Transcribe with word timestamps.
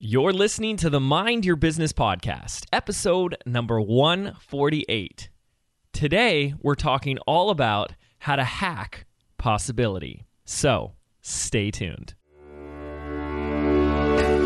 You're 0.00 0.32
listening 0.32 0.76
to 0.76 0.90
the 0.90 1.00
Mind 1.00 1.44
Your 1.44 1.56
Business 1.56 1.92
podcast, 1.92 2.66
episode 2.72 3.36
number 3.44 3.80
148. 3.80 5.28
Today, 5.92 6.54
we're 6.62 6.76
talking 6.76 7.18
all 7.26 7.50
about 7.50 7.94
how 8.20 8.36
to 8.36 8.44
hack 8.44 9.06
possibility. 9.38 10.24
So, 10.44 10.92
stay 11.20 11.72
tuned. 11.72 12.14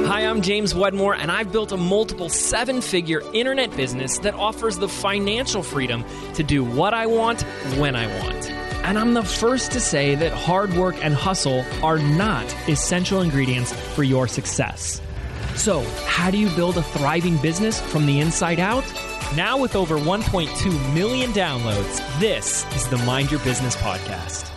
Hi, 0.07 0.23
I'm 0.27 0.41
James 0.41 0.75
Wedmore, 0.75 1.16
and 1.16 1.30
I've 1.30 1.53
built 1.53 1.73
a 1.73 1.77
multiple 1.77 2.30
seven 2.30 2.80
figure 2.80 3.21
internet 3.34 3.77
business 3.77 4.21
that 4.21 4.32
offers 4.32 4.79
the 4.79 4.89
financial 4.89 5.62
freedom 5.62 6.03
to 6.32 6.43
do 6.43 6.64
what 6.64 6.95
I 6.95 7.05
want 7.05 7.43
when 7.77 7.95
I 7.95 8.07
want. 8.23 8.50
And 8.87 8.98
I'm 8.98 9.12
the 9.12 9.23
first 9.23 9.71
to 9.73 9.80
say 9.80 10.14
that 10.14 10.32
hard 10.32 10.73
work 10.73 10.96
and 11.05 11.12
hustle 11.12 11.62
are 11.82 11.98
not 11.98 12.46
essential 12.71 13.21
ingredients 13.21 13.75
for 13.95 14.03
your 14.03 14.27
success. 14.27 15.03
So, 15.57 15.82
how 16.07 16.30
do 16.30 16.39
you 16.39 16.48
build 16.57 16.77
a 16.79 16.82
thriving 16.82 17.37
business 17.38 17.80
from 17.80 18.06
the 18.06 18.20
inside 18.20 18.59
out? 18.59 18.84
Now, 19.37 19.59
with 19.59 19.77
over 19.77 19.97
1.2 19.97 20.95
million 20.95 21.30
downloads, 21.33 22.20
this 22.20 22.65
is 22.75 22.87
the 22.88 22.98
Mind 22.98 23.30
Your 23.30 23.41
Business 23.41 23.77
podcast. 23.77 24.51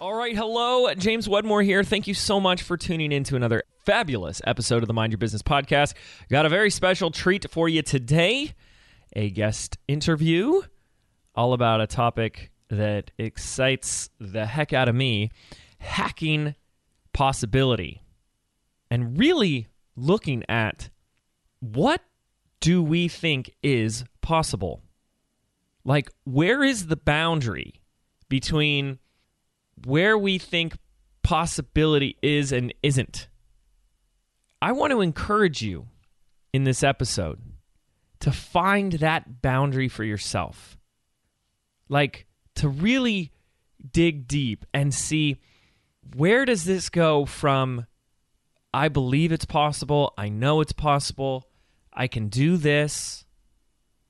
All 0.00 0.14
right, 0.14 0.36
hello, 0.36 0.92
James 0.94 1.28
Wedmore 1.28 1.62
here. 1.62 1.82
Thank 1.82 2.06
you 2.06 2.14
so 2.14 2.38
much 2.38 2.62
for 2.62 2.76
tuning 2.76 3.12
in 3.12 3.24
to 3.24 3.36
another 3.36 3.64
fabulous 3.84 4.40
episode 4.44 4.82
of 4.82 4.86
the 4.86 4.94
Mind 4.94 5.12
Your 5.12 5.18
Business 5.18 5.42
podcast. 5.42 5.94
Got 6.30 6.46
a 6.46 6.48
very 6.48 6.70
special 6.70 7.10
treat 7.10 7.50
for 7.50 7.68
you 7.68 7.82
today 7.82 8.54
a 9.14 9.30
guest 9.30 9.78
interview 9.88 10.60
all 11.34 11.52
about 11.52 11.80
a 11.80 11.86
topic 11.86 12.50
that 12.68 13.10
excites 13.18 14.10
the 14.20 14.44
heck 14.46 14.72
out 14.72 14.88
of 14.88 14.94
me 14.94 15.30
hacking 15.78 16.54
possibility 17.12 18.02
and 18.90 19.18
really 19.18 19.68
looking 19.96 20.44
at 20.48 20.90
what 21.60 22.02
do 22.60 22.82
we 22.82 23.08
think 23.08 23.54
is 23.62 24.04
possible? 24.20 24.82
Like, 25.84 26.10
where 26.24 26.64
is 26.64 26.86
the 26.86 26.96
boundary 26.96 27.80
between 28.28 28.98
where 29.84 30.18
we 30.18 30.38
think 30.38 30.76
possibility 31.22 32.16
is 32.22 32.52
and 32.52 32.74
isn't? 32.82 33.28
I 34.60 34.72
want 34.72 34.90
to 34.92 35.00
encourage 35.00 35.62
you 35.62 35.86
in 36.52 36.64
this 36.64 36.82
episode 36.82 37.40
to 38.20 38.32
find 38.32 38.94
that 38.94 39.42
boundary 39.42 39.88
for 39.88 40.02
yourself. 40.02 40.76
Like, 41.88 42.26
to 42.56 42.68
really 42.68 43.30
dig 43.92 44.26
deep 44.26 44.64
and 44.74 44.92
see 44.92 45.40
where 46.14 46.44
does 46.44 46.64
this 46.64 46.88
go 46.88 47.26
from 47.26 47.86
I 48.76 48.88
believe 48.88 49.32
it's 49.32 49.46
possible. 49.46 50.12
I 50.18 50.28
know 50.28 50.60
it's 50.60 50.74
possible. 50.74 51.48
I 51.94 52.08
can 52.08 52.28
do 52.28 52.58
this. 52.58 53.24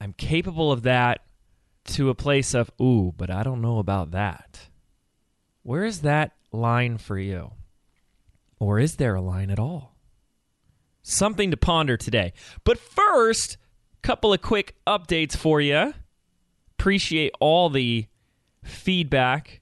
I'm 0.00 0.12
capable 0.12 0.72
of 0.72 0.82
that 0.82 1.20
to 1.84 2.10
a 2.10 2.16
place 2.16 2.52
of, 2.52 2.72
ooh, 2.82 3.14
but 3.16 3.30
I 3.30 3.44
don't 3.44 3.62
know 3.62 3.78
about 3.78 4.10
that. 4.10 4.62
Where 5.62 5.84
is 5.84 6.00
that 6.00 6.32
line 6.50 6.98
for 6.98 7.16
you? 7.16 7.52
Or 8.58 8.80
is 8.80 8.96
there 8.96 9.14
a 9.14 9.20
line 9.20 9.50
at 9.50 9.60
all? 9.60 9.94
Something 11.00 11.52
to 11.52 11.56
ponder 11.56 11.96
today. 11.96 12.32
But 12.64 12.80
first, 12.80 13.58
couple 14.02 14.32
of 14.32 14.42
quick 14.42 14.74
updates 14.84 15.36
for 15.36 15.60
you. 15.60 15.94
Appreciate 16.72 17.30
all 17.38 17.70
the 17.70 18.06
feedback, 18.64 19.60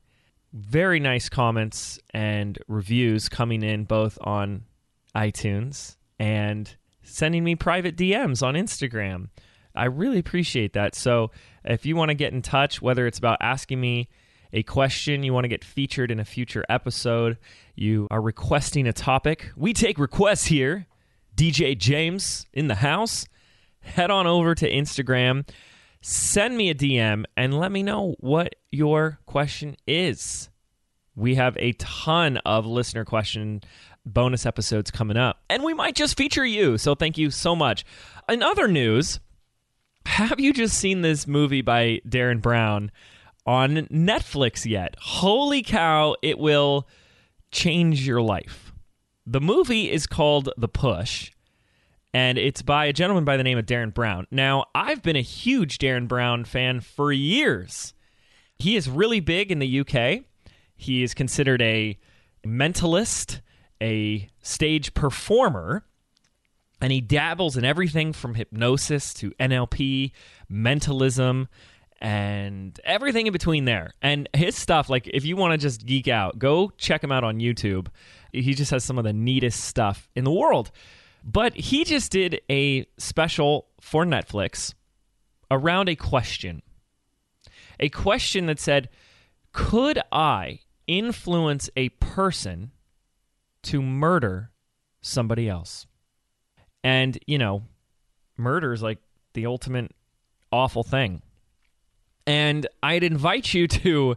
very 0.55 0.99
nice 0.99 1.29
comments 1.29 1.99
and 2.15 2.59
reviews 2.69 3.29
coming 3.29 3.63
in 3.63 3.85
both 3.85 4.17
on 4.23 4.65
iTunes 5.17 5.97
and 6.19 6.75
sending 7.03 7.45
me 7.45 7.55
private 7.55 7.97
DMs 7.97 8.43
on 8.43 8.55
Instagram. 8.55 9.29
I 9.75 9.87
really 9.87 10.19
appreciate 10.19 10.73
that. 10.75 10.95
So 10.95 11.31
if 11.65 11.85
you 11.85 11.97
want 11.97 12.11
to 12.11 12.15
get 12.15 12.33
in 12.33 12.43
touch, 12.43 12.81
whether 12.81 13.07
it's 13.07 13.19
about 13.19 13.39
asking 13.41 13.81
me 13.81 14.09
a 14.53 14.63
question, 14.63 15.23
you 15.23 15.33
want 15.33 15.45
to 15.45 15.49
get 15.49 15.65
featured 15.65 16.11
in 16.11 16.21
a 16.21 16.25
future 16.25 16.65
episode, 16.69 17.39
you 17.75 18.07
are 18.11 18.21
requesting 18.21 18.87
a 18.87 18.93
topic, 18.93 19.51
we 19.57 19.73
take 19.73 19.99
requests 19.99 20.47
here. 20.47 20.87
DJ 21.37 21.77
James 21.77 22.47
in 22.53 22.69
the 22.69 22.77
house. 22.77 23.27
Head 23.81 24.11
on 24.11 24.27
over 24.27 24.55
to 24.55 24.71
Instagram, 24.71 25.47
send 26.01 26.57
me 26.57 26.71
a 26.71 26.75
DM, 26.75 27.25
and 27.37 27.59
let 27.59 27.71
me 27.71 27.83
know 27.83 28.15
what 28.19 28.55
your 28.73 29.19
question 29.27 29.77
is. 29.87 30.49
We 31.15 31.35
have 31.35 31.55
a 31.59 31.73
ton 31.73 32.39
of 32.47 32.65
listener 32.65 33.05
question 33.05 33.63
bonus 34.07 34.47
episodes 34.47 34.91
coming 34.91 35.17
up. 35.17 35.41
And 35.49 35.63
we 35.63 35.75
might 35.75 35.95
just 35.95 36.17
feature 36.17 36.45
you. 36.45 36.79
So 36.79 36.95
thank 36.95 37.19
you 37.19 37.31
so 37.31 37.57
much. 37.57 37.85
In 38.29 38.43
other 38.43 38.69
news, 38.69 39.21
have 40.07 40.41
you 40.41 40.53
just 40.53 40.79
seen 40.79 41.03
this 41.03 41.27
movie 41.27 41.63
by 41.63 42.01
Derren 42.09 42.41
Brown 42.41 42.91
on 43.47 43.87
Netflix 43.87 44.67
yet? 44.67 44.97
Holy 44.99 45.63
cow, 45.63 46.17
it 46.23 46.39
will 46.39 46.89
change 47.51 48.07
your 48.07 48.21
life. 48.21 48.73
The 49.27 49.41
movie 49.41 49.91
is 49.91 50.07
called 50.07 50.51
The 50.59 50.69
Push, 50.69 51.33
and 52.13 52.37
it's 52.37 52.63
by 52.63 52.87
a 52.87 52.93
gentleman 52.93 53.25
by 53.25 53.39
the 53.39 53.43
name 53.43 53.57
of 53.57 53.65
Derren 53.65 53.95
Brown. 53.95 54.27
Now, 54.31 54.67
I've 54.75 55.03
been 55.03 55.17
a 55.17 55.23
huge 55.23 55.79
Derren 55.79 56.07
Brown 56.07 56.45
fan 56.45 56.81
for 56.81 57.11
years. 57.11 57.95
He 58.59 58.77
is 58.77 58.89
really 58.89 59.21
big 59.21 59.51
in 59.51 59.61
the 59.61 59.81
UK. 59.81 60.25
He 60.77 61.03
is 61.03 61.15
considered 61.15 61.63
a 61.63 61.99
mentalist 62.47 63.41
a 63.83 64.29
stage 64.43 64.95
performer 64.95 65.85
and 66.81 66.93
he 66.93 67.01
dabbles 67.01 67.57
in 67.57 67.65
everything 67.65 68.13
from 68.13 68.35
hypnosis 68.35 69.15
to 69.15 69.31
NLP, 69.41 70.13
mentalism, 70.49 71.49
and 72.01 72.79
everything 72.85 73.27
in 73.27 73.33
between 73.33 73.65
there. 73.65 73.93
And 74.03 74.29
his 74.35 74.57
stuff, 74.57 74.91
like 74.91 75.09
if 75.09 75.25
you 75.25 75.37
want 75.37 75.53
to 75.53 75.59
just 75.59 75.87
geek 75.87 76.09
out, 76.09 76.39
go 76.39 76.71
check 76.77 77.03
him 77.03 77.11
out 77.11 77.25
on 77.25 77.39
YouTube. 77.39 77.87
He 78.33 78.53
just 78.53 78.71
has 78.71 78.85
some 78.85 78.99
of 78.99 79.05
the 79.05 79.13
neatest 79.13 79.65
stuff 79.65 80.11
in 80.15 80.25
the 80.25 80.31
world. 80.31 80.71
But 81.25 81.57
he 81.57 81.85
just 81.85 82.13
did 82.13 82.43
a 82.51 82.87
special 82.99 83.69
for 83.81 84.05
Netflix 84.05 84.75
around 85.51 85.89
a 85.89 85.97
question. 85.97 86.61
A 87.81 87.89
question 87.89 88.47
that 88.47 88.61
said, 88.61 88.91
Could 89.53 89.99
I 90.13 90.61
influence 90.87 91.71
a 91.77 91.89
person 91.89 92.73
to 93.65 93.83
murder 93.83 94.51
somebody 95.01 95.49
else. 95.49 95.87
And, 96.83 97.19
you 97.27 97.39
know, 97.39 97.63
murder 98.37 98.73
is 98.73 98.83
like 98.83 98.99
the 99.35 99.47
ultimate 99.47 99.93
awful 100.53 100.83
thing. 100.83 101.23
And 102.27 102.67
I'd 102.83 103.05
invite 103.05 103.53
you 103.53 103.67
to 103.69 104.17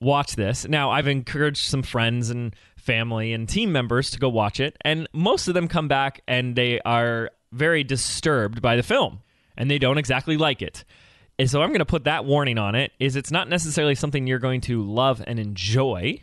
watch 0.00 0.36
this. 0.36 0.66
Now, 0.66 0.90
I've 0.90 1.06
encouraged 1.06 1.68
some 1.68 1.82
friends 1.82 2.30
and 2.30 2.54
family 2.76 3.32
and 3.32 3.48
team 3.48 3.72
members 3.72 4.10
to 4.10 4.18
go 4.18 4.28
watch 4.28 4.60
it, 4.60 4.76
and 4.82 5.08
most 5.12 5.48
of 5.48 5.54
them 5.54 5.68
come 5.68 5.88
back 5.88 6.22
and 6.26 6.56
they 6.56 6.80
are 6.80 7.30
very 7.52 7.84
disturbed 7.84 8.62
by 8.62 8.76
the 8.76 8.82
film 8.82 9.20
and 9.56 9.70
they 9.70 9.78
don't 9.78 9.98
exactly 9.98 10.36
like 10.36 10.62
it. 10.62 10.84
And 11.38 11.50
so 11.50 11.62
I'm 11.62 11.70
going 11.70 11.80
to 11.80 11.86
put 11.86 12.04
that 12.04 12.24
warning 12.24 12.58
on 12.58 12.74
it 12.74 12.92
is 12.98 13.16
it's 13.16 13.30
not 13.30 13.48
necessarily 13.48 13.94
something 13.94 14.26
you're 14.26 14.38
going 14.38 14.60
to 14.62 14.82
love 14.82 15.22
and 15.26 15.38
enjoy, 15.38 16.22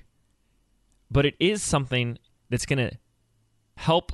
but 1.12 1.26
it 1.26 1.36
is 1.40 1.62
something 1.62 2.18
that's 2.50 2.66
going 2.66 2.90
to 2.90 2.98
help 3.76 4.12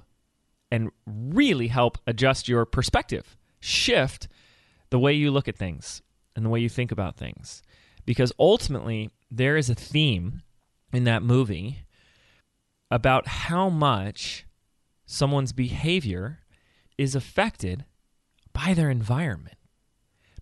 and 0.71 0.91
really 1.05 1.67
help 1.67 1.97
adjust 2.07 2.47
your 2.47 2.65
perspective, 2.65 3.37
shift 3.59 4.27
the 4.89 4.99
way 4.99 5.13
you 5.13 5.31
look 5.31 5.47
at 5.47 5.57
things 5.57 6.01
and 6.35 6.45
the 6.45 6.49
way 6.49 6.59
you 6.59 6.69
think 6.69 6.91
about 6.91 7.15
things. 7.15 7.61
Because 8.05 8.33
ultimately, 8.39 9.09
there 9.29 9.55
is 9.55 9.69
a 9.69 9.75
theme 9.75 10.41
in 10.91 11.03
that 11.05 11.23
movie 11.23 11.85
about 12.91 13.27
how 13.27 13.69
much 13.69 14.45
someone's 15.05 15.53
behavior 15.53 16.39
is 16.97 17.15
affected 17.15 17.85
by 18.51 18.73
their 18.73 18.89
environment. 18.89 19.57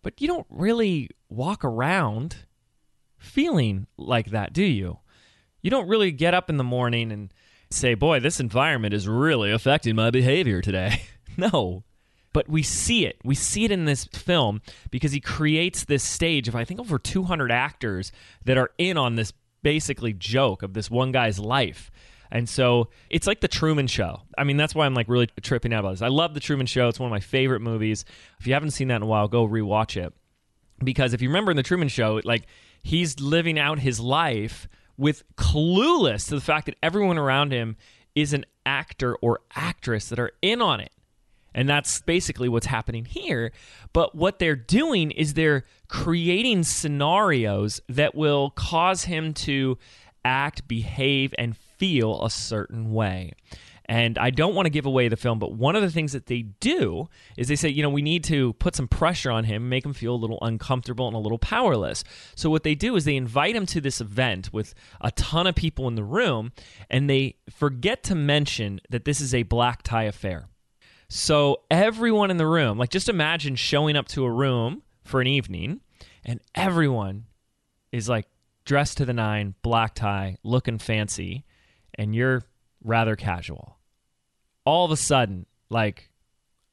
But 0.01 0.19
you 0.19 0.27
don't 0.27 0.47
really 0.49 1.09
walk 1.29 1.63
around 1.63 2.35
feeling 3.17 3.87
like 3.97 4.31
that, 4.31 4.51
do 4.53 4.63
you? 4.63 4.99
You 5.61 5.69
don't 5.69 5.87
really 5.87 6.11
get 6.11 6.33
up 6.33 6.49
in 6.49 6.57
the 6.57 6.63
morning 6.63 7.11
and 7.11 7.33
say, 7.73 7.93
boy, 7.93 8.19
this 8.19 8.39
environment 8.39 8.93
is 8.93 9.07
really 9.07 9.51
affecting 9.51 9.95
my 9.95 10.09
behavior 10.09 10.61
today. 10.61 11.03
no. 11.37 11.83
But 12.33 12.47
we 12.47 12.63
see 12.63 13.05
it. 13.05 13.17
We 13.23 13.35
see 13.35 13.65
it 13.65 13.71
in 13.71 13.85
this 13.85 14.05
film 14.05 14.61
because 14.89 15.11
he 15.11 15.19
creates 15.19 15.83
this 15.83 16.03
stage 16.03 16.47
of, 16.47 16.55
I 16.55 16.63
think, 16.63 16.79
over 16.79 16.97
200 16.97 17.51
actors 17.51 18.11
that 18.45 18.57
are 18.57 18.71
in 18.77 18.97
on 18.97 19.15
this 19.15 19.33
basically 19.63 20.13
joke 20.13 20.63
of 20.63 20.73
this 20.73 20.89
one 20.89 21.11
guy's 21.11 21.39
life. 21.39 21.91
And 22.31 22.47
so 22.47 22.87
it's 23.09 23.27
like 23.27 23.41
the 23.41 23.49
Truman 23.49 23.87
Show. 23.87 24.21
I 24.37 24.45
mean, 24.45 24.55
that's 24.55 24.73
why 24.73 24.85
I'm 24.85 24.93
like 24.93 25.09
really 25.09 25.27
tripping 25.41 25.73
out 25.73 25.81
about 25.81 25.91
this. 25.91 26.01
I 26.01 26.07
love 26.07 26.33
the 26.33 26.39
Truman 26.39 26.65
Show. 26.65 26.87
It's 26.87 26.99
one 26.99 27.07
of 27.07 27.11
my 27.11 27.19
favorite 27.19 27.59
movies. 27.59 28.05
If 28.39 28.47
you 28.47 28.53
haven't 28.53 28.71
seen 28.71 28.87
that 28.87 28.97
in 28.97 29.01
a 29.01 29.07
while, 29.07 29.27
go 29.27 29.45
rewatch 29.45 30.01
it. 30.01 30.13
Because 30.81 31.13
if 31.13 31.21
you 31.21 31.27
remember 31.27 31.51
in 31.51 31.57
the 31.57 31.63
Truman 31.63 31.89
Show, 31.89 32.21
like 32.23 32.43
he's 32.81 33.19
living 33.19 33.59
out 33.59 33.79
his 33.79 33.99
life 33.99 34.69
with 35.01 35.23
clueless 35.35 36.27
to 36.29 36.35
the 36.35 36.41
fact 36.41 36.67
that 36.67 36.75
everyone 36.83 37.17
around 37.17 37.51
him 37.51 37.75
is 38.13 38.33
an 38.33 38.45
actor 38.67 39.15
or 39.15 39.39
actress 39.55 40.09
that 40.09 40.19
are 40.19 40.31
in 40.43 40.61
on 40.61 40.79
it. 40.79 40.91
And 41.55 41.67
that's 41.67 42.01
basically 42.03 42.47
what's 42.47 42.67
happening 42.67 43.05
here. 43.05 43.51
But 43.93 44.13
what 44.13 44.37
they're 44.37 44.55
doing 44.55 45.09
is 45.09 45.33
they're 45.33 45.65
creating 45.87 46.63
scenarios 46.63 47.81
that 47.89 48.13
will 48.13 48.51
cause 48.51 49.05
him 49.05 49.33
to 49.33 49.79
act, 50.23 50.67
behave, 50.67 51.33
and 51.35 51.57
feel 51.57 52.23
a 52.23 52.29
certain 52.29 52.93
way. 52.93 53.33
And 53.85 54.17
I 54.17 54.29
don't 54.29 54.55
want 54.55 54.67
to 54.67 54.69
give 54.69 54.85
away 54.85 55.07
the 55.07 55.17
film, 55.17 55.39
but 55.39 55.53
one 55.53 55.75
of 55.75 55.81
the 55.81 55.89
things 55.89 56.13
that 56.13 56.27
they 56.27 56.43
do 56.59 57.09
is 57.35 57.47
they 57.47 57.55
say, 57.55 57.67
you 57.69 57.83
know, 57.83 57.89
we 57.89 58.01
need 58.01 58.23
to 58.25 58.53
put 58.53 58.75
some 58.75 58.87
pressure 58.87 59.31
on 59.31 59.43
him, 59.43 59.69
make 59.69 59.85
him 59.85 59.93
feel 59.93 60.13
a 60.13 60.15
little 60.15 60.37
uncomfortable 60.41 61.07
and 61.07 61.15
a 61.15 61.19
little 61.19 61.39
powerless. 61.39 62.03
So 62.35 62.49
what 62.49 62.63
they 62.63 62.75
do 62.75 62.95
is 62.95 63.05
they 63.05 63.15
invite 63.15 63.55
him 63.55 63.65
to 63.67 63.81
this 63.81 63.99
event 63.99 64.53
with 64.53 64.73
a 65.01 65.11
ton 65.11 65.47
of 65.47 65.55
people 65.55 65.87
in 65.87 65.95
the 65.95 66.03
room, 66.03 66.51
and 66.89 67.09
they 67.09 67.35
forget 67.49 68.03
to 68.03 68.15
mention 68.15 68.79
that 68.89 69.05
this 69.05 69.19
is 69.19 69.33
a 69.33 69.43
black 69.43 69.83
tie 69.83 70.03
affair. 70.03 70.47
So 71.09 71.63
everyone 71.69 72.31
in 72.31 72.37
the 72.37 72.47
room, 72.47 72.77
like 72.77 72.89
just 72.89 73.09
imagine 73.09 73.55
showing 73.57 73.97
up 73.97 74.07
to 74.09 74.23
a 74.23 74.31
room 74.31 74.83
for 75.03 75.19
an 75.19 75.27
evening 75.27 75.81
and 76.23 76.39
everyone 76.55 77.25
is 77.91 78.07
like 78.07 78.27
dressed 78.65 78.97
to 78.97 79.05
the 79.05 79.13
nine, 79.13 79.55
black 79.61 79.95
tie, 79.95 80.37
looking 80.43 80.77
fancy, 80.77 81.43
and 81.95 82.15
you're 82.15 82.43
rather 82.83 83.15
casual. 83.15 83.77
All 84.65 84.85
of 84.85 84.91
a 84.91 84.97
sudden, 84.97 85.45
like 85.69 86.09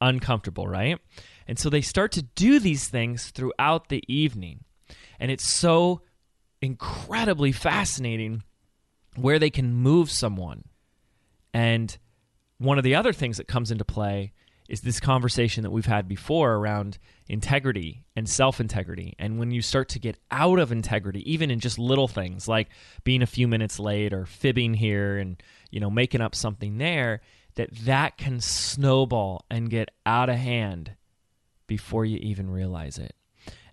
uncomfortable, 0.01 0.67
right? 0.67 0.99
And 1.47 1.57
so 1.57 1.69
they 1.69 1.81
start 1.81 2.11
to 2.13 2.21
do 2.21 2.59
these 2.59 2.87
things 2.87 3.31
throughout 3.31 3.89
the 3.89 4.03
evening. 4.07 4.63
And 5.19 5.31
it's 5.31 5.47
so 5.47 6.01
incredibly 6.61 7.51
fascinating 7.51 8.43
where 9.15 9.39
they 9.39 9.49
can 9.49 9.73
move 9.73 10.11
someone. 10.11 10.63
And 11.53 11.97
one 12.57 12.77
of 12.77 12.83
the 12.83 12.95
other 12.95 13.13
things 13.13 13.37
that 13.37 13.47
comes 13.47 13.71
into 13.71 13.85
play 13.85 14.33
is 14.69 14.81
this 14.81 14.99
conversation 14.99 15.63
that 15.63 15.71
we've 15.71 15.87
had 15.87 16.07
before 16.07 16.53
around 16.53 16.99
integrity 17.27 18.03
and 18.15 18.29
self 18.29 18.59
integrity. 18.59 19.15
And 19.17 19.39
when 19.39 19.49
you 19.49 19.61
start 19.63 19.89
to 19.89 19.99
get 19.99 20.19
out 20.29 20.59
of 20.59 20.71
integrity, 20.71 21.29
even 21.31 21.49
in 21.49 21.59
just 21.59 21.79
little 21.79 22.07
things 22.07 22.47
like 22.47 22.69
being 23.03 23.23
a 23.23 23.27
few 23.27 23.47
minutes 23.47 23.79
late 23.79 24.13
or 24.13 24.25
fibbing 24.25 24.75
here 24.75 25.17
and 25.17 25.41
you 25.69 25.79
know 25.79 25.89
making 25.89 26.21
up 26.21 26.35
something 26.35 26.77
there, 26.77 27.21
that 27.55 27.73
that 27.85 28.17
can 28.17 28.39
snowball 28.39 29.45
and 29.49 29.69
get 29.69 29.89
out 30.05 30.29
of 30.29 30.35
hand 30.35 30.91
before 31.67 32.05
you 32.05 32.17
even 32.17 32.49
realize 32.49 32.97
it. 32.97 33.15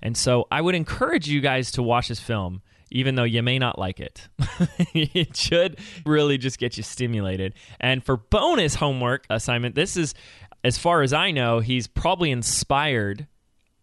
And 0.03 0.17
so 0.17 0.47
I 0.51 0.61
would 0.61 0.75
encourage 0.75 1.29
you 1.29 1.41
guys 1.41 1.73
to 1.73 1.83
watch 1.83 2.09
this 2.09 2.21
film 2.21 2.63
even 2.91 3.15
though 3.15 3.25
you 3.25 3.43
may 3.43 3.59
not 3.59 3.79
like 3.79 4.01
it. 4.01 4.29
it 4.95 5.37
should 5.37 5.79
really 6.05 6.39
just 6.39 6.59
get 6.59 6.77
you 6.77 6.83
stimulated. 6.83 7.55
And 7.81 8.05
for 8.05 8.17
bonus 8.17 8.75
homework 8.75 9.27
assignment, 9.29 9.75
this 9.75 9.97
is, 9.97 10.15
as 10.63 10.79
far 10.79 11.03
as 11.03 11.13
I 11.13 11.31
know, 11.31 11.61
he's 11.61 11.87
probably 11.87 12.31
inspired 12.31 13.27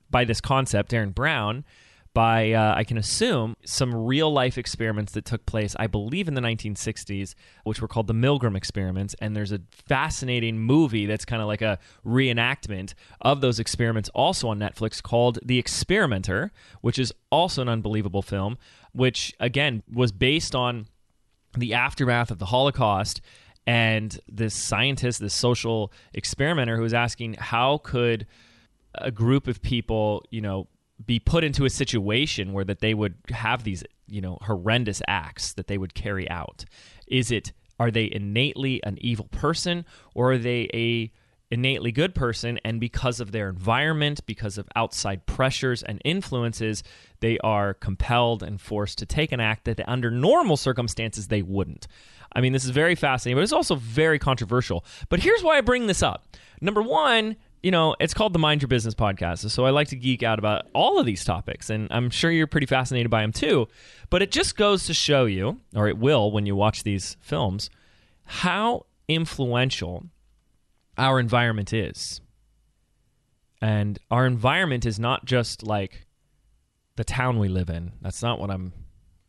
by 0.10 0.26
this 0.26 0.40
concept, 0.40 0.92
Derren 0.92 1.14
Brown, 1.14 1.66
by, 2.14 2.52
uh, 2.52 2.76
I 2.76 2.84
can 2.84 2.98
assume, 2.98 3.56
some 3.66 3.94
real 3.94 4.32
life 4.32 4.58
experiments 4.58 5.14
that 5.14 5.26
took 5.26 5.46
place, 5.46 5.76
I 5.80 5.88
believe, 5.88 6.28
in 6.28 6.36
the 6.36 6.42
1960s, 6.42 7.34
which 7.64 7.82
were 7.82 7.88
called 7.88 8.08
the 8.08 8.14
Milgram 8.14 8.56
experiments. 8.56 9.16
And 9.20 9.36
there's 9.36 9.52
a 9.52 9.62
fascinating 9.72 10.60
movie 10.60 11.06
that's 11.06 11.26
kind 11.26 11.42
of 11.42 11.48
like 11.48 11.62
a 11.62 11.80
reenactment 12.06 12.94
of 13.22 13.42
those 13.42 13.60
experiments 13.60 14.10
also 14.10 14.48
on 14.50 14.60
Netflix 14.60 15.02
called 15.02 15.40
The 15.44 15.58
Experimenter, 15.58 16.52
which 16.82 17.00
is 17.00 17.12
also 17.32 17.62
an 17.62 17.70
unbelievable 17.70 18.22
film, 18.22 18.58
which, 18.92 19.34
again, 19.40 19.82
was 19.92 20.12
based 20.12 20.54
on 20.54 20.88
the 21.58 21.74
aftermath 21.74 22.32
of 22.32 22.40
the 22.40 22.46
Holocaust 22.46 23.22
and 23.66 24.20
this 24.28 24.54
scientist, 24.54 25.20
this 25.20 25.34
social 25.34 25.92
experimenter 26.14 26.76
who 26.76 26.84
was 26.84 26.94
asking 26.94 27.36
how 27.36 27.78
could 27.78 28.28
a 28.96 29.10
group 29.10 29.48
of 29.48 29.62
people, 29.62 30.24
you 30.30 30.42
know, 30.42 30.68
be 31.04 31.20
put 31.20 31.44
into 31.44 31.66
a 31.66 31.70
situation 31.70 32.54
where 32.54 32.66
that 32.66 32.80
they 32.80 32.94
would 32.94 33.16
have 33.30 33.64
these 33.64 33.84
you 34.08 34.22
know 34.22 34.38
horrendous 34.42 35.02
acts 35.08 35.54
that 35.54 35.68
they 35.68 35.78
would 35.78 35.94
carry 35.94 36.30
out. 36.30 36.66
Is 37.08 37.32
it 37.32 37.52
are 37.80 37.92
they 37.92 38.10
innately 38.12 38.82
an 38.84 38.98
evil 39.02 39.28
person 39.32 39.86
or 40.14 40.34
are 40.34 40.38
they 40.38 40.70
a 40.74 41.12
innately 41.52 41.92
good 41.92 42.16
person? 42.16 42.60
And 42.64 42.80
because 42.80 43.20
of 43.20 43.32
their 43.32 43.50
environment 43.50 44.26
because 44.26 44.58
of 44.58 44.68
outside 44.76 45.26
pressures 45.26 45.84
and 45.84 46.02
influences 46.06 46.84
they 47.20 47.38
are 47.40 47.74
compelled 47.74 48.44
and 48.44 48.60
forced 48.60 48.98
to 49.00 49.06
take 49.06 49.32
an 49.32 49.40
act 49.40 49.66
that 49.66 49.88
under 49.88 50.12
normal 50.12 50.58
circumstances 50.58 51.28
they 51.28 51.42
wouldn't. 51.42 51.88
I 52.36 52.42
mean 52.42 52.54
this 52.54 52.66
is 52.66 52.72
very 52.72 52.96
fascinating 52.96 53.38
but 53.38 53.44
it's 53.44 53.54
also 53.54 53.76
very 53.76 54.20
controversial. 54.20 54.86
But 55.10 55.22
here's 55.22 55.44
why 55.44 55.58
i 55.58 55.62
bring 55.62 55.88
this 55.88 56.04
up. 56.04 56.26
Number 56.62 56.82
one 56.82 57.36
you 57.64 57.72
know, 57.72 57.96
it's 58.02 58.14
called 58.14 58.34
the 58.34 58.40
Mind 58.40 58.62
Your 58.62 58.68
Business 58.68 58.94
podcast. 58.94 59.50
So 59.50 59.66
I 59.66 59.70
like 59.70 59.88
to 59.88 59.96
geek 59.96 60.22
out 60.22 60.38
about 60.38 60.68
all 60.74 61.00
of 61.00 61.06
these 61.06 61.24
topics, 61.24 61.70
and 61.70 61.88
I'm 61.92 62.10
sure 62.10 62.30
you're 62.30 62.46
pretty 62.46 62.68
fascinated 62.68 63.10
by 63.10 63.22
them 63.22 63.32
too. 63.32 63.70
But 64.10 64.22
it 64.22 64.32
just 64.32 64.58
goes 64.58 64.86
to 64.88 64.94
show 64.94 65.26
you, 65.26 65.62
or 65.74 65.88
it 65.88 65.98
will 65.98 66.30
when 66.30 66.46
you 66.46 66.58
watch 66.58 66.84
these 66.84 67.16
films, 67.22 67.70
how 68.26 68.86
influential 69.08 70.04
our 70.98 71.22
environment 71.22 71.72
is. 71.72 72.20
And 73.62 73.98
our 74.12 74.26
environment 74.26 74.86
is 74.86 75.00
not 75.00 75.24
just 75.24 75.64
like 75.64 76.06
the 76.98 77.06
town 77.06 77.40
we 77.40 77.48
live 77.48 77.70
in. 77.70 77.94
That's 78.02 78.22
not 78.22 78.42
what 78.42 78.52
I'm 78.52 78.74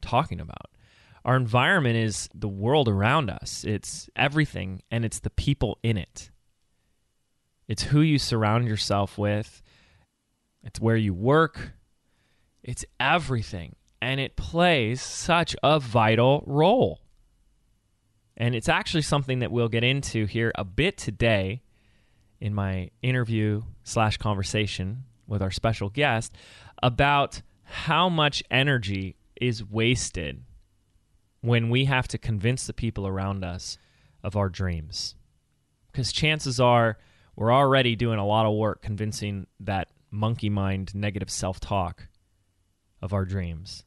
talking 0.03 0.41
about. 0.41 0.73
Our 1.25 1.37
environment 1.37 1.97
is 1.97 2.29
the 2.35 2.49
world 2.49 2.89
around 2.89 3.31
us, 3.31 3.65
it's 3.65 4.11
everything, 4.17 4.83
and 4.91 5.05
it's 5.05 5.21
the 5.21 5.31
people 5.31 5.79
in 5.85 5.97
it. 5.97 6.31
It's 7.69 7.85
who 7.85 8.01
you 8.01 8.19
surround 8.19 8.69
yourself 8.69 9.17
with. 9.19 9.63
It's 10.63 10.81
where 10.81 10.97
you 10.97 11.15
work. 11.15 11.73
It's 12.63 12.85
everything. 12.99 13.77
And 14.01 14.21
it 14.21 14.37
plays 14.37 15.01
such 15.01 15.57
a 15.63 15.81
vital 15.81 16.43
role. 16.47 17.01
And 18.37 18.55
it's 18.55 18.69
actually 18.69 19.03
something 19.03 19.39
that 19.39 19.53
we'll 19.53 19.69
get 19.69 19.85
into 19.85 20.27
here 20.27 20.53
a 20.57 20.65
bit 20.65 20.99
today 20.99 21.63
in 22.41 22.53
my 22.53 22.91
interview 23.01 23.63
slash 23.85 24.17
conversation 24.17 25.05
with 25.27 25.41
our 25.41 25.51
special 25.51 25.89
guest 25.89 26.35
about 26.83 27.41
how 27.63 28.09
much 28.09 28.43
energy 28.51 29.17
is 29.41 29.65
wasted 29.65 30.43
when 31.41 31.71
we 31.71 31.87
have 31.87 32.09
to 32.09 32.19
convince 32.19 32.67
the 32.67 32.73
people 32.73 33.07
around 33.07 33.45
us 33.45 33.79
of 34.23 34.37
our 34.37 34.49
dreams. 34.49 35.15
Because 35.91 36.13
chances 36.13 36.59
are, 36.59 36.99
we're 37.37 37.53
already 37.53 37.97
doing 37.97 38.19
a 38.19 38.27
lot 38.27 38.47
of 38.47 38.55
work 38.55 38.83
convincing 38.83 39.47
that 39.61 39.89
monkey 40.11 40.49
mind 40.49 40.95
negative 40.95 41.31
self 41.31 41.61
talk 41.61 42.09
of 43.03 43.13
our 43.13 43.25
dreams. 43.25 43.85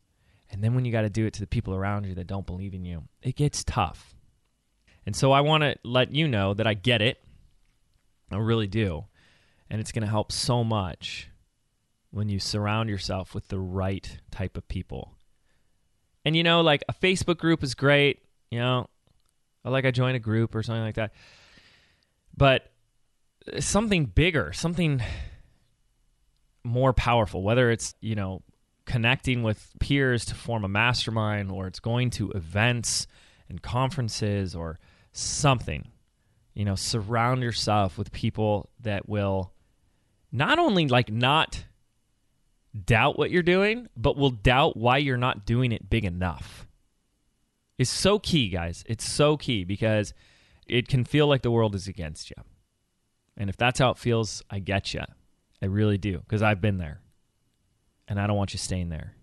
And 0.49 0.63
then 0.63 0.75
when 0.75 0.85
you 0.85 0.91
got 0.91 1.01
to 1.01 1.09
do 1.09 1.25
it 1.25 1.33
to 1.33 1.39
the 1.39 1.47
people 1.47 1.73
around 1.73 2.05
you 2.05 2.15
that 2.15 2.27
don't 2.27 2.45
believe 2.45 2.73
in 2.73 2.85
you, 2.85 3.03
it 3.21 3.35
gets 3.35 3.63
tough. 3.63 4.15
And 5.05 5.15
so 5.15 5.31
I 5.31 5.41
want 5.41 5.63
to 5.63 5.75
let 5.83 6.13
you 6.13 6.27
know 6.27 6.53
that 6.53 6.67
I 6.67 6.73
get 6.73 7.01
it. 7.01 7.21
I 8.31 8.37
really 8.37 8.67
do. 8.67 9.05
And 9.69 9.81
it's 9.81 9.91
going 9.91 10.03
to 10.03 10.09
help 10.09 10.31
so 10.31 10.63
much 10.63 11.29
when 12.11 12.29
you 12.29 12.39
surround 12.39 12.89
yourself 12.89 13.33
with 13.33 13.47
the 13.47 13.59
right 13.59 14.19
type 14.31 14.57
of 14.57 14.67
people. 14.67 15.13
And 16.25 16.35
you 16.35 16.43
know, 16.43 16.61
like 16.61 16.83
a 16.89 16.93
Facebook 16.93 17.37
group 17.37 17.63
is 17.63 17.73
great, 17.73 18.21
you 18.51 18.59
know, 18.59 18.89
I 19.63 19.69
like 19.69 19.85
I 19.85 19.91
join 19.91 20.15
a 20.15 20.19
group 20.19 20.55
or 20.55 20.63
something 20.63 20.83
like 20.83 20.95
that. 20.95 21.13
But 22.35 22.71
something 23.59 24.05
bigger, 24.05 24.53
something 24.53 25.01
more 26.63 26.93
powerful, 26.93 27.41
whether 27.41 27.71
it's, 27.71 27.95
you 28.01 28.15
know, 28.15 28.41
connecting 28.85 29.43
with 29.43 29.73
peers 29.79 30.25
to 30.25 30.35
form 30.35 30.63
a 30.63 30.69
mastermind 30.69 31.51
or 31.51 31.67
it's 31.67 31.79
going 31.79 32.09
to 32.09 32.31
events 32.31 33.07
and 33.49 33.61
conferences 33.61 34.55
or 34.55 34.79
something. 35.11 35.89
You 36.53 36.65
know, 36.65 36.75
surround 36.75 37.43
yourself 37.43 37.97
with 37.97 38.11
people 38.11 38.69
that 38.81 39.07
will 39.07 39.53
not 40.31 40.57
only 40.57 40.87
like 40.87 41.11
not 41.11 41.65
doubt 42.85 43.17
what 43.17 43.31
you're 43.31 43.43
doing, 43.43 43.87
but 43.95 44.17
will 44.17 44.31
doubt 44.31 44.75
why 44.75 44.97
you're 44.97 45.17
not 45.17 45.45
doing 45.45 45.71
it 45.71 45.89
big 45.89 46.05
enough. 46.05 46.67
It's 47.77 47.91
so 47.91 48.17
key, 48.17 48.49
guys. 48.49 48.83
It's 48.87 49.07
so 49.07 49.37
key 49.37 49.63
because 49.63 50.13
it 50.65 50.87
can 50.87 51.05
feel 51.05 51.27
like 51.27 51.43
the 51.43 51.51
world 51.51 51.75
is 51.75 51.87
against 51.87 52.29
you. 52.31 52.35
And 53.37 53.49
if 53.49 53.57
that's 53.57 53.79
how 53.79 53.91
it 53.91 53.97
feels, 53.97 54.43
I 54.49 54.59
get 54.59 54.93
you. 54.93 55.01
I 55.61 55.65
really 55.65 55.97
do 55.97 56.19
because 56.19 56.41
I've 56.41 56.61
been 56.61 56.77
there. 56.77 57.01
And 58.07 58.19
I 58.19 58.27
don't 58.27 58.37
want 58.37 58.53
you 58.53 58.59
staying 58.59 58.89
there. 58.89 59.13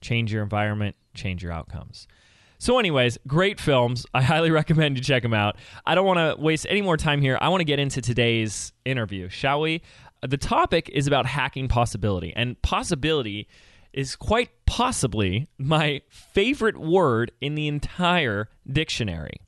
Change 0.00 0.32
your 0.32 0.42
environment, 0.42 0.96
change 1.14 1.42
your 1.42 1.52
outcomes. 1.52 2.06
So, 2.58 2.78
anyways, 2.78 3.18
great 3.26 3.60
films. 3.60 4.06
I 4.14 4.22
highly 4.22 4.50
recommend 4.60 4.96
you 4.96 5.02
check 5.02 5.22
them 5.22 5.34
out. 5.34 5.56
I 5.84 5.94
don't 5.94 6.06
want 6.06 6.18
to 6.18 6.40
waste 6.40 6.66
any 6.68 6.82
more 6.82 6.96
time 6.96 7.20
here. 7.20 7.36
I 7.40 7.48
want 7.48 7.60
to 7.60 7.64
get 7.64 7.78
into 7.78 8.00
today's 8.00 8.72
interview, 8.84 9.28
shall 9.28 9.60
we? 9.60 9.82
Uh, 10.22 10.28
the 10.28 10.36
topic 10.36 10.88
is 10.90 11.06
about 11.06 11.26
hacking 11.26 11.68
possibility. 11.68 12.32
And 12.34 12.60
possibility 12.62 13.48
is 13.92 14.16
quite 14.16 14.50
possibly 14.66 15.48
my 15.58 16.02
favorite 16.08 16.76
word 16.76 17.32
in 17.40 17.54
the 17.54 17.68
entire 17.68 18.48
dictionary. 18.70 19.40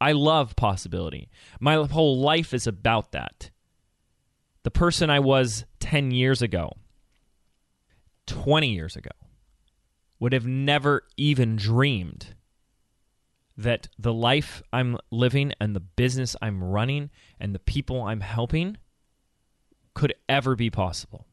I 0.00 0.12
love 0.12 0.56
possibility. 0.56 1.30
My 1.60 1.84
whole 1.86 2.20
life 2.20 2.52
is 2.52 2.66
about 2.66 3.12
that. 3.12 3.50
The 4.62 4.70
person 4.70 5.10
I 5.10 5.20
was 5.20 5.64
10 5.80 6.10
years 6.10 6.42
ago, 6.42 6.72
20 8.26 8.68
years 8.68 8.96
ago, 8.96 9.10
would 10.18 10.32
have 10.32 10.46
never 10.46 11.04
even 11.16 11.56
dreamed 11.56 12.34
that 13.56 13.88
the 13.98 14.12
life 14.12 14.62
I'm 14.72 14.98
living 15.10 15.52
and 15.60 15.74
the 15.74 15.80
business 15.80 16.36
I'm 16.42 16.62
running 16.62 17.10
and 17.40 17.54
the 17.54 17.58
people 17.58 18.02
I'm 18.02 18.20
helping 18.20 18.76
could 19.94 20.14
ever 20.28 20.54
be 20.54 20.68
possible. 20.68 21.26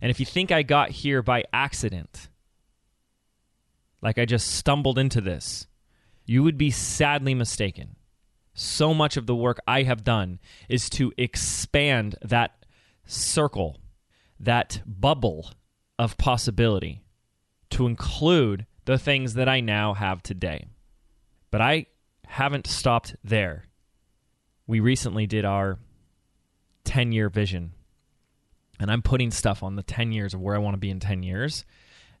And 0.00 0.10
if 0.10 0.18
you 0.18 0.26
think 0.26 0.50
I 0.50 0.62
got 0.62 0.90
here 0.90 1.22
by 1.22 1.44
accident, 1.52 2.28
like 4.00 4.18
I 4.18 4.24
just 4.24 4.54
stumbled 4.54 4.98
into 4.98 5.20
this, 5.20 5.66
you 6.32 6.42
would 6.42 6.56
be 6.56 6.70
sadly 6.70 7.34
mistaken. 7.34 7.94
So 8.54 8.94
much 8.94 9.18
of 9.18 9.26
the 9.26 9.36
work 9.36 9.60
I 9.66 9.82
have 9.82 10.02
done 10.02 10.40
is 10.66 10.88
to 10.90 11.12
expand 11.18 12.16
that 12.22 12.64
circle, 13.04 13.76
that 14.40 14.80
bubble 14.86 15.50
of 15.98 16.16
possibility 16.16 17.02
to 17.68 17.86
include 17.86 18.64
the 18.86 18.96
things 18.96 19.34
that 19.34 19.46
I 19.46 19.60
now 19.60 19.92
have 19.92 20.22
today. 20.22 20.64
But 21.50 21.60
I 21.60 21.86
haven't 22.26 22.66
stopped 22.66 23.14
there. 23.22 23.66
We 24.66 24.80
recently 24.80 25.26
did 25.26 25.44
our 25.44 25.78
10 26.84 27.12
year 27.12 27.28
vision, 27.28 27.72
and 28.80 28.90
I'm 28.90 29.02
putting 29.02 29.32
stuff 29.32 29.62
on 29.62 29.76
the 29.76 29.82
10 29.82 30.12
years 30.12 30.32
of 30.32 30.40
where 30.40 30.54
I 30.54 30.60
want 30.60 30.72
to 30.74 30.80
be 30.80 30.88
in 30.88 30.98
10 30.98 31.22
years 31.22 31.66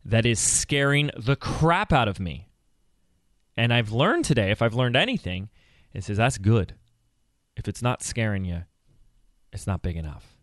that 0.04 0.26
is 0.26 0.38
scaring 0.38 1.10
the 1.16 1.34
crap 1.34 1.94
out 1.94 2.08
of 2.08 2.20
me. 2.20 2.51
And 3.56 3.72
I've 3.72 3.92
learned 3.92 4.24
today, 4.24 4.50
if 4.50 4.62
I've 4.62 4.74
learned 4.74 4.96
anything, 4.96 5.50
it 5.92 6.04
says 6.04 6.16
that's 6.16 6.38
good. 6.38 6.74
If 7.56 7.68
it's 7.68 7.82
not 7.82 8.02
scaring 8.02 8.44
you, 8.44 8.62
it's 9.52 9.66
not 9.66 9.82
big 9.82 9.96
enough. 9.96 10.36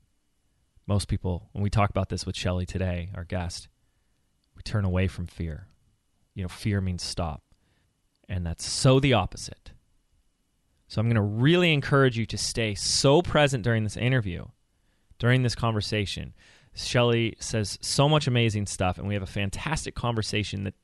Most 0.86 1.08
people, 1.08 1.50
when 1.52 1.64
we 1.64 1.70
talk 1.70 1.90
about 1.90 2.10
this 2.10 2.26
with 2.26 2.36
Shelli 2.36 2.68
today, 2.68 3.10
our 3.16 3.24
guest, 3.24 3.68
we 4.56 4.62
turn 4.62 4.86
away 4.86 5.08
from 5.08 5.28
fear. 5.28 5.68
You 6.36 6.44
know, 6.44 6.50
fear 6.50 6.82
means 6.82 7.04
stop. 7.04 7.44
And 8.28 8.46
that's 8.46 8.66
so 8.66 9.00
the 9.00 9.14
opposite. 9.14 9.72
So 10.88 11.00
I'm 11.00 11.08
going 11.08 11.16
to 11.16 11.22
really 11.22 11.74
encourage 11.74 12.18
you 12.18 12.26
to 12.28 12.38
stay 12.38 12.76
so 12.76 13.22
present 13.22 13.64
during 13.64 13.84
this 13.84 13.98
interview, 13.98 14.46
during 15.20 15.44
this 15.44 15.56
conversation. 15.56 16.34
Shelli 16.76 17.42
says 17.42 17.78
so 17.82 18.08
much 18.08 18.28
amazing 18.28 18.66
stuff, 18.66 18.98
and 18.98 19.08
we 19.08 19.14
have 19.14 19.24
a 19.24 19.28
fantastic 19.28 19.96
conversation 19.96 20.64
that 20.64 20.76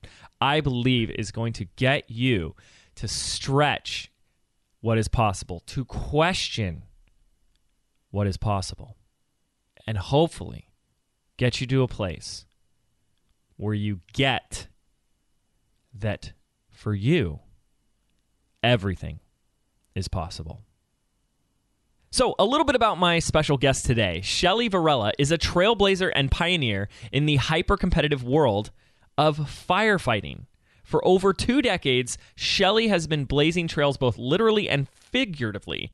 I 0.42 0.60
believe 0.62 1.10
is 1.12 1.32
going 1.32 1.54
to 1.54 1.66
get 1.76 2.10
you 2.10 2.56
to 2.96 3.08
stretch 3.08 4.12
what 4.82 4.98
is 4.98 5.08
possible, 5.08 5.62
to 5.68 5.86
question 5.86 6.84
what 8.12 8.28
is 8.28 8.38
possible, 8.38 8.98
and 9.88 9.98
hopefully 9.98 10.70
get 11.38 11.60
you 11.62 11.68
to 11.68 11.84
a 11.84 11.88
place 11.88 12.46
where 13.58 13.74
you 13.74 14.02
get 14.14 14.68
that 15.94 16.34
for 16.70 16.94
you, 16.94 17.40
everything 18.62 19.20
is 19.96 20.08
possible. 20.08 20.62
So, 22.16 22.34
a 22.40 22.46
little 22.46 22.64
bit 22.64 22.78
about 22.78 22.98
my 22.98 23.20
special 23.20 23.58
guest 23.58 23.86
today. 23.86 24.22
Shelli 24.24 24.72
Varela 24.72 25.12
is 25.20 25.34
a 25.34 25.38
trailblazer 25.38 26.14
and 26.16 26.32
pioneer 26.32 26.88
in 27.12 27.26
the 27.26 27.36
hyper 27.36 27.76
competitive 27.76 28.24
world 28.24 28.72
of 29.18 29.38
firefighting. 29.38 30.46
For 30.82 31.06
over 31.06 31.34
two 31.34 31.62
decades, 31.62 32.18
Shelli 32.38 32.88
has 32.88 33.06
been 33.06 33.26
blazing 33.26 33.68
trails 33.68 33.98
both 33.98 34.18
literally 34.18 34.70
and 34.70 34.88
figuratively 34.88 35.92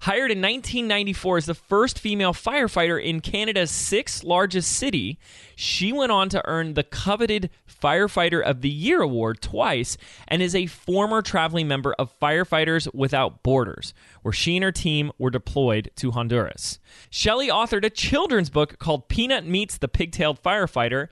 Hired 0.00 0.30
in 0.30 0.42
1994 0.42 1.38
as 1.38 1.46
the 1.46 1.54
first 1.54 1.98
female 1.98 2.32
firefighter 2.32 3.02
in 3.02 3.20
Canada's 3.20 3.70
sixth 3.70 4.24
largest 4.24 4.70
city, 4.72 5.18
she 5.56 5.92
went 5.92 6.12
on 6.12 6.28
to 6.30 6.42
earn 6.46 6.74
the 6.74 6.82
coveted 6.82 7.50
Firefighter 7.66 8.42
of 8.42 8.62
the 8.62 8.70
Year 8.70 9.02
award 9.02 9.40
twice 9.40 9.96
and 10.26 10.40
is 10.40 10.54
a 10.54 10.66
former 10.66 11.22
traveling 11.22 11.68
member 11.68 11.94
of 11.98 12.18
Firefighters 12.18 12.92
Without 12.94 13.42
Borders, 13.42 13.92
where 14.22 14.32
she 14.32 14.56
and 14.56 14.64
her 14.64 14.72
team 14.72 15.12
were 15.18 15.30
deployed 15.30 15.90
to 15.96 16.12
Honduras. 16.12 16.78
Shelli 17.10 17.48
authored 17.48 17.84
a 17.84 17.90
children's 17.90 18.50
book 18.50 18.78
called 18.78 19.08
Peanut 19.08 19.46
Meets 19.46 19.78
the 19.78 19.88
Pigtailed 19.88 20.40
Firefighter, 20.40 21.08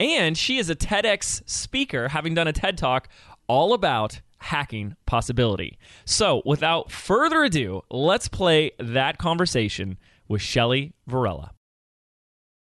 and 0.00 0.36
she 0.36 0.58
is 0.58 0.70
a 0.70 0.74
TEDx 0.74 1.48
speaker, 1.48 2.08
having 2.08 2.34
done 2.34 2.48
a 2.48 2.52
TED 2.52 2.78
Talk 2.78 3.08
all 3.46 3.72
about 3.72 4.20
hacking 4.40 4.96
possibility. 5.06 5.78
So, 6.04 6.42
without 6.44 6.90
further 6.90 7.44
ado, 7.44 7.82
let's 7.90 8.28
play 8.28 8.72
that 8.78 9.18
conversation 9.18 9.98
with 10.28 10.40
Shelli 10.40 10.92
Varela. 11.06 11.52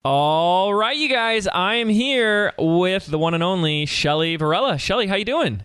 All 0.04 0.74
right, 0.74 0.96
you 0.96 1.10
guys, 1.10 1.48
I 1.48 1.76
am 1.76 1.90
here 1.90 2.54
with 2.58 3.06
the 3.06 3.20
one 3.20 3.34
and 3.34 3.44
only 3.44 3.86
Shelli 3.86 4.40
Varela. 4.40 4.76
Shelli, 4.76 5.08
how 5.08 5.16
you 5.16 5.26
doing? 5.26 5.64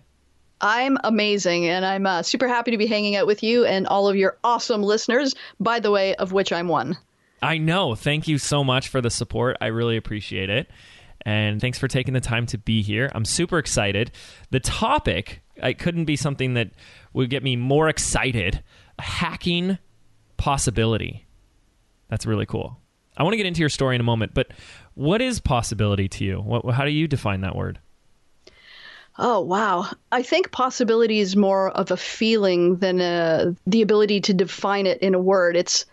I'm 0.60 0.98
amazing, 1.04 1.66
and 1.66 1.84
I'm 1.84 2.06
uh, 2.06 2.22
super 2.22 2.48
happy 2.48 2.70
to 2.72 2.78
be 2.78 2.86
hanging 2.86 3.16
out 3.16 3.26
with 3.26 3.42
you 3.42 3.64
and 3.64 3.86
all 3.86 4.08
of 4.08 4.16
your 4.16 4.38
awesome 4.42 4.82
listeners, 4.82 5.34
by 5.60 5.78
the 5.78 5.90
way, 5.90 6.14
of 6.16 6.32
which 6.32 6.52
I'm 6.52 6.68
one. 6.68 6.96
I 7.42 7.58
know. 7.58 7.94
Thank 7.94 8.26
you 8.26 8.38
so 8.38 8.64
much 8.64 8.88
for 8.88 9.00
the 9.00 9.10
support. 9.10 9.56
I 9.60 9.66
really 9.66 9.96
appreciate 9.96 10.50
it. 10.50 10.68
And 11.24 11.60
thanks 11.60 11.78
for 11.78 11.88
taking 11.88 12.14
the 12.14 12.20
time 12.20 12.46
to 12.46 12.58
be 12.58 12.82
here. 12.82 13.10
I'm 13.14 13.24
super 13.24 13.58
excited. 13.58 14.10
The 14.50 14.60
topic 14.60 15.42
it 15.56 15.78
couldn't 15.78 16.04
be 16.04 16.16
something 16.16 16.54
that 16.54 16.70
would 17.12 17.30
get 17.30 17.42
me 17.42 17.56
more 17.56 17.88
excited. 17.88 18.62
Hacking 18.98 19.78
possibility. 20.36 21.26
That's 22.08 22.26
really 22.26 22.46
cool. 22.46 22.78
I 23.16 23.22
want 23.22 23.32
to 23.32 23.36
get 23.36 23.46
into 23.46 23.60
your 23.60 23.68
story 23.68 23.94
in 23.94 24.00
a 24.00 24.04
moment, 24.04 24.34
but 24.34 24.48
what 24.94 25.20
is 25.20 25.40
possibility 25.40 26.08
to 26.08 26.24
you? 26.24 26.40
What, 26.40 26.68
how 26.74 26.84
do 26.84 26.90
you 26.90 27.06
define 27.06 27.42
that 27.42 27.54
word? 27.54 27.78
Oh, 29.18 29.40
wow. 29.40 29.86
I 30.10 30.22
think 30.22 30.50
possibility 30.50 31.20
is 31.20 31.36
more 31.36 31.70
of 31.70 31.92
a 31.92 31.96
feeling 31.96 32.76
than 32.76 33.00
a, 33.00 33.54
the 33.66 33.82
ability 33.82 34.20
to 34.22 34.34
define 34.34 34.86
it 34.86 35.00
in 35.00 35.14
a 35.14 35.20
word. 35.20 35.56
It's, 35.56 35.86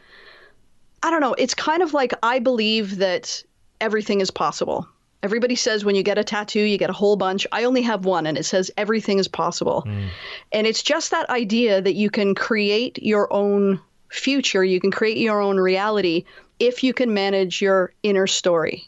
I 1.04 1.12
don't 1.12 1.22
know, 1.22 1.36
it's 1.36 1.54
kind 1.54 1.84
of 1.84 1.94
like 1.94 2.14
I 2.24 2.40
believe 2.40 2.98
that 2.98 3.44
everything 3.80 4.22
is 4.22 4.32
possible. 4.32 4.88
Everybody 5.24 5.56
says 5.56 5.86
when 5.86 5.96
you 5.96 6.04
get 6.04 6.18
a 6.18 6.24
tattoo, 6.24 6.62
you 6.62 6.78
get 6.78 6.90
a 6.90 6.94
whole 6.94 7.16
bunch. 7.16 7.46
I 7.52 7.66
only 7.66 7.84
have 7.84 8.06
one, 8.06 8.26
and 8.26 8.38
it 8.38 8.44
says 8.44 8.72
everything 8.76 9.20
is 9.20 9.28
possible. 9.28 9.84
Mm. 9.86 10.10
And 10.52 10.68
it's 10.68 10.82
just 10.82 11.12
that 11.12 11.30
idea 11.30 11.82
that 11.82 11.94
you 11.94 12.10
can 12.10 12.34
create 12.34 13.02
your 13.02 13.32
own 13.32 13.80
future, 14.10 14.64
you 14.64 14.80
can 14.80 14.92
create 14.92 15.18
your 15.18 15.40
own 15.40 15.58
reality 15.58 16.26
if 16.60 16.84
you 16.84 16.94
can 16.94 17.14
manage 17.14 17.62
your 17.62 17.94
inner 18.04 18.28
story. 18.28 18.88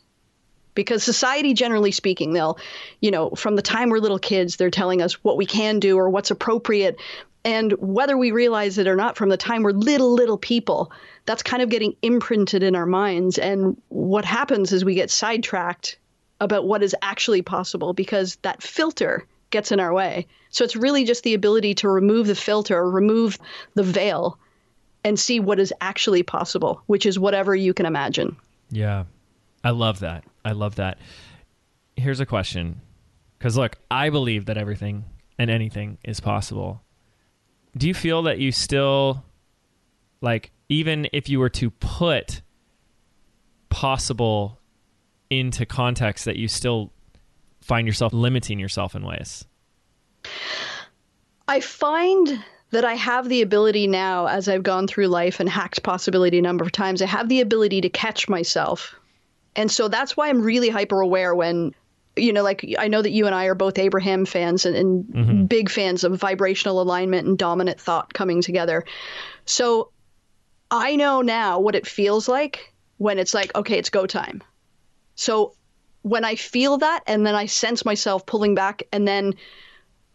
Because 0.75 1.03
society, 1.03 1.53
generally 1.53 1.91
speaking, 1.91 2.33
they'll, 2.33 2.57
you 2.99 3.11
know, 3.11 3.29
from 3.31 3.55
the 3.55 3.61
time 3.61 3.89
we're 3.89 3.99
little 3.99 4.19
kids, 4.19 4.55
they're 4.55 4.71
telling 4.71 5.01
us 5.01 5.23
what 5.23 5.37
we 5.37 5.45
can 5.45 5.79
do 5.79 5.97
or 5.97 6.09
what's 6.09 6.31
appropriate. 6.31 6.99
And 7.45 7.73
whether 7.73 8.17
we 8.17 8.31
realize 8.31 8.77
it 8.77 8.87
or 8.87 8.95
not, 8.95 9.17
from 9.17 9.29
the 9.29 9.37
time 9.37 9.63
we're 9.63 9.71
little, 9.71 10.13
little 10.13 10.37
people, 10.37 10.91
that's 11.25 11.43
kind 11.43 11.61
of 11.61 11.69
getting 11.69 11.95
imprinted 12.01 12.63
in 12.63 12.75
our 12.75 12.85
minds. 12.85 13.37
And 13.37 13.79
what 13.89 14.25
happens 14.25 14.71
is 14.71 14.83
we 14.83 14.95
get 14.95 15.11
sidetracked 15.11 15.97
about 16.39 16.65
what 16.65 16.83
is 16.83 16.95
actually 17.01 17.41
possible 17.41 17.93
because 17.93 18.37
that 18.41 18.61
filter 18.61 19.25
gets 19.49 19.71
in 19.71 19.79
our 19.79 19.93
way. 19.93 20.27
So 20.49 20.63
it's 20.63 20.75
really 20.75 21.05
just 21.05 21.23
the 21.23 21.33
ability 21.33 21.75
to 21.75 21.89
remove 21.89 22.27
the 22.27 22.35
filter, 22.35 22.89
remove 22.89 23.37
the 23.75 23.83
veil, 23.83 24.37
and 25.03 25.19
see 25.19 25.39
what 25.39 25.59
is 25.59 25.73
actually 25.81 26.23
possible, 26.23 26.81
which 26.87 27.05
is 27.05 27.19
whatever 27.19 27.55
you 27.55 27.73
can 27.73 27.85
imagine. 27.85 28.35
Yeah. 28.69 29.05
I 29.63 29.69
love 29.69 29.99
that. 29.99 30.23
I 30.43 30.51
love 30.51 30.75
that. 30.75 30.97
Here's 31.95 32.19
a 32.19 32.25
question. 32.25 32.81
Because 33.37 33.57
look, 33.57 33.77
I 33.91 34.09
believe 34.09 34.45
that 34.45 34.57
everything 34.57 35.05
and 35.37 35.49
anything 35.49 35.97
is 36.03 36.19
possible. 36.19 36.81
Do 37.77 37.87
you 37.87 37.93
feel 37.93 38.23
that 38.23 38.39
you 38.39 38.51
still, 38.51 39.23
like, 40.21 40.51
even 40.69 41.07
if 41.13 41.29
you 41.29 41.39
were 41.39 41.49
to 41.49 41.69
put 41.69 42.41
possible 43.69 44.59
into 45.39 45.65
context 45.65 46.25
that 46.25 46.37
you 46.37 46.47
still 46.47 46.91
find 47.61 47.87
yourself 47.87 48.13
limiting 48.13 48.59
yourself 48.59 48.95
in 48.95 49.05
ways? 49.05 49.45
I 51.47 51.59
find 51.59 52.43
that 52.71 52.85
I 52.85 52.95
have 52.95 53.29
the 53.29 53.41
ability 53.41 53.87
now, 53.87 54.27
as 54.27 54.49
I've 54.49 54.63
gone 54.63 54.87
through 54.87 55.07
life 55.07 55.39
and 55.39 55.47
hacked 55.47 55.83
possibility 55.83 56.39
a 56.39 56.41
number 56.41 56.63
of 56.63 56.71
times, 56.71 57.01
I 57.01 57.05
have 57.05 57.29
the 57.29 57.41
ability 57.41 57.81
to 57.81 57.89
catch 57.89 58.27
myself. 58.27 58.95
And 59.55 59.71
so 59.71 59.87
that's 59.87 60.17
why 60.17 60.29
I'm 60.29 60.41
really 60.41 60.69
hyper 60.69 60.99
aware 60.99 61.35
when, 61.35 61.75
you 62.15 62.33
know, 62.33 62.41
like 62.41 62.65
I 62.79 62.87
know 62.87 63.01
that 63.01 63.11
you 63.11 63.27
and 63.27 63.35
I 63.35 63.45
are 63.45 63.55
both 63.55 63.77
Abraham 63.77 64.25
fans 64.25 64.65
and, 64.65 64.75
and 64.75 65.05
mm-hmm. 65.05 65.45
big 65.45 65.69
fans 65.69 66.03
of 66.03 66.19
vibrational 66.19 66.81
alignment 66.81 67.27
and 67.27 67.37
dominant 67.37 67.79
thought 67.79 68.13
coming 68.13 68.41
together. 68.41 68.83
So 69.45 69.91
I 70.71 70.95
know 70.95 71.21
now 71.21 71.59
what 71.59 71.75
it 71.75 71.85
feels 71.85 72.27
like 72.27 72.73
when 72.97 73.19
it's 73.19 73.35
like, 73.35 73.55
okay, 73.55 73.77
it's 73.77 73.91
go 73.91 74.07
time. 74.07 74.41
So 75.15 75.53
when 76.01 76.25
I 76.25 76.36
feel 76.36 76.77
that 76.79 77.03
and 77.08 77.25
then 77.25 77.36
I 77.36 77.46
sense 77.46 77.86
myself 77.86 78.25
pulling 78.25 78.55
back 78.55 78.84
and 78.91 79.08
then 79.08 79.36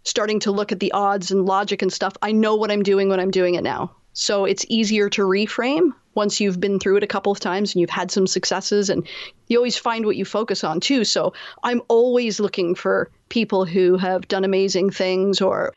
starting 0.04 0.40
to 0.40 0.52
look 0.52 0.72
at 0.72 0.80
the 0.80 0.92
odds 0.92 1.30
and 1.30 1.46
logic 1.46 1.82
and 1.82 1.92
stuff, 1.92 2.14
I 2.22 2.32
know 2.32 2.56
what 2.56 2.70
I'm 2.70 2.82
doing 2.82 3.08
when 3.08 3.20
I'm 3.20 3.30
doing 3.30 3.54
it 3.54 3.64
now. 3.64 3.92
So 4.12 4.44
it's 4.44 4.66
easier 4.68 5.08
to 5.10 5.22
reframe 5.22 5.92
once 6.14 6.40
you've 6.40 6.58
been 6.58 6.80
through 6.80 6.96
it 6.96 7.04
a 7.04 7.06
couple 7.06 7.30
of 7.30 7.38
times 7.38 7.72
and 7.72 7.80
you've 7.80 7.90
had 7.90 8.10
some 8.10 8.26
successes 8.26 8.90
and 8.90 9.06
you 9.46 9.56
always 9.56 9.76
find 9.76 10.04
what 10.04 10.16
you 10.16 10.24
focus 10.24 10.64
on 10.64 10.80
too. 10.80 11.04
So 11.04 11.32
I'm 11.62 11.82
always 11.88 12.40
looking 12.40 12.74
for 12.74 13.10
people 13.28 13.64
who 13.64 13.96
have 13.96 14.26
done 14.26 14.44
amazing 14.44 14.90
things 14.90 15.40
or 15.40 15.74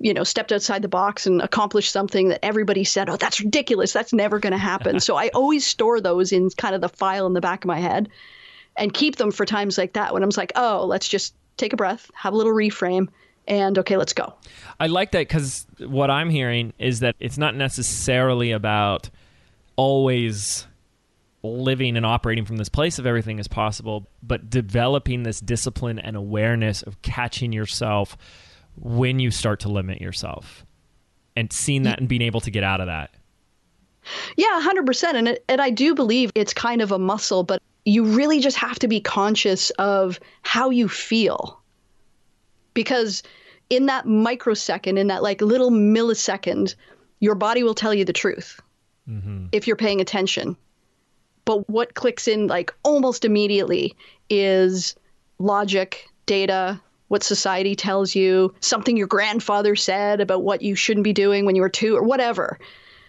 you 0.00 0.14
know 0.14 0.22
stepped 0.22 0.52
outside 0.52 0.82
the 0.82 0.88
box 0.88 1.26
and 1.26 1.42
accomplished 1.42 1.92
something 1.92 2.28
that 2.28 2.44
everybody 2.44 2.84
said 2.84 3.10
oh 3.10 3.16
that's 3.16 3.40
ridiculous 3.40 3.92
that's 3.92 4.12
never 4.12 4.38
going 4.38 4.52
to 4.52 4.56
happen 4.58 5.00
so 5.06 5.16
i 5.16 5.28
always 5.30 5.66
store 5.66 6.00
those 6.00 6.30
in 6.30 6.48
kind 6.50 6.76
of 6.76 6.80
the 6.80 6.88
file 6.88 7.26
in 7.26 7.32
the 7.32 7.40
back 7.40 7.64
of 7.64 7.68
my 7.68 7.80
head 7.80 8.08
and 8.76 8.94
keep 8.94 9.16
them 9.16 9.30
for 9.30 9.44
times 9.44 9.76
like 9.76 9.92
that 9.94 10.12
when 10.14 10.22
i'm 10.22 10.30
like 10.36 10.52
oh 10.56 10.84
let's 10.86 11.08
just 11.08 11.34
take 11.56 11.72
a 11.72 11.76
breath 11.76 12.10
have 12.14 12.32
a 12.32 12.36
little 12.36 12.52
reframe 12.52 13.08
and 13.50 13.78
okay, 13.78 13.96
let's 13.96 14.12
go. 14.12 14.32
I 14.78 14.86
like 14.86 15.10
that 15.10 15.20
because 15.20 15.66
what 15.78 16.08
I'm 16.08 16.30
hearing 16.30 16.72
is 16.78 17.00
that 17.00 17.16
it's 17.18 17.36
not 17.36 17.56
necessarily 17.56 18.52
about 18.52 19.10
always 19.74 20.66
living 21.42 21.96
and 21.96 22.06
operating 22.06 22.44
from 22.44 22.58
this 22.58 22.68
place 22.68 22.98
of 22.98 23.06
everything 23.06 23.38
is 23.38 23.48
possible, 23.48 24.06
but 24.22 24.50
developing 24.50 25.24
this 25.24 25.40
discipline 25.40 25.98
and 25.98 26.16
awareness 26.16 26.82
of 26.82 27.02
catching 27.02 27.52
yourself 27.52 28.16
when 28.76 29.18
you 29.18 29.30
start 29.30 29.60
to 29.60 29.68
limit 29.68 30.00
yourself 30.00 30.64
and 31.34 31.52
seeing 31.52 31.82
that 31.82 31.98
and 31.98 32.08
being 32.08 32.22
able 32.22 32.40
to 32.40 32.50
get 32.50 32.62
out 32.62 32.80
of 32.80 32.86
that. 32.86 33.10
Yeah, 34.36 34.60
100%. 34.62 35.14
And, 35.14 35.28
it, 35.28 35.44
and 35.48 35.60
I 35.60 35.70
do 35.70 35.94
believe 35.94 36.30
it's 36.34 36.54
kind 36.54 36.82
of 36.82 36.92
a 36.92 36.98
muscle, 36.98 37.42
but 37.42 37.60
you 37.84 38.04
really 38.04 38.40
just 38.40 38.56
have 38.56 38.78
to 38.80 38.88
be 38.88 39.00
conscious 39.00 39.70
of 39.70 40.20
how 40.42 40.70
you 40.70 40.88
feel. 40.88 41.60
Because 42.74 43.22
in 43.68 43.86
that 43.86 44.06
microsecond, 44.06 44.98
in 44.98 45.08
that 45.08 45.22
like 45.22 45.40
little 45.40 45.70
millisecond, 45.70 46.74
your 47.20 47.34
body 47.34 47.62
will 47.62 47.74
tell 47.74 47.94
you 47.94 48.04
the 48.04 48.12
truth 48.12 48.60
mm-hmm. 49.08 49.46
if 49.52 49.66
you're 49.66 49.76
paying 49.76 50.00
attention. 50.00 50.56
But 51.44 51.68
what 51.68 51.94
clicks 51.94 52.28
in 52.28 52.46
like 52.46 52.74
almost 52.82 53.24
immediately 53.24 53.96
is 54.28 54.94
logic, 55.38 56.08
data, 56.26 56.80
what 57.08 57.24
society 57.24 57.74
tells 57.74 58.14
you, 58.14 58.54
something 58.60 58.96
your 58.96 59.08
grandfather 59.08 59.74
said 59.74 60.20
about 60.20 60.44
what 60.44 60.62
you 60.62 60.76
shouldn't 60.76 61.02
be 61.02 61.12
doing 61.12 61.44
when 61.44 61.56
you 61.56 61.62
were 61.62 61.68
two, 61.68 61.96
or 61.96 62.04
whatever. 62.04 62.58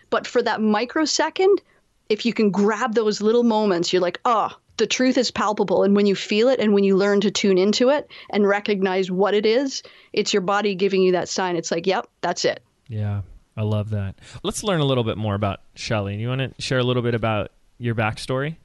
But 0.09 0.25
for 0.25 0.41
that 0.41 0.59
microsecond, 0.59 1.61
if 2.09 2.25
you 2.25 2.33
can 2.33 2.49
grab 2.49 2.95
those 2.95 3.21
little 3.21 3.43
moments, 3.43 3.93
you're 3.93 4.01
like, 4.01 4.19
oh, 4.25 4.49
the 4.77 4.87
truth 4.87 5.17
is 5.17 5.31
palpable. 5.31 5.83
And 5.83 5.95
when 5.95 6.05
you 6.05 6.15
feel 6.15 6.49
it 6.49 6.59
and 6.59 6.73
when 6.73 6.83
you 6.83 6.97
learn 6.97 7.21
to 7.21 7.31
tune 7.31 7.57
into 7.57 7.89
it 7.89 8.09
and 8.29 8.47
recognize 8.47 9.11
what 9.11 9.33
it 9.33 9.45
is, 9.45 9.83
it's 10.13 10.33
your 10.33 10.41
body 10.41 10.75
giving 10.75 11.01
you 11.01 11.11
that 11.13 11.29
sign. 11.29 11.55
It's 11.55 11.71
like, 11.71 11.85
yep, 11.87 12.07
that's 12.21 12.45
it. 12.45 12.63
Yeah, 12.87 13.21
I 13.55 13.63
love 13.63 13.91
that. 13.91 14.15
Let's 14.43 14.63
learn 14.63 14.81
a 14.81 14.85
little 14.85 15.03
bit 15.03 15.17
more 15.17 15.35
about 15.35 15.61
Shelli. 15.75 16.13
And 16.13 16.21
you 16.21 16.27
want 16.29 16.41
to 16.41 16.61
share 16.61 16.79
a 16.79 16.83
little 16.83 17.03
bit 17.03 17.15
about 17.15 17.51
your 17.77 17.95
backstory? 17.95 18.57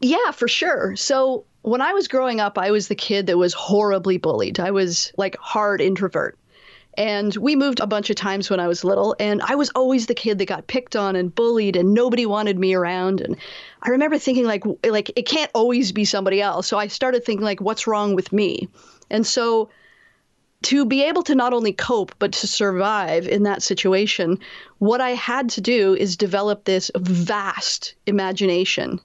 Yeah, 0.00 0.32
for 0.32 0.48
sure. 0.48 0.96
So 0.96 1.44
when 1.62 1.80
I 1.80 1.92
was 1.92 2.08
growing 2.08 2.40
up, 2.40 2.58
I 2.58 2.70
was 2.70 2.88
the 2.88 2.94
kid 2.94 3.26
that 3.26 3.38
was 3.38 3.54
horribly 3.54 4.18
bullied. 4.18 4.58
I 4.58 4.72
was 4.72 5.12
like 5.16 5.36
hard 5.36 5.80
introvert. 5.80 6.38
And 6.98 7.34
we 7.36 7.56
moved 7.56 7.80
a 7.80 7.86
bunch 7.86 8.10
of 8.10 8.16
times 8.16 8.50
when 8.50 8.60
I 8.60 8.68
was 8.68 8.84
little, 8.84 9.16
and 9.18 9.40
I 9.40 9.54
was 9.54 9.70
always 9.74 10.06
the 10.06 10.14
kid 10.14 10.36
that 10.38 10.44
got 10.44 10.66
picked 10.66 10.94
on 10.94 11.16
and 11.16 11.34
bullied, 11.34 11.74
and 11.74 11.94
nobody 11.94 12.26
wanted 12.26 12.58
me 12.58 12.74
around. 12.74 13.22
And 13.22 13.38
I 13.82 13.90
remember 13.90 14.18
thinking 14.18 14.46
like, 14.46 14.64
like 14.86 15.10
it 15.16 15.26
can't 15.26 15.50
always 15.54 15.92
be 15.92 16.04
somebody 16.04 16.40
else. 16.40 16.68
So 16.68 16.78
I 16.78 16.86
started 16.86 17.24
thinking 17.24 17.44
like, 17.44 17.60
what's 17.60 17.86
wrong 17.86 18.14
with 18.14 18.32
me? 18.32 18.68
And 19.10 19.26
so 19.26 19.70
to 20.62 20.86
be 20.86 21.02
able 21.02 21.24
to 21.24 21.34
not 21.34 21.52
only 21.52 21.72
cope 21.72 22.14
but 22.20 22.32
to 22.32 22.46
survive 22.46 23.26
in 23.26 23.42
that 23.42 23.62
situation, 23.62 24.38
what 24.78 25.00
I 25.00 25.10
had 25.10 25.48
to 25.50 25.60
do 25.60 25.94
is 25.94 26.16
develop 26.16 26.64
this 26.64 26.90
vast 26.96 27.94
imagination. 28.06 29.00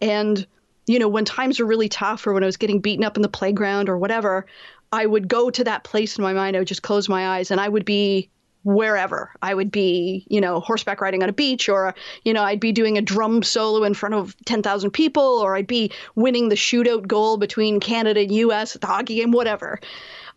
And 0.00 0.46
you 0.86 0.98
know, 0.98 1.08
when 1.08 1.24
times 1.24 1.60
were 1.60 1.66
really 1.66 1.88
tough 1.88 2.26
or 2.26 2.34
when 2.34 2.42
I 2.42 2.46
was 2.46 2.56
getting 2.56 2.80
beaten 2.80 3.04
up 3.04 3.16
in 3.16 3.22
the 3.22 3.28
playground 3.28 3.88
or 3.88 3.96
whatever, 3.96 4.46
I 4.92 5.06
would 5.06 5.28
go 5.28 5.48
to 5.48 5.64
that 5.64 5.84
place 5.84 6.18
in 6.18 6.22
my 6.22 6.34
mind. 6.34 6.54
I 6.54 6.58
would 6.58 6.68
just 6.68 6.82
close 6.82 7.08
my 7.08 7.38
eyes 7.38 7.50
and 7.50 7.60
I 7.60 7.68
would 7.68 7.84
be 7.84 8.28
wherever. 8.64 9.32
I 9.42 9.54
would 9.54 9.70
be, 9.70 10.24
you 10.28 10.40
know, 10.40 10.60
horseback 10.60 11.00
riding 11.00 11.22
on 11.22 11.28
a 11.28 11.32
beach, 11.32 11.68
or, 11.68 11.94
you 12.24 12.32
know, 12.32 12.42
I'd 12.42 12.60
be 12.60 12.72
doing 12.72 12.98
a 12.98 13.02
drum 13.02 13.42
solo 13.42 13.84
in 13.84 13.94
front 13.94 14.14
of 14.14 14.36
10,000 14.44 14.90
people, 14.90 15.22
or 15.22 15.56
I'd 15.56 15.66
be 15.66 15.90
winning 16.14 16.48
the 16.48 16.54
shootout 16.54 17.06
goal 17.06 17.36
between 17.36 17.80
Canada 17.80 18.20
and 18.20 18.32
US 18.32 18.74
at 18.74 18.80
the 18.80 18.86
hockey 18.86 19.16
game, 19.16 19.32
whatever. 19.32 19.80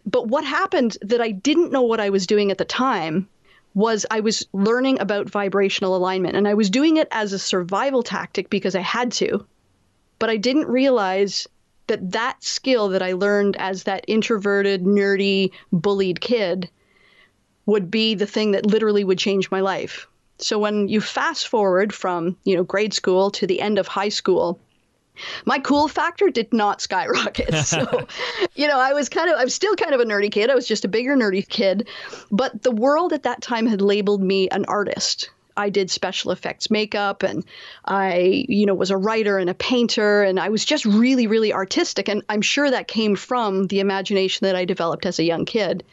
But 0.05 0.27
what 0.27 0.45
happened 0.45 0.97
that 1.01 1.21
I 1.21 1.31
didn't 1.31 1.71
know 1.71 1.83
what 1.83 1.99
I 1.99 2.09
was 2.09 2.27
doing 2.27 2.51
at 2.51 2.57
the 2.57 2.65
time 2.65 3.27
was 3.73 4.05
I 4.09 4.21
was 4.21 4.47
learning 4.53 4.99
about 5.01 5.29
vibrational 5.29 5.95
alignment, 5.95 6.35
and 6.35 6.47
I 6.47 6.53
was 6.53 6.69
doing 6.69 6.97
it 6.97 7.07
as 7.11 7.33
a 7.33 7.39
survival 7.39 8.03
tactic 8.03 8.49
because 8.49 8.75
I 8.75 8.81
had 8.81 9.11
to. 9.13 9.45
But 10.17 10.29
I 10.29 10.37
didn't 10.37 10.67
realize 10.67 11.47
that 11.87 12.11
that 12.13 12.43
skill 12.43 12.89
that 12.89 13.01
I 13.01 13.13
learned 13.13 13.57
as 13.57 13.83
that 13.83 14.05
introverted, 14.07 14.83
nerdy, 14.83 15.51
bullied 15.71 16.21
kid 16.21 16.69
would 17.65 17.89
be 17.89 18.15
the 18.15 18.27
thing 18.27 18.51
that 18.51 18.65
literally 18.65 19.03
would 19.03 19.17
change 19.17 19.51
my 19.51 19.61
life. 19.61 20.07
So 20.37 20.59
when 20.59 20.87
you 20.87 21.01
fast 21.01 21.47
forward 21.47 21.93
from, 21.93 22.37
you 22.43 22.55
know, 22.55 22.63
grade 22.63 22.93
school 22.93 23.31
to 23.31 23.47
the 23.47 23.61
end 23.61 23.79
of 23.79 23.87
high 23.87 24.09
school, 24.09 24.59
my 25.45 25.59
cool 25.59 25.87
factor 25.87 26.29
did 26.29 26.53
not 26.53 26.81
skyrocket. 26.81 27.53
So, 27.65 28.05
you 28.53 28.67
know, 28.67 28.79
I 28.79 28.93
was 28.93 29.09
kind 29.09 29.29
of, 29.29 29.39
I'm 29.39 29.49
still 29.49 29.75
kind 29.75 29.93
of 29.93 30.01
a 30.01 30.05
nerdy 30.05 30.31
kid. 30.31 30.49
I 30.49 30.55
was 30.55 30.67
just 30.67 30.85
a 30.85 30.89
bigger 30.89 31.15
nerdy 31.15 31.47
kid. 31.47 31.87
But 32.31 32.63
the 32.63 32.71
world 32.71 33.13
at 33.13 33.23
that 33.23 33.41
time 33.41 33.65
had 33.65 33.81
labeled 33.81 34.21
me 34.21 34.49
an 34.49 34.65
artist. 34.65 35.29
I 35.57 35.69
did 35.69 35.89
special 35.89 36.31
effects 36.31 36.69
makeup 36.69 37.23
and 37.23 37.45
I, 37.85 38.45
you 38.49 38.65
know, 38.65 38.73
was 38.73 38.91
a 38.91 38.97
writer 38.97 39.37
and 39.37 39.49
a 39.49 39.53
painter 39.53 40.21
and 40.23 40.39
I 40.39 40.49
was 40.49 40.65
just 40.65 40.85
really, 40.85 41.27
really 41.27 41.53
artistic. 41.53 42.09
And 42.09 42.23
I'm 42.27 42.41
sure 42.41 42.69
that 42.69 42.89
came 42.89 43.15
from 43.15 43.67
the 43.67 43.79
imagination 43.79 44.45
that 44.45 44.55
I 44.55 44.65
developed 44.65 45.05
as 45.05 45.17
a 45.17 45.23
young 45.23 45.45
kid. 45.45 45.83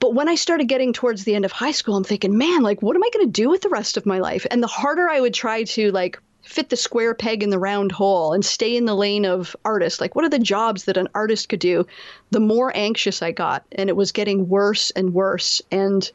But 0.00 0.14
when 0.14 0.28
I 0.28 0.36
started 0.36 0.68
getting 0.68 0.92
towards 0.92 1.24
the 1.24 1.34
end 1.34 1.44
of 1.44 1.52
high 1.52 1.72
school, 1.72 1.96
I'm 1.96 2.04
thinking, 2.04 2.38
man, 2.38 2.62
like, 2.62 2.82
what 2.82 2.94
am 2.94 3.02
I 3.02 3.10
going 3.12 3.26
to 3.26 3.32
do 3.32 3.48
with 3.48 3.62
the 3.62 3.68
rest 3.68 3.96
of 3.96 4.06
my 4.06 4.20
life? 4.20 4.46
And 4.50 4.62
the 4.62 4.68
harder 4.68 5.08
I 5.08 5.20
would 5.20 5.34
try 5.34 5.64
to, 5.64 5.90
like, 5.90 6.20
fit 6.42 6.68
the 6.68 6.76
square 6.76 7.14
peg 7.14 7.42
in 7.42 7.50
the 7.50 7.58
round 7.58 7.92
hole 7.92 8.32
and 8.32 8.44
stay 8.44 8.76
in 8.76 8.84
the 8.84 8.94
lane 8.94 9.26
of 9.26 9.56
artist, 9.64 10.00
like, 10.00 10.14
what 10.14 10.24
are 10.24 10.30
the 10.30 10.38
jobs 10.38 10.84
that 10.84 10.96
an 10.96 11.08
artist 11.14 11.48
could 11.48 11.60
do? 11.60 11.86
The 12.30 12.40
more 12.40 12.72
anxious 12.74 13.22
I 13.22 13.32
got. 13.32 13.64
And 13.72 13.90
it 13.90 13.96
was 13.96 14.12
getting 14.12 14.48
worse 14.48 14.90
and 14.92 15.12
worse. 15.12 15.60
And 15.70 16.10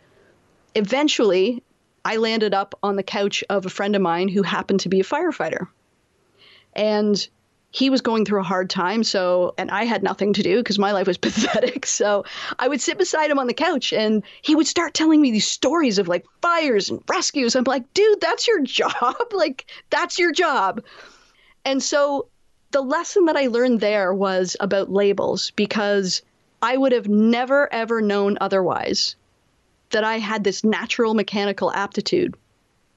eventually, 0.75 1.61
I 2.05 2.17
landed 2.17 2.53
up 2.53 2.75
on 2.81 2.95
the 2.95 3.03
couch 3.03 3.43
of 3.49 3.65
a 3.65 3.69
friend 3.69 3.95
of 3.95 4.01
mine 4.01 4.27
who 4.27 4.43
happened 4.43 4.81
to 4.81 4.89
be 4.89 5.01
a 5.01 5.05
firefighter. 5.05 5.67
And 6.73 7.27
he 7.73 7.89
was 7.89 8.01
going 8.01 8.23
through 8.23 8.39
a 8.39 8.43
hard 8.43 8.69
time 8.69 9.03
so 9.03 9.53
and 9.57 9.69
i 9.71 9.83
had 9.83 10.03
nothing 10.03 10.31
to 10.31 10.43
do 10.43 10.57
because 10.57 10.79
my 10.79 10.91
life 10.91 11.07
was 11.07 11.17
pathetic 11.27 11.85
so 11.85 12.23
i 12.59 12.67
would 12.67 12.79
sit 12.79 12.97
beside 12.97 13.29
him 13.29 13.39
on 13.39 13.47
the 13.47 13.53
couch 13.53 13.91
and 13.91 14.23
he 14.41 14.55
would 14.55 14.67
start 14.67 14.93
telling 14.93 15.21
me 15.21 15.31
these 15.31 15.47
stories 15.47 15.97
of 15.97 16.07
like 16.07 16.25
fires 16.41 16.89
and 16.89 17.01
rescues 17.07 17.55
i'm 17.55 17.63
like 17.65 17.91
dude 17.93 18.21
that's 18.21 18.47
your 18.47 18.61
job 18.63 19.15
like 19.31 19.65
that's 19.89 20.17
your 20.17 20.31
job 20.31 20.81
and 21.65 21.83
so 21.83 22.27
the 22.71 22.81
lesson 22.81 23.25
that 23.25 23.35
i 23.35 23.47
learned 23.47 23.79
there 23.79 24.13
was 24.13 24.55
about 24.59 24.91
labels 24.91 25.51
because 25.51 26.21
i 26.61 26.77
would 26.77 26.91
have 26.91 27.09
never 27.09 27.71
ever 27.73 28.01
known 28.01 28.37
otherwise 28.39 29.15
that 29.93 30.03
I 30.03 30.17
had 30.17 30.43
this 30.43 30.63
natural 30.63 31.13
mechanical 31.13 31.71
aptitude 31.71 32.35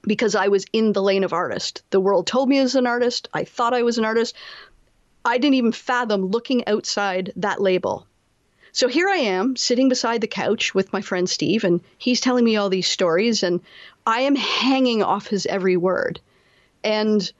because 0.02 0.34
I 0.34 0.48
was 0.48 0.64
in 0.72 0.92
the 0.92 1.02
lane 1.02 1.24
of 1.24 1.32
artist. 1.32 1.82
The 1.90 2.00
world 2.00 2.26
told 2.26 2.48
me 2.48 2.58
I 2.58 2.62
was 2.62 2.74
an 2.74 2.86
artist. 2.86 3.28
I 3.34 3.44
thought 3.44 3.74
I 3.74 3.82
was 3.82 3.98
an 3.98 4.04
artist. 4.04 4.34
I 5.26 5.38
didn't 5.38 5.54
even 5.54 5.72
fathom 5.72 6.26
looking 6.26 6.66
outside 6.68 7.32
that 7.36 7.60
label. 7.60 8.06
So 8.70 8.86
here 8.86 9.08
I 9.08 9.16
am 9.16 9.56
sitting 9.56 9.88
beside 9.88 10.20
the 10.20 10.28
couch 10.28 10.74
with 10.74 10.92
my 10.92 11.00
friend 11.00 11.28
Steve, 11.28 11.64
and 11.64 11.80
he's 11.98 12.20
telling 12.20 12.44
me 12.44 12.56
all 12.56 12.68
these 12.68 12.86
stories, 12.86 13.42
and 13.42 13.60
I 14.06 14.20
am 14.20 14.36
hanging 14.36 15.02
off 15.02 15.26
his 15.26 15.44
every 15.46 15.76
word. 15.76 16.20
And 16.84 17.32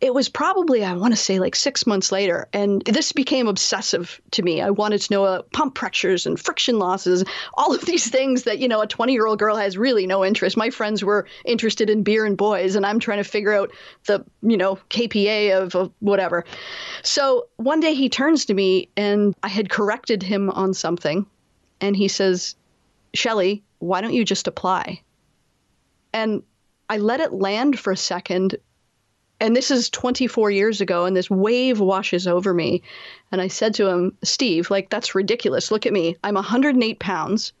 it 0.00 0.14
was 0.14 0.28
probably 0.28 0.84
i 0.84 0.92
want 0.92 1.12
to 1.12 1.16
say 1.16 1.38
like 1.38 1.56
six 1.56 1.86
months 1.86 2.12
later 2.12 2.48
and 2.52 2.82
this 2.84 3.12
became 3.12 3.48
obsessive 3.48 4.20
to 4.30 4.42
me. 4.42 4.60
I 4.60 4.70
wanted 4.70 5.00
to 5.02 5.12
know 5.12 5.24
uh, 5.24 5.42
pump 5.52 5.74
pressures 5.74 6.26
and 6.26 6.38
friction 6.38 6.78
losses 6.78 7.24
all 7.54 7.74
of 7.74 7.84
these 7.84 8.08
things 8.08 8.44
that 8.44 8.58
you 8.58 8.68
know 8.68 8.80
a 8.80 8.86
20 8.86 9.12
year 9.12 9.26
old 9.26 9.38
girl 9.38 9.56
has 9.56 9.76
really 9.76 10.06
no 10.06 10.24
interest. 10.24 10.56
My 10.56 10.70
friends 10.70 11.04
were 11.04 11.26
interested 11.44 11.90
in 11.90 12.02
beer 12.02 12.24
and 12.24 12.36
boys 12.36 12.76
and 12.76 12.86
i'm 12.86 13.00
trying 13.00 13.18
to 13.18 13.24
figure 13.24 13.52
out 13.52 13.72
the 14.06 14.24
you 14.42 14.56
know 14.56 14.78
kpa 14.90 15.60
of, 15.60 15.74
of 15.74 15.92
whatever. 16.00 16.44
So 17.02 17.46
one 17.56 17.80
day 17.80 17.94
he 17.94 18.08
turns 18.08 18.44
to 18.46 18.54
me 18.54 18.88
and 18.96 19.34
i 19.42 19.48
had 19.48 19.70
corrected 19.70 20.22
him 20.22 20.50
on 20.50 20.74
something 20.74 21.26
and 21.80 21.96
he 21.96 22.08
says 22.08 22.54
shelli 23.16 23.62
why 23.78 24.00
don't 24.00 24.14
you 24.14 24.24
just 24.24 24.46
apply? 24.46 25.02
And 26.12 26.42
I 26.88 26.98
let 26.98 27.20
it 27.20 27.32
land 27.32 27.78
for 27.78 27.92
a 27.92 27.96
second 27.96 28.56
And 29.40 29.54
this 29.54 29.70
is 29.70 29.88
24 29.90 30.50
years 30.50 30.80
ago, 30.80 31.04
and 31.04 31.16
this 31.16 31.30
wave 31.30 31.78
washes 31.80 32.26
over 32.26 32.52
me. 32.52 32.82
And 33.30 33.40
I 33.40 33.48
said 33.48 33.74
to 33.74 33.86
him, 33.86 34.16
Steve, 34.22 34.70
like, 34.70 34.90
that's 34.90 35.14
ridiculous. 35.14 35.70
Look 35.70 35.86
at 35.86 35.92
me. 35.92 36.16
I'm 36.24 36.34
108 36.34 36.98
pounds. 36.98 37.52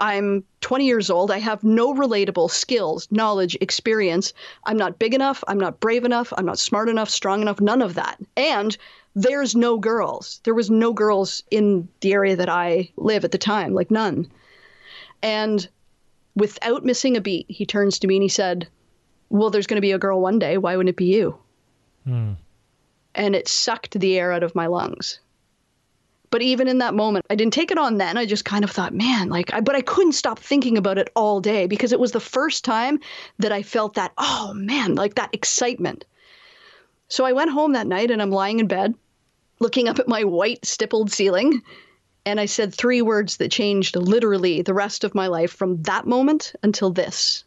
I'm 0.00 0.44
20 0.60 0.84
years 0.84 1.08
old. 1.08 1.30
I 1.30 1.38
have 1.38 1.62
no 1.62 1.94
relatable 1.94 2.50
skills, 2.50 3.08
knowledge, 3.10 3.56
experience. 3.60 4.32
I'm 4.64 4.76
not 4.76 4.98
big 4.98 5.14
enough. 5.14 5.42
I'm 5.46 5.58
not 5.58 5.80
brave 5.80 6.04
enough. 6.04 6.32
I'm 6.36 6.44
not 6.44 6.58
smart 6.58 6.88
enough, 6.88 7.08
strong 7.08 7.40
enough, 7.40 7.60
none 7.60 7.80
of 7.80 7.94
that. 7.94 8.18
And 8.36 8.76
there's 9.14 9.54
no 9.54 9.78
girls. 9.78 10.40
There 10.42 10.54
was 10.54 10.70
no 10.70 10.92
girls 10.92 11.44
in 11.50 11.88
the 12.00 12.12
area 12.12 12.36
that 12.36 12.48
I 12.48 12.90
live 12.96 13.24
at 13.24 13.30
the 13.30 13.38
time, 13.38 13.72
like 13.72 13.90
none. 13.90 14.28
And 15.22 15.66
without 16.34 16.84
missing 16.84 17.16
a 17.16 17.20
beat, 17.20 17.46
he 17.48 17.64
turns 17.64 17.98
to 18.00 18.08
me 18.08 18.16
and 18.16 18.22
he 18.22 18.28
said, 18.28 18.66
Well, 19.34 19.50
there's 19.50 19.66
going 19.66 19.78
to 19.78 19.80
be 19.80 19.90
a 19.90 19.98
girl 19.98 20.20
one 20.20 20.38
day. 20.38 20.58
Why 20.58 20.76
wouldn't 20.76 20.90
it 20.90 20.96
be 20.96 21.06
you? 21.06 21.36
Hmm. 22.04 22.34
And 23.16 23.34
it 23.34 23.48
sucked 23.48 23.98
the 23.98 24.16
air 24.16 24.30
out 24.30 24.44
of 24.44 24.54
my 24.54 24.68
lungs. 24.68 25.18
But 26.30 26.42
even 26.42 26.68
in 26.68 26.78
that 26.78 26.94
moment, 26.94 27.26
I 27.28 27.34
didn't 27.34 27.52
take 27.52 27.72
it 27.72 27.78
on 27.78 27.98
then. 27.98 28.16
I 28.16 28.26
just 28.26 28.44
kind 28.44 28.62
of 28.62 28.70
thought, 28.70 28.94
man, 28.94 29.30
like, 29.30 29.52
I, 29.52 29.60
but 29.60 29.74
I 29.74 29.80
couldn't 29.80 30.12
stop 30.12 30.38
thinking 30.38 30.78
about 30.78 30.98
it 30.98 31.10
all 31.16 31.40
day 31.40 31.66
because 31.66 31.90
it 31.90 31.98
was 31.98 32.12
the 32.12 32.20
first 32.20 32.64
time 32.64 33.00
that 33.40 33.50
I 33.50 33.64
felt 33.64 33.94
that, 33.94 34.12
oh 34.18 34.52
man, 34.54 34.94
like 34.94 35.16
that 35.16 35.34
excitement. 35.34 36.04
So 37.08 37.24
I 37.24 37.32
went 37.32 37.50
home 37.50 37.72
that 37.72 37.88
night 37.88 38.12
and 38.12 38.22
I'm 38.22 38.30
lying 38.30 38.60
in 38.60 38.68
bed, 38.68 38.94
looking 39.58 39.88
up 39.88 39.98
at 39.98 40.06
my 40.06 40.22
white 40.22 40.64
stippled 40.64 41.10
ceiling. 41.10 41.60
And 42.24 42.38
I 42.38 42.46
said 42.46 42.72
three 42.72 43.02
words 43.02 43.38
that 43.38 43.50
changed 43.50 43.96
literally 43.96 44.62
the 44.62 44.74
rest 44.74 45.02
of 45.02 45.12
my 45.12 45.26
life 45.26 45.50
from 45.50 45.82
that 45.82 46.06
moment 46.06 46.52
until 46.62 46.90
this. 46.90 47.43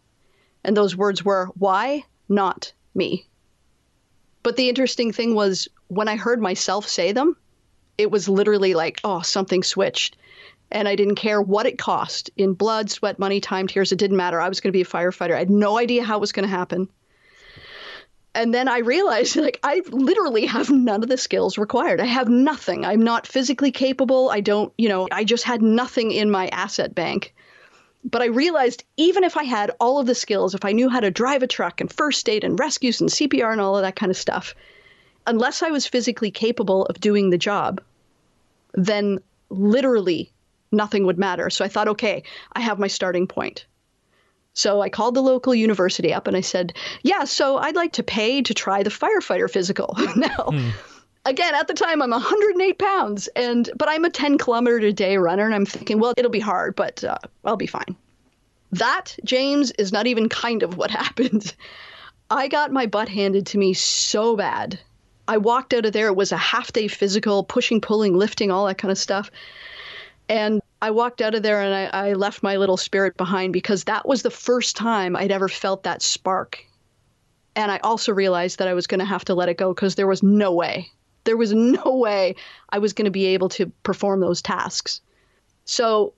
And 0.68 0.76
those 0.76 0.98
words 0.98 1.24
were, 1.24 1.46
why 1.58 2.04
not 2.28 2.74
me? 2.94 3.26
But 4.44 4.58
the 4.58 4.68
interesting 4.68 5.14
thing 5.14 5.34
was 5.34 5.70
when 5.88 6.10
I 6.10 6.18
heard 6.18 6.42
myself 6.42 6.88
say 6.88 7.14
them, 7.14 7.38
it 7.98 8.12
was 8.12 8.28
literally 8.28 8.74
like, 8.74 9.00
oh, 9.06 9.22
something 9.22 9.64
switched. 9.64 10.18
And 10.70 10.90
I 10.90 10.98
didn't 10.98 11.16
care 11.16 11.42
what 11.42 11.66
it 11.66 11.78
cost 11.78 12.30
in 12.36 12.54
blood, 12.54 12.92
sweat, 12.92 13.18
money, 13.18 13.40
time, 13.40 13.68
tears. 13.68 13.94
It 13.94 13.98
didn't 13.98 14.18
matter. 14.18 14.42
I 14.42 14.50
was 14.50 14.60
going 14.60 14.72
to 14.72 14.78
be 14.78 14.82
a 14.82 14.86
firefighter. 14.86 15.36
I 15.36 15.40
had 15.40 15.50
no 15.50 15.78
idea 15.78 16.04
how 16.04 16.18
it 16.18 16.22
was 16.22 16.34
going 16.34 16.48
to 16.48 16.54
happen. 16.54 16.90
And 18.36 18.54
then 18.54 18.68
I 18.68 18.80
realized, 18.80 19.36
like, 19.38 19.62
I 19.64 19.82
literally 19.90 20.46
have 20.48 20.70
none 20.70 21.02
of 21.02 21.08
the 21.08 21.18
skills 21.18 21.58
required. 21.58 22.02
I 22.02 22.06
have 22.06 22.28
nothing. 22.28 22.84
I'm 22.84 23.02
not 23.02 23.26
physically 23.26 23.72
capable. 23.72 24.30
I 24.30 24.42
don't, 24.42 24.74
you 24.78 24.90
know, 24.90 25.08
I 25.14 25.24
just 25.24 25.46
had 25.46 25.62
nothing 25.62 26.12
in 26.12 26.30
my 26.30 26.50
asset 26.50 26.94
bank. 26.94 27.34
But 28.10 28.22
I 28.22 28.26
realized 28.26 28.84
even 28.96 29.24
if 29.24 29.36
I 29.36 29.44
had 29.44 29.72
all 29.80 30.00
of 30.00 30.08
the 30.08 30.16
skills, 30.16 30.56
if 30.56 30.64
I 30.64 30.72
knew 30.72 30.90
how 30.90 31.02
to 31.02 31.12
drive 31.12 31.44
a 31.44 31.48
truck 31.48 31.82
and 31.82 31.92
first 31.92 32.28
aid 32.30 32.44
and 32.44 32.60
rescues 32.60 33.02
and 33.02 33.10
CPR 33.10 33.52
and 33.52 33.60
all 33.60 33.76
of 33.76 33.84
that 33.84 33.98
kind 33.98 34.10
of 34.10 34.18
stuff, 34.18 34.56
unless 35.26 35.62
I 35.62 35.72
was 35.72 35.86
physically 35.86 36.32
capable 36.32 36.86
of 36.86 37.02
doing 37.02 37.30
the 37.30 37.38
job, 37.38 37.82
then 38.74 39.20
literally 39.50 40.32
nothing 40.72 41.06
would 41.06 41.18
matter. 41.18 41.50
So 41.50 41.66
I 41.66 41.68
thought, 41.68 41.90
okay, 41.90 42.24
I 42.54 42.62
have 42.62 42.80
my 42.80 42.88
starting 42.88 43.28
point. 43.28 43.66
So 44.54 44.82
I 44.82 44.90
called 44.90 45.14
the 45.14 45.22
local 45.22 45.54
university 45.54 46.14
up 46.14 46.28
and 46.28 46.36
I 46.36 46.42
said, 46.42 46.74
yeah, 47.04 47.26
so 47.26 47.58
I'd 47.58 47.76
like 47.76 47.94
to 47.94 48.04
pay 48.04 48.42
to 48.42 48.54
try 48.54 48.84
the 48.84 48.90
firefighter 48.90 49.50
physical. 49.50 49.96
now, 50.16 50.50
hmm. 50.50 50.70
Again, 51.28 51.54
at 51.56 51.68
the 51.68 51.74
time, 51.74 52.02
I'm 52.02 52.10
108 52.12 52.80
pounds, 52.80 53.28
and 53.36 53.70
but 53.76 53.88
I'm 53.90 54.06
a 54.06 54.10
10 54.10 54.38
kilometer 54.38 54.78
a 54.78 54.94
day 54.94 55.18
runner, 55.18 55.46
and 55.46 55.54
I'm 55.54 55.66
thinking, 55.66 56.00
well, 56.00 56.14
it'll 56.18 56.32
be 56.32 56.40
hard, 56.40 56.76
but 56.76 57.04
uh, 57.04 57.18
I'll 57.46 57.58
be 57.58 57.68
fine. 57.68 57.96
That, 58.72 59.16
James, 59.24 59.72
is 59.72 59.92
not 59.92 60.08
even 60.08 60.30
kind 60.30 60.64
of 60.64 60.78
what 60.78 60.92
happened. 61.04 61.56
I 62.30 62.48
got 62.48 62.72
my 62.72 62.88
butt 62.88 63.08
handed 63.08 63.46
to 63.48 63.58
me 63.58 63.74
so 63.74 64.36
bad 64.36 64.80
I 65.28 65.38
walked 65.38 65.74
out 65.74 65.86
of 65.86 65.94
there. 65.94 66.08
It 66.08 66.16
was 66.16 66.32
a 66.32 66.38
half 66.38 66.72
day 66.72 66.88
physical, 66.88 67.44
pushing, 67.44 67.82
pulling, 67.82 68.16
lifting, 68.16 68.50
all 68.50 68.66
that 68.68 68.78
kind 68.78 68.92
of 68.92 68.98
stuff. 68.98 69.30
And 70.30 70.62
I 70.82 70.92
walked 70.92 71.22
out 71.22 71.36
of 71.36 71.44
there 71.44 71.62
and 71.62 71.74
I, 71.74 72.10
I 72.10 72.14
left 72.14 72.44
my 72.44 72.58
little 72.58 72.78
spirit 72.78 73.18
behind 73.18 73.54
because 73.54 73.86
that 73.86 74.08
was 74.08 74.22
the 74.22 74.32
first 74.32 74.76
time 74.76 75.16
I'd 75.16 75.32
ever 75.32 75.50
felt 75.50 75.84
that 75.84 76.02
spark. 76.02 76.64
And 77.56 77.72
I 77.72 77.80
also 77.80 78.14
realized 78.14 78.60
that 78.60 78.68
I 78.68 78.74
was 78.74 78.88
going 78.88 79.00
to 79.00 79.06
have 79.06 79.26
to 79.26 79.36
let 79.36 79.50
it 79.50 79.58
go 79.58 79.74
because 79.74 79.96
there 79.96 80.08
was 80.08 80.22
no 80.22 80.54
way, 80.54 80.92
there 81.28 81.38
was 81.38 81.54
no 81.54 81.96
way 81.98 82.36
I 82.70 82.80
was 82.80 82.94
going 82.94 83.06
to 83.06 83.12
be 83.12 83.28
able 83.28 83.50
to 83.50 83.68
perform 83.84 84.22
those 84.22 84.42
tasks. 84.42 85.02
So 85.66 86.14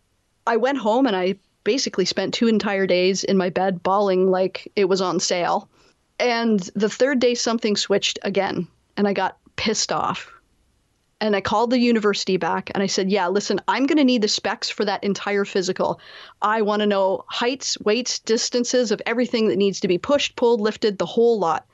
I 0.45 0.55
went 0.55 0.77
home 0.77 1.07
and 1.07 1.15
I 1.15 1.35
basically 1.63 2.05
spent 2.05 2.33
two 2.33 2.47
entire 2.47 2.85
days 2.85 3.23
in 3.23 3.35
my 3.35 3.49
bed 3.49 3.81
bawling 3.83 4.29
like 4.29 4.71
it 4.75 4.85
was 4.85 5.01
on 5.01 5.19
sale. 5.19 5.67
And 6.19 6.59
the 6.75 6.89
third 6.89 7.19
day, 7.19 7.33
something 7.33 7.75
switched 7.75 8.19
again 8.21 8.67
and 8.95 9.07
I 9.07 9.13
got 9.13 9.37
pissed 9.55 9.91
off. 9.91 10.31
And 11.21 11.35
I 11.35 11.41
called 11.41 11.71
the 11.71 11.79
university 11.79 12.37
back 12.37 12.69
and 12.73 12.83
I 12.83 12.87
said, 12.87 13.11
Yeah, 13.11 13.27
listen, 13.27 13.59
I'm 13.67 13.87
going 13.87 13.97
to 13.97 14.03
need 14.03 14.21
the 14.21 14.27
specs 14.27 14.69
for 14.69 14.85
that 14.85 15.03
entire 15.03 15.43
physical. 15.43 15.99
I 16.41 16.61
want 16.61 16.81
to 16.81 16.85
know 16.85 17.25
heights, 17.27 17.79
weights, 17.81 18.19
distances 18.19 18.91
of 18.91 19.01
everything 19.07 19.47
that 19.49 19.57
needs 19.57 19.79
to 19.79 19.87
be 19.87 19.97
pushed, 19.97 20.35
pulled, 20.35 20.61
lifted, 20.61 20.97
the 20.97 21.05
whole 21.07 21.39
lot. 21.39 21.65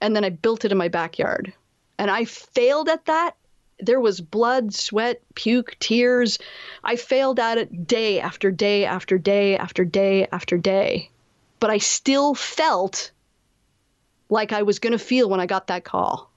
And 0.00 0.14
then 0.14 0.24
I 0.24 0.30
built 0.30 0.64
it 0.64 0.72
in 0.72 0.78
my 0.78 0.88
backyard. 0.88 1.52
And 1.98 2.10
I 2.10 2.24
failed 2.24 2.88
at 2.88 3.04
that. 3.06 3.36
There 3.78 4.00
was 4.00 4.20
blood, 4.20 4.74
sweat, 4.74 5.22
puke, 5.34 5.76
tears. 5.80 6.38
I 6.84 6.96
failed 6.96 7.40
at 7.40 7.58
it 7.58 7.86
day 7.86 8.20
after 8.20 8.50
day 8.50 8.84
after 8.84 9.18
day 9.18 9.56
after 9.56 9.84
day 9.84 10.28
after 10.30 10.56
day. 10.56 11.10
But 11.58 11.70
I 11.70 11.78
still 11.78 12.34
felt 12.34 13.10
like 14.28 14.52
I 14.52 14.62
was 14.62 14.78
going 14.78 14.92
to 14.92 14.98
feel 14.98 15.28
when 15.28 15.40
I 15.40 15.46
got 15.46 15.66
that 15.66 15.84
call. 15.84 16.30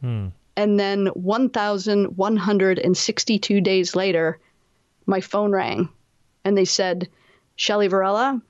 Hmm. 0.00 0.28
And 0.56 0.78
then 0.78 1.06
1,162 1.08 3.60
days 3.60 3.96
later, 3.96 4.38
my 5.06 5.20
phone 5.20 5.52
rang 5.52 5.88
and 6.44 6.56
they 6.56 6.64
said, 6.64 7.08
Shelli 7.56 7.88
Varela, 7.88 8.40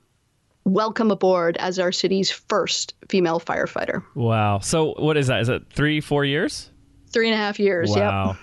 welcome 0.65 1.11
aboard 1.11 1.57
as 1.57 1.79
our 1.79 1.91
city's 1.91 2.31
first 2.31 2.93
female 3.09 3.39
firefighter. 3.39 4.03
Wow. 4.15 4.59
So, 4.59 4.93
what 4.97 5.17
is 5.17 5.27
that? 5.27 5.41
Is 5.41 5.49
it 5.49 5.63
three, 5.71 6.01
four 6.01 6.25
years? 6.25 6.69
Three 7.11 7.27
and 7.27 7.35
a 7.35 7.37
half 7.37 7.59
years. 7.59 7.91
Wow. 7.91 8.27
Yep. 8.27 8.37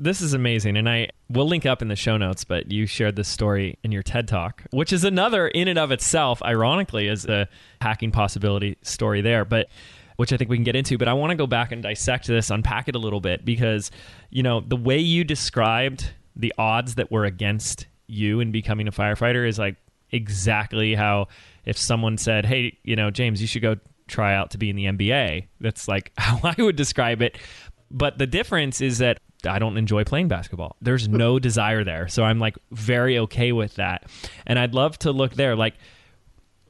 This 0.00 0.20
is 0.20 0.32
amazing. 0.32 0.76
And 0.76 0.88
I 0.88 1.08
will 1.28 1.48
link 1.48 1.66
up 1.66 1.82
in 1.82 1.88
the 1.88 1.96
show 1.96 2.16
notes, 2.16 2.44
but 2.44 2.70
you 2.70 2.86
shared 2.86 3.16
this 3.16 3.28
story 3.28 3.78
in 3.82 3.90
your 3.90 4.02
TED 4.02 4.28
Talk, 4.28 4.62
which 4.70 4.92
is 4.92 5.02
another, 5.02 5.48
in 5.48 5.66
and 5.66 5.78
of 5.78 5.90
itself, 5.90 6.40
ironically, 6.42 7.08
is 7.08 7.24
a 7.26 7.48
hacking 7.80 8.12
possibility 8.12 8.76
story 8.82 9.20
there. 9.20 9.44
But 9.44 9.68
which 10.18 10.32
I 10.32 10.36
think 10.36 10.50
we 10.50 10.56
can 10.56 10.64
get 10.64 10.74
into. 10.76 10.98
But 10.98 11.06
I 11.06 11.12
want 11.12 11.30
to 11.30 11.36
go 11.36 11.46
back 11.46 11.70
and 11.70 11.82
dissect 11.82 12.26
this, 12.26 12.50
unpack 12.50 12.88
it 12.88 12.96
a 12.96 12.98
little 12.98 13.20
bit, 13.20 13.44
because, 13.44 13.92
you 14.30 14.42
know, 14.42 14.60
the 14.60 14.76
way 14.76 14.98
you 14.98 15.22
described 15.22 16.10
the 16.34 16.52
odds 16.58 16.96
that 16.96 17.10
were 17.12 17.24
against 17.24 17.86
you 18.08 18.40
in 18.40 18.50
becoming 18.50 18.88
a 18.88 18.92
firefighter 18.92 19.46
is 19.46 19.58
like 19.58 19.76
exactly 20.10 20.94
how 20.94 21.28
if 21.64 21.76
someone 21.76 22.18
said, 22.18 22.46
hey, 22.46 22.78
you 22.82 22.96
know, 22.96 23.10
James, 23.10 23.40
you 23.40 23.46
should 23.46 23.62
go 23.62 23.76
try 24.06 24.34
out 24.34 24.50
to 24.52 24.58
be 24.58 24.70
in 24.70 24.76
the 24.76 24.86
NBA, 24.86 25.48
that's 25.60 25.88
like 25.88 26.12
how 26.18 26.40
I 26.42 26.60
would 26.60 26.76
describe 26.76 27.22
it. 27.22 27.38
But 27.90 28.18
the 28.18 28.26
difference 28.26 28.80
is 28.80 28.98
that 28.98 29.18
I 29.46 29.58
don't 29.58 29.76
enjoy 29.76 30.04
playing 30.04 30.28
basketball. 30.28 30.76
There's 30.80 31.08
no 31.08 31.38
desire 31.38 31.84
there. 31.84 32.08
So 32.08 32.24
I'm 32.24 32.38
like 32.38 32.56
very 32.70 33.18
okay 33.20 33.52
with 33.52 33.74
that. 33.76 34.10
And 34.46 34.58
I'd 34.58 34.74
love 34.74 34.98
to 35.00 35.12
look 35.12 35.34
there. 35.34 35.56
Like 35.56 35.74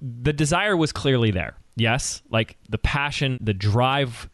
the 0.00 0.32
desire 0.32 0.76
was 0.76 0.92
clearly 0.92 1.30
there 1.30 1.56
yes, 1.78 2.22
like 2.30 2.56
the 2.68 2.78
passion, 2.78 3.38
the 3.40 3.54
drive 3.54 4.28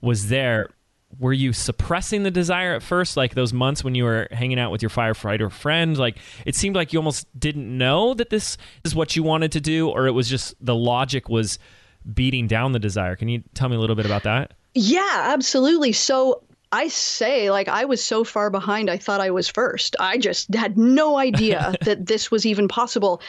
was 0.00 0.28
there. 0.28 0.70
Were 1.18 1.32
you 1.32 1.52
suppressing 1.52 2.22
the 2.22 2.30
desire 2.30 2.74
at 2.74 2.82
first, 2.82 3.16
like 3.16 3.34
those 3.34 3.52
months 3.52 3.82
when 3.82 3.94
you 3.94 4.04
were 4.04 4.28
hanging 4.30 4.58
out 4.58 4.70
with 4.70 4.82
your 4.82 4.90
firefighter 4.90 5.50
friend? 5.50 5.96
Like 5.96 6.18
it 6.44 6.54
seemed 6.54 6.76
like 6.76 6.92
you 6.92 6.98
almost 6.98 7.26
didn't 7.38 7.76
know 7.76 8.14
that 8.14 8.30
this 8.30 8.56
is 8.84 8.94
what 8.94 9.16
you 9.16 9.22
wanted 9.22 9.52
to 9.52 9.60
do, 9.60 9.88
or 9.88 10.06
it 10.06 10.12
was 10.12 10.28
just 10.28 10.54
the 10.60 10.74
logic 10.74 11.28
was 11.28 11.58
beating 12.14 12.46
down 12.46 12.72
the 12.72 12.78
desire. 12.78 13.16
Can 13.16 13.28
you 13.28 13.42
tell 13.54 13.68
me 13.68 13.76
a 13.76 13.80
little 13.80 13.96
bit 13.96 14.06
about 14.06 14.24
that? 14.24 14.52
Yeah, 14.74 15.22
absolutely. 15.32 15.92
So 15.92 16.42
I 16.72 16.88
say, 16.88 17.50
like, 17.50 17.68
I 17.68 17.84
was 17.84 18.02
so 18.02 18.24
far 18.24 18.50
behind, 18.50 18.90
I 18.90 18.98
thought 18.98 19.20
I 19.20 19.30
was 19.30 19.48
first. 19.48 19.96
I 19.98 20.18
just 20.18 20.52
had 20.54 20.76
no 20.76 21.16
idea 21.16 21.74
that 21.82 22.06
this 22.06 22.30
was 22.30 22.44
even 22.44 22.68
possible. 22.68 23.22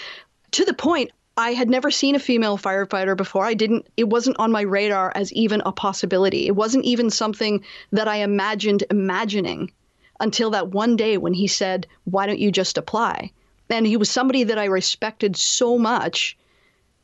To 0.52 0.66
the 0.66 0.74
point, 0.74 1.12
I 1.38 1.54
had 1.54 1.70
never 1.70 1.92
seen 1.92 2.16
a 2.16 2.20
female 2.20 2.58
firefighter 2.58 3.16
before. 3.16 3.46
I 3.46 3.54
didn't, 3.54 3.86
it 3.96 4.10
wasn't 4.10 4.40
on 4.40 4.52
my 4.52 4.62
radar 4.62 5.12
as 5.14 5.32
even 5.34 5.62
a 5.66 5.72
possibility. 5.72 6.48
It 6.48 6.56
wasn't 6.56 6.86
even 6.86 7.12
something 7.12 7.64
that 7.92 8.08
I 8.08 8.18
imagined 8.18 8.84
imagining 8.90 9.72
until 10.20 10.50
that 10.52 10.70
one 10.70 10.96
day 10.96 11.18
when 11.18 11.34
he 11.34 11.46
said, 11.46 11.86
Why 12.06 12.26
don't 12.26 12.40
you 12.40 12.52
just 12.52 12.78
apply? 12.80 13.32
And 13.70 13.86
he 13.86 13.98
was 13.98 14.10
somebody 14.10 14.46
that 14.46 14.58
I 14.58 14.66
respected 14.66 15.36
so 15.38 15.78
much 15.78 16.36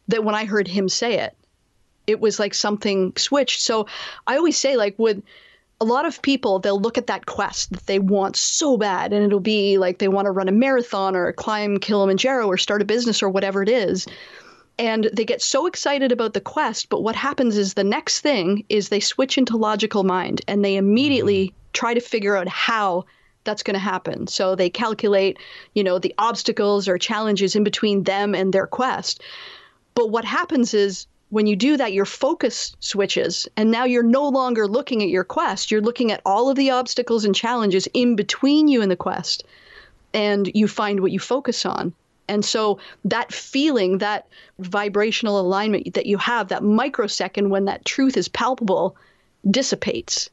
that 0.07 0.23
when 0.23 0.33
I 0.33 0.45
heard 0.45 0.67
him 0.67 0.89
say 0.89 1.19
it, 1.19 1.35
it 2.07 2.19
was 2.19 2.39
like 2.39 2.55
something 2.55 3.13
switched. 3.15 3.61
So 3.61 3.87
I 4.25 4.37
always 4.37 4.57
say, 4.57 4.77
like, 4.77 4.97
with 4.97 5.21
a 5.83 5.91
lot 5.93 6.05
of 6.05 6.21
people 6.21 6.59
they'll 6.59 6.79
look 6.79 6.97
at 6.97 7.07
that 7.07 7.25
quest 7.25 7.69
that 7.71 7.85
they 7.87 7.99
want 7.99 8.37
so 8.37 8.77
bad 8.77 9.11
and 9.11 9.25
it'll 9.25 9.41
be 9.41 9.77
like 9.77 9.97
they 9.97 10.07
want 10.07 10.27
to 10.27 10.31
run 10.31 10.47
a 10.47 10.51
marathon 10.53 11.13
or 11.13 11.33
climb 11.33 11.77
Kilimanjaro 11.77 12.47
or 12.47 12.57
start 12.57 12.81
a 12.81 12.85
business 12.85 13.21
or 13.21 13.27
whatever 13.27 13.61
it 13.61 13.67
is. 13.67 14.07
And 14.79 15.09
they 15.11 15.25
get 15.25 15.41
so 15.41 15.67
excited 15.67 16.13
about 16.13 16.33
the 16.33 16.39
quest 16.39 16.87
but 16.87 17.03
what 17.03 17.17
happens 17.17 17.57
is 17.57 17.73
the 17.73 17.83
next 17.83 18.21
thing 18.21 18.63
is 18.69 18.87
they 18.87 19.01
switch 19.01 19.37
into 19.37 19.57
logical 19.57 20.05
mind 20.05 20.41
and 20.47 20.63
they 20.63 20.77
immediately 20.77 21.47
mm-hmm. 21.47 21.57
try 21.73 21.93
to 21.93 21.99
figure 21.99 22.37
out 22.37 22.47
how 22.47 23.03
that's 23.43 23.63
going 23.63 23.73
to 23.73 23.79
happen. 23.79 24.27
So 24.27 24.55
they 24.55 24.69
calculate 24.69 25.37
you 25.73 25.83
know 25.83 25.99
the 25.99 26.15
obstacles 26.17 26.87
or 26.87 26.97
challenges 26.97 27.57
in 27.57 27.65
between 27.65 28.03
them 28.03 28.33
and 28.33 28.53
their 28.53 28.67
quest. 28.67 29.21
But 29.95 30.11
what 30.11 30.23
happens 30.23 30.73
is 30.73 31.07
when 31.33 31.47
you 31.47 31.55
do 31.55 31.77
that 31.77 31.93
your 31.93 32.05
focus 32.05 32.75
switches 32.79 33.47
and 33.57 33.71
now 33.71 33.85
you're 33.85 34.03
no 34.03 34.27
longer 34.29 34.67
looking 34.67 35.01
at 35.01 35.09
your 35.09 35.23
quest 35.23 35.71
you're 35.71 35.81
looking 35.81 36.11
at 36.11 36.21
all 36.25 36.49
of 36.49 36.55
the 36.55 36.69
obstacles 36.69 37.25
and 37.25 37.33
challenges 37.33 37.87
in 37.93 38.15
between 38.15 38.67
you 38.67 38.81
and 38.81 38.91
the 38.91 38.95
quest 38.95 39.43
and 40.13 40.51
you 40.53 40.67
find 40.67 40.99
what 40.99 41.11
you 41.11 41.19
focus 41.19 41.65
on 41.65 41.93
and 42.27 42.45
so 42.45 42.79
that 43.05 43.33
feeling, 43.33 43.97
that 43.97 44.27
vibrational 44.59 45.39
alignment 45.39 45.93
that 45.93 46.05
you 46.05 46.17
have, 46.17 46.47
that 46.49 46.63
microsecond 46.63 47.49
when 47.49 47.65
that 47.65 47.85
truth 47.85 48.15
is 48.15 48.27
palpable, 48.27 48.95
dissipates. 49.49 50.29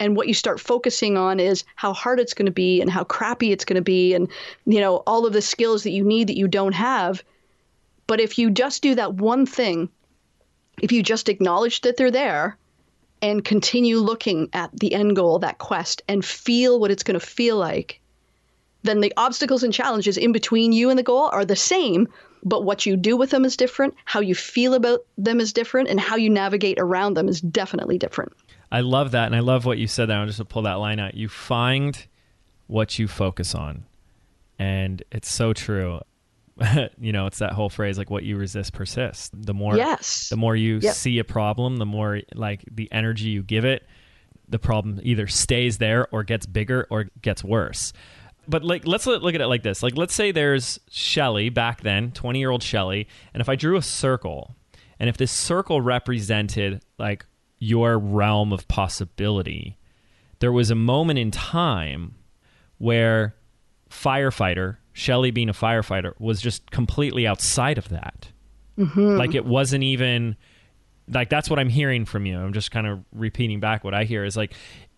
And 0.00 0.16
what 0.16 0.28
you 0.28 0.34
start 0.34 0.60
focusing 0.60 1.16
on 1.16 1.40
is 1.40 1.64
how 1.74 1.92
hard 1.92 2.20
it's 2.20 2.34
going 2.34 2.46
to 2.46 2.52
be 2.52 2.80
and 2.80 2.88
how 2.88 3.02
crappy 3.02 3.50
it's 3.50 3.64
going 3.64 3.76
to 3.76 3.82
be 3.82 4.14
and 4.14 4.28
you 4.64 4.80
know 4.80 4.98
all 5.08 5.26
of 5.26 5.32
the 5.32 5.42
skills 5.42 5.82
that 5.82 5.90
you 5.90 6.04
need 6.04 6.28
that 6.28 6.36
you 6.36 6.46
don't 6.46 6.74
have. 6.74 7.24
But 8.06 8.20
if 8.20 8.38
you 8.38 8.50
just 8.50 8.80
do 8.80 8.94
that 8.94 9.14
one 9.14 9.44
thing, 9.44 9.88
if 10.82 10.92
you 10.92 11.02
just 11.02 11.28
acknowledge 11.28 11.80
that 11.82 11.96
they're 11.96 12.10
there 12.10 12.56
and 13.20 13.44
continue 13.44 13.98
looking 13.98 14.48
at 14.52 14.70
the 14.78 14.94
end 14.94 15.16
goal, 15.16 15.40
that 15.40 15.58
quest, 15.58 16.02
and 16.08 16.24
feel 16.24 16.78
what 16.78 16.90
it's 16.90 17.02
going 17.02 17.18
to 17.18 17.26
feel 17.26 17.56
like, 17.56 18.00
then 18.82 19.00
the 19.00 19.12
obstacles 19.16 19.62
and 19.62 19.72
challenges 19.72 20.16
in 20.16 20.32
between 20.32 20.72
you 20.72 20.88
and 20.90 20.98
the 20.98 21.02
goal 21.02 21.28
are 21.32 21.44
the 21.44 21.56
same, 21.56 22.08
but 22.44 22.64
what 22.64 22.86
you 22.86 22.96
do 22.96 23.16
with 23.16 23.30
them 23.30 23.44
is 23.44 23.56
different, 23.56 23.94
how 24.04 24.20
you 24.20 24.34
feel 24.34 24.74
about 24.74 25.00
them 25.16 25.40
is 25.40 25.52
different, 25.52 25.88
and 25.88 25.98
how 25.98 26.16
you 26.16 26.30
navigate 26.30 26.78
around 26.78 27.14
them 27.14 27.28
is 27.28 27.40
definitely 27.40 27.98
different. 27.98 28.32
I 28.70 28.80
love 28.80 29.10
that. 29.12 29.26
And 29.26 29.34
I 29.34 29.40
love 29.40 29.64
what 29.64 29.78
you 29.78 29.86
said 29.86 30.08
there. 30.08 30.18
I'm 30.18 30.26
just 30.26 30.38
going 30.38 30.46
to 30.46 30.52
pull 30.52 30.62
that 30.62 30.74
line 30.74 31.00
out. 31.00 31.14
You 31.14 31.28
find 31.28 32.06
what 32.66 32.98
you 32.98 33.08
focus 33.08 33.54
on. 33.54 33.84
And 34.58 35.02
it's 35.10 35.32
so 35.32 35.52
true. 35.52 36.00
you 36.98 37.12
know, 37.12 37.26
it's 37.26 37.38
that 37.38 37.52
whole 37.52 37.68
phrase 37.68 37.98
like 37.98 38.10
what 38.10 38.24
you 38.24 38.36
resist 38.36 38.72
persists. 38.72 39.30
The 39.32 39.54
more 39.54 39.76
yes. 39.76 40.28
the 40.28 40.36
more 40.36 40.56
you 40.56 40.78
yep. 40.82 40.94
see 40.94 41.18
a 41.18 41.24
problem, 41.24 41.76
the 41.76 41.86
more 41.86 42.20
like 42.34 42.64
the 42.70 42.90
energy 42.92 43.28
you 43.28 43.42
give 43.42 43.64
it, 43.64 43.86
the 44.48 44.58
problem 44.58 45.00
either 45.02 45.26
stays 45.26 45.78
there 45.78 46.08
or 46.12 46.24
gets 46.24 46.46
bigger 46.46 46.86
or 46.90 47.06
gets 47.22 47.44
worse 47.44 47.92
but 48.48 48.64
like 48.64 48.86
let's 48.86 49.06
look 49.06 49.34
at 49.34 49.40
it 49.40 49.46
like 49.46 49.62
this. 49.62 49.82
Like 49.82 49.96
let's 49.96 50.14
say 50.14 50.32
there's 50.32 50.80
Shelli 50.90 51.52
back 51.52 51.82
then, 51.82 52.10
20-year-old 52.12 52.62
Shelli, 52.62 53.06
and 53.34 53.40
if 53.40 53.48
I 53.48 53.54
drew 53.54 53.76
a 53.76 53.82
circle, 53.82 54.56
and 54.98 55.08
if 55.08 55.16
this 55.16 55.30
circle 55.30 55.80
represented 55.80 56.82
like 56.98 57.26
your 57.58 57.98
realm 57.98 58.52
of 58.52 58.66
possibility, 58.66 59.76
there 60.40 60.52
was 60.52 60.70
a 60.70 60.74
moment 60.74 61.18
in 61.18 61.30
time 61.30 62.14
where 62.78 63.34
firefighter, 63.90 64.78
Shelli 64.98 65.32
being 65.32 65.48
a 65.48 65.54
firefighter, 65.54 66.12
was 66.18 66.40
just 66.40 66.72
completely 66.72 67.24
outside 67.24 67.78
of 67.78 67.88
that. 67.90 68.28
Mm-hmm. 68.76 69.16
Like 69.16 69.34
it 69.36 69.44
wasn't 69.44 69.84
even 69.84 70.36
like 71.08 71.30
that's 71.30 71.48
what 71.48 71.60
I'm 71.60 71.68
hearing 71.68 72.04
from 72.04 72.26
you. 72.26 72.36
I'm 72.36 72.52
just 72.52 72.72
kind 72.72 72.86
of 72.86 73.04
repeating 73.12 73.60
back 73.60 73.84
what 73.84 73.94
I 73.94 74.02
hear 74.04 74.24
is 74.24 74.36
like 74.36 74.54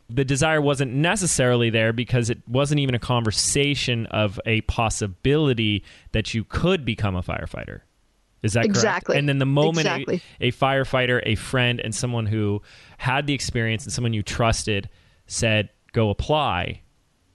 the 0.09 0.25
desire 0.25 0.61
wasn't 0.61 0.93
necessarily 0.93 1.69
there 1.69 1.93
because 1.93 2.31
it 2.31 2.39
wasn't 2.49 2.81
even 2.81 2.95
a 2.95 2.99
conversation 2.99 4.07
of 4.07 4.41
a 4.47 4.63
possibility 4.63 5.85
that 6.13 6.33
you 6.33 6.45
could 6.45 6.85
become 6.87 7.15
a 7.15 7.23
firefighter. 7.23 7.83
Is 8.43 8.55
that 8.55 8.65
exactly? 8.65 9.13
Correct? 9.13 9.19
And 9.19 9.29
then 9.29 9.39
the 9.39 9.47
moment 9.47 9.87
exactly. 9.87 10.23
a, 10.41 10.49
a, 10.49 10.53
firefighter, 10.53 11.23
a 11.27 11.35
friend, 11.35 11.79
and 11.79 11.95
someone 11.95 12.25
who 12.25 12.63
had 12.97 13.27
the 13.27 13.35
experience 13.35 13.85
and 13.85 13.93
someone 13.93 14.15
you 14.15 14.23
trusted 14.23 14.89
said, 15.27 15.69
"Go 15.93 16.09
apply," 16.09 16.81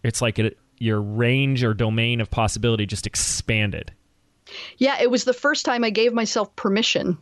it's 0.04 0.19
like 0.19 0.39
it, 0.39 0.58
your 0.77 1.01
range 1.01 1.63
or 1.63 1.73
domain 1.73 2.21
of 2.21 2.29
possibility 2.29 2.85
just 2.85 3.07
expanded. 3.07 3.91
Yeah, 4.77 5.01
it 5.01 5.09
was 5.09 5.23
the 5.23 5.33
first 5.33 5.65
time 5.65 5.83
I 5.83 5.89
gave 5.89 6.13
myself 6.13 6.55
permission 6.55 7.17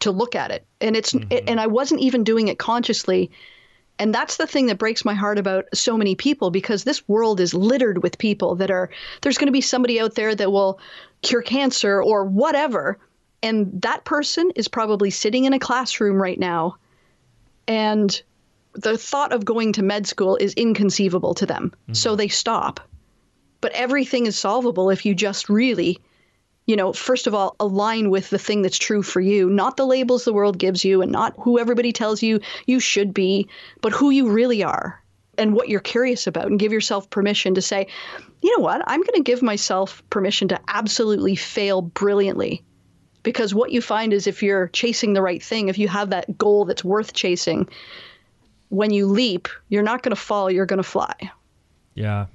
to 0.00 0.10
look 0.10 0.34
at 0.34 0.50
it, 0.50 0.66
and 0.80 0.96
it's 0.96 1.12
mm-hmm. 1.12 1.32
it, 1.32 1.44
and 1.48 1.60
I 1.60 1.66
wasn't 1.66 2.02
even 2.02 2.24
doing 2.24 2.48
it 2.48 2.58
consciously. 2.58 3.30
And 3.98 4.14
that's 4.14 4.36
the 4.36 4.46
thing 4.46 4.66
that 4.66 4.78
breaks 4.78 5.06
my 5.06 5.14
heart 5.14 5.38
about 5.38 5.64
so 5.72 5.96
many 5.96 6.14
people 6.14 6.50
because 6.50 6.84
this 6.84 7.08
world 7.08 7.40
is 7.40 7.54
littered 7.54 8.02
with 8.02 8.18
people 8.18 8.56
that 8.56 8.70
are, 8.70 8.90
there's 9.22 9.38
going 9.38 9.46
to 9.46 9.52
be 9.52 9.62
somebody 9.62 9.98
out 9.98 10.14
there 10.14 10.34
that 10.34 10.52
will 10.52 10.78
cure 11.22 11.40
cancer 11.40 12.02
or 12.02 12.26
whatever. 12.26 12.98
And 13.42 13.80
that 13.80 14.04
person 14.04 14.50
is 14.54 14.68
probably 14.68 15.08
sitting 15.08 15.44
in 15.44 15.54
a 15.54 15.58
classroom 15.58 16.20
right 16.20 16.38
now. 16.38 16.76
And 17.66 18.22
the 18.76 18.98
thought 18.98 19.32
of 19.32 19.44
going 19.44 19.72
to 19.74 19.82
med 19.82 20.06
school 20.06 20.36
is 20.36 20.54
inconceivable 20.54 21.34
to 21.34 21.46
them. 21.46 21.72
Mm-hmm. 21.82 21.94
So 21.94 22.16
they 22.16 22.28
stop. 22.28 22.80
But 23.60 23.72
everything 23.72 24.26
is 24.26 24.38
solvable 24.38 24.90
if 24.90 25.04
you 25.04 25.14
just 25.14 25.48
really 25.48 25.98
you 26.66 26.74
know, 26.74 26.92
first 26.92 27.28
of 27.28 27.34
all, 27.34 27.54
align 27.60 28.10
with 28.10 28.28
the 28.28 28.38
thing 28.38 28.62
that's 28.62 28.78
true 28.78 29.02
for 29.02 29.20
you, 29.20 29.48
not 29.48 29.76
the 29.76 29.86
labels 29.86 30.24
the 30.24 30.32
world 30.32 30.58
gives 30.58 30.84
you 30.84 31.00
and 31.00 31.12
not 31.12 31.34
who 31.38 31.58
everybody 31.58 31.92
tells 31.92 32.22
you 32.22 32.40
you 32.66 32.80
should 32.80 33.14
be, 33.14 33.48
but 33.80 33.92
who 33.92 34.10
you 34.10 34.28
really 34.28 34.64
are 34.64 35.00
and 35.38 35.54
what 35.54 35.68
you're 35.68 35.80
curious 35.80 36.26
about 36.26 36.46
and 36.46 36.58
give 36.58 36.72
yourself 36.72 37.08
permission 37.08 37.54
to 37.54 37.62
say, 37.62 37.86
you 38.42 38.56
know 38.56 38.62
what, 38.62 38.82
I'm 38.86 39.00
going 39.00 39.14
to 39.14 39.22
give 39.22 39.42
myself 39.42 40.02
permission 40.10 40.48
to 40.48 40.60
absolutely 40.66 41.36
fail 41.36 41.82
brilliantly. 41.82 42.64
Because 43.22 43.54
what 43.54 43.72
you 43.72 43.80
find 43.80 44.12
is 44.12 44.26
if 44.26 44.42
you're 44.42 44.68
chasing 44.68 45.12
the 45.12 45.22
right 45.22 45.42
thing, 45.42 45.68
if 45.68 45.78
you 45.78 45.88
have 45.88 46.10
that 46.10 46.38
goal 46.38 46.64
that's 46.64 46.84
worth 46.84 47.12
chasing, 47.12 47.68
when 48.68 48.92
you 48.92 49.06
leap, 49.06 49.48
you're 49.68 49.82
not 49.82 50.02
going 50.02 50.14
to 50.14 50.20
fall, 50.20 50.50
you're 50.50 50.66
going 50.66 50.78
to 50.78 50.82
fly. 50.82 51.14
Yeah. 51.94 52.26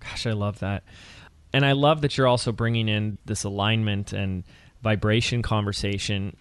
Gosh, 0.00 0.26
I 0.26 0.32
love 0.32 0.60
that 0.60 0.82
and 1.52 1.64
I 1.64 1.72
love 1.72 2.02
that 2.02 2.16
you're 2.16 2.26
also 2.26 2.52
bringing 2.52 2.88
in 2.88 3.18
this 3.24 3.44
alignment 3.44 4.12
and 4.12 4.44
vibration 4.82 5.42
conversation. 5.42 6.36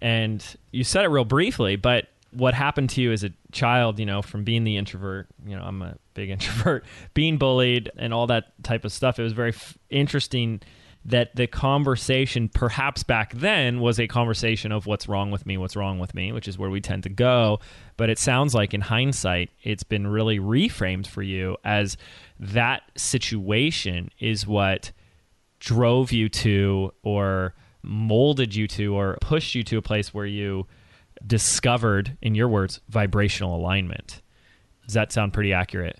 And 0.00 0.44
you 0.70 0.84
said 0.84 1.04
it 1.04 1.08
real 1.08 1.24
briefly, 1.24 1.76
but 1.76 2.08
what 2.30 2.54
happened 2.54 2.90
to 2.90 3.02
you 3.02 3.12
as 3.12 3.24
a 3.24 3.30
child, 3.50 3.98
you 3.98 4.06
know, 4.06 4.22
from 4.22 4.44
being 4.44 4.64
the 4.64 4.76
introvert, 4.76 5.28
you 5.44 5.56
know, 5.56 5.62
I'm 5.62 5.82
a 5.82 5.96
big 6.14 6.30
introvert, 6.30 6.84
being 7.14 7.38
bullied 7.38 7.90
and 7.96 8.14
all 8.14 8.26
that 8.28 8.52
type 8.62 8.84
of 8.84 8.92
stuff, 8.92 9.18
it 9.18 9.22
was 9.22 9.32
very 9.32 9.50
f- 9.50 9.76
interesting 9.90 10.60
that 11.04 11.34
the 11.34 11.46
conversation, 11.46 12.48
perhaps 12.48 13.02
back 13.02 13.34
then, 13.34 13.80
was 13.80 13.98
a 13.98 14.06
conversation 14.06 14.70
of 14.70 14.86
what's 14.86 15.08
wrong 15.08 15.30
with 15.30 15.44
me, 15.46 15.56
what's 15.56 15.74
wrong 15.74 15.98
with 15.98 16.14
me, 16.14 16.30
which 16.30 16.46
is 16.46 16.58
where 16.58 16.70
we 16.70 16.80
tend 16.80 17.02
to 17.02 17.08
go. 17.08 17.58
But 17.96 18.08
it 18.08 18.18
sounds 18.18 18.54
like 18.54 18.72
in 18.72 18.80
hindsight, 18.80 19.50
it's 19.62 19.82
been 19.82 20.06
really 20.06 20.38
reframed 20.38 21.06
for 21.06 21.22
you 21.22 21.56
as 21.64 21.96
that 22.38 22.82
situation 22.96 24.10
is 24.20 24.46
what 24.46 24.92
drove 25.58 26.12
you 26.12 26.28
to 26.28 26.92
or 27.02 27.54
molded 27.82 28.54
you 28.54 28.68
to 28.68 28.94
or 28.94 29.18
pushed 29.20 29.54
you 29.54 29.64
to 29.64 29.78
a 29.78 29.82
place 29.82 30.14
where 30.14 30.26
you 30.26 30.66
discovered, 31.26 32.16
in 32.22 32.34
your 32.34 32.48
words, 32.48 32.80
vibrational 32.88 33.56
alignment. 33.56 34.22
Does 34.84 34.94
that 34.94 35.12
sound 35.12 35.32
pretty 35.32 35.52
accurate? 35.52 35.98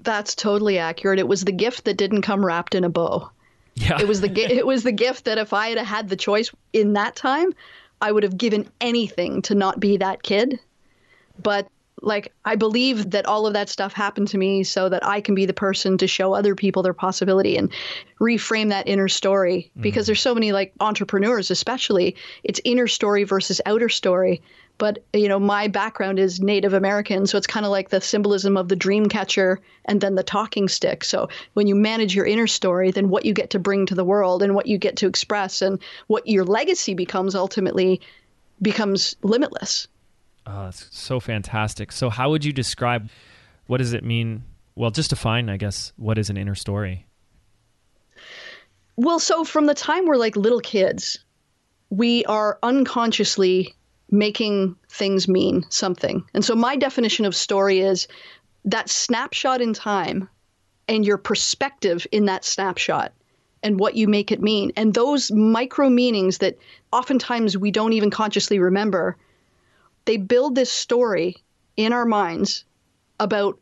That's 0.00 0.34
totally 0.34 0.78
accurate. 0.78 1.18
It 1.18 1.28
was 1.28 1.44
the 1.44 1.52
gift 1.52 1.84
that 1.84 1.96
didn't 1.96 2.22
come 2.22 2.44
wrapped 2.44 2.74
in 2.74 2.84
a 2.84 2.88
bow. 2.88 3.30
Yeah. 3.76 4.00
it 4.00 4.08
was 4.08 4.20
the 4.20 4.30
it 4.40 4.66
was 4.66 4.82
the 4.82 4.92
gift 4.92 5.26
that 5.26 5.38
if 5.38 5.52
I 5.52 5.68
had 5.68 5.78
had 5.78 6.08
the 6.08 6.16
choice 6.16 6.50
in 6.72 6.94
that 6.94 7.14
time, 7.14 7.54
I 8.00 8.10
would 8.10 8.22
have 8.22 8.36
given 8.36 8.68
anything 8.80 9.42
to 9.42 9.54
not 9.54 9.78
be 9.78 9.98
that 9.98 10.22
kid. 10.22 10.58
But 11.42 11.68
like 12.02 12.32
I 12.44 12.56
believe 12.56 13.10
that 13.10 13.26
all 13.26 13.46
of 13.46 13.54
that 13.54 13.68
stuff 13.68 13.92
happened 13.92 14.28
to 14.28 14.38
me 14.38 14.64
so 14.64 14.88
that 14.88 15.04
I 15.04 15.20
can 15.20 15.34
be 15.34 15.46
the 15.46 15.54
person 15.54 15.98
to 15.98 16.06
show 16.06 16.34
other 16.34 16.54
people 16.54 16.82
their 16.82 16.94
possibility 16.94 17.56
and 17.56 17.70
reframe 18.20 18.68
that 18.68 18.88
inner 18.88 19.08
story 19.08 19.70
because 19.80 20.04
mm. 20.04 20.06
there's 20.06 20.20
so 20.20 20.34
many 20.34 20.52
like 20.52 20.72
entrepreneurs 20.80 21.50
especially 21.50 22.16
it's 22.44 22.60
inner 22.64 22.86
story 22.86 23.24
versus 23.24 23.60
outer 23.66 23.88
story 23.88 24.42
but 24.78 25.04
you 25.12 25.28
know 25.28 25.38
my 25.38 25.68
background 25.68 26.18
is 26.18 26.40
native 26.40 26.72
american 26.72 27.26
so 27.26 27.36
it's 27.38 27.46
kind 27.46 27.66
of 27.66 27.72
like 27.72 27.90
the 27.90 28.00
symbolism 28.00 28.56
of 28.56 28.68
the 28.68 28.76
dream 28.76 29.08
catcher 29.08 29.60
and 29.84 30.00
then 30.00 30.14
the 30.14 30.22
talking 30.22 30.68
stick 30.68 31.04
so 31.04 31.28
when 31.54 31.66
you 31.66 31.74
manage 31.74 32.14
your 32.14 32.26
inner 32.26 32.46
story 32.46 32.90
then 32.90 33.08
what 33.08 33.24
you 33.24 33.32
get 33.32 33.50
to 33.50 33.58
bring 33.58 33.86
to 33.86 33.94
the 33.94 34.04
world 34.04 34.42
and 34.42 34.54
what 34.54 34.66
you 34.66 34.78
get 34.78 34.96
to 34.96 35.06
express 35.06 35.62
and 35.62 35.80
what 36.06 36.26
your 36.26 36.44
legacy 36.44 36.94
becomes 36.94 37.34
ultimately 37.34 38.00
becomes 38.62 39.16
limitless 39.22 39.88
Oh, 40.46 40.64
that's 40.64 40.86
so 40.96 41.18
fantastic. 41.18 41.90
So, 41.90 42.08
how 42.08 42.30
would 42.30 42.44
you 42.44 42.52
describe 42.52 43.08
what 43.66 43.78
does 43.78 43.92
it 43.92 44.04
mean? 44.04 44.44
Well, 44.76 44.90
just 44.90 45.10
define, 45.10 45.48
I 45.48 45.56
guess, 45.56 45.92
what 45.96 46.18
is 46.18 46.30
an 46.30 46.36
inner 46.36 46.54
story? 46.54 47.06
Well, 48.96 49.18
so 49.18 49.44
from 49.44 49.66
the 49.66 49.74
time 49.74 50.06
we're 50.06 50.16
like 50.16 50.36
little 50.36 50.60
kids, 50.60 51.18
we 51.90 52.24
are 52.26 52.58
unconsciously 52.62 53.74
making 54.10 54.76
things 54.88 55.28
mean 55.28 55.64
something. 55.68 56.24
And 56.34 56.44
so, 56.44 56.54
my 56.54 56.76
definition 56.76 57.24
of 57.24 57.34
story 57.34 57.80
is 57.80 58.08
that 58.64 58.88
snapshot 58.88 59.60
in 59.60 59.72
time 59.72 60.28
and 60.88 61.04
your 61.04 61.18
perspective 61.18 62.06
in 62.12 62.26
that 62.26 62.44
snapshot 62.44 63.12
and 63.62 63.80
what 63.80 63.96
you 63.96 64.06
make 64.06 64.30
it 64.30 64.40
mean. 64.40 64.72
And 64.76 64.94
those 64.94 65.32
micro 65.32 65.88
meanings 65.88 66.38
that 66.38 66.58
oftentimes 66.92 67.56
we 67.56 67.70
don't 67.70 67.94
even 67.94 68.10
consciously 68.10 68.58
remember, 68.58 69.16
they 70.04 70.16
build 70.16 70.54
this 70.54 70.70
story 70.70 71.36
in 71.76 71.92
our 71.92 72.04
minds 72.04 72.64
about 73.18 73.58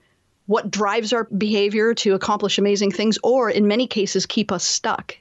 what 0.46 0.70
drives 0.70 1.12
our 1.12 1.24
behavior 1.24 1.94
to 1.94 2.14
accomplish 2.14 2.58
amazing 2.58 2.90
things, 2.90 3.18
or 3.22 3.48
in 3.48 3.66
many 3.66 3.86
cases, 3.86 4.26
keep 4.26 4.52
us 4.52 4.64
stuck. 4.64 5.16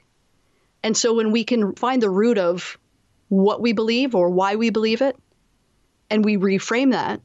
And 0.82 0.94
so 0.94 1.14
when 1.14 1.30
we 1.32 1.44
can 1.44 1.74
find 1.76 2.02
the 2.02 2.10
root 2.10 2.36
of 2.36 2.78
what 3.28 3.60
we 3.60 3.72
believe 3.72 4.14
or 4.14 4.30
why 4.30 4.56
we 4.56 4.70
believe 4.70 5.02
it, 5.02 5.16
and 6.10 6.24
we 6.24 6.36
reframe 6.36 6.92
that, 6.92 7.20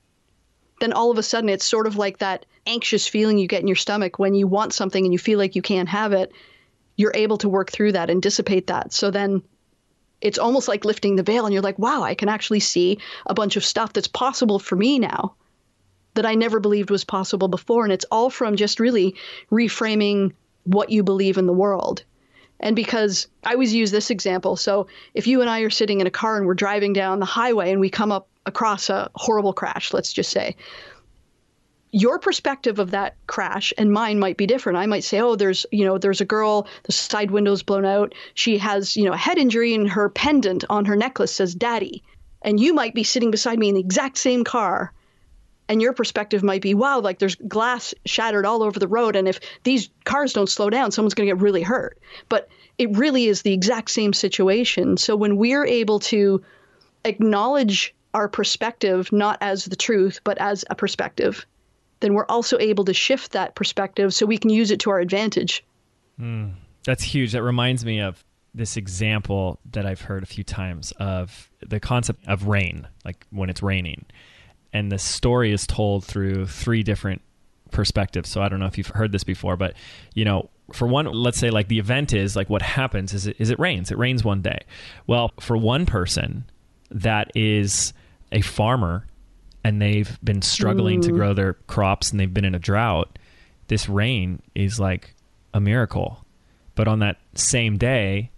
then 0.80 0.94
all 0.94 1.12
of 1.12 1.18
a 1.18 1.24
sudden 1.24 1.50
it's 1.50 1.66
sort 1.66 1.88
of 1.88 1.98
like 1.98 2.20
that 2.20 2.46
anxious 2.66 3.08
feeling 3.08 3.38
you 3.38 3.48
get 3.48 3.62
in 3.62 3.68
your 3.68 3.76
stomach 3.76 4.18
when 4.18 4.34
you 4.34 4.48
want 4.48 4.74
something 4.74 5.04
and 5.04 5.14
you 5.14 5.20
feel 5.20 5.38
like 5.38 5.56
you 5.56 5.62
can't 5.62 5.90
have 5.90 6.14
it. 6.14 6.32
You're 6.96 7.16
able 7.16 7.38
to 7.40 7.50
work 7.50 7.72
through 7.72 7.94
that 7.94 8.10
and 8.10 8.22
dissipate 8.22 8.68
that. 8.68 8.94
So 8.94 9.12
then 9.12 9.42
it's 10.22 10.38
almost 10.38 10.68
like 10.68 10.86
lifting 10.86 11.16
the 11.16 11.24
veil 11.24 11.46
and 11.46 11.54
you're 11.54 11.64
like, 11.64 11.80
wow, 11.80 12.04
I 12.04 12.14
can 12.16 12.30
actually 12.30 12.60
see 12.60 13.00
a 13.26 13.34
bunch 13.34 13.56
of 13.56 13.66
stuff 13.66 13.94
that's 13.94 14.08
possible 14.08 14.60
for 14.60 14.76
me 14.76 15.00
now 15.00 15.36
that 16.16 16.26
I 16.26 16.36
never 16.36 16.60
believed 16.60 16.90
was 16.90 17.04
possible 17.04 17.48
before. 17.48 17.84
And 17.84 17.94
it's 17.94 18.06
all 18.12 18.30
from 18.30 18.56
just 18.56 18.80
really 18.80 19.16
reframing 19.52 20.34
what 20.64 20.90
you 20.90 21.04
believe 21.04 21.38
in 21.38 21.46
the 21.46 21.54
world. 21.54 22.04
And 22.60 22.76
because 22.76 23.28
I 23.44 23.54
always 23.54 23.74
use 23.74 23.92
this 23.92 24.10
example. 24.10 24.56
So 24.56 24.88
if 25.14 25.28
you 25.28 25.42
and 25.42 25.50
I 25.50 25.62
are 25.62 25.70
sitting 25.70 26.02
in 26.02 26.08
a 26.08 26.12
car 26.12 26.38
and 26.38 26.46
we're 26.46 26.54
driving 26.54 26.94
down 26.94 27.20
the 27.20 27.26
highway 27.26 27.72
and 27.72 27.80
we 27.80 27.90
come 27.90 28.12
up 28.12 28.28
across 28.46 28.90
a 28.90 29.10
horrible 29.16 29.54
crash, 29.54 29.94
let's 29.94 30.12
just 30.12 30.32
say, 30.32 30.56
your 31.92 32.20
perspective 32.20 32.78
of 32.78 32.92
that 32.92 33.16
crash 33.28 33.74
and 33.78 33.92
mine 33.92 34.20
might 34.20 34.38
be 34.38 34.46
different. 34.46 34.78
I 34.78 34.86
might 34.86 35.04
say, 35.04 35.20
"Oh, 35.22 35.36
there's, 35.36 35.66
you 35.72 35.86
know, 35.86 35.98
there's 35.98 36.22
a 36.22 36.26
girl, 36.26 36.68
the 36.84 36.92
side 36.92 37.32
window's 37.32 37.64
blown 37.64 37.86
out. 37.86 38.14
She 38.36 38.60
has, 38.60 38.96
you 38.96 39.06
know, 39.06 39.14
a 39.14 39.18
head 39.18 39.40
injury 39.40 39.74
and 39.74 39.90
her 39.90 40.10
pendant 40.10 40.64
on 40.70 40.86
her 40.86 40.96
necklace 40.96 41.34
says 41.34 41.56
daddy." 41.56 42.04
And 42.42 42.60
you 42.60 42.74
might 42.74 42.94
be 42.94 43.04
sitting 43.04 43.32
beside 43.32 43.60
me 43.60 43.70
in 43.70 43.76
the 43.76 43.82
exact 43.82 44.18
same 44.18 44.44
car 44.44 44.94
and 45.70 45.84
your 45.84 45.94
perspective 45.94 46.42
might 46.42 46.64
be, 46.64 46.74
wow, 46.74 47.00
like 47.00 47.20
there's 47.20 47.36
glass 47.36 47.94
shattered 48.06 48.46
all 48.46 48.64
over 48.64 48.80
the 48.80 48.88
road. 48.88 49.16
And 49.16 49.28
if 49.28 49.40
these 49.64 49.90
cars 50.04 50.34
don't 50.34 50.50
slow 50.50 50.72
down, 50.72 50.92
someone's 50.92 51.14
going 51.14 51.30
to 51.30 51.36
get 51.36 51.42
really 51.42 51.62
hurt. 51.62 52.00
But 52.28 52.50
it 52.80 52.98
really 52.98 53.28
is 53.28 53.44
the 53.44 53.54
exact 53.54 53.92
same 53.92 54.12
situation. 54.12 54.98
So 54.98 55.16
when 55.16 55.38
we're 55.38 55.66
able 55.66 56.00
to 56.00 56.44
acknowledge 57.06 57.94
our 58.16 58.28
perspective 58.28 59.12
not 59.12 59.38
as 59.42 59.66
the 59.66 59.76
truth, 59.76 60.20
but 60.24 60.40
as 60.40 60.66
a 60.72 60.76
perspective, 60.76 61.46
then 62.00 62.16
we're 62.16 62.26
also 62.26 62.58
able 62.58 62.86
to 62.86 62.94
shift 62.94 63.34
that 63.34 63.54
perspective 63.54 64.12
so 64.14 64.26
we 64.26 64.40
can 64.40 64.50
use 64.50 64.72
it 64.72 64.80
to 64.80 64.90
our 64.90 65.00
advantage. 65.00 65.64
Mm, 66.20 66.54
that's 66.84 67.04
huge. 67.04 67.34
That 67.34 67.44
reminds 67.44 67.86
me 67.86 68.02
of 68.02 68.26
this 68.56 68.76
example 68.76 69.60
that 69.72 69.86
I've 69.86 70.02
heard 70.02 70.24
a 70.24 70.26
few 70.26 70.44
times 70.44 70.94
of 70.94 71.52
the 71.62 71.80
concept 71.80 72.28
of 72.28 72.48
rain, 72.48 72.88
like 73.06 73.28
when 73.30 73.52
it's 73.52 73.62
raining 73.62 74.06
and 74.74 74.92
the 74.92 74.98
story 74.98 75.52
is 75.52 75.66
told 75.66 76.06
through 76.06 76.48
three 76.48 76.84
different 76.84 77.22
perspectives. 77.72 78.30
So 78.30 78.42
I 78.42 78.50
don't 78.50 78.60
know 78.60 78.66
if 78.66 78.78
you've 78.78 78.88
heard 78.88 79.12
this 79.12 79.24
before, 79.24 79.56
but 79.56 79.74
you 80.14 80.26
know, 80.26 80.50
for 80.74 80.88
one, 80.88 81.06
let's 81.06 81.40
say 81.40 81.50
like 81.50 81.68
the 81.68 81.80
event 81.80 82.14
is 82.14 82.36
like 82.36 82.50
what 82.50 82.62
happens 82.62 83.14
is 83.14 83.28
it, 83.28 83.36
is 83.40 83.50
it 83.50 83.60
rains. 83.60 83.92
It 83.92 83.98
rains 83.98 84.24
one 84.24 84.42
day. 84.42 84.60
Well, 85.08 85.32
for 85.40 85.58
one 85.58 85.86
person, 85.86 86.46
that 86.92 87.32
is 87.36 87.94
a 88.32 88.42
farmer, 88.42 89.08
and 89.64 89.82
they've 89.82 90.18
been 90.24 90.42
struggling 90.42 91.02
to 91.02 91.12
mm. 91.12 91.16
grow 91.16 91.34
their 91.34 91.54
crops, 91.54 92.12
and 92.12 92.20
they've 92.20 92.34
been 92.34 92.46
in 92.46 92.56
a 92.56 92.60
drought. 92.60 93.18
This 93.68 93.90
rain 93.90 94.42
is 94.56 94.80
like 94.80 95.16
a 95.54 95.60
miracle. 95.60 96.26
But 96.76 96.88
on 96.88 97.00
that 97.00 97.18
same 97.34 97.78
day, 97.78 98.32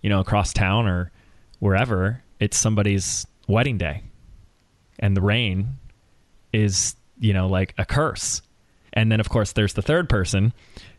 you 0.00 0.08
know, 0.08 0.20
across 0.20 0.52
town 0.52 0.86
or 0.86 1.12
wherever, 1.58 2.22
it's 2.40 2.58
somebody's 2.58 3.26
wedding 3.46 3.76
day 3.76 4.02
and 5.02 5.16
the 5.16 5.20
rain 5.20 5.76
is 6.54 6.96
you 7.18 7.34
know 7.34 7.46
like 7.46 7.74
a 7.76 7.84
curse. 7.84 8.40
And 8.94 9.12
then 9.12 9.20
of 9.20 9.28
course 9.28 9.52
there's 9.52 9.74
the 9.74 9.82
third 9.82 10.08
person 10.08 10.54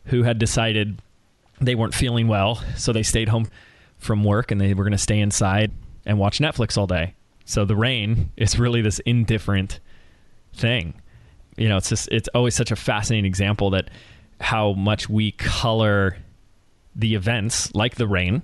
who 0.06 0.22
had 0.22 0.38
decided 0.38 1.00
they 1.60 1.74
weren't 1.74 1.94
feeling 1.94 2.28
well 2.28 2.62
so 2.76 2.92
they 2.92 3.02
stayed 3.02 3.28
home 3.28 3.48
from 3.98 4.22
work 4.22 4.50
and 4.50 4.60
they 4.60 4.74
were 4.74 4.84
going 4.84 4.92
to 4.92 4.98
stay 4.98 5.18
inside 5.18 5.72
and 6.04 6.18
watch 6.18 6.38
netflix 6.38 6.76
all 6.78 6.86
day. 6.86 7.14
So 7.46 7.64
the 7.64 7.76
rain 7.76 8.30
is 8.36 8.58
really 8.58 8.82
this 8.82 9.00
indifferent 9.00 9.80
thing. 10.54 10.94
You 11.56 11.68
know 11.68 11.78
it's 11.78 11.88
just 11.88 12.08
it's 12.12 12.28
always 12.34 12.54
such 12.54 12.70
a 12.70 12.76
fascinating 12.76 13.26
example 13.26 13.70
that 13.70 13.90
how 14.40 14.72
much 14.72 15.08
we 15.08 15.32
color 15.32 16.18
the 16.94 17.14
events 17.14 17.74
like 17.74 17.94
the 17.94 18.06
rain 18.06 18.42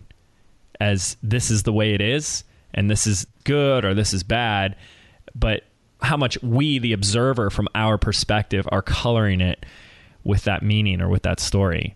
as 0.80 1.16
this 1.22 1.50
is 1.50 1.64
the 1.64 1.72
way 1.72 1.92
it 1.92 2.00
is 2.00 2.44
and 2.72 2.90
this 2.90 3.06
is 3.06 3.26
good 3.44 3.84
or 3.84 3.94
this 3.94 4.14
is 4.14 4.22
bad 4.22 4.76
but 5.34 5.64
how 6.02 6.16
much 6.16 6.42
we, 6.42 6.78
the 6.78 6.92
observer, 6.92 7.50
from 7.50 7.68
our 7.74 7.98
perspective, 7.98 8.68
are 8.72 8.82
coloring 8.82 9.40
it 9.40 9.64
with 10.24 10.44
that 10.44 10.62
meaning 10.62 11.00
or 11.00 11.08
with 11.08 11.22
that 11.22 11.40
story. 11.40 11.94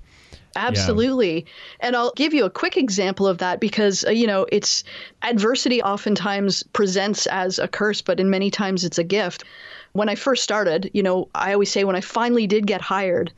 Absolutely. 0.57 1.41
Yeah. 1.41 1.87
And 1.89 1.97
I'll 1.97 2.13
give 2.13 2.33
you 2.33 2.45
a 2.45 2.51
quick 2.51 2.77
example 2.77 3.27
of 3.27 3.39
that 3.39 3.61
because, 3.61 4.05
uh, 4.05 4.11
you 4.11 4.27
know, 4.27 4.47
it's 4.53 4.85
adversity 5.23 5.83
oftentimes 5.83 6.63
presents 6.63 7.27
as 7.27 7.59
a 7.59 7.67
curse, 7.67 8.03
but 8.03 8.21
in 8.21 8.31
many 8.31 8.51
times 8.51 8.85
it's 8.85 8.99
a 8.99 9.05
gift. 9.05 9.45
When 9.93 10.09
I 10.09 10.15
first 10.15 10.45
started, 10.45 10.91
you 10.93 11.03
know, 11.03 11.29
I 11.35 11.53
always 11.53 11.71
say 11.71 11.85
when 11.85 11.97
I 11.97 12.01
finally 12.01 12.47
did 12.47 12.67
get 12.67 12.81
hired, 12.81 13.33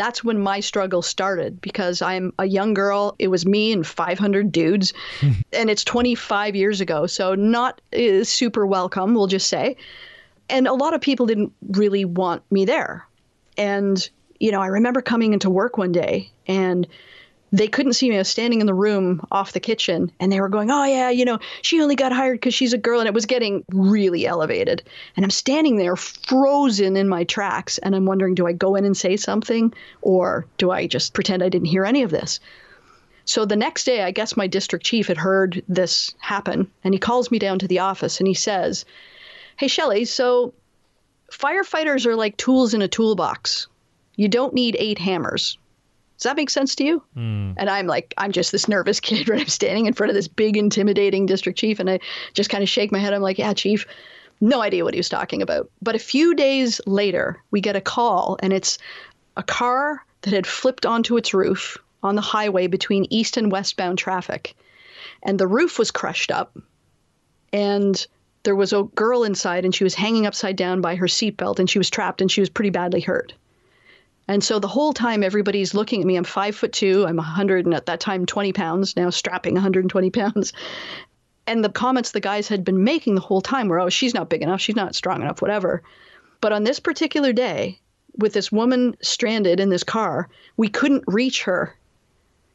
that's 0.00 0.24
when 0.24 0.40
my 0.40 0.60
struggle 0.60 1.02
started 1.02 1.60
because 1.60 2.00
I'm 2.00 2.32
a 2.38 2.46
young 2.46 2.72
girl. 2.72 3.16
It 3.18 3.28
was 3.28 3.44
me 3.44 3.70
and 3.70 3.86
500 3.86 4.50
dudes, 4.50 4.94
and 5.52 5.68
it's 5.68 5.84
25 5.84 6.56
years 6.56 6.80
ago. 6.80 7.06
So, 7.06 7.34
not 7.34 7.82
uh, 7.92 8.24
super 8.24 8.66
welcome, 8.66 9.14
we'll 9.14 9.26
just 9.26 9.48
say. 9.48 9.76
And 10.48 10.66
a 10.66 10.72
lot 10.72 10.94
of 10.94 11.02
people 11.02 11.26
didn't 11.26 11.52
really 11.68 12.06
want 12.06 12.42
me 12.50 12.64
there. 12.64 13.06
And, 13.58 14.08
you 14.38 14.50
know, 14.50 14.62
I 14.62 14.68
remember 14.68 15.02
coming 15.02 15.34
into 15.34 15.50
work 15.50 15.76
one 15.76 15.92
day 15.92 16.30
and 16.46 16.88
they 17.52 17.66
couldn't 17.68 17.94
see 17.94 18.08
me. 18.08 18.16
I 18.16 18.18
was 18.18 18.28
standing 18.28 18.60
in 18.60 18.66
the 18.66 18.74
room 18.74 19.26
off 19.30 19.52
the 19.52 19.60
kitchen 19.60 20.12
and 20.20 20.30
they 20.30 20.40
were 20.40 20.48
going, 20.48 20.70
Oh, 20.70 20.84
yeah, 20.84 21.10
you 21.10 21.24
know, 21.24 21.38
she 21.62 21.80
only 21.82 21.96
got 21.96 22.12
hired 22.12 22.36
because 22.36 22.54
she's 22.54 22.72
a 22.72 22.78
girl. 22.78 23.00
And 23.00 23.08
it 23.08 23.14
was 23.14 23.26
getting 23.26 23.64
really 23.70 24.26
elevated. 24.26 24.82
And 25.16 25.24
I'm 25.24 25.30
standing 25.30 25.76
there 25.76 25.96
frozen 25.96 26.96
in 26.96 27.08
my 27.08 27.24
tracks. 27.24 27.78
And 27.78 27.94
I'm 27.94 28.06
wondering, 28.06 28.34
do 28.34 28.46
I 28.46 28.52
go 28.52 28.76
in 28.76 28.84
and 28.84 28.96
say 28.96 29.16
something 29.16 29.74
or 30.00 30.46
do 30.58 30.70
I 30.70 30.86
just 30.86 31.12
pretend 31.12 31.42
I 31.42 31.48
didn't 31.48 31.68
hear 31.68 31.84
any 31.84 32.02
of 32.02 32.10
this? 32.10 32.40
So 33.24 33.44
the 33.44 33.56
next 33.56 33.84
day, 33.84 34.02
I 34.02 34.10
guess 34.10 34.36
my 34.36 34.46
district 34.46 34.84
chief 34.84 35.08
had 35.08 35.18
heard 35.18 35.62
this 35.68 36.14
happen 36.18 36.70
and 36.84 36.94
he 36.94 36.98
calls 36.98 37.30
me 37.30 37.38
down 37.38 37.58
to 37.60 37.68
the 37.68 37.80
office 37.80 38.18
and 38.18 38.28
he 38.28 38.34
says, 38.34 38.84
Hey, 39.56 39.66
Shelli, 39.66 40.06
so 40.06 40.54
firefighters 41.32 42.06
are 42.06 42.16
like 42.16 42.36
tools 42.36 42.74
in 42.74 42.82
a 42.82 42.88
toolbox. 42.88 43.66
You 44.16 44.28
don't 44.28 44.54
need 44.54 44.76
eight 44.78 44.98
hammers. 44.98 45.58
Does 46.20 46.28
that 46.28 46.36
make 46.36 46.50
sense 46.50 46.74
to 46.74 46.84
you? 46.84 47.02
Mm. 47.16 47.54
And 47.56 47.70
I'm 47.70 47.86
like, 47.86 48.12
I'm 48.18 48.30
just 48.30 48.52
this 48.52 48.68
nervous 48.68 49.00
kid, 49.08 49.26
right? 49.26 49.40
I'm 49.40 49.48
standing 49.48 49.86
in 49.86 49.94
front 49.94 50.10
of 50.10 50.14
this 50.14 50.28
big, 50.28 50.58
intimidating 50.58 51.24
district 51.24 51.58
chief, 51.58 51.80
and 51.80 51.88
I 51.88 52.00
just 52.34 52.50
kind 52.50 52.62
of 52.62 52.68
shake 52.68 52.92
my 52.92 52.98
head. 52.98 53.14
I'm 53.14 53.22
like, 53.22 53.38
yeah, 53.38 53.54
chief. 53.54 53.86
No 54.42 54.60
idea 54.60 54.84
what 54.84 54.92
he 54.92 54.98
was 54.98 55.08
talking 55.08 55.40
about. 55.40 55.70
But 55.80 55.94
a 55.94 55.98
few 55.98 56.34
days 56.34 56.78
later, 56.86 57.42
we 57.50 57.62
get 57.62 57.74
a 57.74 57.80
call, 57.80 58.36
and 58.42 58.52
it's 58.52 58.76
a 59.38 59.42
car 59.42 60.04
that 60.22 60.34
had 60.34 60.46
flipped 60.46 60.84
onto 60.84 61.16
its 61.16 61.32
roof 61.32 61.78
on 62.02 62.16
the 62.16 62.22
highway 62.22 62.66
between 62.66 63.06
east 63.08 63.38
and 63.38 63.50
westbound 63.50 63.96
traffic. 63.96 64.54
And 65.22 65.38
the 65.38 65.46
roof 65.46 65.78
was 65.78 65.90
crushed 65.90 66.30
up. 66.30 66.56
And 67.52 68.06
there 68.42 68.56
was 68.56 68.74
a 68.74 68.82
girl 68.94 69.24
inside, 69.24 69.64
and 69.64 69.74
she 69.74 69.84
was 69.84 69.94
hanging 69.94 70.26
upside 70.26 70.56
down 70.56 70.82
by 70.82 70.96
her 70.96 71.06
seatbelt, 71.06 71.58
and 71.58 71.68
she 71.68 71.78
was 71.78 71.88
trapped, 71.88 72.20
and 72.20 72.30
she 72.30 72.40
was 72.40 72.50
pretty 72.50 72.70
badly 72.70 73.00
hurt. 73.00 73.32
And 74.30 74.44
so 74.44 74.60
the 74.60 74.68
whole 74.68 74.92
time 74.92 75.24
everybody's 75.24 75.74
looking 75.74 76.00
at 76.00 76.06
me. 76.06 76.14
I'm 76.14 76.22
five 76.22 76.54
foot 76.54 76.72
two. 76.72 77.04
I'm 77.04 77.16
100 77.16 77.66
and 77.66 77.74
at 77.74 77.86
that 77.86 77.98
time 77.98 78.26
20 78.26 78.52
pounds. 78.52 78.94
Now 78.94 79.10
strapping 79.10 79.54
120 79.54 80.10
pounds. 80.10 80.52
And 81.48 81.64
the 81.64 81.68
comments 81.68 82.12
the 82.12 82.20
guys 82.20 82.46
had 82.46 82.64
been 82.64 82.84
making 82.84 83.16
the 83.16 83.20
whole 83.22 83.40
time 83.40 83.66
were, 83.66 83.80
"Oh, 83.80 83.88
she's 83.88 84.14
not 84.14 84.28
big 84.28 84.42
enough. 84.42 84.60
She's 84.60 84.76
not 84.76 84.94
strong 84.94 85.20
enough. 85.20 85.42
Whatever." 85.42 85.82
But 86.40 86.52
on 86.52 86.62
this 86.62 86.78
particular 86.78 87.32
day, 87.32 87.80
with 88.16 88.32
this 88.32 88.52
woman 88.52 88.96
stranded 89.02 89.58
in 89.58 89.68
this 89.68 89.82
car, 89.82 90.28
we 90.56 90.68
couldn't 90.68 91.02
reach 91.08 91.42
her. 91.42 91.74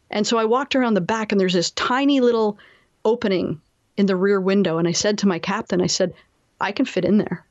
And 0.10 0.26
so 0.26 0.38
I 0.38 0.46
walked 0.46 0.78
around 0.78 0.94
the 0.94 1.02
back, 1.02 1.34
and 1.34 1.42
there's 1.42 1.54
this 1.54 1.72
tiny 1.72 2.22
little 2.22 2.58
opening 3.04 3.60
in 3.98 4.06
the 4.06 4.16
rear 4.16 4.40
window. 4.40 4.78
And 4.78 4.88
I 4.88 4.94
said 4.94 5.18
to 5.18 5.28
my 5.28 5.40
captain, 5.40 5.82
I 5.82 5.88
said, 5.88 6.14
I 6.62 6.72
can 6.72 6.86
fit 6.86 7.04
in 7.04 7.18
there. 7.18 7.45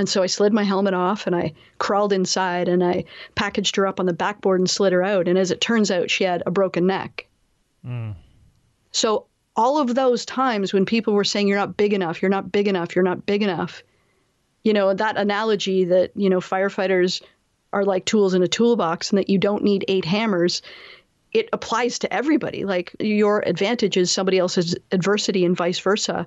And 0.00 0.08
so 0.08 0.22
I 0.22 0.26
slid 0.28 0.54
my 0.54 0.62
helmet 0.62 0.94
off 0.94 1.26
and 1.26 1.36
I 1.36 1.52
crawled 1.76 2.14
inside 2.14 2.68
and 2.68 2.82
I 2.82 3.04
packaged 3.34 3.76
her 3.76 3.86
up 3.86 4.00
on 4.00 4.06
the 4.06 4.14
backboard 4.14 4.58
and 4.58 4.70
slid 4.70 4.94
her 4.94 5.02
out. 5.02 5.28
And 5.28 5.36
as 5.36 5.50
it 5.50 5.60
turns 5.60 5.90
out, 5.90 6.10
she 6.10 6.24
had 6.24 6.42
a 6.46 6.50
broken 6.50 6.86
neck. 6.86 7.26
Mm. 7.86 8.14
So 8.92 9.26
all 9.56 9.78
of 9.78 9.94
those 9.94 10.24
times 10.24 10.72
when 10.72 10.86
people 10.86 11.12
were 11.12 11.22
saying, 11.22 11.48
you're 11.48 11.58
not 11.58 11.76
big 11.76 11.92
enough, 11.92 12.22
you're 12.22 12.30
not 12.30 12.50
big 12.50 12.66
enough, 12.66 12.96
you're 12.96 13.04
not 13.04 13.26
big 13.26 13.42
enough, 13.42 13.82
you 14.64 14.72
know, 14.72 14.94
that 14.94 15.18
analogy 15.18 15.84
that, 15.84 16.12
you 16.14 16.30
know, 16.30 16.40
firefighters 16.40 17.20
are 17.74 17.84
like 17.84 18.06
tools 18.06 18.32
in 18.32 18.42
a 18.42 18.48
toolbox 18.48 19.10
and 19.10 19.18
that 19.18 19.28
you 19.28 19.36
don't 19.36 19.62
need 19.62 19.84
eight 19.86 20.06
hammers, 20.06 20.62
it 21.34 21.50
applies 21.52 21.98
to 21.98 22.10
everybody. 22.10 22.64
Like 22.64 22.96
your 23.00 23.46
advantage 23.46 23.98
is 23.98 24.10
somebody 24.10 24.38
else's 24.38 24.74
adversity 24.92 25.44
and 25.44 25.54
vice 25.54 25.78
versa. 25.78 26.26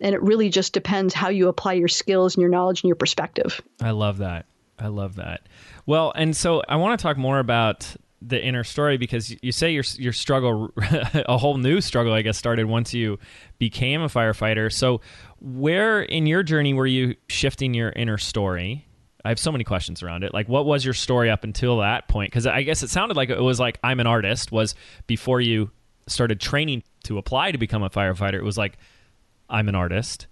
And 0.00 0.14
it 0.14 0.22
really 0.22 0.48
just 0.48 0.72
depends 0.72 1.12
how 1.14 1.28
you 1.28 1.48
apply 1.48 1.74
your 1.74 1.88
skills 1.88 2.36
and 2.36 2.40
your 2.40 2.50
knowledge 2.50 2.82
and 2.82 2.88
your 2.88 2.96
perspective. 2.96 3.60
I 3.80 3.90
love 3.90 4.18
that. 4.18 4.46
I 4.78 4.88
love 4.88 5.16
that. 5.16 5.48
Well, 5.86 6.12
and 6.14 6.36
so 6.36 6.62
I 6.68 6.76
want 6.76 6.98
to 6.98 7.02
talk 7.02 7.16
more 7.16 7.38
about 7.38 7.96
the 8.20 8.42
inner 8.42 8.64
story 8.64 8.96
because 8.96 9.34
you 9.42 9.52
say 9.52 9.70
your 9.70 9.84
your 9.96 10.12
struggle, 10.12 10.72
a 11.14 11.38
whole 11.38 11.56
new 11.56 11.80
struggle, 11.80 12.12
I 12.12 12.22
guess, 12.22 12.36
started 12.36 12.66
once 12.66 12.94
you 12.94 13.18
became 13.58 14.02
a 14.02 14.08
firefighter. 14.08 14.72
So, 14.72 15.00
where 15.40 16.02
in 16.02 16.26
your 16.26 16.42
journey 16.42 16.74
were 16.74 16.86
you 16.86 17.14
shifting 17.28 17.74
your 17.74 17.90
inner 17.90 18.18
story? 18.18 18.86
I 19.24 19.30
have 19.30 19.38
so 19.38 19.52
many 19.52 19.64
questions 19.64 20.02
around 20.02 20.22
it. 20.22 20.32
Like, 20.32 20.48
what 20.48 20.64
was 20.64 20.84
your 20.84 20.94
story 20.94 21.30
up 21.30 21.44
until 21.44 21.78
that 21.78 22.08
point? 22.08 22.30
Because 22.30 22.46
I 22.46 22.62
guess 22.62 22.82
it 22.82 22.90
sounded 22.90 23.16
like 23.16 23.30
it 23.30 23.40
was 23.40 23.60
like 23.60 23.78
I'm 23.82 24.00
an 24.00 24.06
artist. 24.06 24.52
Was 24.52 24.74
before 25.06 25.40
you 25.40 25.70
started 26.06 26.40
training 26.40 26.82
to 27.04 27.18
apply 27.18 27.52
to 27.52 27.58
become 27.58 27.82
a 27.82 27.90
firefighter. 27.90 28.34
It 28.34 28.44
was 28.44 28.58
like 28.58 28.78
I'm 29.48 29.68
an 29.68 29.74
artist. 29.74 30.26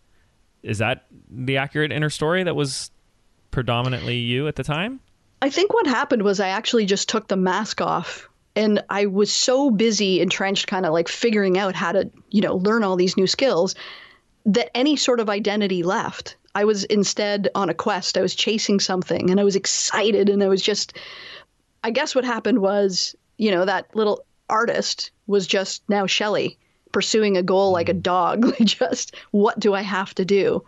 Is 0.62 0.78
that 0.78 1.06
the 1.30 1.56
accurate 1.56 1.92
inner 1.92 2.10
story 2.10 2.42
that 2.44 2.56
was 2.56 2.90
predominantly 3.50 4.16
you 4.16 4.48
at 4.48 4.56
the 4.56 4.64
time? 4.64 5.00
I 5.42 5.50
think 5.50 5.72
what 5.72 5.86
happened 5.86 6.22
was 6.22 6.40
I 6.40 6.48
actually 6.48 6.86
just 6.86 7.08
took 7.08 7.28
the 7.28 7.36
mask 7.36 7.80
off 7.80 8.28
and 8.54 8.82
I 8.88 9.06
was 9.06 9.32
so 9.32 9.70
busy 9.70 10.20
entrenched 10.20 10.66
kind 10.66 10.86
of 10.86 10.92
like 10.92 11.08
figuring 11.08 11.58
out 11.58 11.74
how 11.74 11.92
to, 11.92 12.10
you 12.30 12.40
know, 12.40 12.56
learn 12.56 12.82
all 12.82 12.96
these 12.96 13.16
new 13.16 13.26
skills 13.26 13.74
that 14.46 14.70
any 14.76 14.96
sort 14.96 15.20
of 15.20 15.28
identity 15.28 15.82
left. 15.82 16.36
I 16.54 16.64
was 16.64 16.84
instead 16.84 17.48
on 17.54 17.68
a 17.68 17.74
quest. 17.74 18.16
I 18.16 18.22
was 18.22 18.34
chasing 18.34 18.80
something 18.80 19.30
and 19.30 19.38
I 19.38 19.44
was 19.44 19.56
excited 19.56 20.30
and 20.30 20.42
I 20.42 20.48
was 20.48 20.62
just 20.62 20.96
I 21.84 21.90
guess 21.90 22.14
what 22.14 22.24
happened 22.24 22.58
was, 22.58 23.14
you 23.38 23.52
know, 23.52 23.64
that 23.64 23.94
little 23.94 24.24
artist 24.48 25.12
was 25.26 25.46
just 25.46 25.82
now 25.88 26.06
Shelli 26.06 26.56
pursuing 26.92 27.36
a 27.36 27.42
goal 27.42 27.72
like 27.72 27.88
a 27.88 27.94
mm. 27.94 28.02
dog. 28.02 28.56
just 28.64 29.14
what 29.30 29.58
do 29.58 29.74
I 29.74 29.82
have 29.82 30.14
to 30.16 30.24
do? 30.24 30.64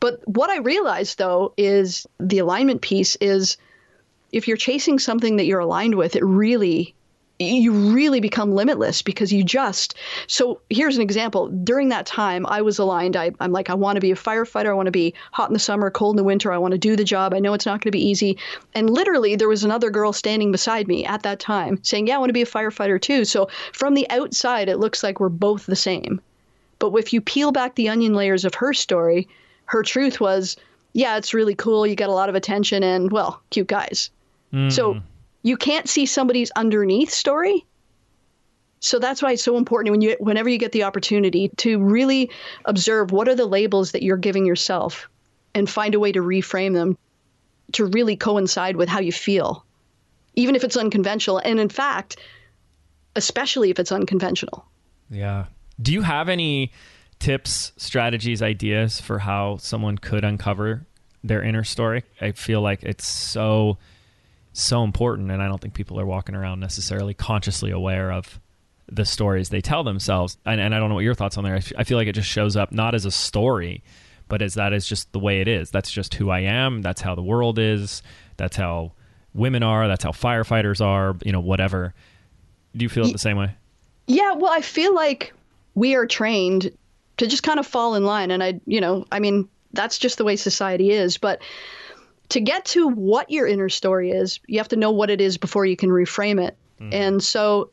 But 0.00 0.20
what 0.26 0.50
I 0.50 0.58
realized 0.58 1.18
though 1.18 1.54
is 1.56 2.06
the 2.20 2.38
alignment 2.38 2.82
piece 2.82 3.16
is 3.16 3.56
if 4.32 4.48
you're 4.48 4.56
chasing 4.56 4.98
something 4.98 5.36
that 5.36 5.46
you're 5.46 5.60
aligned 5.60 5.94
with, 5.94 6.16
it 6.16 6.24
really 6.24 6.94
you 7.38 7.72
really 7.72 8.20
become 8.20 8.54
limitless 8.54 9.02
because 9.02 9.32
you 9.32 9.42
just 9.42 9.94
so 10.28 10.60
here's 10.70 10.96
an 10.96 11.02
example. 11.02 11.48
During 11.48 11.88
that 11.88 12.06
time 12.06 12.46
i 12.46 12.62
was 12.62 12.78
aligned. 12.78 13.16
I, 13.16 13.32
am 13.40 13.52
like 13.52 13.70
i 13.70 13.74
want 13.74 13.96
to 13.96 14.00
be 14.00 14.12
a 14.12 14.16
firefighter 14.16 14.70
i 14.70 14.72
want 14.72 14.86
to 14.86 14.92
be 14.92 15.14
hot 15.32 15.50
in 15.50 15.54
the 15.54 15.58
summer 15.58 15.90
cold 15.90 16.14
in 16.14 16.16
the 16.18 16.24
winter 16.24 16.52
i 16.52 16.58
want 16.58 16.72
to 16.72 16.78
do 16.78 16.94
the 16.94 17.04
job 17.04 17.34
i 17.34 17.40
know 17.40 17.52
it's 17.52 17.66
not 17.66 17.80
going 17.80 17.90
to 17.90 17.98
be 17.98 18.06
easy. 18.06 18.38
And 18.74 18.88
literally 18.88 19.34
there 19.36 19.48
was 19.48 19.64
another 19.64 19.90
girl 19.90 20.12
standing 20.12 20.52
beside 20.52 20.86
me 20.86 21.04
at 21.04 21.22
that 21.24 21.40
time 21.40 21.82
saying 21.82 22.06
yeah 22.06 22.16
i 22.16 22.18
want 22.18 22.28
to 22.28 22.34
be 22.34 22.42
a 22.42 22.46
firefighter 22.46 23.00
too. 23.00 23.24
So 23.24 23.48
from 23.72 23.94
the 23.94 24.08
outside 24.10 24.68
it 24.68 24.78
looks 24.78 25.02
like 25.02 25.18
we're 25.18 25.28
both 25.28 25.66
the 25.66 25.76
same. 25.76 26.20
But 26.78 26.92
if 26.94 27.12
you 27.12 27.20
peel 27.20 27.50
back 27.50 27.74
the 27.74 27.88
onion 27.88 28.14
layers 28.14 28.44
of 28.44 28.54
her 28.54 28.72
story 28.72 29.28
her 29.66 29.82
truth 29.82 30.20
was 30.20 30.56
yeah 30.92 31.16
it's 31.16 31.34
really 31.34 31.54
cool 31.54 31.86
you 31.86 31.96
get 31.96 32.10
a 32.10 32.12
lot 32.12 32.28
of 32.28 32.36
attention 32.36 32.84
and 32.84 33.10
well 33.10 33.42
cute 33.50 33.66
guys. 33.66 34.10
Mm. 34.52 34.70
So 34.70 35.00
you 35.44 35.56
can't 35.58 35.88
see 35.88 36.06
somebody's 36.06 36.50
underneath 36.56 37.10
story. 37.10 37.64
So 38.80 38.98
that's 38.98 39.22
why 39.22 39.32
it's 39.32 39.44
so 39.44 39.56
important 39.56 39.92
when 39.92 40.00
you 40.00 40.16
whenever 40.18 40.48
you 40.48 40.58
get 40.58 40.72
the 40.72 40.82
opportunity 40.82 41.50
to 41.58 41.78
really 41.78 42.30
observe 42.64 43.12
what 43.12 43.28
are 43.28 43.34
the 43.34 43.46
labels 43.46 43.92
that 43.92 44.02
you're 44.02 44.16
giving 44.16 44.44
yourself 44.44 45.08
and 45.54 45.70
find 45.70 45.94
a 45.94 46.00
way 46.00 46.10
to 46.12 46.20
reframe 46.20 46.74
them 46.74 46.98
to 47.72 47.84
really 47.86 48.16
coincide 48.16 48.76
with 48.76 48.88
how 48.88 49.00
you 49.00 49.12
feel. 49.12 49.64
Even 50.34 50.56
if 50.56 50.64
it's 50.64 50.76
unconventional 50.76 51.38
and 51.38 51.60
in 51.60 51.68
fact, 51.68 52.16
especially 53.14 53.70
if 53.70 53.78
it's 53.78 53.92
unconventional. 53.92 54.66
Yeah. 55.10 55.46
Do 55.80 55.92
you 55.92 56.02
have 56.02 56.28
any 56.28 56.72
tips, 57.20 57.72
strategies, 57.76 58.42
ideas 58.42 59.00
for 59.00 59.20
how 59.20 59.58
someone 59.58 59.98
could 59.98 60.24
uncover 60.24 60.86
their 61.22 61.42
inner 61.42 61.64
story? 61.64 62.02
I 62.20 62.32
feel 62.32 62.60
like 62.60 62.82
it's 62.82 63.06
so 63.06 63.78
so 64.54 64.84
important 64.84 65.30
and 65.30 65.42
i 65.42 65.48
don't 65.48 65.60
think 65.60 65.74
people 65.74 66.00
are 66.00 66.06
walking 66.06 66.34
around 66.34 66.60
necessarily 66.60 67.12
consciously 67.12 67.70
aware 67.70 68.10
of 68.10 68.40
the 68.86 69.04
stories 69.04 69.48
they 69.48 69.60
tell 69.60 69.82
themselves. 69.82 70.38
And, 70.46 70.60
and 70.60 70.74
i 70.74 70.78
don't 70.78 70.88
know 70.88 70.94
what 70.94 71.04
your 71.04 71.14
thoughts 71.14 71.36
on 71.36 71.44
there. 71.44 71.60
I 71.76 71.84
feel 71.84 71.98
like 71.98 72.08
it 72.08 72.14
just 72.14 72.28
shows 72.28 72.56
up 72.56 72.72
not 72.72 72.94
as 72.94 73.04
a 73.04 73.10
story 73.10 73.82
but 74.28 74.40
as 74.40 74.54
that 74.54 74.72
is 74.72 74.86
just 74.86 75.12
the 75.12 75.18
way 75.18 75.42
it 75.42 75.48
is. 75.48 75.70
That's 75.70 75.90
just 75.90 76.14
who 76.14 76.30
i 76.30 76.40
am. 76.40 76.80
That's 76.80 77.02
how 77.02 77.14
the 77.14 77.22
world 77.22 77.58
is. 77.58 78.02
That's 78.38 78.56
how 78.56 78.92
women 79.34 79.62
are. 79.62 79.86
That's 79.86 80.02
how 80.02 80.12
firefighters 80.12 80.80
are 80.80 81.16
you 81.24 81.32
know 81.32 81.40
whatever. 81.40 81.92
Do 82.76 82.84
you 82.84 82.88
feel 82.88 83.06
it 83.06 83.12
the 83.12 83.18
same 83.18 83.36
way? 83.36 83.54
Yeah 84.06 84.34
well 84.34 84.52
i 84.52 84.60
feel 84.60 84.94
like 84.94 85.32
we 85.74 85.94
are 85.94 86.06
trained 86.06 86.70
to 87.16 87.26
just 87.26 87.42
kind 87.42 87.58
of 87.58 87.66
fall 87.66 87.94
in 87.94 88.04
line 88.04 88.30
and 88.30 88.42
i 88.42 88.60
you 88.66 88.80
know 88.80 89.06
i 89.10 89.18
mean 89.18 89.48
that's 89.72 89.98
just 89.98 90.18
the 90.18 90.24
way 90.24 90.36
society 90.36 90.90
is 90.90 91.16
but 91.18 91.40
to 92.34 92.40
get 92.40 92.64
to 92.64 92.88
what 92.88 93.30
your 93.30 93.46
inner 93.46 93.68
story 93.68 94.10
is, 94.10 94.40
you 94.48 94.58
have 94.58 94.66
to 94.66 94.76
know 94.76 94.90
what 94.90 95.08
it 95.08 95.20
is 95.20 95.38
before 95.38 95.64
you 95.64 95.76
can 95.76 95.88
reframe 95.88 96.44
it. 96.44 96.56
Mm. 96.80 96.92
And 96.92 97.22
so 97.22 97.70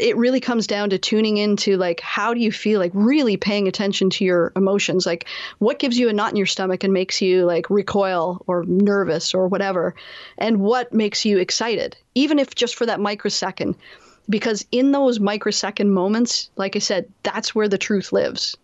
it 0.00 0.16
really 0.16 0.40
comes 0.40 0.66
down 0.66 0.90
to 0.90 0.98
tuning 0.98 1.36
into 1.36 1.76
like 1.76 2.00
how 2.00 2.34
do 2.34 2.40
you 2.40 2.50
feel 2.50 2.80
like 2.80 2.90
really 2.94 3.36
paying 3.36 3.68
attention 3.68 4.10
to 4.10 4.24
your 4.24 4.50
emotions 4.56 5.06
like 5.06 5.28
what 5.58 5.78
gives 5.78 5.96
you 5.96 6.08
a 6.08 6.12
knot 6.12 6.32
in 6.32 6.36
your 6.36 6.46
stomach 6.46 6.82
and 6.82 6.92
makes 6.92 7.22
you 7.22 7.44
like 7.44 7.70
recoil 7.70 8.42
or 8.48 8.64
nervous 8.64 9.34
or 9.34 9.46
whatever 9.46 9.94
and 10.38 10.58
what 10.58 10.92
makes 10.92 11.24
you 11.24 11.38
excited 11.38 11.96
even 12.16 12.40
if 12.40 12.56
just 12.56 12.74
for 12.74 12.86
that 12.86 12.98
microsecond 12.98 13.76
because 14.28 14.66
in 14.72 14.90
those 14.90 15.20
microsecond 15.20 15.92
moments 15.92 16.50
like 16.56 16.74
i 16.74 16.80
said 16.80 17.08
that's 17.22 17.54
where 17.54 17.68
the 17.68 17.78
truth 17.78 18.12
lives 18.12 18.56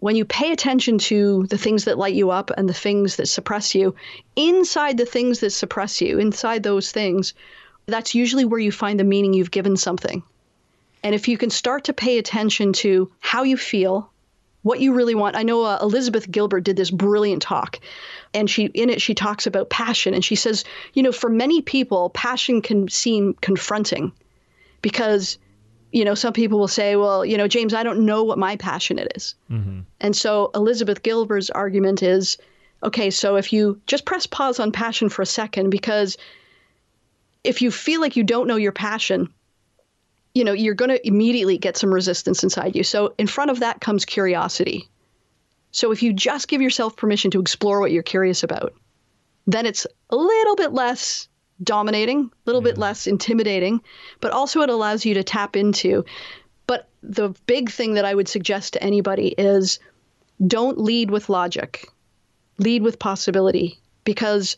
when 0.00 0.16
you 0.16 0.24
pay 0.24 0.50
attention 0.52 0.98
to 0.98 1.46
the 1.48 1.58
things 1.58 1.84
that 1.84 1.98
light 1.98 2.14
you 2.14 2.30
up 2.30 2.50
and 2.56 2.68
the 2.68 2.74
things 2.74 3.16
that 3.16 3.26
suppress 3.26 3.74
you, 3.74 3.94
inside 4.34 4.96
the 4.96 5.06
things 5.06 5.40
that 5.40 5.50
suppress 5.50 6.00
you, 6.00 6.18
inside 6.18 6.62
those 6.62 6.90
things, 6.90 7.34
that's 7.86 8.14
usually 8.14 8.44
where 8.44 8.60
you 8.60 8.72
find 8.72 8.98
the 8.98 9.04
meaning 9.04 9.34
you've 9.34 9.50
given 9.50 9.76
something. 9.76 10.22
And 11.02 11.14
if 11.14 11.28
you 11.28 11.38
can 11.38 11.50
start 11.50 11.84
to 11.84 11.92
pay 11.92 12.18
attention 12.18 12.72
to 12.74 13.10
how 13.20 13.42
you 13.42 13.56
feel, 13.56 14.10
what 14.62 14.80
you 14.80 14.92
really 14.92 15.14
want. 15.14 15.36
I 15.36 15.42
know 15.42 15.64
uh, 15.64 15.78
Elizabeth 15.80 16.30
Gilbert 16.30 16.64
did 16.64 16.76
this 16.76 16.90
brilliant 16.90 17.42
talk, 17.42 17.80
and 18.34 18.48
she 18.48 18.66
in 18.66 18.90
it 18.90 19.00
she 19.00 19.14
talks 19.14 19.46
about 19.46 19.70
passion, 19.70 20.12
and 20.12 20.24
she 20.24 20.34
says, 20.34 20.64
you 20.92 21.02
know, 21.02 21.12
for 21.12 21.30
many 21.30 21.62
people, 21.62 22.10
passion 22.10 22.60
can 22.60 22.88
seem 22.88 23.34
confronting 23.40 24.12
because 24.82 25.38
you 25.92 26.04
know, 26.04 26.14
some 26.14 26.32
people 26.32 26.58
will 26.58 26.68
say, 26.68 26.96
well, 26.96 27.24
you 27.24 27.36
know, 27.36 27.48
James, 27.48 27.74
I 27.74 27.82
don't 27.82 28.04
know 28.06 28.22
what 28.22 28.38
my 28.38 28.56
passionate 28.56 29.12
is. 29.16 29.34
Mm-hmm. 29.50 29.80
And 30.00 30.16
so 30.16 30.50
Elizabeth 30.54 31.02
Gilbert's 31.02 31.50
argument 31.50 32.02
is 32.02 32.38
okay, 32.82 33.10
so 33.10 33.36
if 33.36 33.52
you 33.52 33.80
just 33.86 34.06
press 34.06 34.26
pause 34.26 34.58
on 34.58 34.72
passion 34.72 35.08
for 35.08 35.22
a 35.22 35.26
second, 35.26 35.70
because 35.70 36.16
if 37.44 37.60
you 37.60 37.70
feel 37.70 38.00
like 38.00 38.16
you 38.16 38.24
don't 38.24 38.46
know 38.46 38.56
your 38.56 38.72
passion, 38.72 39.32
you 40.34 40.44
know, 40.44 40.52
you're 40.52 40.74
going 40.74 40.90
to 40.90 41.06
immediately 41.06 41.58
get 41.58 41.76
some 41.76 41.92
resistance 41.92 42.42
inside 42.42 42.76
you. 42.76 42.84
So 42.84 43.14
in 43.18 43.26
front 43.26 43.50
of 43.50 43.60
that 43.60 43.80
comes 43.80 44.04
curiosity. 44.04 44.88
So 45.72 45.92
if 45.92 46.02
you 46.02 46.12
just 46.12 46.48
give 46.48 46.62
yourself 46.62 46.96
permission 46.96 47.30
to 47.32 47.40
explore 47.40 47.80
what 47.80 47.92
you're 47.92 48.02
curious 48.02 48.42
about, 48.42 48.74
then 49.46 49.66
it's 49.66 49.86
a 50.10 50.16
little 50.16 50.56
bit 50.56 50.72
less 50.72 51.28
dominating, 51.62 52.20
a 52.20 52.30
little 52.46 52.62
yeah. 52.62 52.66
bit 52.66 52.72
mm-hmm. 52.74 52.82
less 52.82 53.06
intimidating, 53.06 53.82
but 54.20 54.32
also 54.32 54.60
it 54.62 54.70
allows 54.70 55.04
you 55.04 55.14
to 55.14 55.24
tap 55.24 55.56
into. 55.56 56.04
But 56.66 56.88
the 57.02 57.30
big 57.46 57.70
thing 57.70 57.94
that 57.94 58.04
I 58.04 58.14
would 58.14 58.28
suggest 58.28 58.74
to 58.74 58.82
anybody 58.82 59.28
is 59.28 59.78
don't 60.46 60.78
lead 60.78 61.10
with 61.10 61.28
logic, 61.28 61.88
lead 62.58 62.82
with 62.82 62.98
possibility. 62.98 63.78
Because 64.04 64.56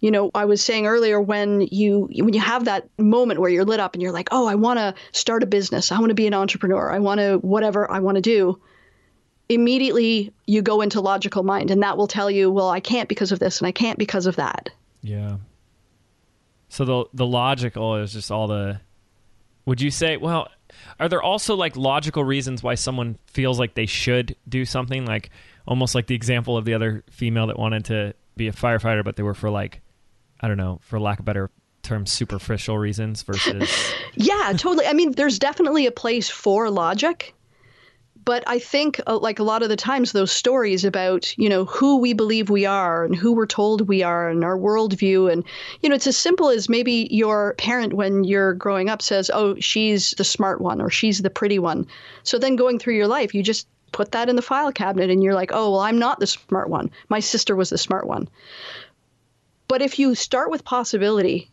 you 0.00 0.10
know 0.10 0.32
i 0.34 0.44
was 0.44 0.60
saying 0.60 0.86
earlier 0.86 1.20
when 1.20 1.60
you 1.70 2.08
when 2.12 2.34
you 2.34 2.40
have 2.40 2.64
that 2.64 2.88
moment 2.98 3.40
where 3.40 3.48
you're 3.48 3.64
lit 3.64 3.78
up 3.78 3.94
and 3.94 4.02
you're 4.02 4.12
like 4.12 4.28
oh 4.32 4.46
i 4.46 4.56
want 4.56 4.78
to 4.78 4.94
start 5.12 5.44
a 5.44 5.46
business. 5.46 5.92
I 5.92 5.98
want 6.00 6.10
to 6.10 6.14
be 6.14 6.26
an 6.26 6.34
entrepreneur. 6.34 6.90
I 6.90 6.98
want 6.98 7.20
to 7.20 7.38
whatever 7.38 7.90
i 7.90 8.00
want 8.00 8.16
to 8.16 8.20
do 8.20 8.60
immediately 9.48 10.32
you 10.46 10.60
go 10.60 10.80
into 10.80 11.00
logical 11.00 11.44
mind 11.44 11.70
and 11.70 11.82
that 11.82 11.96
will 11.96 12.08
tell 12.08 12.30
you 12.30 12.50
well 12.50 12.68
i 12.68 12.80
can't 12.80 13.08
because 13.08 13.32
of 13.32 13.38
this 13.38 13.60
and 13.60 13.68
i 13.68 13.72
can't 13.72 13.98
because 13.98 14.26
of 14.26 14.36
that. 14.36 14.70
Yeah 15.02 15.36
so 16.72 16.86
the 16.86 17.04
the 17.12 17.26
logical 17.26 17.96
is 17.96 18.14
just 18.14 18.30
all 18.30 18.46
the. 18.46 18.80
Would 19.66 19.82
you 19.82 19.90
say? 19.90 20.16
Well, 20.16 20.48
are 20.98 21.06
there 21.06 21.22
also 21.22 21.54
like 21.54 21.76
logical 21.76 22.24
reasons 22.24 22.62
why 22.62 22.76
someone 22.76 23.18
feels 23.26 23.58
like 23.58 23.74
they 23.74 23.84
should 23.84 24.34
do 24.48 24.64
something? 24.64 25.04
Like 25.04 25.28
almost 25.68 25.94
like 25.94 26.06
the 26.06 26.14
example 26.14 26.56
of 26.56 26.64
the 26.64 26.72
other 26.72 27.04
female 27.10 27.46
that 27.48 27.58
wanted 27.58 27.84
to 27.86 28.14
be 28.38 28.48
a 28.48 28.52
firefighter, 28.52 29.04
but 29.04 29.16
they 29.16 29.22
were 29.22 29.34
for 29.34 29.50
like, 29.50 29.82
I 30.40 30.48
don't 30.48 30.56
know, 30.56 30.80
for 30.80 30.98
lack 30.98 31.18
of 31.18 31.26
better 31.26 31.50
term, 31.82 32.06
superficial 32.06 32.78
reasons 32.78 33.20
versus. 33.20 33.70
yeah, 34.14 34.54
totally. 34.56 34.86
I 34.86 34.94
mean, 34.94 35.12
there's 35.12 35.38
definitely 35.38 35.84
a 35.84 35.92
place 35.92 36.30
for 36.30 36.70
logic, 36.70 37.34
but 38.24 38.44
I 38.46 38.58
think 38.58 39.00
uh, 39.06 39.18
like 39.18 39.38
a 39.38 39.44
lot 39.44 39.62
of 39.62 39.68
the 39.68 39.76
times 39.76 40.12
those 40.12 40.32
stories 40.32 40.84
about 40.84 41.36
you 41.38 41.48
know 41.48 41.64
who 41.64 41.98
we 41.98 42.12
believe 42.12 42.50
we 42.50 42.66
are 42.66 43.04
and 43.04 43.14
who 43.14 43.32
we're 43.32 43.46
told 43.46 43.88
we 43.88 44.02
are 44.02 44.28
and 44.28 44.44
our 44.44 44.56
worldview 44.56 45.32
and 45.32 45.44
you 45.80 45.88
know 45.88 45.94
it's 45.94 46.06
as 46.06 46.16
simple 46.16 46.48
as 46.48 46.68
maybe 46.68 47.08
your 47.10 47.54
parent 47.58 47.94
when 47.94 48.24
you're 48.24 48.54
growing 48.54 48.88
up 48.88 49.02
says 49.02 49.30
oh 49.32 49.56
she's 49.58 50.12
the 50.12 50.24
smart 50.24 50.60
one 50.60 50.80
or 50.80 50.90
she's 50.90 51.22
the 51.22 51.30
pretty 51.30 51.58
one. 51.58 51.86
So 52.22 52.38
then 52.38 52.56
going 52.56 52.78
through 52.78 52.94
your 52.96 53.08
life 53.08 53.34
you 53.34 53.42
just 53.42 53.66
put 53.92 54.12
that 54.12 54.28
in 54.28 54.36
the 54.36 54.42
file 54.42 54.72
cabinet 54.72 55.10
and 55.10 55.22
you're 55.22 55.34
like 55.34 55.50
oh 55.52 55.72
well 55.72 55.80
I'm 55.80 55.98
not 55.98 56.20
the 56.20 56.26
smart 56.26 56.68
one. 56.68 56.90
My 57.08 57.20
sister 57.20 57.56
was 57.56 57.70
the 57.70 57.78
smart 57.78 58.06
one. 58.06 58.28
But 59.68 59.82
if 59.82 59.98
you 59.98 60.14
start 60.14 60.50
with 60.50 60.64
possibility 60.64 61.50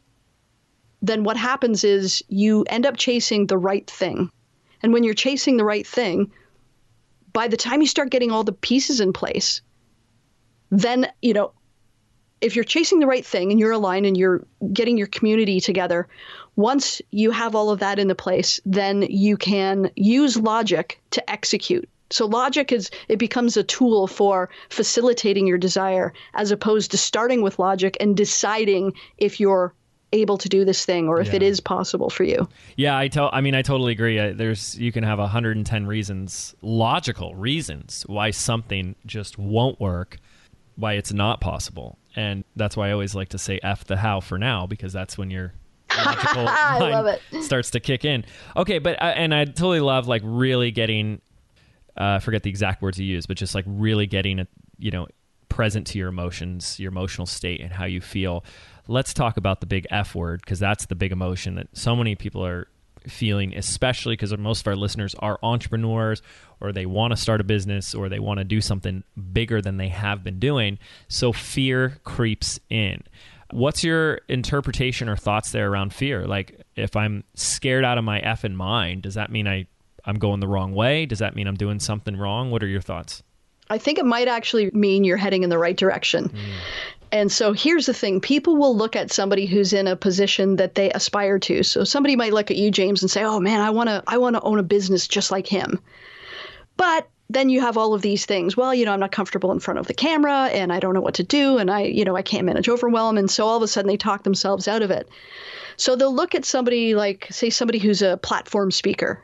then 1.02 1.24
what 1.24 1.38
happens 1.38 1.84
is 1.84 2.22
you 2.28 2.66
end 2.70 2.86
up 2.86 2.98
chasing 2.98 3.48
the 3.48 3.58
right 3.58 3.90
thing. 3.90 4.30
And 4.84 4.92
when 4.92 5.06
you're 5.06 5.14
chasing 5.14 5.56
the 5.56 5.64
right 5.64 5.88
thing 5.88 6.30
by 7.34 7.48
the 7.48 7.58
time 7.58 7.82
you 7.82 7.88
start 7.88 8.10
getting 8.10 8.32
all 8.32 8.44
the 8.44 8.52
pieces 8.52 9.00
in 9.00 9.14
place, 9.14 9.62
then, 10.70 11.08
you 11.22 11.34
know, 11.34 11.54
if 12.42 12.56
you're 12.56 12.66
chasing 12.66 13.00
the 13.00 13.08
right 13.08 13.26
thing 13.26 13.52
and 13.52 13.60
you're 13.60 13.72
aligned 13.72 14.06
and 14.06 14.16
you're 14.16 14.46
getting 14.72 14.98
your 14.98 15.08
community 15.08 15.60
together, 15.60 16.08
once 16.56 17.02
you 17.12 17.32
have 17.32 17.56
all 17.56 17.70
of 17.70 17.80
that 17.80 18.00
in 18.00 18.08
the 18.08 18.16
place, 18.16 18.60
then 18.66 19.02
you 19.02 19.38
can 19.38 19.92
use 19.96 20.38
logic 20.38 21.02
to 21.12 21.30
execute. 21.30 21.90
So 22.12 22.26
logic 22.26 22.72
is 22.72 22.90
it 23.08 23.20
becomes 23.20 23.56
a 23.56 23.64
tool 23.64 24.08
for 24.08 24.50
facilitating 24.70 25.46
your 25.46 25.58
desire 25.58 26.14
as 26.34 26.52
opposed 26.52 26.92
to 26.92 26.98
starting 26.98 27.42
with 27.42 27.60
logic 27.60 27.98
and 28.00 28.18
deciding 28.18 28.94
if 29.18 29.40
you're 29.40 29.74
able 30.12 30.38
to 30.38 30.50
do 30.50 30.66
this 30.66 30.86
thing 30.86 31.08
or 31.08 31.20
if 31.20 31.28
yeah. 31.28 31.36
it 31.36 31.44
is 31.44 31.60
possible 31.60 32.10
for 32.10 32.24
you. 32.24 32.48
Yeah, 32.76 32.98
I 32.98 33.08
tell 33.08 33.30
I 33.32 33.42
mean 33.42 33.56
I 33.56 33.62
totally 33.62 33.92
agree. 33.92 34.20
I, 34.20 34.34
there's 34.34 34.78
you 34.80 34.92
can 34.92 35.04
have 35.04 35.20
110 35.20 35.86
reasons, 35.86 36.56
logical 36.62 37.36
reasons 37.36 38.04
why 38.08 38.32
something 38.32 38.96
just 39.06 39.38
won't 39.38 39.80
work, 39.80 40.18
why 40.76 40.94
it's 40.94 41.14
not 41.14 41.42
possible. 41.42 41.98
And 42.16 42.44
that's 42.56 42.76
why 42.76 42.90
I 42.90 42.92
always 42.92 43.14
like 43.14 43.30
to 43.30 43.38
say 43.38 43.60
F 43.62 43.86
the 43.86 43.98
how 43.98 44.20
for 44.20 44.38
now 44.38 44.66
because 44.66 44.94
that's 44.94 45.18
when 45.18 45.30
your 45.30 45.54
logical 45.96 46.44
mind 46.46 47.20
starts 47.42 47.72
to 47.72 47.80
kick 47.80 48.04
in. 48.04 48.26
Okay, 48.56 48.80
but 48.80 49.02
uh, 49.02 49.06
and 49.16 49.34
I 49.34 49.46
totally 49.46 49.80
love 49.80 50.08
like 50.08 50.22
really 50.26 50.72
getting 50.72 51.22
uh, 52.00 52.16
I 52.16 52.20
forget 52.20 52.44
the 52.44 52.50
exact 52.50 52.82
words 52.82 53.00
you 53.00 53.06
use, 53.06 53.26
but 53.26 53.38
just 53.38 53.54
like 53.54 53.66
really 53.68 54.08
getting 54.08 54.40
a, 54.40 54.48
you 54.78 54.92
know 54.92 55.08
present 55.50 55.88
to 55.88 55.98
your 55.98 56.08
emotions, 56.08 56.80
your 56.80 56.90
emotional 56.90 57.26
state 57.26 57.60
and 57.60 57.74
how 57.74 57.86
you 57.86 58.00
feel 58.00 58.46
let's 58.90 59.14
talk 59.14 59.38
about 59.38 59.62
the 59.62 59.68
big 59.68 59.88
F 59.92 60.16
word 60.16 60.42
because 60.42 60.60
that's 60.60 60.88
the 60.88 60.96
big 60.96 61.12
emotion 61.12 61.56
that 61.56 61.68
so 61.74 61.96
many 61.96 62.16
people 62.16 62.44
are 62.44 62.68
feeling, 63.08 63.56
especially 63.56 64.14
because 64.14 64.36
most 64.38 64.62
of 64.62 64.68
our 64.68 64.76
listeners 64.76 65.16
are 65.20 65.40
entrepreneurs 65.44 66.22
or 66.60 66.74
they 66.74 66.86
want 66.86 67.12
to 67.12 67.18
start 67.18 67.40
a 67.40 67.44
business 67.44 67.94
or 67.94 68.10
they 68.10 68.20
want 68.20 68.40
to 68.40 68.44
do 68.44 68.60
something 68.60 69.04
bigger 69.32 69.62
than 69.62 69.78
they 69.78 69.88
have 69.88 70.24
been 70.24 70.40
doing. 70.40 70.80
So 71.08 71.32
fear 71.32 72.00
creeps 72.04 72.60
in. 72.70 73.04
What's 73.52 73.84
your 73.84 74.22
interpretation 74.28 75.08
or 75.08 75.16
thoughts 75.16 75.52
there 75.52 75.72
around 75.72 75.94
fear? 75.94 76.28
Like, 76.28 76.62
if 76.76 76.96
I'm 76.96 77.24
scared 77.36 77.86
out 77.86 77.98
of 77.98 78.04
my 78.04 78.20
effing 78.22 78.56
mind, 78.56 79.04
does 79.04 79.14
that 79.14 79.32
mean 79.32 79.48
I, 79.48 79.68
I'm 80.04 80.20
going 80.20 80.40
the 80.40 80.48
wrong 80.48 80.74
way? 80.74 81.06
Does 81.06 81.20
that 81.20 81.36
mean 81.36 81.48
I'm 81.48 81.56
doing 81.56 81.80
something 81.80 82.16
wrong? 82.18 82.52
What 82.52 82.64
are 82.64 82.68
your 82.68 82.82
thoughts? 82.82 83.24
I 83.70 83.78
think 83.78 84.00
it 84.00 84.06
might 84.06 84.28
actually 84.28 84.72
mean 84.72 85.04
you're 85.04 85.18
heading 85.18 85.44
in 85.44 85.50
the 85.50 85.58
right 85.58 85.78
direction. 85.78 86.30
Mm. 86.30 86.40
And 87.12 87.32
so 87.32 87.54
here's 87.54 87.88
the 87.88 87.94
thing 87.94 88.22
people 88.22 88.56
will 88.56 88.76
look 88.76 88.96
at 88.96 89.12
somebody 89.12 89.46
who's 89.46 89.74
in 89.74 89.88
a 89.88 89.96
position 89.96 90.58
that 90.58 90.76
they 90.76 90.92
aspire 90.92 91.40
to. 91.40 91.64
So 91.64 91.84
somebody 91.84 92.16
might 92.16 92.34
look 92.34 92.52
at 92.52 92.58
you, 92.58 92.70
James, 92.70 93.02
and 93.02 93.10
say, 93.10 93.24
oh 93.24 93.40
man, 93.40 93.62
I 93.62 93.72
want 93.72 93.90
to 93.90 94.04
I 94.08 94.18
want 94.18 94.36
to 94.36 94.42
own 94.42 94.60
a 94.60 94.64
business 94.64 95.08
just 95.08 95.32
like 95.32 95.48
him. 95.48 95.80
But 96.78 97.10
then 97.30 97.50
you 97.50 97.62
have 97.62 97.78
all 97.78 97.94
of 97.94 98.02
these 98.02 98.26
things. 98.26 98.58
Well, 98.58 98.74
you 98.74 98.86
know, 98.86 98.94
I'm 98.94 99.00
not 99.00 99.12
comfortable 99.12 99.52
in 99.52 99.60
front 99.60 99.80
of 99.80 99.88
the 99.88 99.94
camera 99.94 100.46
and 100.46 100.74
I 100.74 100.80
don't 100.80 100.96
know 100.96 101.02
what 101.02 101.16
to 101.16 101.24
do 101.24 101.58
and 101.58 101.70
I, 101.70 101.82
you 101.82 102.04
know, 102.04 102.16
I 102.16 102.24
can't 102.24 102.46
manage 102.46 102.68
overwhelm. 102.68 103.18
And 103.18 103.30
so 103.30 103.46
all 103.46 103.58
of 103.58 103.64
a 103.64 103.68
sudden 103.68 103.88
they 103.88 103.98
talk 103.98 104.24
themselves 104.24 104.68
out 104.68 104.82
of 104.82 104.90
it. 104.90 105.08
So 105.78 105.96
they'll 105.96 106.14
look 106.14 106.34
at 106.34 106.46
somebody 106.46 106.96
like, 106.96 107.28
say, 107.30 107.52
somebody 107.52 107.78
who's 107.78 108.02
a 108.02 108.18
platform 108.18 108.72
speaker 108.72 109.24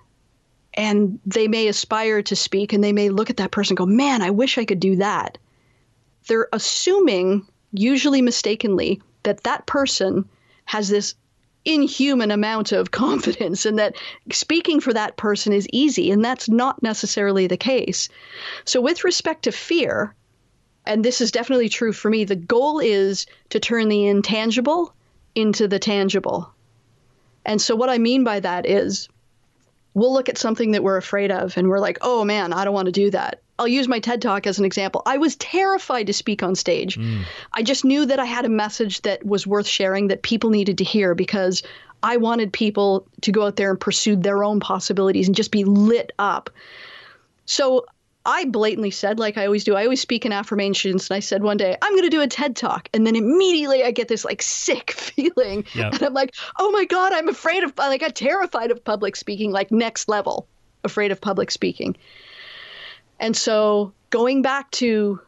and 0.76 1.20
they 1.26 1.48
may 1.48 1.68
aspire 1.68 2.22
to 2.24 2.36
speak 2.36 2.74
and 2.74 2.84
they 2.84 2.94
may 2.94 3.10
look 3.10 3.30
at 3.30 3.38
that 3.38 3.52
person 3.52 3.74
and 3.74 3.78
go, 3.78 3.86
man, 3.86 4.22
I 4.22 4.30
wish 4.30 4.58
I 4.58 4.66
could 4.66 4.80
do 4.80 4.98
that. 4.98 5.38
They're 6.28 6.48
assuming 6.54 7.48
usually 7.80 8.22
mistakenly, 8.22 9.02
that 9.24 9.44
that 9.44 9.66
person 9.66 10.28
has 10.66 10.90
this 10.90 11.16
inhuman 11.66 12.32
amount 12.32 12.72
of 12.72 12.92
confidence 13.06 13.66
and 13.66 13.80
that 13.80 13.96
speaking 14.32 14.80
for 14.80 14.94
that 14.94 15.18
person 15.18 15.52
is 15.52 15.68
easy. 15.72 16.12
And 16.12 16.24
that's 16.24 16.48
not 16.48 16.82
necessarily 16.82 17.48
the 17.48 17.58
case. 17.58 18.10
So, 18.64 18.82
with 18.82 19.04
respect 19.04 19.44
to 19.44 19.52
fear, 19.52 20.14
and 20.86 21.04
this 21.04 21.22
is 21.22 21.32
definitely 21.32 21.70
true 21.70 21.94
for 21.94 22.10
me, 22.10 22.24
the 22.24 22.36
goal 22.36 22.80
is 22.80 23.26
to 23.50 23.60
turn 23.60 23.90
the 23.90 24.06
intangible 24.06 24.94
into 25.34 25.68
the 25.68 25.80
tangible. 25.80 26.52
And 27.46 27.62
so, 27.62 27.76
what 27.76 27.90
I 27.90 27.98
mean 27.98 28.24
by 28.24 28.40
that 28.40 28.66
is 28.66 29.10
we'll 29.96 30.14
look 30.14 30.30
at 30.30 30.38
something 30.38 30.72
that 30.72 30.84
we're 30.84 30.98
afraid 30.98 31.32
of 31.32 31.58
and 31.58 31.68
we're 31.68 31.80
like, 31.80 31.98
oh 32.02 32.24
man, 32.24 32.54
I 32.54 32.64
don't 32.64 32.74
want 32.74 32.86
to 32.86 32.91
do 32.91 33.10
that. 33.12 33.41
I'll 33.58 33.68
use 33.68 33.88
my 33.88 34.00
TED 34.00 34.22
Talk 34.22 34.46
as 34.46 34.60
an 34.60 34.66
example. 34.66 35.02
I 35.06 35.18
was 35.18 35.38
terrified 35.38 36.08
to 36.08 36.14
speak 36.14 36.43
on 36.43 36.56
stage. 36.56 36.98
Mm. 37.00 37.24
I 37.54 37.64
just 37.64 37.86
knew 37.86 38.06
that 38.06 38.20
I 38.20 38.26
had 38.26 38.43
a 38.46 38.50
message 38.50 39.02
that 39.04 39.26
was 39.26 39.48
worth 39.48 39.66
sharing 39.66 40.10
that 40.10 40.22
people 40.22 40.50
needed 40.50 40.78
to 40.80 40.84
hear 40.84 41.16
because 41.16 41.64
I 42.04 42.18
wanted 42.18 42.52
people 42.52 43.08
to 43.22 43.32
go 43.32 43.48
out 43.48 43.56
there 43.56 43.72
and 43.72 43.80
pursue 43.80 44.18
their 44.18 44.43
own 44.43 44.60
possibilities 44.60 45.28
and 45.28 45.36
just 45.36 45.52
be 45.52 45.64
lit 45.64 46.12
up. 46.20 46.50
So 47.46 47.86
I 48.26 48.46
blatantly 48.46 48.92
said, 48.92 49.20
like 49.20 49.38
I 49.38 49.46
always 49.46 49.64
do, 49.64 49.76
I 49.76 49.84
always 49.84 50.02
speak 50.02 50.26
in 50.26 50.32
affirmations. 50.32 51.10
And 51.10 51.18
I 51.18 51.20
said 51.20 51.44
one 51.44 51.58
day, 51.58 51.78
I'm 51.82 51.94
going 51.94 52.04
to 52.04 52.10
do 52.10 52.22
a 52.22 52.28
TED 52.28 52.56
talk. 52.56 52.90
And 52.94 53.06
then 53.06 53.16
immediately 53.16 53.84
I 53.84 53.92
get 53.92 54.08
this 54.08 54.26
like 54.26 54.42
sick 54.42 54.92
feeling. 54.98 55.66
Yep. 55.74 55.94
And 55.94 56.04
I'm 56.04 56.14
like, 56.14 56.34
oh 56.58 56.72
my 56.72 56.86
God, 56.86 57.14
I'm 57.14 57.30
afraid 57.30 57.64
of, 57.64 57.74
like, 57.78 58.02
I'm 58.02 58.12
terrified 58.12 58.72
of 58.72 58.84
public 58.84 59.16
speaking, 59.16 59.52
like 59.52 59.72
next 59.72 60.10
level, 60.10 60.48
afraid 60.84 61.12
of 61.12 61.22
public 61.22 61.52
speaking. 61.52 61.96
And 63.20 63.38
so 63.38 63.94
going 64.10 64.42
back 64.42 64.72
to 64.72 65.22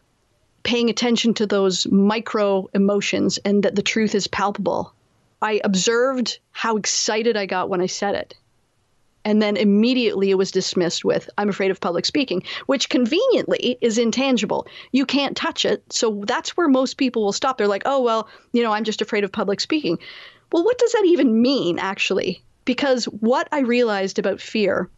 paying 0.63 0.89
attention 0.89 1.33
to 1.35 1.45
those 1.45 1.87
micro 1.87 2.67
emotions 2.73 3.37
and 3.45 3.63
that 3.63 3.75
the 3.75 3.81
truth 3.81 4.15
is 4.15 4.27
palpable, 4.27 4.93
I 5.41 5.61
observed 5.63 6.39
how 6.51 6.77
excited 6.77 7.37
I 7.37 7.45
got 7.45 7.69
when 7.69 7.79
I 7.79 7.85
said 7.85 8.15
it. 8.15 8.35
And 9.27 9.41
then 9.41 9.57
immediately 9.57 10.31
it 10.31 10.37
was 10.37 10.51
dismissed 10.51 11.03
with, 11.03 11.29
I'm 11.37 11.49
afraid 11.49 11.69
of 11.69 11.81
public 11.81 12.05
speaking, 12.05 12.43
which 12.67 12.87
conveniently 12.87 13.77
is 13.81 13.97
intangible. 13.97 14.65
You 14.93 15.05
can't 15.05 15.35
touch 15.35 15.65
it. 15.65 15.83
So 15.91 16.23
that's 16.25 16.55
where 16.55 16.69
most 16.69 16.95
people 16.95 17.25
will 17.25 17.33
stop. 17.33 17.57
They're 17.57 17.67
like, 17.67 17.83
oh, 17.85 18.01
well, 18.01 18.29
you 18.53 18.63
know, 18.63 18.71
I'm 18.71 18.85
just 18.85 19.01
afraid 19.01 19.25
of 19.25 19.31
public 19.33 19.59
speaking. 19.59 19.99
Well, 20.53 20.63
what 20.63 20.77
does 20.77 20.93
that 20.93 21.03
even 21.05 21.41
mean, 21.41 21.77
actually? 21.77 22.41
Because 22.63 23.03
what 23.03 23.49
I 23.51 23.59
realized 23.59 24.17
about 24.17 24.39
fear 24.39 24.89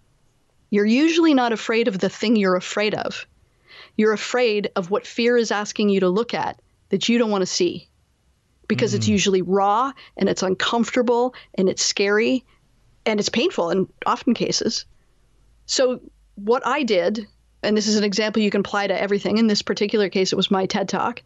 you're 0.70 0.86
usually 0.86 1.34
not 1.34 1.52
afraid 1.52 1.88
of 1.88 1.98
the 1.98 2.10
thing 2.10 2.36
you're 2.36 2.56
afraid 2.56 2.94
of. 2.94 3.26
You're 3.98 4.14
afraid 4.14 4.70
of 4.76 4.92
what 4.92 5.08
fear 5.08 5.38
is 5.38 5.50
asking 5.50 5.90
you 5.90 6.02
to 6.02 6.10
look 6.10 6.36
at 6.36 6.62
that 6.90 7.10
you 7.10 7.18
don't 7.18 7.32
want 7.32 7.42
to 7.42 7.48
see 7.48 7.90
because 8.68 8.92
mm-hmm. 8.92 8.98
it's 8.98 9.08
usually 9.08 9.42
raw 9.42 9.92
and 10.18 10.30
it's 10.30 10.44
uncomfortable 10.44 11.34
and 11.56 11.68
it's 11.68 11.84
scary 11.84 12.46
and 13.06 13.20
it's 13.20 13.30
painful 13.30 13.70
in 13.70 13.88
often 14.06 14.34
cases. 14.34 14.86
So, 15.66 16.02
what 16.36 16.66
I 16.66 16.84
did, 16.84 17.28
and 17.64 17.76
this 17.76 17.88
is 17.88 17.98
an 17.98 18.04
example 18.04 18.42
you 18.42 18.52
can 18.52 18.62
apply 18.62 18.88
to 18.88 19.02
everything, 19.02 19.38
in 19.38 19.48
this 19.48 19.62
particular 19.62 20.10
case, 20.10 20.32
it 20.32 20.38
was 20.38 20.52
my 20.52 20.66
TED 20.66 20.90
Talk. 20.90 21.22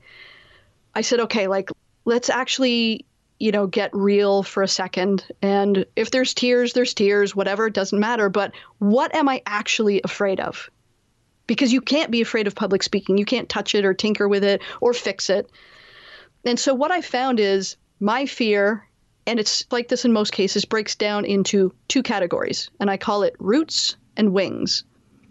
I 0.96 1.02
said, 1.02 1.22
okay, 1.22 1.48
like, 1.48 1.70
let's 2.06 2.30
actually 2.30 3.06
you 3.44 3.52
know, 3.52 3.68
get 3.68 3.90
real 3.94 4.42
for 4.42 4.64
a 4.64 4.68
second. 4.70 5.26
And 5.42 5.86
if 5.98 6.12
there's 6.12 6.34
tears, 6.34 6.72
there's 6.72 6.94
tears, 6.94 7.36
whatever, 7.36 7.68
it 7.68 7.74
doesn't 7.74 8.00
matter. 8.00 8.30
But 8.30 8.54
what 8.78 9.14
am 9.14 9.28
I 9.28 9.42
actually 9.46 10.02
afraid 10.02 10.40
of? 10.40 10.70
Because 11.46 11.74
you 11.74 11.82
can't 11.82 12.10
be 12.10 12.22
afraid 12.22 12.48
of 12.48 12.56
public 12.56 12.84
speaking. 12.84 13.18
You 13.18 13.26
can't 13.26 13.50
touch 13.50 13.76
it 13.76 13.84
or 13.84 13.94
tinker 13.94 14.30
with 14.30 14.46
it 14.46 14.62
or 14.80 14.94
fix 14.94 15.30
it. 15.30 15.50
And 16.46 16.58
so 16.58 16.74
what 16.74 16.92
I 16.92 17.02
found 17.02 17.42
is 17.42 17.76
my 18.00 18.28
fear, 18.28 18.88
and 19.26 19.40
it's 19.40 19.66
like 19.72 19.88
this 19.88 20.06
in 20.06 20.14
most 20.14 20.32
cases, 20.34 20.66
breaks 20.66 20.96
down 20.96 21.26
into 21.26 21.74
two 21.88 22.04
categories. 22.04 22.70
And 22.80 22.90
I 22.90 22.98
call 22.98 23.24
it 23.24 23.36
roots 23.40 23.96
and 24.18 24.34
wings. 24.34 24.84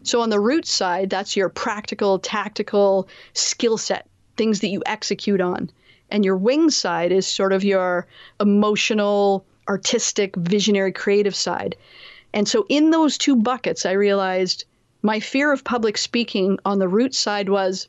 So 0.02 0.20
on 0.20 0.30
the 0.30 0.40
roots 0.40 0.72
side, 0.72 1.10
that's 1.10 1.36
your 1.36 1.48
practical, 1.48 2.18
tactical 2.18 3.08
skill 3.34 3.78
set, 3.78 4.08
things 4.36 4.60
that 4.60 4.68
you 4.68 4.82
execute 4.86 5.40
on 5.40 5.70
and 6.12 6.26
your 6.26 6.36
wing 6.36 6.68
side 6.68 7.10
is 7.10 7.26
sort 7.26 7.54
of 7.54 7.64
your 7.64 8.06
emotional, 8.38 9.46
artistic, 9.66 10.36
visionary, 10.36 10.92
creative 10.92 11.34
side. 11.34 11.74
And 12.34 12.46
so 12.46 12.66
in 12.68 12.90
those 12.90 13.16
two 13.16 13.34
buckets, 13.34 13.86
I 13.86 13.92
realized 13.92 14.64
my 15.00 15.20
fear 15.20 15.50
of 15.52 15.64
public 15.64 15.96
speaking 15.96 16.58
on 16.66 16.78
the 16.78 16.86
root 16.86 17.14
side 17.14 17.48
was 17.48 17.88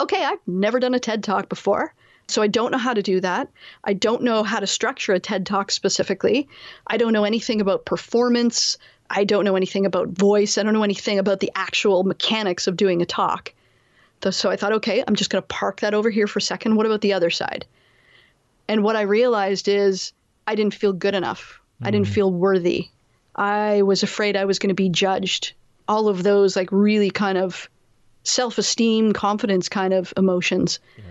okay, 0.00 0.24
I've 0.24 0.40
never 0.46 0.80
done 0.80 0.94
a 0.94 0.98
TED 0.98 1.22
talk 1.22 1.50
before. 1.50 1.92
So 2.30 2.42
I 2.42 2.46
don't 2.46 2.72
know 2.72 2.78
how 2.78 2.94
to 2.94 3.02
do 3.02 3.20
that. 3.20 3.48
I 3.84 3.92
don't 3.92 4.22
know 4.22 4.42
how 4.42 4.60
to 4.60 4.66
structure 4.66 5.12
a 5.12 5.20
TED 5.20 5.46
talk 5.46 5.70
specifically. 5.70 6.48
I 6.86 6.96
don't 6.96 7.12
know 7.12 7.24
anything 7.24 7.60
about 7.60 7.84
performance, 7.84 8.78
I 9.10 9.24
don't 9.24 9.44
know 9.44 9.56
anything 9.56 9.86
about 9.86 10.08
voice. 10.08 10.56
I 10.56 10.62
don't 10.62 10.72
know 10.72 10.84
anything 10.84 11.18
about 11.18 11.40
the 11.40 11.50
actual 11.56 12.04
mechanics 12.04 12.68
of 12.68 12.76
doing 12.76 13.02
a 13.02 13.06
talk. 13.06 13.52
So 14.30 14.50
I 14.50 14.56
thought, 14.56 14.74
okay, 14.74 15.02
I'm 15.06 15.16
just 15.16 15.30
going 15.30 15.42
to 15.42 15.46
park 15.48 15.80
that 15.80 15.94
over 15.94 16.10
here 16.10 16.26
for 16.26 16.38
a 16.38 16.42
second. 16.42 16.76
What 16.76 16.86
about 16.86 17.00
the 17.00 17.14
other 17.14 17.30
side? 17.30 17.66
And 18.68 18.84
what 18.84 18.94
I 18.94 19.02
realized 19.02 19.66
is 19.66 20.12
I 20.46 20.54
didn't 20.54 20.74
feel 20.74 20.92
good 20.92 21.14
enough. 21.14 21.60
Mm. 21.82 21.88
I 21.88 21.90
didn't 21.90 22.06
mm. 22.06 22.14
feel 22.14 22.30
worthy. 22.30 22.88
I 23.34 23.82
was 23.82 24.02
afraid 24.02 24.36
I 24.36 24.44
was 24.44 24.58
going 24.58 24.68
to 24.68 24.74
be 24.74 24.90
judged. 24.90 25.54
All 25.88 26.08
of 26.08 26.22
those, 26.22 26.54
like, 26.54 26.68
really 26.70 27.10
kind 27.10 27.38
of 27.38 27.68
self 28.22 28.58
esteem, 28.58 29.12
confidence 29.12 29.68
kind 29.68 29.92
of 29.92 30.12
emotions. 30.16 30.78
Yeah. 30.96 31.04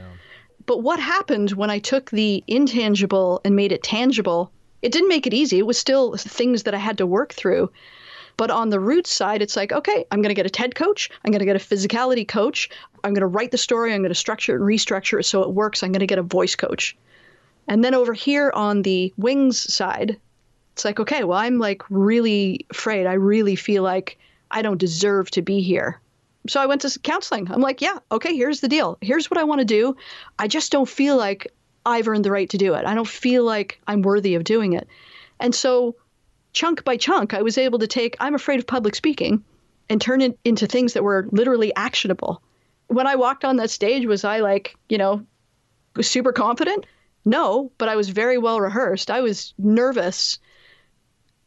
But 0.70 0.84
what 0.84 1.00
happened 1.00 1.54
when 1.54 1.72
I 1.72 1.80
took 1.80 2.12
the 2.12 2.44
intangible 2.46 3.42
and 3.44 3.56
made 3.56 3.72
it 3.72 3.82
tangible? 3.82 4.52
It 4.84 4.92
didn't 4.92 5.10
make 5.10 5.26
it 5.26 5.34
easy. 5.34 5.58
It 5.58 5.66
was 5.66 5.80
still 5.80 6.16
things 6.16 6.62
that 6.62 6.76
I 6.76 6.78
had 6.78 7.00
to 7.00 7.08
work 7.08 7.34
through. 7.34 7.72
But 8.38 8.52
on 8.52 8.70
the 8.70 8.80
root 8.80 9.08
side, 9.08 9.42
it's 9.42 9.56
like, 9.56 9.72
okay, 9.72 10.06
I'm 10.12 10.22
going 10.22 10.30
to 10.30 10.36
get 10.36 10.46
a 10.46 10.50
TED 10.52 10.76
coach. 10.76 11.10
I'm 11.26 11.32
going 11.32 11.40
to 11.40 11.46
get 11.46 11.56
a 11.56 11.60
physicality 11.60 12.28
coach. 12.28 12.70
I'm 13.04 13.16
going 13.16 13.22
to 13.22 13.26
write 13.26 13.50
the 13.50 13.58
story. 13.58 13.96
I'm 13.96 14.02
going 14.02 14.10
to 14.10 14.16
structure 14.16 14.54
it 14.54 14.60
and 14.60 14.70
restructure 14.70 15.20
it 15.20 15.24
so 15.24 15.42
it 15.42 15.56
works. 15.56 15.82
I'm 15.82 15.92
going 15.92 16.02
to 16.02 16.06
get 16.06 16.20
a 16.20 16.22
voice 16.22 16.56
coach. 16.56 16.96
And 17.68 17.84
then 17.84 17.96
over 17.96 18.14
here 18.14 18.52
on 18.54 18.84
the 18.84 19.12
wings 19.18 19.74
side, 19.74 20.20
it's 20.74 20.86
like, 20.86 21.00
okay, 21.00 21.24
well, 21.24 21.40
I'm 21.40 21.58
like 21.58 21.82
really 21.90 22.68
afraid. 22.70 23.08
I 23.08 23.14
really 23.14 23.56
feel 23.56 23.82
like 23.82 24.20
I 24.52 24.62
don't 24.62 24.78
deserve 24.78 25.32
to 25.32 25.42
be 25.42 25.62
here. 25.62 26.00
So 26.48 26.62
I 26.62 26.66
went 26.66 26.82
to 26.82 27.00
counseling. 27.00 27.52
I'm 27.52 27.62
like, 27.62 27.82
yeah, 27.82 28.00
okay, 28.12 28.36
here's 28.36 28.62
the 28.62 28.68
deal. 28.68 28.98
Here's 29.02 29.30
what 29.30 29.38
I 29.38 29.44
want 29.44 29.60
to 29.60 29.66
do. 29.66 29.96
I 30.38 30.48
just 30.48 30.72
don't 30.72 30.88
feel 30.88 31.18
like 31.18 31.52
I've 31.86 32.08
earned 32.08 32.26
the 32.26 32.32
right 32.32 32.50
to 32.50 32.58
do 32.58 32.74
it. 32.76 32.86
I 32.86 32.94
don't 32.94 33.08
feel 33.08 33.44
like 33.44 33.82
I'm 33.88 34.02
worthy 34.02 34.36
of 34.36 34.44
doing 34.44 34.74
it. 34.74 34.88
And 35.40 35.54
so 35.54 35.96
chunk 36.54 36.84
by 36.84 36.98
chunk, 36.98 37.34
I 37.34 37.42
was 37.42 37.58
able 37.58 37.80
to 37.80 37.88
take 37.88 38.16
I'm 38.20 38.36
afraid 38.36 38.60
of 38.60 38.68
public 38.68 38.96
speaking 38.96 39.44
and 39.90 40.02
turn 40.02 40.22
it 40.22 40.38
into 40.46 40.68
things 40.68 40.94
that 40.94 41.04
were 41.04 41.28
literally 41.32 41.74
actionable. 41.76 42.42
When 42.88 43.08
I 43.08 43.16
walked 43.16 43.46
on 43.46 43.58
that 43.58 43.70
stage, 43.70 44.06
was 44.06 44.24
I 44.24 44.40
like, 44.40 44.76
you 44.88 44.98
know, 44.98 45.26
super 46.02 46.32
confident? 46.32 46.86
No, 47.26 47.72
but 47.78 47.90
I 47.90 47.96
was 47.96 48.10
very 48.10 48.38
well 48.38 48.62
rehearsed. 48.62 49.12
I 49.12 49.22
was 49.22 49.54
nervous, 49.58 50.40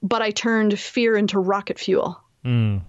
but 0.02 0.22
I 0.22 0.30
turned 0.30 0.78
fear 0.78 1.16
into 1.16 1.38
rocket 1.38 1.78
fuel. 1.78 2.20
Mm 2.44 2.82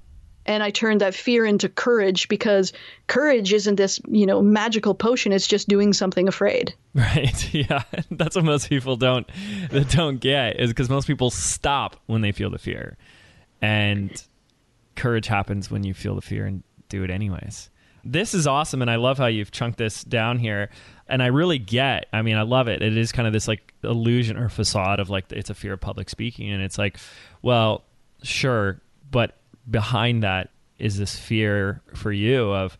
and 0.45 0.63
I 0.63 0.71
turned 0.71 1.01
that 1.01 1.13
fear 1.13 1.45
into 1.45 1.69
courage 1.69 2.27
because 2.27 2.73
courage 3.07 3.53
isn't 3.53 3.75
this, 3.75 3.99
you 4.07 4.25
know, 4.25 4.41
magical 4.41 4.93
potion. 4.93 5.31
It's 5.31 5.47
just 5.47 5.67
doing 5.67 5.93
something 5.93 6.27
afraid. 6.27 6.73
Right. 6.95 7.49
Yeah. 7.53 7.83
That's 8.11 8.35
what 8.35 8.45
most 8.45 8.69
people 8.69 8.97
don't 8.97 9.27
that 9.71 9.89
don't 9.89 10.19
get 10.19 10.59
is 10.59 10.69
because 10.69 10.89
most 10.89 11.07
people 11.07 11.31
stop 11.31 11.99
when 12.05 12.21
they 12.21 12.31
feel 12.31 12.51
the 12.51 12.59
fear, 12.59 12.97
and 13.61 14.11
courage 14.95 15.25
happens 15.25 15.71
when 15.71 15.83
you 15.83 15.95
feel 15.95 16.13
the 16.13 16.21
fear 16.21 16.45
and 16.45 16.61
do 16.89 17.03
it 17.03 17.09
anyways. 17.09 17.71
This 18.03 18.33
is 18.33 18.45
awesome, 18.45 18.81
and 18.81 18.91
I 18.91 18.97
love 18.97 19.17
how 19.17 19.27
you've 19.27 19.51
chunked 19.51 19.77
this 19.77 20.03
down 20.03 20.37
here. 20.37 20.69
And 21.07 21.23
I 21.23 21.27
really 21.27 21.57
get. 21.57 22.05
I 22.13 22.21
mean, 22.21 22.35
I 22.35 22.41
love 22.43 22.67
it. 22.67 22.81
It 22.81 22.95
is 22.97 23.11
kind 23.11 23.27
of 23.27 23.33
this 23.33 23.47
like 23.47 23.73
illusion 23.83 24.37
or 24.37 24.49
facade 24.49 24.99
of 24.99 25.09
like 25.09 25.31
it's 25.31 25.49
a 25.49 25.55
fear 25.55 25.73
of 25.73 25.81
public 25.81 26.09
speaking, 26.09 26.51
and 26.51 26.61
it's 26.61 26.77
like, 26.77 26.97
well, 27.41 27.83
sure, 28.21 28.81
but 29.09 29.37
behind 29.69 30.23
that 30.23 30.49
is 30.77 30.97
this 30.97 31.15
fear 31.15 31.81
for 31.93 32.11
you 32.11 32.51
of 32.51 32.77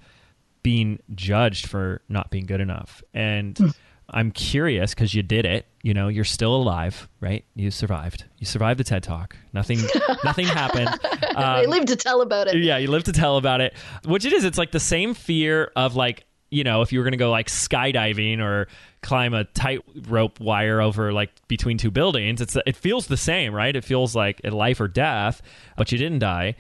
being 0.62 1.00
judged 1.14 1.68
for 1.68 2.02
not 2.10 2.30
being 2.32 2.46
good 2.46 2.62
enough. 2.62 3.04
And 3.14 3.56
mm. 3.56 3.76
I'm 4.10 4.32
curious 4.32 4.94
because 4.94 5.14
you 5.14 5.24
did 5.24 5.46
it. 5.46 5.66
You 5.82 5.94
know, 5.94 6.08
you're 6.08 6.24
still 6.24 6.56
alive, 6.56 7.10
right? 7.20 7.44
You 7.56 7.72
survived. 7.72 8.26
You 8.38 8.46
survived 8.46 8.80
the 8.80 8.84
TED 8.84 9.04
Talk. 9.04 9.36
Nothing, 9.54 9.80
nothing 10.24 10.46
happened. 10.46 10.90
Um, 10.90 11.36
I 11.36 11.66
live 11.66 11.86
to 11.86 11.96
tell 11.96 12.22
about 12.22 12.48
it. 12.48 12.58
Yeah, 12.58 12.78
you 12.78 12.90
live 12.90 13.04
to 13.06 13.12
tell 13.12 13.38
about 13.38 13.60
it. 13.60 13.74
Which 14.06 14.26
it 14.26 14.34
is. 14.34 14.44
It's 14.46 14.58
like 14.58 14.72
the 14.72 14.80
same 14.80 15.14
fear 15.14 15.72
of 15.76 15.96
like 15.96 16.26
you 16.54 16.64
know, 16.64 16.84
if 16.84 16.94
you 16.94 17.00
were 17.00 17.04
going 17.04 17.14
to 17.14 17.18
go 17.18 17.32
like 17.32 17.48
skydiving 17.48 18.40
or 18.40 18.68
climb 19.04 19.34
a 19.34 19.44
tightrope 19.44 20.40
wire 20.40 20.82
over 20.82 21.14
like 21.14 21.30
between 21.48 21.78
two 21.78 21.92
buildings, 21.92 22.42
it's 22.42 22.58
it 22.66 22.76
feels 22.76 23.08
the 23.08 23.18
same, 23.18 23.54
right? 23.54 23.76
It 23.76 23.84
feels 23.84 24.16
like 24.16 24.42
a 24.44 24.50
life 24.50 24.80
or 24.80 24.88
death, 24.88 25.42
but 25.78 25.92
you 25.92 25.98
didn't 25.98 26.20
die. 26.20 26.56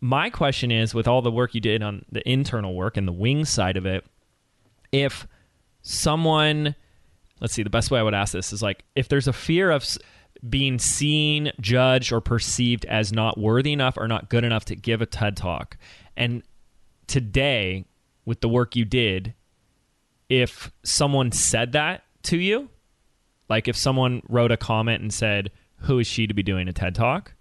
My 0.00 0.30
question 0.30 0.70
is, 0.70 0.94
with 0.94 1.08
all 1.08 1.22
the 1.22 1.30
work 1.30 1.54
you 1.54 1.60
did 1.60 1.82
on 1.82 2.04
the 2.12 2.26
internal 2.28 2.74
work 2.74 2.96
and 2.96 3.08
the 3.08 3.12
wing 3.12 3.44
side 3.44 3.76
of 3.76 3.86
it, 3.86 4.04
if 4.92 5.26
someone, 5.82 6.74
let's 7.40 7.54
see, 7.54 7.62
the 7.62 7.70
best 7.70 7.90
way 7.90 7.98
I 7.98 8.02
would 8.02 8.14
ask 8.14 8.32
this 8.32 8.52
is 8.52 8.62
like, 8.62 8.84
if 8.94 9.08
there's 9.08 9.26
a 9.26 9.32
fear 9.32 9.70
of 9.70 9.86
being 10.48 10.78
seen, 10.78 11.50
judged, 11.60 12.12
or 12.12 12.20
perceived 12.20 12.84
as 12.84 13.10
not 13.10 13.38
worthy 13.38 13.72
enough 13.72 13.96
or 13.96 14.06
not 14.06 14.28
good 14.28 14.44
enough 14.44 14.66
to 14.66 14.76
give 14.76 15.00
a 15.00 15.06
TED 15.06 15.36
talk, 15.36 15.78
and 16.14 16.42
today 17.06 17.86
with 18.26 18.42
the 18.42 18.48
work 18.48 18.76
you 18.76 18.84
did, 18.84 19.32
if 20.28 20.70
someone 20.82 21.32
said 21.32 21.72
that 21.72 22.02
to 22.24 22.38
you, 22.38 22.68
like 23.48 23.68
if 23.68 23.76
someone 23.76 24.22
wrote 24.28 24.52
a 24.52 24.56
comment 24.56 25.02
and 25.02 25.12
said, 25.12 25.50
Who 25.82 25.98
is 25.98 26.06
she 26.06 26.26
to 26.26 26.34
be 26.34 26.42
doing 26.42 26.68
a 26.68 26.72
TED 26.72 26.94
talk? 26.94 27.34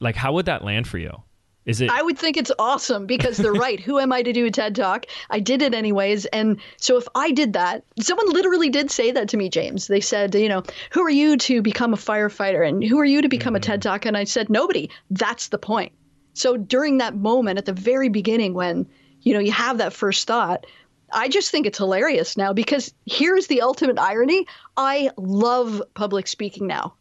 Like, 0.00 0.16
how 0.16 0.32
would 0.32 0.46
that 0.46 0.64
land 0.64 0.86
for 0.88 0.98
you? 0.98 1.22
Is 1.64 1.80
it? 1.80 1.90
I 1.90 2.02
would 2.02 2.18
think 2.18 2.36
it's 2.36 2.52
awesome 2.58 3.06
because 3.06 3.38
they're 3.38 3.52
right. 3.66 3.80
Who 3.80 3.98
am 3.98 4.12
I 4.12 4.22
to 4.22 4.32
do 4.32 4.46
a 4.46 4.50
TED 4.50 4.76
talk? 4.76 5.06
I 5.30 5.40
did 5.40 5.62
it 5.62 5.74
anyways. 5.74 6.26
And 6.26 6.60
so 6.76 6.96
if 6.96 7.06
I 7.14 7.30
did 7.32 7.54
that, 7.54 7.84
someone 8.00 8.30
literally 8.30 8.68
did 8.68 8.90
say 8.90 9.10
that 9.12 9.28
to 9.30 9.36
me, 9.36 9.48
James. 9.48 9.86
They 9.88 10.00
said, 10.00 10.34
you 10.34 10.48
know, 10.48 10.62
who 10.90 11.02
are 11.02 11.10
you 11.10 11.36
to 11.38 11.62
become 11.62 11.92
a 11.92 11.96
firefighter? 11.96 12.66
And 12.66 12.84
who 12.84 12.98
are 13.00 13.04
you 13.04 13.22
to 13.22 13.28
become 13.28 13.54
mm-hmm. 13.54 13.56
a 13.56 13.60
TED 13.60 13.82
talk? 13.82 14.06
And 14.06 14.16
I 14.16 14.24
said, 14.24 14.48
nobody. 14.48 14.90
That's 15.10 15.48
the 15.48 15.58
point. 15.58 15.92
So 16.34 16.56
during 16.56 16.98
that 16.98 17.16
moment 17.16 17.58
at 17.58 17.64
the 17.64 17.72
very 17.72 18.10
beginning 18.10 18.54
when 18.54 18.86
you 19.26 19.32
know, 19.32 19.40
you 19.40 19.50
have 19.50 19.78
that 19.78 19.92
first 19.92 20.28
thought. 20.28 20.66
I 21.12 21.28
just 21.28 21.50
think 21.50 21.66
it's 21.66 21.78
hilarious 21.78 22.36
now 22.36 22.52
because 22.52 22.92
here's 23.06 23.46
the 23.46 23.62
ultimate 23.62 23.98
irony. 23.98 24.46
I 24.76 25.10
love 25.16 25.82
public 25.94 26.26
speaking 26.26 26.66
now. 26.66 26.94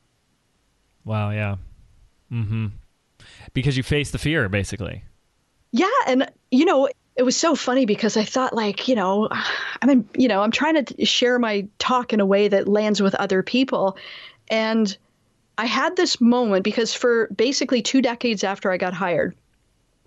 Wow, 1.03 1.31
yeah. 1.31 1.55
Mhm. 2.31 2.71
Because 3.53 3.77
you 3.77 3.83
face 3.83 4.11
the 4.11 4.17
fear 4.17 4.49
basically. 4.49 5.03
Yeah, 5.71 5.87
and 6.07 6.31
you 6.51 6.65
know, 6.65 6.89
it 7.15 7.23
was 7.23 7.35
so 7.35 7.55
funny 7.55 7.85
because 7.85 8.17
I 8.17 8.23
thought 8.23 8.53
like, 8.53 8.87
you 8.87 8.95
know, 8.95 9.29
I 9.31 9.85
mean, 9.85 10.07
you 10.17 10.27
know, 10.27 10.41
I'm 10.41 10.51
trying 10.51 10.83
to 10.83 11.05
share 11.05 11.39
my 11.39 11.67
talk 11.79 12.13
in 12.13 12.19
a 12.19 12.25
way 12.25 12.47
that 12.47 12.67
lands 12.67 13.01
with 13.01 13.15
other 13.15 13.41
people 13.43 13.97
and 14.49 14.95
I 15.57 15.65
had 15.65 15.95
this 15.95 16.19
moment 16.19 16.63
because 16.63 16.93
for 16.93 17.27
basically 17.29 17.81
2 17.81 18.01
decades 18.01 18.43
after 18.43 18.71
I 18.71 18.77
got 18.77 18.93
hired, 18.93 19.35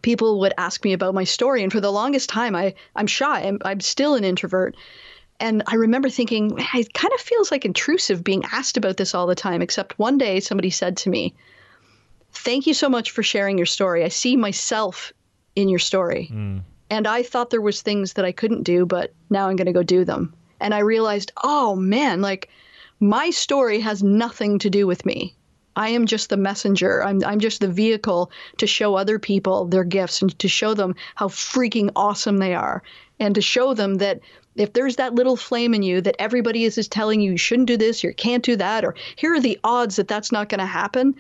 people 0.02 0.40
would 0.40 0.54
ask 0.58 0.84
me 0.84 0.92
about 0.92 1.14
my 1.14 1.24
story. 1.24 1.62
And 1.62 1.72
for 1.72 1.80
the 1.80 1.92
longest 1.92 2.28
time, 2.28 2.54
I, 2.54 2.74
I'm 2.94 3.06
shy. 3.06 3.42
I'm, 3.42 3.58
I'm 3.64 3.80
still 3.80 4.14
an 4.14 4.24
introvert. 4.24 4.76
And 5.40 5.62
I 5.66 5.76
remember 5.76 6.08
thinking, 6.08 6.52
it 6.74 6.94
kind 6.94 7.14
of 7.14 7.20
feels 7.20 7.50
like 7.50 7.64
intrusive 7.64 8.24
being 8.24 8.44
asked 8.52 8.76
about 8.76 8.96
this 8.96 9.14
all 9.14 9.26
the 9.26 9.34
time. 9.34 9.62
Except 9.62 9.98
one 9.98 10.18
day 10.18 10.40
somebody 10.40 10.70
said 10.70 10.96
to 10.98 11.10
me, 11.10 11.34
Thank 12.32 12.66
you 12.66 12.74
so 12.74 12.88
much 12.88 13.10
for 13.10 13.22
sharing 13.22 13.56
your 13.56 13.66
story. 13.66 14.04
I 14.04 14.08
see 14.08 14.36
myself 14.36 15.12
in 15.56 15.68
your 15.68 15.78
story. 15.78 16.30
Mm. 16.32 16.62
And 16.90 17.06
I 17.06 17.22
thought 17.22 17.50
there 17.50 17.60
was 17.60 17.82
things 17.82 18.14
that 18.14 18.24
I 18.24 18.32
couldn't 18.32 18.62
do, 18.62 18.86
but 18.86 19.12
now 19.30 19.48
I'm 19.48 19.56
going 19.56 19.66
to 19.66 19.72
go 19.72 19.82
do 19.82 20.04
them. 20.04 20.34
And 20.60 20.74
I 20.74 20.80
realized, 20.80 21.32
oh 21.42 21.74
man, 21.74 22.20
like 22.20 22.48
my 23.00 23.30
story 23.30 23.80
has 23.80 24.02
nothing 24.02 24.58
to 24.60 24.70
do 24.70 24.86
with 24.86 25.06
me. 25.06 25.34
I 25.78 25.90
am 25.90 26.06
just 26.06 26.28
the 26.28 26.36
messenger. 26.36 27.04
I'm, 27.04 27.24
I'm 27.24 27.38
just 27.38 27.60
the 27.60 27.68
vehicle 27.68 28.30
to 28.56 28.66
show 28.66 28.96
other 28.96 29.18
people 29.18 29.64
their 29.64 29.84
gifts 29.84 30.20
and 30.20 30.36
to 30.40 30.48
show 30.48 30.74
them 30.74 30.96
how 31.14 31.28
freaking 31.28 31.90
awesome 31.94 32.38
they 32.38 32.54
are. 32.54 32.82
And 33.20 33.34
to 33.36 33.40
show 33.40 33.74
them 33.74 33.94
that 33.96 34.20
if 34.56 34.72
there's 34.72 34.96
that 34.96 35.14
little 35.14 35.36
flame 35.36 35.74
in 35.74 35.82
you 35.82 36.00
that 36.00 36.16
everybody 36.18 36.64
is, 36.64 36.78
is 36.78 36.88
telling 36.88 37.20
you 37.20 37.32
you 37.32 37.38
shouldn't 37.38 37.68
do 37.68 37.76
this, 37.76 38.02
you 38.02 38.12
can't 38.12 38.44
do 38.44 38.56
that, 38.56 38.84
or 38.84 38.96
here 39.14 39.34
are 39.34 39.40
the 39.40 39.58
odds 39.62 39.96
that 39.96 40.08
that's 40.08 40.32
not 40.32 40.48
going 40.48 40.58
to 40.58 40.66
happen, 40.66 41.14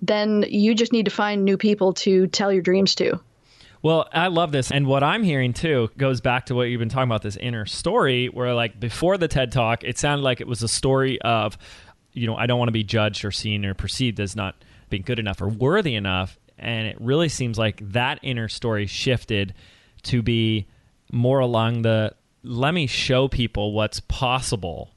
then 0.00 0.44
you 0.48 0.74
just 0.74 0.92
need 0.92 1.04
to 1.04 1.10
find 1.10 1.44
new 1.44 1.58
people 1.58 1.92
to 1.92 2.26
tell 2.28 2.50
your 2.50 2.62
dreams 2.62 2.94
to. 2.94 3.20
Well, 3.80 4.08
I 4.12 4.26
love 4.26 4.50
this. 4.50 4.72
And 4.72 4.86
what 4.86 5.04
I'm 5.04 5.22
hearing 5.22 5.52
too 5.52 5.90
goes 5.96 6.20
back 6.20 6.46
to 6.46 6.54
what 6.54 6.64
you've 6.64 6.80
been 6.80 6.88
talking 6.88 7.08
about 7.08 7.22
this 7.22 7.36
inner 7.36 7.64
story, 7.64 8.26
where 8.26 8.54
like 8.54 8.80
before 8.80 9.18
the 9.18 9.28
TED 9.28 9.52
Talk, 9.52 9.84
it 9.84 9.98
sounded 9.98 10.24
like 10.24 10.40
it 10.40 10.48
was 10.48 10.62
a 10.62 10.68
story 10.68 11.20
of 11.22 11.56
you 12.18 12.26
know, 12.26 12.36
I 12.36 12.46
don't 12.46 12.58
want 12.58 12.68
to 12.68 12.72
be 12.72 12.84
judged 12.84 13.24
or 13.24 13.30
seen 13.30 13.64
or 13.64 13.74
perceived 13.74 14.20
as 14.20 14.34
not 14.34 14.54
being 14.90 15.02
good 15.02 15.18
enough 15.18 15.40
or 15.40 15.48
worthy 15.48 15.94
enough. 15.94 16.38
And 16.58 16.88
it 16.88 17.00
really 17.00 17.28
seems 17.28 17.58
like 17.58 17.80
that 17.92 18.18
inner 18.22 18.48
story 18.48 18.86
shifted 18.86 19.54
to 20.04 20.22
be 20.22 20.66
more 21.12 21.38
along 21.40 21.82
the 21.82 22.14
let 22.42 22.72
me 22.72 22.86
show 22.86 23.28
people 23.28 23.72
what's 23.72 24.00
possible 24.00 24.90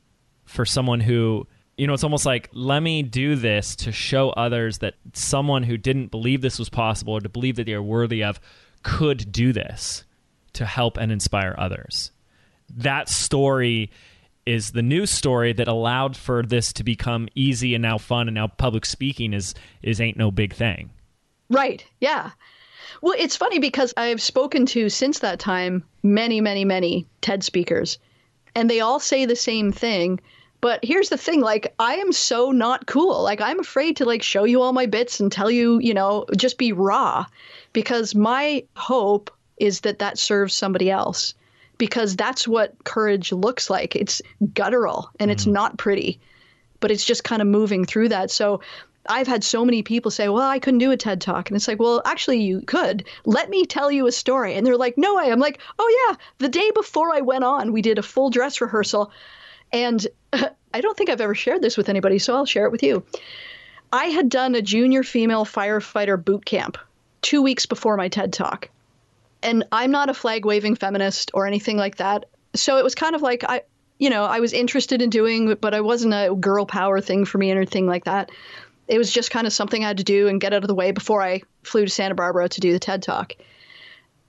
for 0.46 0.66
someone 0.66 1.00
who 1.00 1.48
you 1.78 1.88
know 1.88 1.94
it's 1.94 2.04
almost 2.04 2.26
like 2.26 2.50
let 2.54 2.82
me 2.82 3.02
do 3.02 3.36
this 3.36 3.76
to 3.76 3.92
show 3.92 4.30
others 4.32 4.80
that 4.80 4.96
someone 5.14 5.64
who 5.64 5.78
didn't 5.78 6.12
believe 6.12 6.42
this 6.42 6.60
was 6.60 6.70
possible 6.70 7.14
or 7.14 7.20
to 7.22 7.30
believe 7.30 7.56
that 7.56 7.66
they're 7.66 7.82
worthy 7.82 8.24
of 8.24 8.40
could 8.84 9.32
do 9.32 9.54
this 9.54 10.04
to 10.54 10.66
help 10.66 10.98
and 10.98 11.12
inspire 11.12 11.56
others 11.58 12.12
that 12.70 13.10
story 13.10 13.90
is 14.46 14.72
the 14.72 14.82
news 14.82 15.10
story 15.10 15.54
that 15.54 15.68
allowed 15.68 16.16
for 16.18 16.44
this 16.44 16.74
to 16.74 16.84
become 16.84 17.28
easy 17.36 17.76
and 17.76 17.82
now 17.82 17.98
fun 17.98 18.28
and 18.28 18.36
now 18.36 18.48
public 18.48 18.86
speaking 18.86 19.34
is 19.34 19.54
is 19.82 20.02
ain't 20.02 20.18
no 20.18 20.32
big 20.32 20.54
thing. 20.54 20.90
Right. 21.50 21.86
Yeah. 22.00 22.32
Well, 23.02 23.16
it's 23.18 23.36
funny 23.36 23.60
because 23.60 23.94
I've 23.98 24.22
spoken 24.22 24.66
to 24.68 24.90
since 24.90 25.20
that 25.20 25.40
time 25.40 25.84
many, 26.04 26.40
many, 26.40 26.66
many 26.66 27.08
TED 27.22 27.44
speakers, 27.44 27.98
and 28.56 28.70
they 28.70 28.80
all 28.80 29.00
say 29.00 29.26
the 29.26 29.36
same 29.36 29.72
thing. 29.72 30.20
But 30.62 30.86
here's 30.86 31.10
the 31.10 31.18
thing 31.18 31.42
like, 31.42 31.74
I 31.80 31.96
am 31.96 32.12
so 32.12 32.52
not 32.52 32.86
cool. 32.86 33.24
Like, 33.24 33.42
I'm 33.42 33.60
afraid 33.60 33.98
to 33.98 34.06
like 34.06 34.22
show 34.22 34.44
you 34.44 34.62
all 34.62 34.74
my 34.74 34.86
bits 34.86 35.20
and 35.20 35.32
tell 35.32 35.50
you, 35.50 35.80
you 35.80 35.94
know, 35.96 36.26
just 36.38 36.60
be 36.60 36.72
raw 36.72 37.26
because 37.74 38.14
my 38.14 38.64
hope 38.76 39.32
is 39.58 39.82
that 39.82 40.00
that 40.00 40.20
serves 40.20 40.54
somebody 40.54 40.92
else 40.92 41.34
because 41.82 42.16
that's 42.16 42.48
what 42.48 42.76
courage 42.84 43.32
looks 43.32 43.68
like. 43.68 43.96
It's 43.96 44.22
guttural 44.54 45.10
and 45.20 45.32
it's 45.32 45.46
mm. 45.46 45.54
not 45.54 45.80
pretty, 45.80 46.20
but 46.80 46.92
it's 46.92 47.04
just 47.04 47.24
kind 47.24 47.42
of 47.42 47.48
moving 47.48 47.86
through 47.86 48.10
that. 48.10 48.30
So 48.30 48.62
I've 49.10 49.26
had 49.26 49.44
so 49.44 49.66
many 49.66 49.82
people 49.82 50.12
say, 50.12 50.30
Well, 50.30 50.48
I 50.48 50.60
couldn't 50.60 50.78
do 50.78 50.92
a 50.92 50.98
TED 50.98 51.22
talk. 51.22 51.50
And 51.50 51.58
it's 51.58 51.68
like, 51.68 51.80
Well, 51.80 52.04
actually, 52.06 52.44
you 52.44 52.62
could. 52.62 53.08
Let 53.26 53.50
me 53.50 53.66
tell 53.66 53.92
you 53.92 54.06
a 54.06 54.12
story. 54.12 54.54
And 54.54 54.64
they're 54.64 54.78
like, 54.78 54.96
No 54.96 55.16
way. 55.16 55.32
I'm 55.32 55.40
like, 55.40 55.60
Oh, 55.80 56.08
yeah. 56.08 56.18
The 56.38 56.50
day 56.50 56.70
before 56.76 57.16
I 57.16 57.22
went 57.22 57.46
on, 57.46 57.72
we 57.72 57.82
did 57.82 57.98
a 57.98 58.04
full 58.04 58.30
dress 58.30 58.62
rehearsal. 58.62 59.12
And 59.74 60.06
I 60.34 60.82
don't 60.82 60.96
think 60.96 61.10
I've 61.10 61.20
ever 61.20 61.34
shared 61.34 61.64
this 61.64 61.78
with 61.78 61.90
anybody, 61.90 62.20
so 62.20 62.36
I'll 62.36 62.46
share 62.46 62.68
it 62.68 62.72
with 62.72 62.84
you. 62.84 63.04
I 63.92 64.06
had 64.06 64.30
done 64.30 64.54
a 64.54 64.62
junior 64.62 65.02
female 65.02 65.46
firefighter 65.46 66.24
boot 66.24 66.46
camp 66.46 66.78
two 67.24 67.42
weeks 67.42 67.66
before 67.66 67.98
my 67.98 68.08
TED 68.08 68.34
talk. 68.34 68.70
And 69.44 69.66
I'm 69.72 69.92
not 69.92 70.10
a 70.10 70.14
flag 70.14 70.46
waving 70.46 70.76
feminist 70.76 71.32
or 71.34 71.48
anything 71.48 71.78
like 71.78 71.98
that. 71.98 72.26
So 72.54 72.78
it 72.78 72.84
was 72.84 72.96
kind 72.96 73.16
of 73.16 73.22
like 73.22 73.44
I, 73.44 73.62
you 73.98 74.10
know, 74.10 74.24
I 74.24 74.40
was 74.40 74.54
interested 74.54 75.02
in 75.02 75.10
doing, 75.10 75.56
but 75.62 75.74
I 75.74 75.82
wasn't 75.82 76.14
a 76.14 76.36
girl 76.36 76.66
power 76.66 77.02
thing 77.02 77.26
for 77.26 77.38
me 77.38 77.52
or 77.52 77.58
anything 77.58 77.88
like 77.88 78.06
that. 78.06 78.32
It 78.88 78.98
was 78.98 79.12
just 79.12 79.32
kind 79.32 79.48
of 79.48 79.54
something 79.54 79.84
I 79.84 79.90
had 79.90 79.98
to 79.98 80.04
do 80.04 80.28
and 80.28 80.42
get 80.42 80.54
out 80.54 80.64
of 80.64 80.68
the 80.68 80.76
way 80.76 80.92
before 80.92 81.22
I 81.22 81.42
flew 81.64 81.86
to 81.86 81.92
Santa 81.92 82.16
Barbara 82.16 82.50
to 82.50 82.60
do 82.60 82.74
the 82.74 82.80
TED 82.80 83.04
talk. 83.04 83.34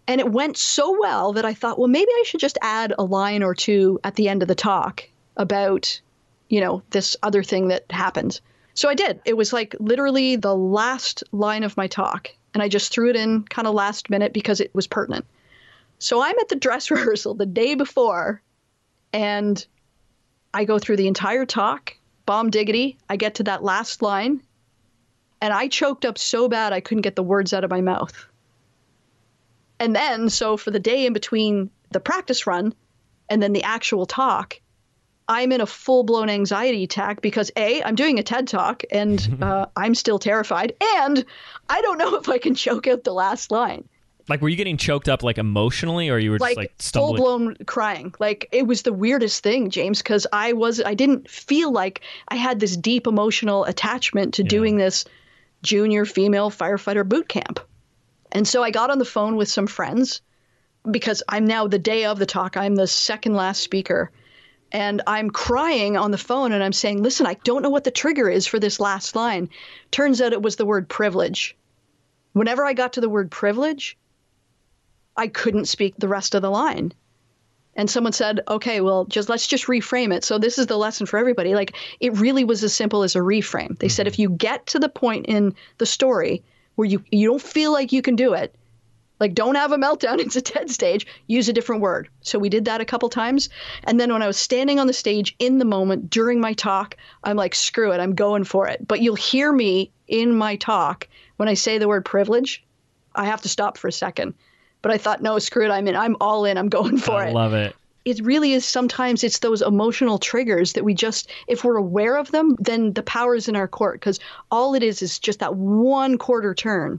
And 0.07 0.21
it 0.21 0.31
went 0.31 0.57
so 0.57 0.99
well 1.01 1.33
that 1.33 1.45
I 1.45 1.55
thought, 1.55 1.79
well, 1.79 1.89
maybe 1.89 2.11
I 2.11 2.25
should 2.27 2.41
just 2.41 2.59
add 2.61 2.93
a 2.99 3.05
line 3.05 3.43
or 3.43 3.55
two 3.55 3.99
at 4.05 4.15
the 4.15 4.29
end 4.29 4.43
of 4.43 4.49
the 4.49 4.55
talk 4.55 5.09
about, 5.37 6.01
you 6.49 6.61
know, 6.61 6.83
this 6.91 7.17
other 7.23 7.43
thing 7.43 7.69
that 7.69 7.91
happened. 7.91 8.41
So 8.75 8.89
I 8.89 8.95
did. 8.95 9.21
It 9.25 9.37
was 9.37 9.53
like 9.53 9.75
literally 9.79 10.37
the 10.37 10.55
last 10.55 11.25
line 11.33 11.63
of 11.63 11.77
my 11.77 11.87
talk 11.87 12.31
and 12.55 12.62
I 12.62 12.68
just 12.68 12.92
threw 12.92 13.11
it 13.11 13.16
in 13.16 13.44
kind 13.44 13.66
of 13.66 13.74
last 13.74 14.11
minute 14.11 14.32
because 14.32 14.61
it 14.61 14.74
was 14.74 14.86
pertinent. 14.86 15.24
So 15.98 16.22
I'm 16.22 16.38
at 16.38 16.48
the 16.48 16.57
dress 16.57 16.90
rehearsal 16.90 17.34
the 17.34 17.46
day 17.46 17.74
before, 17.74 18.42
and 19.12 19.64
I 20.53 20.64
go 20.64 20.78
through 20.78 20.96
the 20.96 21.09
entire 21.09 21.46
talk, 21.46 21.96
bomb 22.26 22.50
diggity. 22.50 22.98
I 23.09 23.16
get 23.16 23.36
to 23.36 23.44
that 23.44 23.62
last 23.62 24.03
line, 24.03 24.42
and 25.40 25.53
I 25.53 25.68
choked 25.68 26.05
up 26.05 26.18
so 26.18 26.48
bad 26.48 26.72
I 26.72 26.80
couldn't 26.80 27.03
get 27.03 27.16
the 27.16 27.22
words 27.22 27.53
out 27.53 27.64
of 27.64 27.70
my 27.70 27.80
mouth. 27.80 28.26
And 29.80 29.96
then, 29.96 30.28
so 30.28 30.57
for 30.57 30.70
the 30.70 30.78
day 30.78 31.07
in 31.07 31.12
between 31.12 31.70
the 31.90 32.00
practice 32.00 32.46
run 32.46 32.74
and 33.28 33.42
then 33.42 33.53
the 33.53 33.64
actual 33.64 34.07
talk, 34.07 34.61
I'm 35.29 35.53
in 35.53 35.61
a 35.61 35.66
full 35.66 36.03
blown 36.03 36.29
anxiety 36.29 36.85
attack 36.85 37.20
because 37.20 37.51
A, 37.57 37.83
I'm 37.83 37.95
doing 37.95 38.18
a 38.18 38.23
TED 38.23 38.49
talk 38.49 38.83
and 38.91 39.39
uh, 39.43 39.66
I'm 39.77 39.95
still 39.95 40.18
terrified. 40.18 40.75
And 40.99 41.25
I 41.68 41.81
don't 41.81 41.99
know 41.99 42.16
if 42.18 42.29
I 42.29 42.39
can 42.39 42.55
choke 42.55 42.87
out 42.87 43.05
the 43.05 43.12
last 43.12 43.51
line. 43.51 43.89
Like, 44.29 44.41
were 44.41 44.49
you 44.49 44.57
getting 44.57 44.77
choked 44.77 45.09
up 45.09 45.23
like 45.23 45.39
emotionally 45.39 46.09
or 46.09 46.18
you 46.18 46.31
were 46.31 46.39
like, 46.39 46.57
just 46.79 46.95
like? 46.95 47.03
Full 47.05 47.14
blown 47.14 47.57
crying. 47.66 48.14
Like, 48.20 48.49
it 48.53 48.66
was 48.66 48.83
the 48.83 48.93
weirdest 48.93 49.43
thing, 49.43 49.70
James, 49.70 49.99
because 49.99 50.27
I 50.33 50.53
was, 50.53 50.81
I 50.81 50.95
didn't 50.95 51.29
feel 51.29 51.73
like 51.73 52.03
I 52.29 52.37
had 52.37 52.61
this 52.61 52.77
deep 52.77 53.07
emotional 53.07 53.64
attachment 53.64 54.35
to 54.35 54.43
yeah. 54.43 54.49
doing 54.49 54.77
this 54.77 55.05
junior 55.62 56.05
female 56.05 56.51
firefighter 56.51 57.09
boot 57.09 57.29
camp. 57.29 57.61
And 58.31 58.47
so 58.47 58.62
I 58.62 58.70
got 58.70 58.91
on 58.91 58.99
the 58.99 59.05
phone 59.05 59.37
with 59.37 59.49
some 59.49 59.66
friends 59.66 60.23
because 60.91 61.23
I'm 61.29 61.45
now 61.45 61.66
the 61.66 61.79
day 61.79 62.05
of 62.05 62.18
the 62.18 62.27
talk, 62.27 62.57
I'm 62.57 62.77
the 62.77 62.87
second 62.87 63.35
last 63.35 63.62
speaker 63.62 64.11
and 64.73 65.03
I'm 65.07 65.31
crying 65.31 65.99
on 65.99 66.11
the 66.11 66.18
phone 66.18 66.53
and 66.53 66.64
I'm 66.64 66.73
saying, 66.73 67.03
listen, 67.03 67.27
I 67.27 67.35
don't 67.45 67.62
know 67.62 67.70
what 67.70 67.85
the 67.85 67.91
trigger 67.91 68.29
is 68.29 68.47
for 68.47 68.59
this 68.59 68.81
last 68.81 69.14
line. 69.14 69.51
Turns 69.91 70.20
out 70.20 70.33
it 70.33 70.43
was 70.43 70.57
the 70.57 70.66
word 70.66 70.89
privilege. 70.89 71.57
Whenever 72.33 72.64
I 72.64 72.73
got 72.73 72.95
to 72.95 73.03
the 73.03 73.11
word 73.11 73.31
privilege, 73.31 73.99
I 75.14 75.29
couldn't 75.29 75.66
speak 75.66 75.95
the 75.97 76.09
rest 76.09 76.35
of 76.35 76.41
the 76.41 76.51
line. 76.51 76.93
And 77.75 77.91
someone 77.91 78.12
said, 78.14 78.41
okay, 78.49 78.81
well, 78.81 79.05
just 79.05 79.29
let's 79.29 79.47
just 79.47 79.66
reframe 79.66 80.12
it. 80.14 80.25
So 80.25 80.39
this 80.39 80.59
is 80.59 80.66
the 80.66 80.79
lesson 80.79 81.07
for 81.07 81.18
everybody. 81.18 81.55
Like 81.55 81.77
it 82.01 82.18
really 82.18 82.45
was 82.45 82.64
as 82.64 82.75
simple 82.75 83.03
as 83.03 83.14
a 83.14 83.20
reframe. 83.20 83.79
They 83.79 83.87
mm-hmm. 83.87 83.93
said 83.93 84.07
if 84.07 84.18
you 84.18 84.31
get 84.31 84.66
to 84.68 84.79
the 84.79 84.89
point 84.89 85.27
in 85.27 85.55
the 85.79 85.87
story 85.87 86.43
where 86.77 86.89
you 86.89 87.05
you 87.11 87.29
don't 87.29 87.43
feel 87.43 87.73
like 87.73 87.93
you 87.93 88.01
can 88.01 88.16
do 88.16 88.33
it, 88.33 88.55
like, 89.23 89.35
don't 89.35 89.55
have 89.55 89.73
a 89.73 89.77
meltdown. 89.77 90.18
It's 90.23 90.37
a 90.37 90.41
TED 90.41 90.70
stage. 90.70 91.07
Use 91.29 91.49
a 91.49 91.53
different 91.53 91.81
word. 91.81 92.09
So 92.23 92.39
we 92.39 92.49
did 92.49 92.64
that 92.64 92.81
a 92.81 92.85
couple 92.85 93.09
times. 93.09 93.49
And 93.85 94.01
then 94.01 94.12
when 94.12 94.20
I 94.20 94.27
was 94.27 94.37
standing 94.37 94.81
on 94.81 94.89
the 94.89 94.93
stage 94.93 95.35
in 95.39 95.59
the 95.59 95.64
moment 95.64 96.11
during 96.11 96.41
my 96.41 96.55
talk, 96.55 96.97
I'm 97.23 97.37
like, 97.37 97.55
screw 97.55 97.93
it, 97.93 98.01
I'm 98.01 98.14
going 98.14 98.45
for 98.45 98.66
it. 98.66 98.87
But 98.87 99.01
you'll 99.01 99.14
hear 99.14 99.53
me 99.53 99.93
in 100.09 100.35
my 100.35 100.57
talk 100.57 101.09
when 101.37 101.49
I 101.49 101.55
say 101.55 101.79
the 101.79 101.89
word 101.89 102.05
privilege, 102.05 102.64
I 103.14 103.27
have 103.27 103.43
to 103.43 103.49
stop 103.49 103.79
for 103.79 103.89
a 103.89 103.93
second. 103.93 104.35
But 104.83 104.93
I 104.93 104.99
thought, 104.99 105.23
no, 105.23 105.39
screw 105.39 105.64
it, 105.64 105.70
I'm 105.70 105.87
in. 105.87 105.95
I'm 105.95 106.16
all 106.20 106.45
in. 106.45 106.59
I'm 106.59 106.68
going 106.68 106.99
for 106.99 107.12
I 107.23 107.27
it. 107.27 107.31
I 107.31 107.33
love 107.33 107.55
it 107.55 107.77
it 108.05 108.20
really 108.25 108.53
is 108.53 108.64
sometimes 108.64 109.23
it's 109.23 109.39
those 109.39 109.62
emotional 109.62 110.18
triggers 110.18 110.73
that 110.73 110.85
we 110.85 110.93
just 110.93 111.31
if 111.47 111.62
we're 111.62 111.77
aware 111.77 112.16
of 112.16 112.31
them 112.33 112.57
then 112.59 112.93
the 112.95 113.03
power 113.03 113.37
is 113.37 113.49
in 113.49 113.55
our 113.55 113.68
court 113.68 114.01
because 114.01 114.18
all 114.51 114.75
it 114.75 114.83
is 114.83 115.03
is 115.03 115.18
just 115.18 115.39
that 115.39 115.55
one 115.55 116.18
quarter 116.18 116.53
turn 116.53 116.99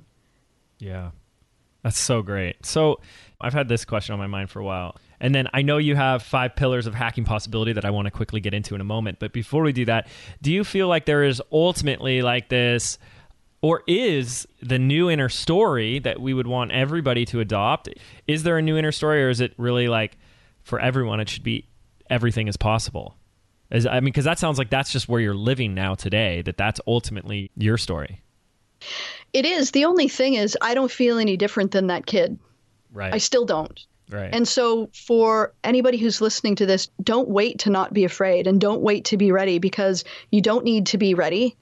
yeah 0.80 1.12
that's 1.84 2.00
so 2.00 2.22
great. 2.22 2.66
So 2.66 3.00
I've 3.42 3.54
had 3.54 3.68
this 3.68 3.86
question 3.86 4.14
on 4.14 4.20
my 4.20 4.28
mind 4.28 4.50
for 4.50 4.60
a 4.60 4.64
while. 4.64 4.96
And 5.20 5.34
then 5.34 5.48
I 5.54 5.62
know 5.62 5.78
you 5.78 5.96
have 5.96 6.24
five 6.24 6.56
pillars 6.56 6.88
of 6.88 6.96
hacking 6.96 7.24
possibility 7.24 7.74
that 7.74 7.86
I 7.86 7.92
want 7.92 8.06
to 8.06 8.12
quickly 8.12 8.40
get 8.42 8.54
into 8.54 8.76
in 8.76 8.82
a 8.82 8.86
moment. 8.86 9.20
But 9.20 9.32
before 9.32 9.64
we 9.64 9.72
do 9.72 9.86
that, 9.86 10.08
do 10.42 10.52
you 10.52 10.64
feel 10.64 10.88
like 10.88 11.06
there 11.06 11.24
is 11.24 11.42
ultimately 11.52 12.22
like 12.22 12.50
this, 12.50 12.98
or 13.62 13.84
is 13.88 14.46
the 14.62 14.80
new 14.80 15.10
inner 15.10 15.30
story 15.30 16.00
that 16.00 16.20
we 16.20 16.34
would 16.34 16.48
want 16.48 16.72
everybody 16.72 17.24
to 17.26 17.40
adopt? 17.40 17.90
Is 18.28 18.44
there 18.44 18.58
a 18.58 18.62
new 18.62 18.78
inner 18.78 18.92
story, 18.92 19.24
or 19.24 19.30
is 19.30 19.40
it 19.40 19.54
really 19.58 19.88
like 19.88 20.18
for 20.64 20.80
everyone, 20.80 21.20
it 21.20 21.30
should 21.30 21.44
be 21.44 21.68
everything 22.10 22.48
is 22.48 22.58
possible? 22.58 23.16
As, 23.72 23.86
I 23.86 23.96
mean, 23.96 24.06
because 24.06 24.26
that 24.26 24.40
sounds 24.40 24.58
like 24.58 24.70
that's 24.70 24.92
just 24.92 25.08
where 25.08 25.22
you're 25.22 25.34
living 25.34 25.74
now 25.74 25.96
today, 25.96 26.42
that 26.42 26.58
that's 26.58 26.82
ultimately 26.86 27.50
your 27.56 27.78
story. 27.78 28.22
It 29.34 29.46
is. 29.46 29.72
The 29.72 29.86
only 29.86 30.08
thing 30.08 30.36
is, 30.36 30.58
I 30.62 30.74
don't 30.74 30.92
feel 30.92 31.18
any 31.18 31.38
different 31.38 31.72
than 31.72 31.88
that 31.88 32.06
kid. 32.06 32.38
Right. 32.94 33.14
I 33.14 33.18
still 33.18 33.46
don't. 33.46 33.80
Right. 34.10 34.30
And 34.32 34.48
so, 34.48 34.90
for 34.94 35.54
anybody 35.64 35.98
who's 35.98 36.22
listening 36.22 36.56
to 36.58 36.66
this, 36.66 36.90
don't 37.02 37.30
wait 37.30 37.60
to 37.60 37.72
not 37.72 37.94
be 37.94 38.04
afraid 38.04 38.46
and 38.46 38.62
don't 38.62 38.82
wait 38.82 39.06
to 39.06 39.18
be 39.18 39.32
ready 39.32 39.58
because 39.58 40.04
you 40.30 40.42
don't 40.42 40.64
need 40.64 40.88
to 40.88 40.98
be 40.98 41.16
ready 41.16 41.56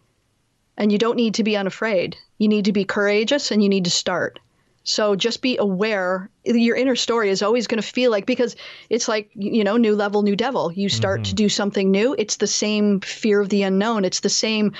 and 0.78 0.92
you 0.92 0.98
don't 0.98 1.16
need 1.16 1.36
to 1.36 1.44
be 1.44 1.56
unafraid. 1.56 2.18
You 2.38 2.50
need 2.50 2.66
to 2.66 2.74
be 2.74 2.84
courageous 2.84 3.52
and 3.52 3.64
you 3.64 3.70
need 3.70 3.86
to 3.86 3.92
start. 3.92 4.40
So 4.84 5.16
just 5.16 5.42
be 5.42 5.58
aware. 5.58 6.30
Your 6.44 6.76
inner 6.76 6.96
story 6.96 7.30
is 7.30 7.44
always 7.44 7.68
going 7.68 7.82
to 7.82 7.88
feel 7.88 8.10
like, 8.10 8.26
because 8.26 8.56
it's 8.90 9.08
like, 9.08 9.30
you 9.36 9.64
know, 9.64 9.78
new 9.78 9.96
level, 9.96 10.24
new 10.24 10.36
devil. 10.36 10.72
You 10.72 10.90
start 10.90 11.20
mm-hmm. 11.20 11.30
to 11.30 11.36
do 11.36 11.50
something 11.50 11.92
new. 11.92 12.16
It's 12.18 12.38
the 12.38 12.48
same 12.48 13.00
fear 13.00 13.40
of 13.40 13.50
the 13.50 13.62
unknown. 13.62 14.06
It's 14.06 14.22
the 14.22 14.30
same 14.30 14.74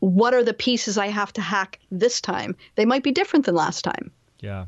what 0.00 0.34
are 0.34 0.42
the 0.42 0.54
pieces 0.54 0.98
I 0.98 1.08
have 1.08 1.32
to 1.34 1.40
hack 1.40 1.78
this 1.90 2.20
time? 2.20 2.56
They 2.74 2.84
might 2.84 3.02
be 3.02 3.12
different 3.12 3.46
than 3.46 3.54
last 3.54 3.82
time. 3.82 4.10
Yeah. 4.40 4.66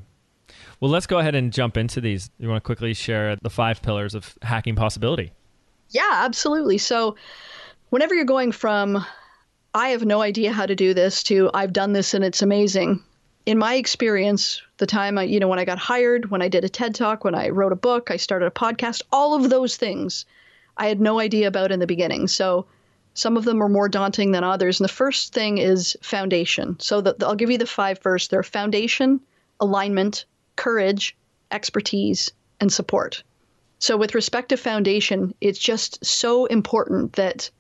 Well, 0.81 0.91
let's 0.91 1.07
go 1.07 1.19
ahead 1.19 1.35
and 1.35 1.53
jump 1.53 1.77
into 1.77 2.01
these. 2.01 2.31
You 2.39 2.49
want 2.49 2.63
to 2.63 2.67
quickly 2.67 2.95
share 2.95 3.37
the 3.37 3.51
five 3.51 3.83
pillars 3.83 4.15
of 4.15 4.37
hacking 4.43 4.77
possibility? 4.77 5.33
Yeah, 5.91 6.11
absolutely. 6.11 6.79
So, 6.79 7.17
whenever 7.91 8.15
you're 8.15 8.25
going 8.25 8.53
from, 8.53 9.05
I 9.75 9.89
have 9.89 10.05
no 10.05 10.21
idea 10.21 10.53
how 10.53 10.67
to 10.67 10.75
do 10.75 10.95
this, 10.95 11.23
to 11.25 11.51
I've 11.55 11.73
done 11.73 11.93
this 11.93 12.15
and 12.15 12.25
it's 12.25 12.43
amazing, 12.43 13.03
in 13.47 13.59
my 13.59 13.75
experience, 13.75 14.63
the 14.77 14.87
time 14.87 15.19
I, 15.19 15.25
you 15.25 15.41
know, 15.41 15.49
when 15.49 15.59
I 15.59 15.65
got 15.65 15.79
hired, 15.79 16.31
when 16.31 16.43
I 16.43 16.49
did 16.49 16.65
a 16.65 16.69
TED 16.69 16.95
talk, 16.95 17.25
when 17.25 17.35
I 17.35 17.49
wrote 17.49 17.73
a 17.73 17.77
book, 17.77 18.11
I 18.11 18.17
started 18.17 18.47
a 18.47 18.51
podcast, 18.51 19.03
all 19.11 19.35
of 19.35 19.51
those 19.51 19.77
things 19.77 20.27
I 20.77 20.87
had 20.87 21.01
no 21.01 21.19
idea 21.19 21.49
about 21.49 21.73
in 21.73 21.81
the 21.81 21.87
beginning. 21.87 22.29
So, 22.29 22.67
some 23.15 23.37
of 23.37 23.45
them 23.45 23.63
are 23.63 23.69
more 23.69 23.89
daunting 23.89 24.33
than 24.33 24.45
others. 24.45 24.81
And 24.81 24.89
the 24.89 24.93
first 24.93 25.35
thing 25.35 25.59
is 25.59 25.97
foundation. 26.03 26.79
So 26.81 27.01
the, 27.01 27.15
the, 27.19 27.27
I'll 27.27 27.35
give 27.35 27.51
you 27.51 27.59
the 27.59 27.67
five 27.67 27.99
first. 27.99 28.31
They're 28.31 28.43
foundation, 28.43 29.21
alignment, 29.61 30.25
courage, 30.57 31.17
expertise, 31.51 32.33
and 32.61 32.73
support. 32.73 33.23
So 33.79 33.97
with 33.97 34.15
respect 34.15 34.51
to 34.51 34.57
foundation, 34.57 35.35
it's 35.41 35.59
just 35.59 36.05
so 36.05 36.47
important 36.47 37.15
that 37.15 37.51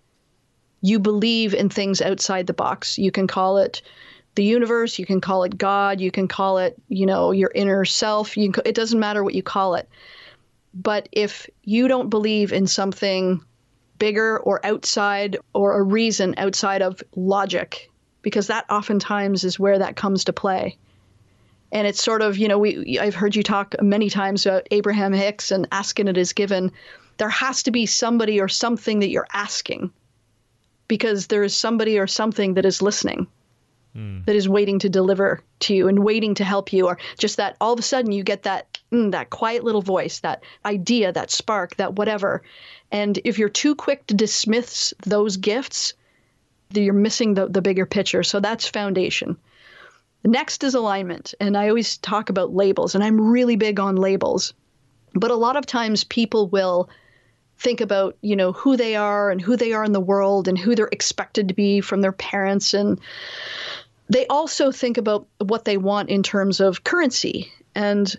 you 0.80 0.98
believe 0.98 1.54
in 1.54 1.68
things 1.68 2.00
outside 2.00 2.46
the 2.46 2.52
box. 2.52 2.98
You 2.98 3.10
can 3.10 3.26
call 3.26 3.58
it 3.58 3.82
the 4.34 4.44
universe, 4.44 4.98
you 4.98 5.04
can 5.04 5.20
call 5.20 5.44
it 5.44 5.58
God, 5.58 6.00
you 6.00 6.10
can 6.10 6.26
call 6.26 6.58
it, 6.58 6.80
you 6.88 7.04
know, 7.04 7.32
your 7.32 7.50
inner 7.54 7.84
self. 7.84 8.36
You 8.36 8.50
can, 8.50 8.62
it 8.64 8.74
doesn't 8.74 8.98
matter 8.98 9.22
what 9.22 9.34
you 9.34 9.42
call 9.42 9.74
it. 9.74 9.88
But 10.74 11.08
if 11.12 11.50
you 11.62 11.86
don't 11.86 12.08
believe 12.08 12.52
in 12.52 12.66
something 12.66 13.44
bigger 14.02 14.36
or 14.40 14.58
outside 14.66 15.36
or 15.54 15.78
a 15.78 15.82
reason 15.84 16.34
outside 16.36 16.82
of 16.82 17.00
logic, 17.14 17.88
because 18.20 18.48
that 18.48 18.68
oftentimes 18.68 19.44
is 19.44 19.60
where 19.60 19.78
that 19.78 19.94
comes 19.94 20.24
to 20.24 20.32
play. 20.32 20.76
And 21.70 21.86
it's 21.86 22.02
sort 22.02 22.20
of, 22.20 22.36
you 22.36 22.48
know, 22.48 22.58
we 22.58 22.98
I've 22.98 23.14
heard 23.14 23.36
you 23.36 23.44
talk 23.44 23.76
many 23.80 24.10
times 24.10 24.44
about 24.44 24.66
Abraham 24.72 25.12
Hicks 25.12 25.52
and 25.52 25.68
asking 25.70 26.08
it 26.08 26.18
is 26.18 26.32
given. 26.32 26.72
There 27.18 27.28
has 27.28 27.62
to 27.62 27.70
be 27.70 27.86
somebody 27.86 28.40
or 28.40 28.48
something 28.48 28.98
that 28.98 29.10
you're 29.10 29.28
asking 29.32 29.92
because 30.88 31.28
there 31.28 31.44
is 31.44 31.54
somebody 31.54 32.00
or 32.00 32.08
something 32.08 32.54
that 32.54 32.66
is 32.66 32.82
listening. 32.82 33.28
Mm. 33.96 34.24
That 34.24 34.36
is 34.36 34.48
waiting 34.48 34.78
to 34.80 34.88
deliver 34.88 35.42
to 35.60 35.74
you 35.74 35.88
and 35.88 35.98
waiting 36.02 36.34
to 36.36 36.44
help 36.44 36.72
you, 36.72 36.86
or 36.86 36.98
just 37.18 37.36
that 37.36 37.56
all 37.60 37.74
of 37.74 37.78
a 37.78 37.82
sudden 37.82 38.12
you 38.12 38.22
get 38.22 38.44
that 38.44 38.78
mm, 38.90 39.10
that 39.10 39.30
quiet 39.30 39.64
little 39.64 39.82
voice, 39.82 40.20
that 40.20 40.44
idea, 40.64 41.12
that 41.12 41.30
spark, 41.30 41.76
that 41.76 41.94
whatever. 41.94 42.42
And 42.90 43.18
if 43.24 43.38
you're 43.38 43.48
too 43.48 43.74
quick 43.74 44.06
to 44.06 44.14
dismiss 44.14 44.94
those 45.04 45.36
gifts, 45.36 45.94
you're 46.72 46.94
missing 46.94 47.34
the, 47.34 47.48
the 47.48 47.62
bigger 47.62 47.86
picture. 47.86 48.22
So 48.22 48.40
that's 48.40 48.66
foundation. 48.66 49.36
Next 50.24 50.64
is 50.64 50.74
alignment. 50.74 51.34
And 51.40 51.56
I 51.56 51.68
always 51.68 51.98
talk 51.98 52.30
about 52.30 52.54
labels, 52.54 52.94
and 52.94 53.04
I'm 53.04 53.20
really 53.20 53.56
big 53.56 53.80
on 53.80 53.96
labels. 53.96 54.54
But 55.14 55.30
a 55.30 55.36
lot 55.36 55.56
of 55.56 55.66
times 55.66 56.04
people 56.04 56.48
will 56.48 56.88
think 57.58 57.80
about, 57.80 58.16
you 58.22 58.34
know, 58.34 58.52
who 58.52 58.76
they 58.76 58.96
are 58.96 59.30
and 59.30 59.40
who 59.40 59.56
they 59.56 59.72
are 59.72 59.84
in 59.84 59.92
the 59.92 60.00
world 60.00 60.48
and 60.48 60.58
who 60.58 60.74
they're 60.74 60.88
expected 60.90 61.48
to 61.48 61.54
be 61.54 61.80
from 61.80 62.00
their 62.00 62.12
parents. 62.12 62.74
And 62.74 63.00
they 64.12 64.26
also 64.26 64.70
think 64.70 64.98
about 64.98 65.26
what 65.38 65.64
they 65.64 65.78
want 65.78 66.10
in 66.10 66.22
terms 66.22 66.60
of 66.60 66.84
currency. 66.84 67.50
And 67.74 68.14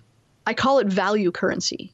I 0.47 0.53
call 0.55 0.79
it 0.79 0.87
value 0.87 1.31
currency. 1.31 1.93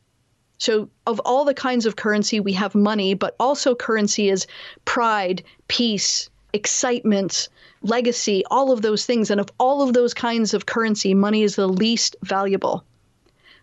So, 0.58 0.90
of 1.06 1.22
all 1.26 1.46
the 1.46 1.54
kinds 1.54 1.86
of 1.86 1.96
currency, 1.96 2.40
we 2.40 2.54
have 2.54 2.76
money, 2.76 3.14
but 3.14 3.36
also 3.40 3.76
currency 3.76 4.30
is 4.30 4.48
pride, 4.86 5.44
peace, 5.68 6.30
excitement, 6.54 7.50
legacy, 7.82 8.44
all 8.50 8.72
of 8.72 8.82
those 8.82 9.06
things. 9.06 9.32
And 9.32 9.40
of 9.40 9.50
all 9.58 9.82
of 9.82 9.94
those 9.94 10.14
kinds 10.14 10.54
of 10.54 10.66
currency, 10.66 11.14
money 11.14 11.44
is 11.44 11.56
the 11.56 11.68
least 11.68 12.16
valuable. 12.24 12.84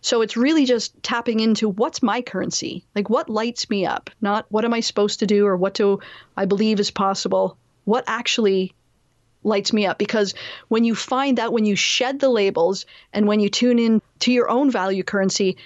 So 0.02 0.20
it's 0.20 0.36
really 0.36 0.66
just 0.66 1.02
tapping 1.02 1.40
into 1.40 1.68
what's 1.68 2.02
my 2.02 2.20
currency? 2.22 2.84
Like 2.94 3.10
what 3.10 3.30
lights 3.30 3.68
me 3.70 3.86
up? 3.86 4.10
Not 4.20 4.46
what 4.50 4.64
am 4.64 4.74
I 4.74 4.80
supposed 4.80 5.20
to 5.20 5.26
do 5.26 5.46
or 5.46 5.56
what 5.56 5.74
do 5.74 6.00
I 6.36 6.44
believe 6.44 6.78
is 6.78 6.90
possible? 6.90 7.56
What 7.84 8.04
actually 8.06 8.72
lights 9.46 9.72
me 9.72 9.86
up? 9.86 9.98
Because 9.98 10.34
when 10.68 10.84
you 10.84 10.94
find 10.94 11.38
that, 11.38 11.52
when 11.52 11.64
you 11.64 11.76
shed 11.76 12.20
the 12.20 12.28
labels 12.28 12.84
and 13.12 13.26
when 13.26 13.40
you 13.40 13.48
tune 13.48 13.78
in 13.78 14.02
to 14.20 14.32
your 14.32 14.50
own 14.50 14.70
value 14.70 15.02
currency, 15.02 15.56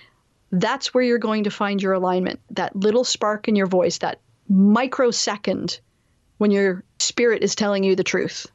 that's 0.53 0.93
where 0.93 1.03
you're 1.03 1.19
going 1.19 1.45
to 1.45 1.51
find 1.51 1.83
your 1.83 1.93
alignment. 1.95 2.41
That 2.51 2.77
little 2.77 3.05
spark 3.05 3.49
in 3.49 3.57
your 3.57 3.67
voice, 3.67 3.99
that 3.99 4.21
microsecond 4.49 5.81
when 6.39 6.51
your 6.51 6.85
spirit 6.99 7.43
is 7.43 7.55
telling 7.55 7.85
you 7.85 7.97
the 7.97 8.05
truth. 8.05 8.47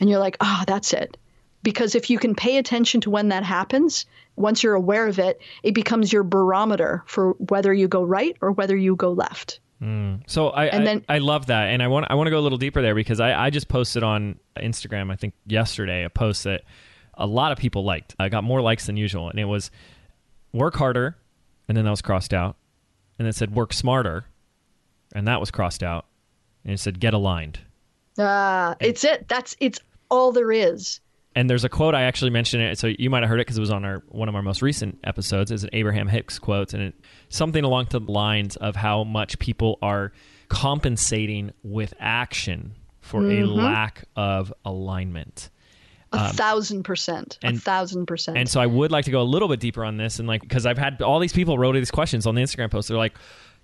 And 0.00 0.08
you're 0.08 0.18
like, 0.18 0.36
oh, 0.40 0.64
that's 0.66 0.92
it. 0.92 1.16
Because 1.62 1.94
if 1.94 2.10
you 2.10 2.18
can 2.18 2.34
pay 2.34 2.56
attention 2.56 3.02
to 3.02 3.10
when 3.10 3.28
that 3.28 3.44
happens, 3.44 4.06
once 4.36 4.62
you're 4.62 4.74
aware 4.74 5.06
of 5.06 5.18
it, 5.18 5.40
it 5.62 5.74
becomes 5.74 6.12
your 6.12 6.24
barometer 6.24 7.04
for 7.06 7.32
whether 7.32 7.72
you 7.72 7.86
go 7.86 8.02
right 8.02 8.36
or 8.40 8.52
whether 8.52 8.76
you 8.76 8.96
go 8.96 9.12
left. 9.12 9.60
Mm. 9.82 10.22
So 10.28 10.50
I, 10.50 10.66
and 10.66 10.86
then, 10.86 11.04
I, 11.08 11.16
I 11.16 11.18
love 11.18 11.46
that, 11.46 11.64
and 11.64 11.82
I 11.82 11.88
want 11.88 12.06
I 12.08 12.14
want 12.14 12.28
to 12.28 12.30
go 12.30 12.38
a 12.38 12.40
little 12.40 12.58
deeper 12.58 12.80
there 12.80 12.94
because 12.94 13.18
I, 13.18 13.46
I 13.46 13.50
just 13.50 13.66
posted 13.68 14.04
on 14.04 14.38
Instagram 14.56 15.10
I 15.10 15.16
think 15.16 15.34
yesterday 15.44 16.04
a 16.04 16.10
post 16.10 16.44
that 16.44 16.62
a 17.14 17.26
lot 17.26 17.50
of 17.50 17.58
people 17.58 17.84
liked. 17.84 18.14
I 18.18 18.28
got 18.28 18.44
more 18.44 18.60
likes 18.60 18.86
than 18.86 18.96
usual, 18.96 19.28
and 19.28 19.40
it 19.40 19.44
was 19.44 19.70
work 20.52 20.76
harder, 20.76 21.16
and 21.66 21.76
then 21.76 21.84
that 21.84 21.90
was 21.90 22.02
crossed 22.02 22.32
out, 22.32 22.56
and 23.18 23.26
it 23.26 23.34
said 23.34 23.54
work 23.56 23.72
smarter, 23.72 24.26
and 25.14 25.26
that 25.26 25.40
was 25.40 25.50
crossed 25.50 25.82
out, 25.82 26.06
and 26.64 26.72
it 26.72 26.78
said 26.78 27.00
get 27.00 27.12
aligned. 27.12 27.58
Ah, 28.18 28.70
uh, 28.70 28.74
it's 28.78 29.02
it. 29.02 29.26
That's 29.26 29.56
it's 29.58 29.80
all 30.10 30.30
there 30.30 30.52
is. 30.52 31.00
And 31.34 31.48
there's 31.48 31.64
a 31.64 31.68
quote 31.68 31.94
I 31.94 32.02
actually 32.02 32.30
mentioned 32.30 32.62
it, 32.62 32.78
so 32.78 32.88
you 32.98 33.08
might 33.08 33.22
have 33.22 33.30
heard 33.30 33.40
it 33.40 33.46
because 33.46 33.56
it 33.56 33.60
was 33.60 33.70
on 33.70 33.84
our 33.84 34.02
one 34.08 34.28
of 34.28 34.34
our 34.34 34.42
most 34.42 34.60
recent 34.60 34.98
episodes. 35.04 35.50
Is 35.50 35.64
an 35.64 35.70
Abraham 35.72 36.08
Hicks 36.08 36.38
quote, 36.38 36.74
and 36.74 36.82
it 36.82 36.94
something 37.30 37.64
along 37.64 37.86
the 37.90 38.00
lines 38.00 38.56
of 38.56 38.76
how 38.76 39.04
much 39.04 39.38
people 39.38 39.78
are 39.80 40.12
compensating 40.48 41.52
with 41.62 41.94
action 41.98 42.74
for 43.00 43.22
mm-hmm. 43.22 43.44
a 43.44 43.46
lack 43.46 44.04
of 44.14 44.52
alignment. 44.64 45.48
A 46.12 46.24
um, 46.24 46.32
thousand 46.32 46.82
percent. 46.82 47.38
And, 47.42 47.56
a 47.56 47.60
thousand 47.60 48.06
percent. 48.06 48.36
And 48.36 48.48
so 48.48 48.60
I 48.60 48.66
would 48.66 48.92
like 48.92 49.06
to 49.06 49.10
go 49.10 49.22
a 49.22 49.24
little 49.24 49.48
bit 49.48 49.60
deeper 49.60 49.84
on 49.84 49.96
this, 49.96 50.18
and 50.18 50.28
like 50.28 50.42
because 50.42 50.66
I've 50.66 50.78
had 50.78 51.00
all 51.00 51.18
these 51.18 51.32
people 51.32 51.56
wrote 51.58 51.72
these 51.72 51.90
questions 51.90 52.26
on 52.26 52.34
the 52.34 52.42
Instagram 52.42 52.70
post. 52.70 52.88
They're 52.88 52.98
like, 52.98 53.16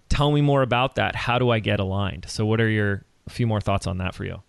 tell 0.09 0.33
me 0.33 0.41
more 0.41 0.63
about 0.63 0.95
that. 0.95 1.15
How 1.15 1.39
do 1.39 1.51
I 1.51 1.59
get 1.59 1.81
aligned? 1.81 2.27
So, 2.29 2.47
what 2.47 2.61
are 2.61 2.69
your 2.69 3.05
a 3.27 3.31
few 3.31 3.47
more 3.47 3.61
thoughts 3.61 3.87
on 3.87 3.99
that 3.99 4.15
for 4.15 4.25
you? 4.25 4.43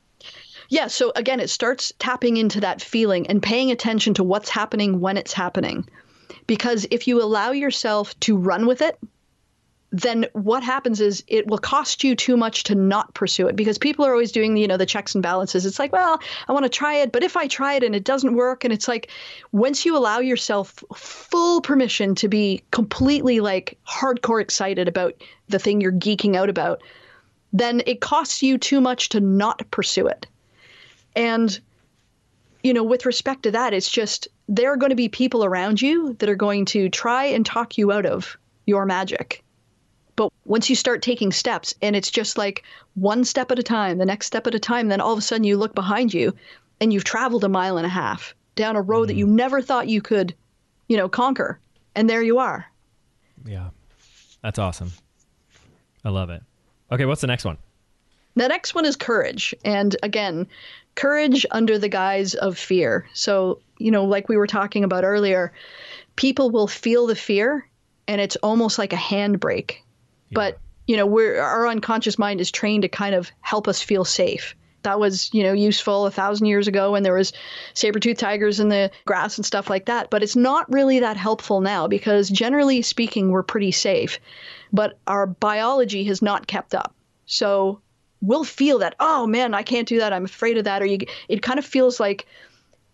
Yeah, 0.70 0.88
so 0.88 1.12
again, 1.16 1.40
it 1.40 1.50
starts 1.50 1.92
tapping 1.98 2.38
into 2.38 2.62
that 2.62 2.82
feeling 2.82 3.28
and 3.28 3.42
paying 3.42 3.72
attention 3.72 4.14
to 4.16 4.24
what's 4.24 4.50
happening 4.50 5.00
when 5.00 5.18
it's 5.18 5.34
happening. 5.34 5.88
Because 6.46 6.86
if 6.92 7.08
you 7.08 7.22
allow 7.22 7.52
yourself 7.52 8.18
to 8.22 8.38
run 8.38 8.68
with 8.68 8.82
it, 8.82 9.00
then 9.92 10.28
what 10.34 10.62
happens 10.62 11.02
is 11.02 11.24
it 11.28 11.48
will 11.48 11.58
cost 11.58 12.04
you 12.04 12.16
too 12.16 12.38
much 12.38 12.66
to 12.66 12.76
not 12.76 13.12
pursue 13.16 13.48
it. 13.48 13.56
Because 13.56 13.80
people 13.80 14.06
are 14.06 14.12
always 14.12 14.32
doing 14.32 14.56
you 14.56 14.68
know 14.68 14.78
the 14.78 14.86
checks 14.86 15.16
and 15.16 15.24
balances. 15.24 15.66
It's 15.66 15.80
like 15.80 15.92
well 15.92 16.20
i 16.48 16.52
want 16.52 16.64
to 16.64 16.70
try 16.70 16.96
it 16.96 17.12
but 17.12 17.24
if 17.24 17.36
i 17.36 17.48
try 17.48 17.74
it 17.74 17.84
and 17.84 17.96
it 17.96 18.04
doesn't 18.04 18.36
work 18.36 18.64
and 18.64 18.72
it's 18.72 18.88
like 18.88 19.10
once 19.52 19.86
you 19.86 19.98
allow 19.98 20.20
yourself 20.20 20.84
full 20.96 21.62
permission 21.62 22.14
to 22.16 22.28
be 22.28 22.62
completely 22.70 23.40
like 23.40 23.80
hardcore 23.88 24.42
excited 24.42 24.88
about 24.88 25.16
the 25.48 25.60
thing 25.60 25.82
you're 25.82 25.92
geeking 25.92 26.36
out 26.36 26.50
about 26.50 26.82
then 27.52 27.82
it 27.88 28.00
costs 28.00 28.44
you 28.44 28.60
too 28.60 28.80
much 28.80 29.10
to 29.10 29.20
not 29.20 29.70
pursue 29.72 30.06
it 30.06 30.28
and 31.20 31.60
you 32.64 32.74
know 32.74 32.84
with 32.84 33.06
respect 33.06 33.44
to 33.44 33.52
that 33.52 33.74
it's 33.74 33.90
just 33.90 34.28
there 34.48 34.74
are 34.74 34.78
going 34.78 34.90
to 34.90 34.96
be 34.96 35.10
people 35.10 35.46
around 35.46 35.82
you 35.82 36.14
that 36.20 36.30
are 36.30 36.36
going 36.36 36.66
to 36.66 36.90
try 36.90 37.26
and 37.26 37.46
talk 37.46 37.78
you 37.78 37.92
out 37.92 38.06
of 38.06 38.38
your 38.66 38.86
magic 38.86 39.44
but 40.20 40.34
once 40.44 40.70
you 40.70 40.76
start 40.76 41.02
taking 41.02 41.32
steps 41.32 41.74
and 41.82 41.96
it's 41.96 42.12
just 42.12 42.38
like 42.38 42.64
one 42.94 43.24
step 43.24 43.52
at 43.52 43.60
a 43.60 43.64
time, 43.64 44.00
the 44.00 44.06
next 44.06 44.26
step 44.26 44.48
at 44.48 44.54
a 44.54 44.60
time, 44.60 44.90
then 44.90 45.00
all 45.00 45.14
of 45.14 45.20
a 45.20 45.22
sudden 45.22 45.46
you 45.46 45.56
look 45.56 45.74
behind 45.74 46.14
you 46.14 46.36
and 46.82 46.92
you've 46.92 47.06
traveled 47.06 47.46
a 47.46 47.48
mile 47.48 47.78
and 47.78 47.86
a 47.86 47.90
half 47.90 48.36
down 48.58 48.76
a 48.76 48.82
road 48.82 49.04
mm-hmm. 49.04 49.08
that 49.08 49.16
you 49.16 49.26
never 49.26 49.62
thought 49.62 49.88
you 49.88 50.02
could, 50.02 50.36
you 50.90 50.98
know, 50.98 51.08
conquer. 51.08 51.58
And 51.96 52.10
there 52.10 52.22
you 52.22 52.38
are. 52.40 52.66
Yeah. 53.46 53.70
That's 54.44 54.60
awesome. 54.60 54.92
I 56.04 56.10
love 56.10 56.30
it. 56.30 56.44
Okay, 56.92 57.06
what's 57.06 57.22
the 57.22 57.28
next 57.28 57.46
one? 57.46 57.58
The 58.36 58.48
next 58.48 58.76
one 58.76 58.86
is 58.86 58.96
courage. 58.96 59.54
And 59.66 59.96
again, 60.04 60.48
courage 60.96 61.46
under 61.52 61.78
the 61.78 61.90
guise 61.90 62.36
of 62.36 62.58
fear. 62.58 63.08
So, 63.14 63.60
you 63.78 63.92
know, 63.92 64.06
like 64.06 64.30
we 64.30 64.38
were 64.38 64.48
talking 64.48 64.84
about 64.84 65.04
earlier, 65.04 65.54
people 66.16 66.52
will 66.52 66.68
feel 66.68 67.08
the 67.08 67.16
fear 67.16 67.68
and 68.08 68.20
it's 68.20 68.36
almost 68.38 68.78
like 68.78 68.94
a 68.94 68.98
handbrake. 68.98 69.78
But 70.32 70.60
you 70.88 70.98
know, 70.98 71.06
we're 71.06 71.40
our 71.40 71.68
unconscious 71.68 72.18
mind 72.18 72.42
is 72.42 72.50
trained 72.50 72.82
to 72.82 72.90
kind 72.90 73.14
of 73.14 73.32
help 73.42 73.68
us 73.68 73.80
feel 73.80 74.04
safe. 74.04 74.56
That 74.82 75.00
was, 75.00 75.30
you 75.34 75.44
know, 75.44 75.54
useful 75.54 76.06
a 76.06 76.12
thousand 76.12 76.48
years 76.48 76.68
ago 76.68 76.94
when 76.94 77.04
there 77.04 77.14
was 77.14 77.32
saber-toothed 77.74 78.20
tigers 78.20 78.60
in 78.60 78.70
the 78.70 78.90
grass 79.06 79.38
and 79.38 79.46
stuff 79.46 79.70
like 79.70 79.86
that. 79.86 80.10
But 80.10 80.24
it's 80.24 80.36
not 80.36 80.72
really 80.72 81.02
that 81.02 81.18
helpful 81.18 81.62
now 81.62 81.88
because 81.88 82.30
generally 82.30 82.82
speaking, 82.82 83.30
we're 83.30 83.44
pretty 83.44 83.72
safe. 83.72 84.20
But 84.74 84.98
our 85.06 85.28
biology 85.28 86.06
has 86.06 86.22
not 86.22 86.48
kept 86.48 86.74
up. 86.74 86.96
So 87.26 87.82
we'll 88.22 88.44
feel 88.44 88.80
that, 88.80 88.96
oh 89.00 89.28
man, 89.28 89.54
I 89.54 89.64
can't 89.64 89.88
do 89.88 90.00
that. 90.00 90.14
I'm 90.14 90.26
afraid 90.26 90.58
of 90.58 90.66
that. 90.66 90.82
Or 90.82 90.86
you 90.86 91.00
it 91.28 91.42
kind 91.42 91.60
of 91.60 91.66
feels 91.66 92.00
like, 92.00 92.26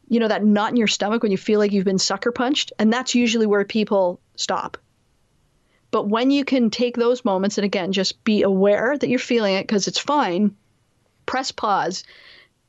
you 0.08 0.20
know, 0.20 0.28
that 0.28 0.46
knot 0.46 0.72
in 0.72 0.78
your 0.78 0.88
stomach 0.88 1.24
when 1.24 1.32
you 1.32 1.38
feel 1.38 1.60
like 1.60 1.72
you've 1.72 1.86
been 1.86 2.00
sucker 2.00 2.32
punched. 2.32 2.74
And 2.78 2.92
that's 2.92 3.16
usually 3.16 3.46
where 3.46 3.66
people 3.66 4.20
stop 4.36 4.78
but 5.96 6.10
when 6.10 6.30
you 6.30 6.44
can 6.44 6.72
take 6.72 6.98
those 6.98 7.24
moments 7.24 7.58
and 7.58 7.64
again, 7.64 7.94
just 7.94 8.22
be 8.26 8.42
aware 8.42 8.98
that 8.98 9.08
you're 9.08 9.18
feeling 9.18 9.56
it 9.56 9.64
because 9.64 9.88
it's 9.88 9.98
fine, 9.98 10.54
press 11.26 11.54
pause 11.54 12.04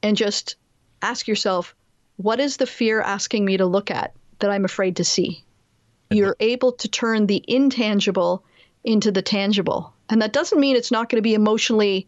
and 0.00 0.16
just 0.16 0.54
ask 1.02 1.26
yourself, 1.26 1.74
what 2.18 2.38
is 2.38 2.56
the 2.56 2.68
fear 2.68 3.00
asking 3.00 3.44
me 3.44 3.56
to 3.56 3.66
look 3.66 3.90
at 3.90 4.14
that 4.38 4.52
I'm 4.52 4.64
afraid 4.64 4.94
to 4.98 5.04
see? 5.04 5.42
You're 6.08 6.36
able 6.38 6.70
to 6.70 6.86
turn 6.86 7.26
the 7.26 7.44
intangible 7.48 8.44
into 8.84 9.10
the 9.10 9.22
tangible. 9.22 9.92
And 10.08 10.22
that 10.22 10.32
doesn't 10.32 10.60
mean 10.60 10.76
it's 10.76 10.92
not 10.92 11.08
going 11.08 11.18
to 11.18 11.22
be 11.22 11.34
emotionally 11.34 12.06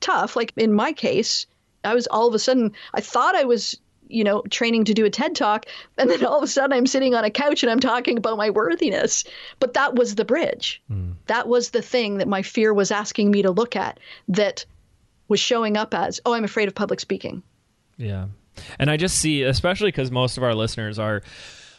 tough. 0.00 0.36
Like 0.36 0.52
in 0.56 0.72
my 0.72 0.92
case, 0.92 1.46
I 1.84 1.94
was 1.94 2.06
all 2.08 2.28
of 2.28 2.34
a 2.34 2.38
sudden, 2.38 2.72
I 2.94 3.00
thought 3.00 3.34
I 3.34 3.44
was 3.44 3.78
you 4.10 4.24
know, 4.24 4.42
training 4.50 4.84
to 4.84 4.94
do 4.94 5.04
a 5.04 5.10
TED 5.10 5.34
talk. 5.34 5.66
And 5.96 6.10
then 6.10 6.24
all 6.24 6.38
of 6.38 6.42
a 6.42 6.48
sudden 6.48 6.72
I'm 6.72 6.86
sitting 6.86 7.14
on 7.14 7.24
a 7.24 7.30
couch 7.30 7.62
and 7.62 7.70
I'm 7.70 7.80
talking 7.80 8.18
about 8.18 8.36
my 8.36 8.50
worthiness. 8.50 9.24
But 9.58 9.74
that 9.74 9.94
was 9.94 10.16
the 10.16 10.24
bridge. 10.24 10.82
Mm. 10.90 11.14
That 11.26 11.48
was 11.48 11.70
the 11.70 11.82
thing 11.82 12.18
that 12.18 12.28
my 12.28 12.42
fear 12.42 12.74
was 12.74 12.90
asking 12.90 13.30
me 13.30 13.42
to 13.42 13.50
look 13.50 13.76
at 13.76 14.00
that 14.28 14.64
was 15.28 15.40
showing 15.40 15.76
up 15.76 15.94
as, 15.94 16.20
oh, 16.26 16.34
I'm 16.34 16.44
afraid 16.44 16.68
of 16.68 16.74
public 16.74 17.00
speaking. 17.00 17.42
Yeah. 17.96 18.26
And 18.78 18.90
I 18.90 18.96
just 18.96 19.18
see, 19.18 19.44
especially 19.44 19.88
because 19.88 20.10
most 20.10 20.36
of 20.36 20.42
our 20.42 20.54
listeners 20.54 20.98
are 20.98 21.22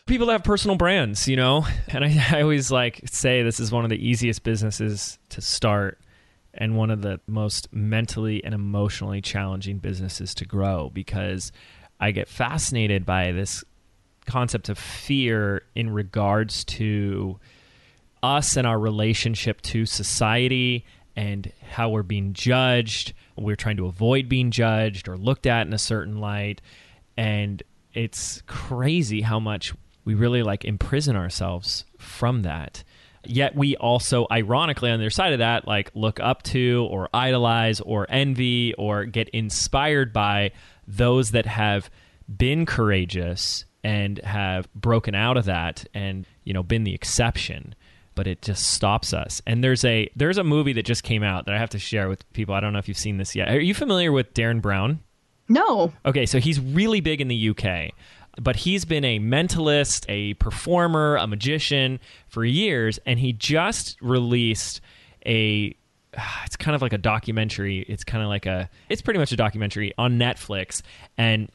people 0.05 0.27
that 0.27 0.33
have 0.33 0.43
personal 0.43 0.77
brands, 0.77 1.27
you 1.27 1.35
know? 1.35 1.65
And 1.89 2.05
I, 2.05 2.25
I 2.31 2.41
always 2.41 2.71
like 2.71 3.01
say 3.05 3.43
this 3.43 3.59
is 3.59 3.71
one 3.71 3.83
of 3.83 3.89
the 3.89 4.07
easiest 4.07 4.43
businesses 4.43 5.19
to 5.29 5.41
start 5.41 5.99
and 6.61 6.77
one 6.77 6.91
of 6.91 7.01
the 7.01 7.19
most 7.25 7.73
mentally 7.73 8.43
and 8.43 8.53
emotionally 8.53 9.19
challenging 9.19 9.79
businesses 9.79 10.35
to 10.35 10.45
grow 10.45 10.91
because 10.93 11.51
I 11.99 12.11
get 12.11 12.27
fascinated 12.27 13.03
by 13.03 13.31
this 13.31 13.63
concept 14.27 14.69
of 14.69 14.77
fear 14.77 15.63
in 15.73 15.89
regards 15.89 16.63
to 16.65 17.39
us 18.21 18.57
and 18.57 18.67
our 18.67 18.77
relationship 18.77 19.59
to 19.63 19.87
society 19.87 20.85
and 21.15 21.51
how 21.67 21.89
we're 21.89 22.03
being 22.03 22.33
judged. 22.33 23.13
We're 23.35 23.55
trying 23.55 23.77
to 23.77 23.87
avoid 23.87 24.29
being 24.29 24.51
judged 24.51 25.07
or 25.07 25.17
looked 25.17 25.47
at 25.47 25.65
in 25.65 25.73
a 25.73 25.79
certain 25.79 26.19
light. 26.19 26.61
And 27.17 27.63
it's 27.95 28.43
crazy 28.45 29.21
how 29.21 29.39
much 29.39 29.73
we 30.05 30.13
really 30.13 30.43
like 30.43 30.63
imprison 30.63 31.15
ourselves 31.15 31.85
from 31.97 32.43
that. 32.43 32.83
Yet 33.25 33.55
we 33.55 33.75
also, 33.75 34.25
ironically, 34.31 34.89
on 34.89 34.99
the 34.99 35.05
other 35.05 35.11
side 35.11 35.33
of 35.33 35.39
that, 35.39 35.67
like 35.67 35.91
look 35.93 36.19
up 36.19 36.43
to 36.43 36.87
or 36.89 37.09
idolize 37.13 37.79
or 37.79 38.07
envy 38.09 38.73
or 38.75 39.05
get 39.05 39.29
inspired 39.29 40.11
by 40.11 40.51
those 40.87 41.31
that 41.31 41.45
have 41.45 41.89
been 42.27 42.65
courageous 42.65 43.65
and 43.83 44.19
have 44.19 44.71
broken 44.73 45.15
out 45.15 45.37
of 45.37 45.45
that 45.45 45.85
and 45.93 46.25
you 46.43 46.53
know 46.53 46.63
been 46.63 46.83
the 46.83 46.93
exception. 46.93 47.75
But 48.13 48.27
it 48.27 48.41
just 48.41 48.67
stops 48.67 49.13
us. 49.13 49.41
And 49.47 49.63
there's 49.63 49.85
a 49.85 50.09
there's 50.15 50.37
a 50.37 50.43
movie 50.43 50.73
that 50.73 50.85
just 50.85 51.03
came 51.03 51.23
out 51.23 51.45
that 51.45 51.55
i 51.55 51.57
have 51.57 51.69
to 51.71 51.79
share 51.79 52.09
with 52.09 52.31
people. 52.33 52.53
I 52.53 52.59
don't 52.59 52.73
know 52.73 52.79
if 52.79 52.87
you've 52.87 52.97
seen 52.97 53.17
this 53.17 53.35
yet. 53.35 53.49
Are 53.49 53.59
you 53.59 53.73
familiar 53.73 54.11
with 54.11 54.33
Derren 54.33 54.61
Brown? 54.61 54.99
No. 55.47 55.93
Okay 56.05 56.25
so 56.25 56.39
he's 56.39 56.59
really 56.59 57.01
big 57.01 57.21
in 57.21 57.27
the 57.27 57.49
uk 57.49 57.93
but 58.39 58.55
he's 58.55 58.85
been 58.85 59.03
a 59.03 59.19
mentalist 59.19 60.05
a 60.09 60.33
performer 60.35 61.15
a 61.17 61.27
magician 61.27 61.99
for 62.27 62.45
years 62.45 62.99
and 63.05 63.19
he 63.19 63.33
just 63.33 63.99
released 64.01 64.81
a 65.25 65.75
it's 66.45 66.55
kind 66.55 66.75
of 66.75 66.81
like 66.81 66.93
a 66.93 66.97
documentary 66.97 67.79
it's 67.87 68.03
kind 68.03 68.23
of 68.23 68.29
like 68.29 68.45
a 68.45 68.69
it's 68.89 69.01
pretty 69.01 69.19
much 69.19 69.31
a 69.31 69.35
documentary 69.35 69.93
on 69.97 70.17
netflix 70.17 70.81
and 71.17 71.49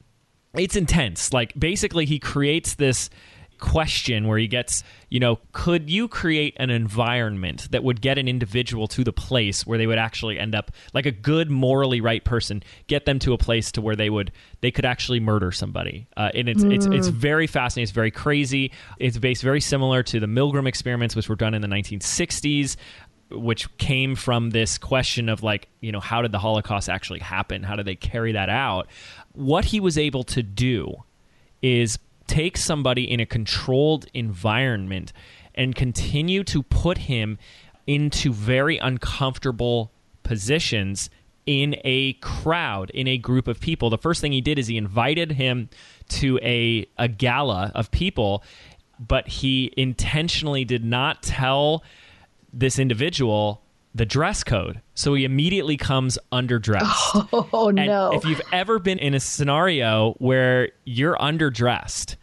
it's 0.58 0.76
intense. 0.76 1.32
Like 1.32 1.52
basically, 1.58 2.04
he 2.04 2.18
creates 2.18 2.74
this 2.74 3.10
question 3.58 4.26
where 4.26 4.38
he 4.38 4.46
gets, 4.46 4.82
you 5.10 5.20
know, 5.20 5.38
could 5.52 5.90
you 5.90 6.08
create 6.08 6.56
an 6.58 6.70
environment 6.70 7.68
that 7.70 7.82
would 7.82 8.00
get 8.00 8.18
an 8.18 8.28
individual 8.28 8.88
to 8.88 9.04
the 9.04 9.12
place 9.12 9.66
where 9.66 9.78
they 9.78 9.86
would 9.86 9.98
actually 9.98 10.38
end 10.38 10.54
up 10.54 10.70
like 10.94 11.06
a 11.06 11.10
good 11.10 11.50
morally 11.50 12.00
right 12.00 12.24
person, 12.24 12.62
get 12.86 13.04
them 13.06 13.18
to 13.20 13.32
a 13.32 13.38
place 13.38 13.72
to 13.72 13.80
where 13.80 13.96
they 13.96 14.10
would 14.10 14.32
they 14.60 14.70
could 14.70 14.84
actually 14.84 15.20
murder 15.20 15.52
somebody. 15.52 16.06
Uh, 16.16 16.30
and 16.34 16.48
it's 16.48 16.64
mm. 16.64 16.74
it's 16.74 16.86
it's 16.86 17.08
very 17.08 17.46
fascinating. 17.46 17.84
It's 17.84 17.92
very 17.92 18.10
crazy. 18.10 18.72
It's 18.98 19.18
based 19.18 19.42
very 19.42 19.60
similar 19.60 20.02
to 20.04 20.20
the 20.20 20.26
Milgram 20.26 20.66
experiments, 20.66 21.16
which 21.16 21.28
were 21.28 21.36
done 21.36 21.54
in 21.54 21.62
the 21.62 21.68
1960s 21.68 22.76
which 23.30 23.76
came 23.78 24.14
from 24.14 24.50
this 24.50 24.78
question 24.78 25.28
of 25.28 25.42
like 25.42 25.68
you 25.80 25.90
know 25.90 25.98
how 25.98 26.22
did 26.22 26.30
the 26.30 26.38
holocaust 26.38 26.88
actually 26.88 27.18
happen 27.18 27.62
how 27.64 27.74
did 27.74 27.84
they 27.84 27.96
carry 27.96 28.32
that 28.32 28.48
out 28.48 28.86
what 29.32 29.64
he 29.64 29.80
was 29.80 29.98
able 29.98 30.22
to 30.22 30.42
do 30.42 30.94
is 31.62 31.98
take 32.26 32.56
somebody 32.56 33.10
in 33.10 33.20
a 33.20 33.26
controlled 33.26 34.06
environment 34.14 35.12
and 35.54 35.74
continue 35.74 36.44
to 36.44 36.62
put 36.62 36.98
him 36.98 37.38
into 37.86 38.32
very 38.32 38.78
uncomfortable 38.78 39.92
positions 40.22 41.08
in 41.46 41.76
a 41.84 42.14
crowd, 42.14 42.90
in 42.90 43.06
a 43.06 43.16
group 43.16 43.46
of 43.46 43.60
people. 43.60 43.88
The 43.88 43.98
first 43.98 44.20
thing 44.20 44.32
he 44.32 44.40
did 44.40 44.58
is 44.58 44.66
he 44.66 44.76
invited 44.76 45.32
him 45.32 45.68
to 46.08 46.38
a, 46.42 46.86
a 46.98 47.08
gala 47.08 47.70
of 47.74 47.90
people, 47.90 48.42
but 48.98 49.28
he 49.28 49.72
intentionally 49.76 50.64
did 50.64 50.84
not 50.84 51.22
tell 51.22 51.84
this 52.52 52.78
individual 52.78 53.62
the 53.96 54.04
dress 54.04 54.44
code. 54.44 54.82
So 54.94 55.14
he 55.14 55.24
immediately 55.24 55.76
comes 55.76 56.18
underdressed. 56.30 57.28
Oh, 57.32 57.68
and 57.68 57.76
no. 57.76 58.12
If 58.12 58.24
you've 58.24 58.42
ever 58.52 58.78
been 58.78 58.98
in 58.98 59.14
a 59.14 59.20
scenario 59.20 60.12
where 60.18 60.72
you're 60.84 61.16
underdressed, 61.16 62.16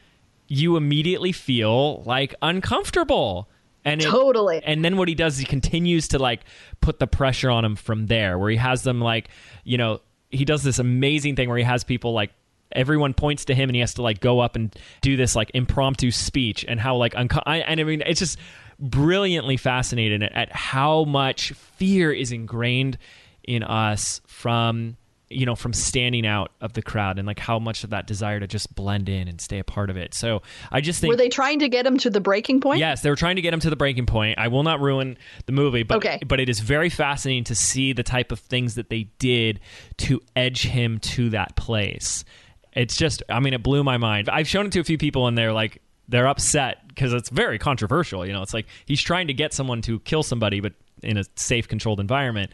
you 0.47 0.77
immediately 0.77 1.31
feel 1.31 2.03
like 2.03 2.35
uncomfortable. 2.41 3.49
And 3.83 4.01
it, 4.01 4.05
totally. 4.05 4.61
And 4.63 4.85
then 4.85 4.97
what 4.97 5.07
he 5.07 5.15
does 5.15 5.33
is 5.33 5.39
he 5.39 5.45
continues 5.45 6.09
to 6.09 6.19
like 6.19 6.41
put 6.79 6.99
the 6.99 7.07
pressure 7.07 7.49
on 7.49 7.65
him 7.65 7.75
from 7.75 8.05
there, 8.05 8.37
where 8.37 8.51
he 8.51 8.57
has 8.57 8.83
them 8.83 9.01
like, 9.01 9.29
you 9.63 9.77
know, 9.77 10.01
he 10.29 10.45
does 10.45 10.63
this 10.63 10.79
amazing 10.79 11.35
thing 11.35 11.49
where 11.49 11.57
he 11.57 11.63
has 11.63 11.83
people 11.83 12.13
like 12.13 12.31
everyone 12.71 13.13
points 13.13 13.45
to 13.45 13.55
him 13.55 13.69
and 13.69 13.75
he 13.75 13.79
has 13.81 13.95
to 13.95 14.01
like 14.01 14.19
go 14.19 14.39
up 14.39 14.55
and 14.55 14.75
do 15.01 15.15
this 15.15 15.35
like 15.35 15.51
impromptu 15.53 16.11
speech 16.11 16.65
and 16.67 16.79
how 16.79 16.95
like 16.95 17.15
unco- 17.15 17.43
I, 17.45 17.57
and 17.57 17.79
I 17.79 17.83
mean 17.83 18.01
it's 18.03 18.19
just 18.19 18.39
brilliantly 18.83 19.55
fascinated 19.55 20.21
at 20.21 20.51
how 20.51 21.05
much 21.05 21.53
fear 21.53 22.11
is 22.11 22.31
ingrained 22.31 22.97
in 23.43 23.63
us 23.63 24.21
from 24.27 24.97
you 25.29 25.45
know 25.45 25.55
from 25.55 25.71
standing 25.73 26.27
out 26.27 26.51
of 26.61 26.73
the 26.73 26.81
crowd 26.81 27.17
and 27.17 27.25
like 27.25 27.39
how 27.39 27.57
much 27.57 27.83
of 27.83 27.89
that 27.91 28.05
desire 28.05 28.39
to 28.39 28.45
just 28.45 28.75
blend 28.75 29.07
in 29.07 29.27
and 29.27 29.39
stay 29.41 29.57
a 29.57 29.63
part 29.63 29.89
of 29.89 29.97
it. 29.97 30.13
So 30.13 30.41
i 30.69 30.81
just 30.81 30.99
think 30.99 31.11
were 31.11 31.17
they 31.17 31.29
trying 31.29 31.59
to 31.59 31.69
get 31.69 31.85
him 31.85 31.97
to 31.99 32.09
the 32.09 32.19
breaking 32.19 32.59
point? 32.59 32.79
Yes 32.79 33.01
they 33.01 33.09
were 33.09 33.15
trying 33.15 33.37
to 33.37 33.41
get 33.41 33.53
him 33.53 33.61
to 33.61 33.69
the 33.69 33.75
breaking 33.77 34.05
point. 34.05 34.37
I 34.37 34.49
will 34.49 34.63
not 34.63 34.81
ruin 34.81 35.17
the 35.45 35.53
movie 35.53 35.83
but 35.83 35.97
okay. 35.97 36.19
but 36.27 36.41
it 36.41 36.49
is 36.49 36.59
very 36.59 36.89
fascinating 36.89 37.45
to 37.45 37.55
see 37.55 37.93
the 37.93 38.03
type 38.03 38.33
of 38.33 38.39
things 38.39 38.75
that 38.75 38.89
they 38.89 39.03
did 39.17 39.61
to 39.99 40.21
edge 40.35 40.63
him 40.63 40.99
to 40.99 41.29
that 41.29 41.55
place. 41.55 42.25
It's 42.73 42.97
just 42.97 43.23
i 43.29 43.39
mean 43.39 43.53
it 43.53 43.63
blew 43.63 43.83
my 43.83 43.97
mind. 43.97 44.29
I've 44.29 44.47
shown 44.47 44.65
it 44.65 44.73
to 44.73 44.81
a 44.81 44.83
few 44.83 44.97
people 44.97 45.27
and 45.27 45.37
they're 45.37 45.53
like 45.53 45.81
they're 46.07 46.27
upset 46.27 46.87
because 46.87 47.13
it's 47.13 47.29
very 47.29 47.57
controversial. 47.57 48.25
You 48.25 48.33
know, 48.33 48.41
it's 48.41 48.53
like 48.53 48.67
he's 48.85 49.01
trying 49.01 49.27
to 49.27 49.33
get 49.33 49.53
someone 49.53 49.81
to 49.83 49.99
kill 49.99 50.23
somebody, 50.23 50.59
but 50.59 50.73
in 51.01 51.17
a 51.17 51.23
safe, 51.35 51.67
controlled 51.67 51.99
environment. 51.99 52.51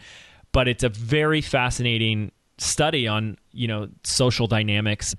But 0.52 0.68
it's 0.68 0.84
a 0.84 0.90
very 0.90 1.42
fascinating 1.42 2.32
study 2.58 3.08
on 3.08 3.38
you 3.52 3.68
know 3.68 3.88
social 4.04 4.48
dynamics 4.48 5.16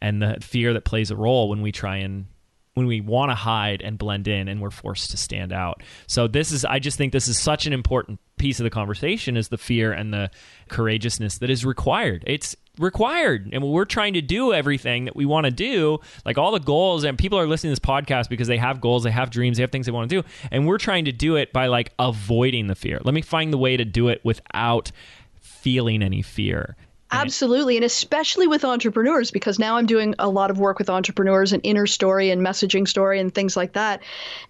and 0.00 0.20
the 0.20 0.38
fear 0.40 0.74
that 0.74 0.84
plays 0.84 1.10
a 1.10 1.16
role 1.16 1.48
when 1.48 1.62
we 1.62 1.72
try 1.72 1.98
and 1.98 2.26
when 2.74 2.86
we 2.86 3.00
want 3.00 3.30
to 3.30 3.34
hide 3.34 3.82
and 3.82 3.98
blend 3.98 4.26
in 4.26 4.48
and 4.48 4.60
we're 4.60 4.70
forced 4.70 5.10
to 5.10 5.16
stand 5.16 5.52
out. 5.52 5.82
So 6.06 6.26
this 6.26 6.52
is 6.52 6.64
I 6.64 6.78
just 6.78 6.98
think 6.98 7.12
this 7.12 7.28
is 7.28 7.38
such 7.38 7.66
an 7.66 7.72
important 7.72 8.20
piece 8.38 8.60
of 8.60 8.64
the 8.64 8.70
conversation 8.70 9.36
is 9.36 9.48
the 9.48 9.58
fear 9.58 9.92
and 9.92 10.12
the 10.12 10.30
courageousness 10.68 11.38
that 11.38 11.50
is 11.50 11.64
required. 11.64 12.24
It's 12.26 12.56
required. 12.78 13.50
And 13.52 13.62
we're 13.62 13.84
trying 13.84 14.14
to 14.14 14.22
do 14.22 14.52
everything 14.52 15.04
that 15.04 15.16
we 15.16 15.26
want 15.26 15.44
to 15.44 15.50
do, 15.50 15.98
like 16.24 16.38
all 16.38 16.52
the 16.52 16.60
goals, 16.60 17.04
and 17.04 17.18
people 17.18 17.38
are 17.38 17.46
listening 17.46 17.74
to 17.74 17.80
this 17.80 17.86
podcast 17.86 18.28
because 18.28 18.48
they 18.48 18.56
have 18.56 18.80
goals, 18.80 19.04
they 19.04 19.10
have 19.10 19.30
dreams, 19.30 19.58
they 19.58 19.62
have 19.62 19.70
things 19.70 19.86
they 19.86 19.92
want 19.92 20.08
to 20.08 20.22
do. 20.22 20.28
And 20.50 20.66
we're 20.66 20.78
trying 20.78 21.04
to 21.04 21.12
do 21.12 21.36
it 21.36 21.52
by 21.52 21.66
like 21.66 21.92
avoiding 21.98 22.66
the 22.66 22.74
fear. 22.74 23.00
Let 23.04 23.14
me 23.14 23.22
find 23.22 23.52
the 23.52 23.58
way 23.58 23.76
to 23.76 23.84
do 23.84 24.08
it 24.08 24.24
without 24.24 24.90
feeling 25.40 26.02
any 26.02 26.22
fear. 26.22 26.76
Absolutely. 27.12 27.76
And 27.76 27.84
especially 27.84 28.46
with 28.46 28.64
entrepreneurs, 28.64 29.30
because 29.30 29.58
now 29.58 29.76
I'm 29.76 29.84
doing 29.84 30.14
a 30.18 30.30
lot 30.30 30.50
of 30.50 30.58
work 30.58 30.78
with 30.78 30.88
entrepreneurs 30.88 31.52
and 31.52 31.60
inner 31.62 31.86
story 31.86 32.30
and 32.30 32.40
messaging 32.40 32.88
story 32.88 33.20
and 33.20 33.34
things 33.34 33.54
like 33.54 33.74
that. 33.74 34.02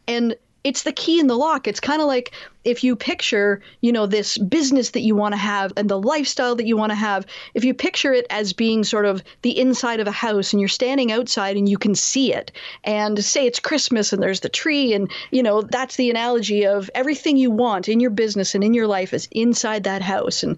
And 0.07 0.37
it's 0.65 0.85
the 0.85 0.93
key 0.93 1.19
in 1.19 1.27
the 1.27 1.37
lock. 1.37 1.67
It's 1.67 1.81
kind 1.81 2.01
of 2.01 2.09
like 2.09 2.33
if 2.65 2.85
you 2.85 2.95
picture, 2.95 3.61
you 3.81 3.91
know, 3.91 4.07
this 4.07 4.39
business 4.39 4.91
that 4.91 5.01
you 5.01 5.17
want 5.17 5.33
to 5.33 5.39
have 5.39 5.73
and 5.77 5.89
the 5.89 5.99
lifestyle 5.99 6.55
that 6.55 6.67
you 6.67 6.77
want 6.77 6.91
to 6.91 6.97
have, 6.97 7.27
if 7.55 7.65
you 7.65 7.75
picture 7.75 8.13
it 8.13 8.27
as 8.31 8.53
being 8.53 8.85
sort 8.85 9.05
of 9.05 9.23
the 9.43 9.59
inside 9.59 9.99
of 9.99 10.07
a 10.07 10.13
house 10.13 10.53
and 10.53 10.61
you're 10.61 10.69
standing 10.69 11.11
outside 11.11 11.57
and 11.57 11.69
you 11.69 11.79
can 11.79 11.95
see 11.95 12.33
it, 12.33 12.53
and 12.85 13.23
say 13.25 13.47
it's 13.47 13.59
Christmas 13.59 14.13
and 14.13 14.23
there's 14.23 14.41
the 14.41 14.49
tree, 14.49 14.95
and, 14.95 15.11
you 15.33 15.43
know, 15.43 15.63
that's 15.63 15.97
the 15.97 16.11
analogy 16.11 16.65
of 16.65 16.89
everything 16.95 17.37
you 17.37 17.51
want 17.51 17.89
in 17.89 17.99
your 17.99 18.11
business 18.11 18.55
and 18.55 18.63
in 18.63 18.75
your 18.75 18.87
life 18.87 19.13
is 19.13 19.29
inside 19.33 19.85
that 19.85 20.03
house. 20.03 20.45
And 20.45 20.57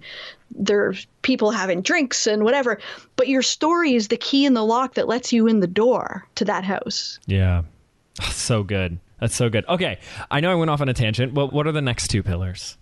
there's 0.51 1.07
people 1.23 1.49
having 1.49 1.81
drinks 1.81 2.27
and 2.27 2.43
whatever, 2.43 2.79
but 3.15 3.27
your 3.27 3.41
story 3.41 3.95
is 3.95 4.09
the 4.09 4.17
key 4.17 4.45
in 4.45 4.53
the 4.53 4.63
lock 4.63 4.93
that 4.93 5.07
lets 5.07 5.33
you 5.33 5.47
in 5.47 5.59
the 5.59 5.67
door 5.67 6.27
to 6.35 6.45
that 6.45 6.63
house. 6.63 7.19
Yeah. 7.25 7.63
So 8.31 8.63
good. 8.63 8.97
That's 9.19 9.35
so 9.35 9.49
good. 9.49 9.65
Okay, 9.67 9.99
I 10.29 10.39
know 10.39 10.51
I 10.51 10.55
went 10.55 10.69
off 10.69 10.81
on 10.81 10.89
a 10.89 10.93
tangent, 10.93 11.33
but 11.33 11.53
what 11.53 11.67
are 11.67 11.71
the 11.71 11.81
next 11.81 12.09
two 12.09 12.23
pillars? 12.23 12.77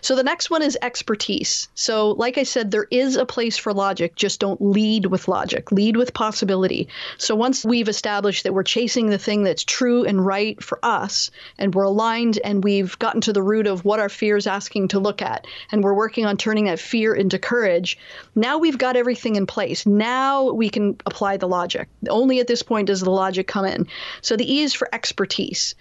So 0.00 0.14
the 0.14 0.22
next 0.22 0.50
one 0.50 0.62
is 0.62 0.78
expertise. 0.80 1.68
So, 1.74 2.12
like 2.12 2.38
I 2.38 2.42
said, 2.42 2.70
there 2.70 2.86
is 2.90 3.16
a 3.16 3.26
place 3.26 3.58
for 3.58 3.72
logic, 3.72 4.14
just 4.16 4.40
don't 4.40 4.60
lead 4.60 5.06
with 5.06 5.28
logic, 5.28 5.70
lead 5.72 5.96
with 5.96 6.14
possibility. 6.14 6.88
So, 7.18 7.34
once 7.34 7.64
we've 7.64 7.88
established 7.88 8.44
that 8.44 8.54
we're 8.54 8.62
chasing 8.62 9.10
the 9.10 9.18
thing 9.18 9.42
that's 9.42 9.64
true 9.64 10.04
and 10.04 10.24
right 10.24 10.62
for 10.62 10.78
us, 10.82 11.30
and 11.58 11.74
we're 11.74 11.84
aligned 11.84 12.38
and 12.44 12.64
we've 12.64 12.98
gotten 12.98 13.20
to 13.22 13.32
the 13.32 13.42
root 13.42 13.66
of 13.66 13.84
what 13.84 14.00
our 14.00 14.08
fear 14.08 14.36
is 14.36 14.46
asking 14.46 14.88
to 14.88 14.98
look 14.98 15.22
at, 15.22 15.46
and 15.70 15.84
we're 15.84 15.94
working 15.94 16.26
on 16.26 16.36
turning 16.36 16.64
that 16.64 16.80
fear 16.80 17.14
into 17.14 17.38
courage, 17.38 17.98
now 18.34 18.58
we've 18.58 18.78
got 18.78 18.96
everything 18.96 19.36
in 19.36 19.46
place. 19.46 19.86
Now 19.86 20.52
we 20.52 20.70
can 20.70 20.96
apply 21.06 21.36
the 21.36 21.48
logic. 21.48 21.88
Only 22.08 22.40
at 22.40 22.46
this 22.46 22.62
point 22.62 22.86
does 22.86 23.00
the 23.00 23.10
logic 23.10 23.46
come 23.46 23.64
in. 23.64 23.86
So, 24.22 24.36
the 24.36 24.50
E 24.50 24.60
is 24.62 24.74
for 24.74 24.88
expertise 24.92 25.74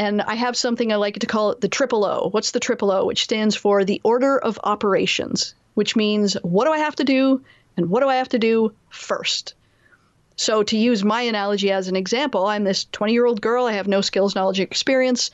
and 0.00 0.22
I 0.22 0.34
have 0.34 0.56
something 0.56 0.90
I 0.90 0.96
like 0.96 1.18
to 1.18 1.26
call 1.26 1.50
it 1.50 1.60
the 1.60 1.68
triple 1.68 2.06
O. 2.06 2.30
What's 2.30 2.52
the 2.52 2.58
triple 2.58 2.90
O? 2.90 3.04
Which 3.04 3.24
stands 3.24 3.54
for 3.54 3.84
the 3.84 4.00
order 4.02 4.38
of 4.38 4.58
operations, 4.64 5.54
which 5.74 5.94
means 5.94 6.38
what 6.40 6.64
do 6.64 6.72
I 6.72 6.78
have 6.78 6.96
to 6.96 7.04
do 7.04 7.42
and 7.76 7.90
what 7.90 8.00
do 8.00 8.08
I 8.08 8.14
have 8.16 8.30
to 8.30 8.38
do 8.38 8.72
first? 8.88 9.52
So, 10.36 10.62
to 10.62 10.78
use 10.78 11.04
my 11.04 11.20
analogy 11.20 11.70
as 11.70 11.88
an 11.88 11.96
example, 11.96 12.46
I'm 12.46 12.64
this 12.64 12.86
20 12.92 13.12
year 13.12 13.26
old 13.26 13.42
girl. 13.42 13.66
I 13.66 13.72
have 13.72 13.88
no 13.88 14.00
skills, 14.00 14.34
knowledge, 14.34 14.58
experience. 14.58 15.32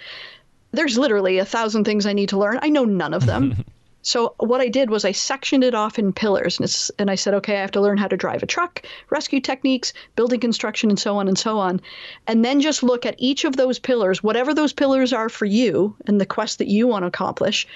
There's 0.72 0.98
literally 0.98 1.38
a 1.38 1.44
thousand 1.44 1.84
things 1.84 2.04
I 2.04 2.12
need 2.12 2.30
to 2.30 2.38
learn. 2.38 2.58
I 2.60 2.70
know 2.70 2.84
none 2.84 3.14
of 3.14 3.24
them. 3.24 3.64
So 4.06 4.36
what 4.38 4.60
I 4.60 4.68
did 4.68 4.88
was 4.88 5.04
I 5.04 5.10
sectioned 5.10 5.64
it 5.64 5.74
off 5.74 5.98
in 5.98 6.12
pillars, 6.12 6.60
and, 6.60 6.90
and, 7.00 7.10
I 7.10 7.16
said, 7.16 7.34
okay, 7.34 7.56
I 7.56 7.60
have 7.60 7.72
to 7.72 7.80
learn 7.80 7.98
how 7.98 8.06
to 8.06 8.16
drive 8.16 8.40
a 8.40 8.46
truck, 8.46 8.86
rescue 9.10 9.40
techniques, 9.40 9.92
building 10.14 10.38
construction, 10.38 10.90
and 10.90 10.98
so 10.98 11.16
on 11.16 11.26
and 11.26 11.36
so 11.36 11.58
on, 11.58 11.80
and 12.28 12.44
then 12.44 12.60
just 12.60 12.84
look 12.84 13.04
at 13.04 13.16
each 13.18 13.44
of 13.44 13.56
those 13.56 13.80
pillars, 13.80 14.22
whatever 14.22 14.54
those 14.54 14.72
pillars 14.72 15.12
are 15.12 15.28
for 15.28 15.44
you 15.44 15.96
and 16.06 16.20
the 16.20 16.24
quest 16.24 16.58
that 16.58 16.68
you 16.68 16.86
want 16.86 17.02
to 17.02 17.08
accomplish, 17.08 17.66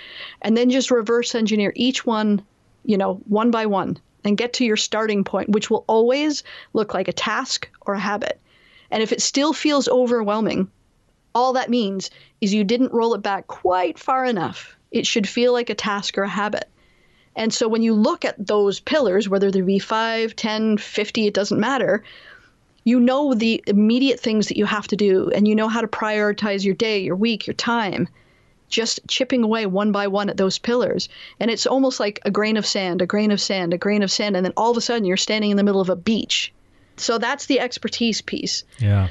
and 0.40 0.56
then 0.56 0.70
just 0.70 0.92
reverse 0.92 1.34
engineer 1.34 1.72
each 1.74 2.06
one, 2.06 2.40
you 2.84 2.96
know, 2.96 3.14
one 3.26 3.50
by 3.50 3.66
one, 3.66 3.98
and 4.22 4.38
get 4.38 4.52
to 4.52 4.64
your 4.64 4.76
starting 4.76 5.24
point, 5.24 5.48
which 5.48 5.68
will 5.68 5.84
always 5.88 6.44
look 6.74 6.94
like 6.94 7.08
a 7.08 7.12
task 7.12 7.68
or 7.80 7.94
a 7.94 7.98
habit. 7.98 8.40
And 8.92 9.02
if 9.02 9.10
it 9.10 9.20
still 9.20 9.52
feels 9.52 9.88
overwhelming, 9.88 10.70
all 11.34 11.54
that 11.54 11.70
means 11.70 12.08
is 12.40 12.54
you 12.54 12.62
didn't 12.62 12.92
roll 12.92 13.14
it 13.14 13.22
back 13.22 13.48
quite 13.48 13.98
far 13.98 14.24
enough 14.24 14.76
it 14.90 15.06
should 15.06 15.28
feel 15.28 15.52
like 15.52 15.70
a 15.70 15.74
task 15.74 16.18
or 16.18 16.22
a 16.22 16.28
habit. 16.28 16.68
And 17.36 17.54
so 17.54 17.68
when 17.68 17.82
you 17.82 17.94
look 17.94 18.24
at 18.24 18.44
those 18.44 18.80
pillars, 18.80 19.28
whether 19.28 19.50
they 19.50 19.60
be 19.60 19.78
5, 19.78 20.34
10, 20.34 20.78
50, 20.78 21.26
it 21.26 21.34
doesn't 21.34 21.60
matter, 21.60 22.02
you 22.84 22.98
know 22.98 23.34
the 23.34 23.62
immediate 23.66 24.20
things 24.20 24.48
that 24.48 24.56
you 24.56 24.64
have 24.64 24.88
to 24.88 24.96
do 24.96 25.30
and 25.30 25.46
you 25.46 25.54
know 25.54 25.68
how 25.68 25.80
to 25.80 25.86
prioritize 25.86 26.64
your 26.64 26.74
day, 26.74 26.98
your 26.98 27.16
week, 27.16 27.46
your 27.46 27.54
time, 27.54 28.08
just 28.68 29.00
chipping 29.06 29.44
away 29.44 29.66
one 29.66 29.92
by 29.92 30.06
one 30.06 30.28
at 30.28 30.36
those 30.36 30.58
pillars. 30.58 31.08
And 31.38 31.50
it's 31.50 31.66
almost 31.66 32.00
like 32.00 32.20
a 32.24 32.30
grain 32.30 32.56
of 32.56 32.66
sand, 32.66 33.02
a 33.02 33.06
grain 33.06 33.30
of 33.30 33.40
sand, 33.40 33.74
a 33.74 33.78
grain 33.78 34.02
of 34.02 34.10
sand. 34.10 34.36
And 34.36 34.44
then 34.44 34.54
all 34.56 34.70
of 34.70 34.76
a 34.76 34.80
sudden 34.80 35.04
you're 35.04 35.16
standing 35.16 35.50
in 35.50 35.56
the 35.56 35.64
middle 35.64 35.80
of 35.80 35.90
a 35.90 35.96
beach. 35.96 36.52
So 36.96 37.18
that's 37.18 37.46
the 37.46 37.60
expertise 37.60 38.22
piece. 38.22 38.64
Yeah. 38.78 39.08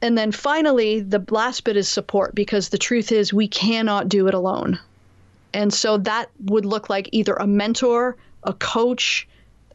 And 0.00 0.16
then 0.16 0.32
finally, 0.32 1.00
the 1.00 1.24
last 1.30 1.64
bit 1.64 1.76
is 1.76 1.88
support 1.88 2.34
because 2.34 2.68
the 2.68 2.78
truth 2.78 3.10
is 3.10 3.32
we 3.32 3.48
cannot 3.48 4.08
do 4.08 4.28
it 4.28 4.34
alone. 4.34 4.78
And 5.52 5.72
so 5.72 5.98
that 5.98 6.30
would 6.44 6.64
look 6.64 6.90
like 6.90 7.08
either 7.12 7.34
a 7.34 7.46
mentor, 7.46 8.16
a 8.44 8.52
coach, 8.52 9.26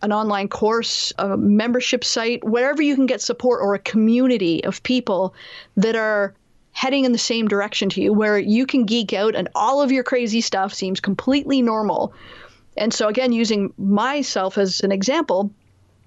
an 0.02 0.12
online 0.12 0.50
course, 0.50 1.14
a 1.18 1.38
membership 1.38 2.04
site, 2.04 2.44
wherever 2.44 2.82
you 2.82 2.96
can 2.96 3.06
get 3.06 3.22
support 3.22 3.62
or 3.62 3.74
a 3.74 3.80
community 3.80 4.64
of 4.66 4.84
people 4.84 5.34
that 5.78 5.96
are 5.96 6.34
heading 6.74 7.06
in 7.06 7.12
the 7.12 7.18
same 7.18 7.48
direction 7.48 7.88
to 7.88 8.02
you 8.02 8.12
where 8.12 8.38
you 8.38 8.66
can 8.66 8.86
geek 8.86 9.14
out 9.14 9.36
and 9.36 9.48
all 9.56 9.82
of 9.82 9.92
your 9.92 10.04
crazy 10.04 10.42
stuff 10.42 10.74
seems 10.74 11.00
completely 11.00 11.62
normal. 11.62 12.14
And 12.76 12.94
so, 12.94 13.08
again, 13.08 13.32
using 13.32 13.74
myself 13.78 14.58
as 14.58 14.82
an 14.82 14.92
example, 14.92 15.52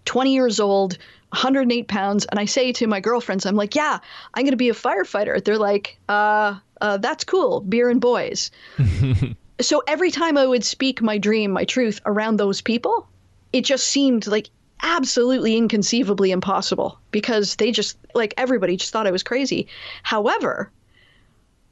20 0.04 0.34
years 0.34 0.60
old, 0.60 0.98
108 1.30 1.88
pounds, 1.88 2.26
and 2.26 2.38
I 2.38 2.44
say 2.44 2.72
to 2.72 2.86
my 2.86 3.00
girlfriends, 3.00 3.46
I'm 3.46 3.56
like, 3.56 3.74
yeah, 3.74 3.98
I'm 4.34 4.42
going 4.42 4.52
to 4.52 4.56
be 4.56 4.68
a 4.68 4.74
firefighter. 4.74 5.42
They're 5.42 5.58
like, 5.58 5.98
uh, 6.08 6.58
uh, 6.80 6.98
that's 6.98 7.24
cool, 7.24 7.60
beer 7.60 7.88
and 7.88 8.00
boys. 8.00 8.50
so 9.60 9.82
every 9.86 10.10
time 10.10 10.36
I 10.36 10.46
would 10.46 10.64
speak 10.64 11.00
my 11.00 11.18
dream, 11.18 11.50
my 11.50 11.64
truth 11.64 12.00
around 12.06 12.36
those 12.36 12.60
people, 12.60 13.08
it 13.52 13.64
just 13.64 13.86
seemed 13.86 14.26
like 14.26 14.50
absolutely 14.82 15.56
inconceivably 15.56 16.30
impossible 16.30 16.98
because 17.10 17.56
they 17.56 17.72
just 17.72 17.96
like 18.14 18.34
everybody 18.36 18.76
just 18.76 18.92
thought 18.92 19.06
I 19.06 19.10
was 19.10 19.22
crazy. 19.22 19.68
However, 20.02 20.70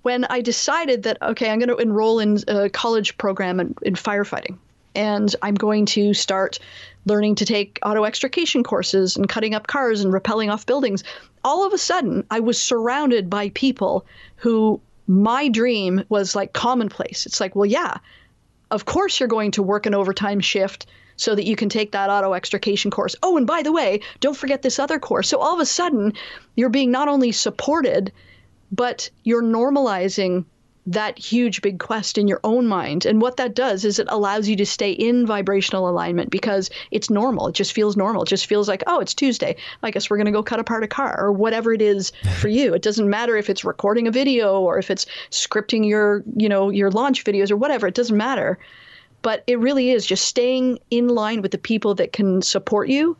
when 0.02 0.24
I 0.26 0.40
decided 0.40 1.02
that 1.02 1.18
okay, 1.22 1.50
I'm 1.50 1.58
going 1.58 1.68
to 1.68 1.76
enroll 1.76 2.18
in 2.18 2.38
a 2.48 2.70
college 2.70 3.16
program 3.18 3.60
in, 3.60 3.74
in 3.82 3.94
firefighting, 3.94 4.58
and 4.94 5.34
I'm 5.42 5.54
going 5.54 5.86
to 5.86 6.14
start 6.14 6.58
learning 7.06 7.34
to 7.36 7.44
take 7.44 7.78
auto 7.82 8.04
extrication 8.04 8.62
courses 8.62 9.16
and 9.16 9.28
cutting 9.28 9.54
up 9.54 9.66
cars 9.66 10.02
and 10.02 10.12
rappelling 10.12 10.52
off 10.52 10.66
buildings. 10.66 11.04
All 11.44 11.66
of 11.66 11.74
a 11.74 11.78
sudden, 11.78 12.24
I 12.30 12.40
was 12.40 12.58
surrounded 12.58 13.28
by 13.28 13.50
people 13.50 14.06
who 14.36 14.80
my 15.06 15.48
dream 15.48 16.04
was 16.08 16.34
like 16.34 16.52
commonplace. 16.52 17.26
It's 17.26 17.40
like, 17.40 17.54
well, 17.54 17.66
yeah, 17.66 17.98
of 18.70 18.84
course 18.84 19.20
you're 19.20 19.28
going 19.28 19.52
to 19.52 19.62
work 19.62 19.86
an 19.86 19.94
overtime 19.94 20.40
shift 20.40 20.86
so 21.16 21.34
that 21.34 21.44
you 21.44 21.56
can 21.56 21.68
take 21.68 21.92
that 21.92 22.10
auto 22.10 22.32
extrication 22.32 22.90
course. 22.90 23.14
Oh, 23.22 23.36
and 23.36 23.46
by 23.46 23.62
the 23.62 23.72
way, 23.72 24.00
don't 24.20 24.36
forget 24.36 24.62
this 24.62 24.78
other 24.78 24.98
course. 24.98 25.28
So 25.28 25.38
all 25.38 25.54
of 25.54 25.60
a 25.60 25.66
sudden, 25.66 26.14
you're 26.56 26.70
being 26.70 26.90
not 26.90 27.08
only 27.08 27.32
supported, 27.32 28.12
but 28.72 29.10
you're 29.22 29.42
normalizing 29.42 30.44
that 30.86 31.18
huge 31.18 31.62
big 31.62 31.78
quest 31.78 32.18
in 32.18 32.28
your 32.28 32.40
own 32.44 32.66
mind. 32.66 33.06
And 33.06 33.20
what 33.22 33.38
that 33.38 33.54
does 33.54 33.84
is 33.84 33.98
it 33.98 34.06
allows 34.10 34.48
you 34.48 34.56
to 34.56 34.66
stay 34.66 34.92
in 34.92 35.26
vibrational 35.26 35.88
alignment 35.88 36.30
because 36.30 36.68
it's 36.90 37.08
normal. 37.08 37.48
It 37.48 37.54
just 37.54 37.72
feels 37.72 37.96
normal. 37.96 38.22
It 38.22 38.28
just 38.28 38.46
feels 38.46 38.68
like, 38.68 38.82
oh, 38.86 39.00
it's 39.00 39.14
Tuesday. 39.14 39.56
I 39.82 39.90
guess 39.90 40.10
we're 40.10 40.18
going 40.18 40.26
to 40.26 40.32
go 40.32 40.42
cut 40.42 40.60
apart 40.60 40.84
a 40.84 40.88
car 40.88 41.18
or 41.18 41.32
whatever 41.32 41.72
it 41.72 41.80
is 41.80 42.12
for 42.38 42.48
you. 42.48 42.74
It 42.74 42.82
doesn't 42.82 43.08
matter 43.08 43.36
if 43.36 43.48
it's 43.48 43.64
recording 43.64 44.06
a 44.06 44.10
video 44.10 44.60
or 44.60 44.78
if 44.78 44.90
it's 44.90 45.06
scripting 45.30 45.88
your, 45.88 46.22
you 46.36 46.48
know, 46.48 46.68
your 46.68 46.90
launch 46.90 47.24
videos 47.24 47.50
or 47.50 47.56
whatever. 47.56 47.86
It 47.86 47.94
doesn't 47.94 48.16
matter. 48.16 48.58
But 49.22 49.42
it 49.46 49.58
really 49.58 49.90
is 49.90 50.04
just 50.04 50.26
staying 50.26 50.80
in 50.90 51.08
line 51.08 51.40
with 51.40 51.52
the 51.52 51.58
people 51.58 51.94
that 51.94 52.12
can 52.12 52.42
support 52.42 52.88
you 52.90 53.16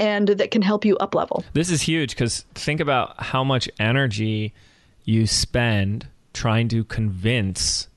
and 0.00 0.26
that 0.28 0.50
can 0.50 0.62
help 0.62 0.84
you 0.84 0.96
up 0.98 1.14
level. 1.14 1.44
This 1.52 1.70
is 1.70 1.82
huge 1.82 2.10
because 2.10 2.44
think 2.54 2.80
about 2.80 3.22
how 3.22 3.44
much 3.44 3.68
energy 3.78 4.52
you 5.04 5.28
spend 5.28 6.08
trying 6.38 6.68
to 6.68 6.84
convince 6.84 7.88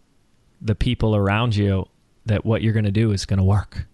the 0.62 0.74
people 0.74 1.16
around 1.16 1.56
you 1.56 1.88
that 2.26 2.44
what 2.44 2.64
you're 2.64 2.74
going 2.74 2.86
to 2.86 2.92
do 2.92 3.12
is 3.12 3.26
going 3.28 3.38
to 3.38 3.44
work. 3.44 3.86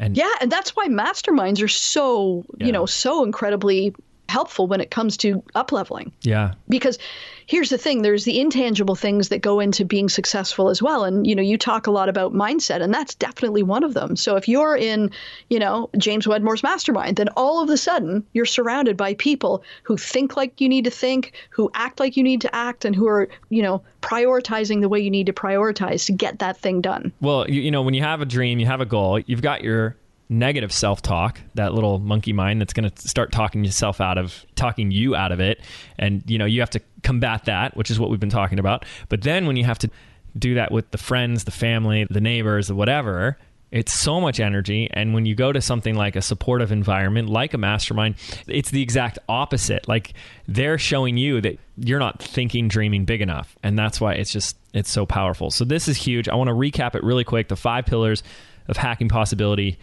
And 0.00 0.16
yeah, 0.16 0.32
and 0.40 0.50
that's 0.50 0.74
why 0.74 0.88
masterminds 0.88 1.62
are 1.62 1.68
so, 1.68 2.44
yeah. 2.58 2.66
you 2.66 2.72
know, 2.72 2.84
so 2.84 3.22
incredibly 3.22 3.94
helpful 4.28 4.66
when 4.66 4.80
it 4.80 4.90
comes 4.90 5.16
to 5.18 5.42
up 5.54 5.72
leveling. 5.72 6.12
Yeah. 6.22 6.54
Because 6.68 6.98
here's 7.46 7.70
the 7.70 7.78
thing 7.78 8.02
there's 8.02 8.24
the 8.24 8.40
intangible 8.40 8.94
things 8.94 9.28
that 9.28 9.40
go 9.40 9.60
into 9.60 9.84
being 9.84 10.08
successful 10.08 10.68
as 10.68 10.82
well 10.82 11.04
and 11.04 11.26
you 11.26 11.34
know 11.34 11.42
you 11.42 11.56
talk 11.56 11.86
a 11.86 11.90
lot 11.90 12.08
about 12.08 12.34
mindset 12.34 12.82
and 12.82 12.92
that's 12.92 13.14
definitely 13.14 13.62
one 13.62 13.84
of 13.84 13.94
them 13.94 14.16
so 14.16 14.36
if 14.36 14.48
you're 14.48 14.76
in 14.76 15.10
you 15.48 15.58
know 15.58 15.88
james 15.96 16.26
wedmore's 16.26 16.62
mastermind 16.62 17.16
then 17.16 17.28
all 17.36 17.62
of 17.62 17.70
a 17.70 17.76
sudden 17.76 18.24
you're 18.32 18.44
surrounded 18.44 18.96
by 18.96 19.14
people 19.14 19.62
who 19.84 19.96
think 19.96 20.36
like 20.36 20.60
you 20.60 20.68
need 20.68 20.84
to 20.84 20.90
think 20.90 21.32
who 21.50 21.70
act 21.74 22.00
like 22.00 22.16
you 22.16 22.22
need 22.22 22.40
to 22.40 22.54
act 22.54 22.84
and 22.84 22.94
who 22.94 23.06
are 23.06 23.28
you 23.48 23.62
know 23.62 23.82
prioritizing 24.02 24.80
the 24.80 24.88
way 24.88 25.00
you 25.00 25.10
need 25.10 25.26
to 25.26 25.32
prioritize 25.32 26.06
to 26.06 26.12
get 26.12 26.40
that 26.40 26.56
thing 26.58 26.80
done 26.80 27.12
well 27.20 27.48
you, 27.48 27.60
you 27.60 27.70
know 27.70 27.82
when 27.82 27.94
you 27.94 28.02
have 28.02 28.20
a 28.20 28.26
dream 28.26 28.58
you 28.58 28.66
have 28.66 28.80
a 28.80 28.86
goal 28.86 29.20
you've 29.20 29.42
got 29.42 29.62
your 29.62 29.96
negative 30.28 30.72
self-talk 30.72 31.40
that 31.54 31.72
little 31.72 31.98
monkey 31.98 32.32
mind 32.32 32.60
that's 32.60 32.72
going 32.72 32.88
to 32.90 33.08
start 33.08 33.30
talking 33.30 33.64
yourself 33.64 34.00
out 34.00 34.18
of 34.18 34.44
talking 34.56 34.90
you 34.90 35.14
out 35.14 35.30
of 35.30 35.40
it. 35.40 35.60
And 35.98 36.22
you 36.26 36.38
know 36.38 36.44
you 36.44 36.60
have 36.60 36.70
to 36.70 36.80
combat 37.02 37.44
that 37.44 37.76
which 37.76 37.90
is 37.90 38.00
what 38.00 38.10
we've 38.10 38.20
been 38.20 38.30
talking 38.30 38.58
about. 38.58 38.84
But 39.08 39.22
then 39.22 39.46
when 39.46 39.56
you 39.56 39.64
have 39.64 39.78
to 39.80 39.90
do 40.36 40.54
that 40.54 40.72
with 40.72 40.90
the 40.90 40.98
friends 40.98 41.44
the 41.44 41.50
family 41.50 42.06
the 42.10 42.20
neighbors 42.20 42.72
whatever 42.72 43.38
it's 43.72 43.92
so 43.92 44.20
much 44.20 44.38
energy. 44.38 44.88
And 44.92 45.12
when 45.12 45.26
you 45.26 45.34
go 45.34 45.52
to 45.52 45.60
something 45.60 45.96
like 45.96 46.14
a 46.14 46.22
supportive 46.22 46.70
environment 46.72 47.28
like 47.28 47.54
a 47.54 47.58
mastermind 47.58 48.16
it's 48.48 48.70
the 48.70 48.82
exact 48.82 49.18
opposite. 49.28 49.86
Like 49.86 50.14
they're 50.48 50.78
showing 50.78 51.16
you 51.16 51.40
that 51.40 51.58
you're 51.76 51.98
not 52.00 52.20
thinking 52.20 52.68
dreaming 52.68 53.04
big 53.04 53.20
enough. 53.20 53.56
And 53.62 53.78
that's 53.78 54.00
why 54.00 54.14
it's 54.14 54.32
just 54.32 54.56
it's 54.72 54.90
so 54.90 55.06
powerful. 55.06 55.50
So 55.50 55.64
this 55.64 55.86
is 55.86 55.96
huge. 55.96 56.28
I 56.28 56.34
want 56.34 56.48
to 56.48 56.54
recap 56.54 56.96
it 56.96 57.04
really 57.04 57.24
quick. 57.24 57.48
The 57.48 57.56
five 57.56 57.86
pillars 57.86 58.24
of 58.68 58.76
hacking 58.76 59.08
possibility 59.08 59.78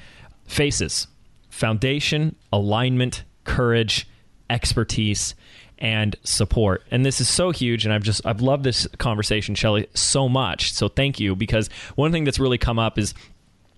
faces 0.46 1.08
foundation, 1.50 2.36
alignment, 2.52 3.24
courage, 3.44 4.08
expertise, 4.50 5.36
and 5.78 6.16
support. 6.24 6.84
And 6.90 7.06
this 7.06 7.22
is 7.22 7.28
so 7.28 7.52
huge. 7.52 7.86
And 7.86 7.94
I've 7.94 8.04
just, 8.04 8.26
I've 8.26 8.42
loved 8.42 8.64
this 8.64 8.88
conversation, 8.98 9.54
Shelli, 9.54 9.86
so 9.96 10.28
much. 10.28 10.74
So 10.74 10.88
thank 10.88 11.20
you. 11.20 11.36
Because 11.36 11.70
one 11.96 12.12
thing 12.12 12.24
that's 12.24 12.40
really 12.40 12.58
come 12.58 12.80
up 12.80 12.98
is 12.98 13.14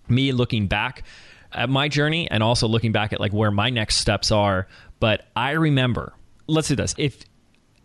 me 0.07 0.31
looking 0.31 0.67
back 0.67 1.03
at 1.51 1.69
my 1.69 1.87
journey 1.87 2.29
and 2.29 2.43
also 2.43 2.67
looking 2.67 2.91
back 2.91 3.11
at 3.13 3.19
like 3.19 3.33
where 3.33 3.51
my 3.51 3.69
next 3.69 3.97
steps 3.97 4.31
are. 4.31 4.67
But 4.99 5.25
I 5.35 5.51
remember, 5.51 6.13
let's 6.47 6.67
do 6.67 6.75
this. 6.75 6.95
If 6.97 7.23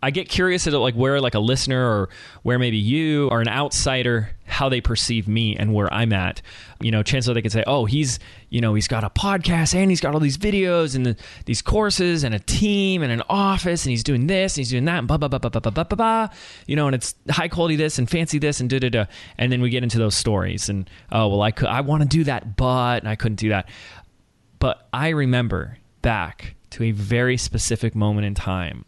I 0.03 0.09
get 0.09 0.29
curious 0.29 0.65
at 0.65 0.73
like 0.73 0.95
where 0.95 1.21
like 1.21 1.35
a 1.35 1.39
listener 1.39 1.85
or 1.85 2.09
where 2.41 2.57
maybe 2.57 2.77
you 2.77 3.27
or 3.29 3.39
an 3.39 3.47
outsider 3.47 4.35
how 4.45 4.67
they 4.67 4.81
perceive 4.81 5.27
me 5.27 5.55
and 5.55 5.73
where 5.73 5.91
I'm 5.93 6.11
at. 6.11 6.41
You 6.81 6.91
know, 6.91 7.03
chances 7.03 7.33
they 7.33 7.41
could 7.41 7.51
say, 7.51 7.63
"Oh, 7.67 7.85
he's 7.85 8.17
you 8.49 8.61
know 8.61 8.73
he's 8.73 8.87
got 8.87 9.03
a 9.03 9.09
podcast 9.09 9.75
and 9.75 9.91
he's 9.91 10.01
got 10.01 10.15
all 10.15 10.19
these 10.19 10.37
videos 10.39 10.95
and 10.95 11.05
the, 11.05 11.15
these 11.45 11.61
courses 11.61 12.23
and 12.23 12.33
a 12.33 12.39
team 12.39 13.03
and 13.03 13.11
an 13.11 13.21
office 13.29 13.85
and 13.85 13.91
he's 13.91 14.03
doing 14.03 14.25
this 14.25 14.53
and 14.53 14.61
he's 14.61 14.71
doing 14.71 14.85
that 14.85 14.97
and 14.99 15.07
blah 15.07 15.17
blah 15.17 15.27
blah 15.27 15.39
blah 15.39 15.49
blah 15.49 15.71
blah 15.71 15.83
blah 15.83 15.95
blah." 15.95 16.27
You 16.65 16.75
know, 16.75 16.87
and 16.87 16.95
it's 16.95 17.13
high 17.29 17.47
quality 17.47 17.75
this 17.75 17.99
and 17.99 18.09
fancy 18.09 18.39
this 18.39 18.59
and 18.59 18.69
da 18.69 18.79
da 18.79 18.89
da. 18.89 19.05
And 19.37 19.51
then 19.51 19.61
we 19.61 19.69
get 19.69 19.83
into 19.83 19.99
those 19.99 20.15
stories 20.15 20.67
and 20.67 20.89
oh 21.11 21.27
well, 21.27 21.41
I 21.43 21.51
could 21.51 21.67
I 21.67 21.81
want 21.81 22.01
to 22.01 22.07
do 22.07 22.23
that, 22.23 22.57
but 22.57 23.03
and 23.03 23.09
I 23.09 23.15
couldn't 23.15 23.39
do 23.39 23.49
that. 23.49 23.69
But 24.57 24.87
I 24.91 25.09
remember 25.09 25.77
back 26.01 26.55
to 26.71 26.83
a 26.83 26.91
very 26.91 27.37
specific 27.37 27.93
moment 27.93 28.25
in 28.25 28.33
time 28.33 28.85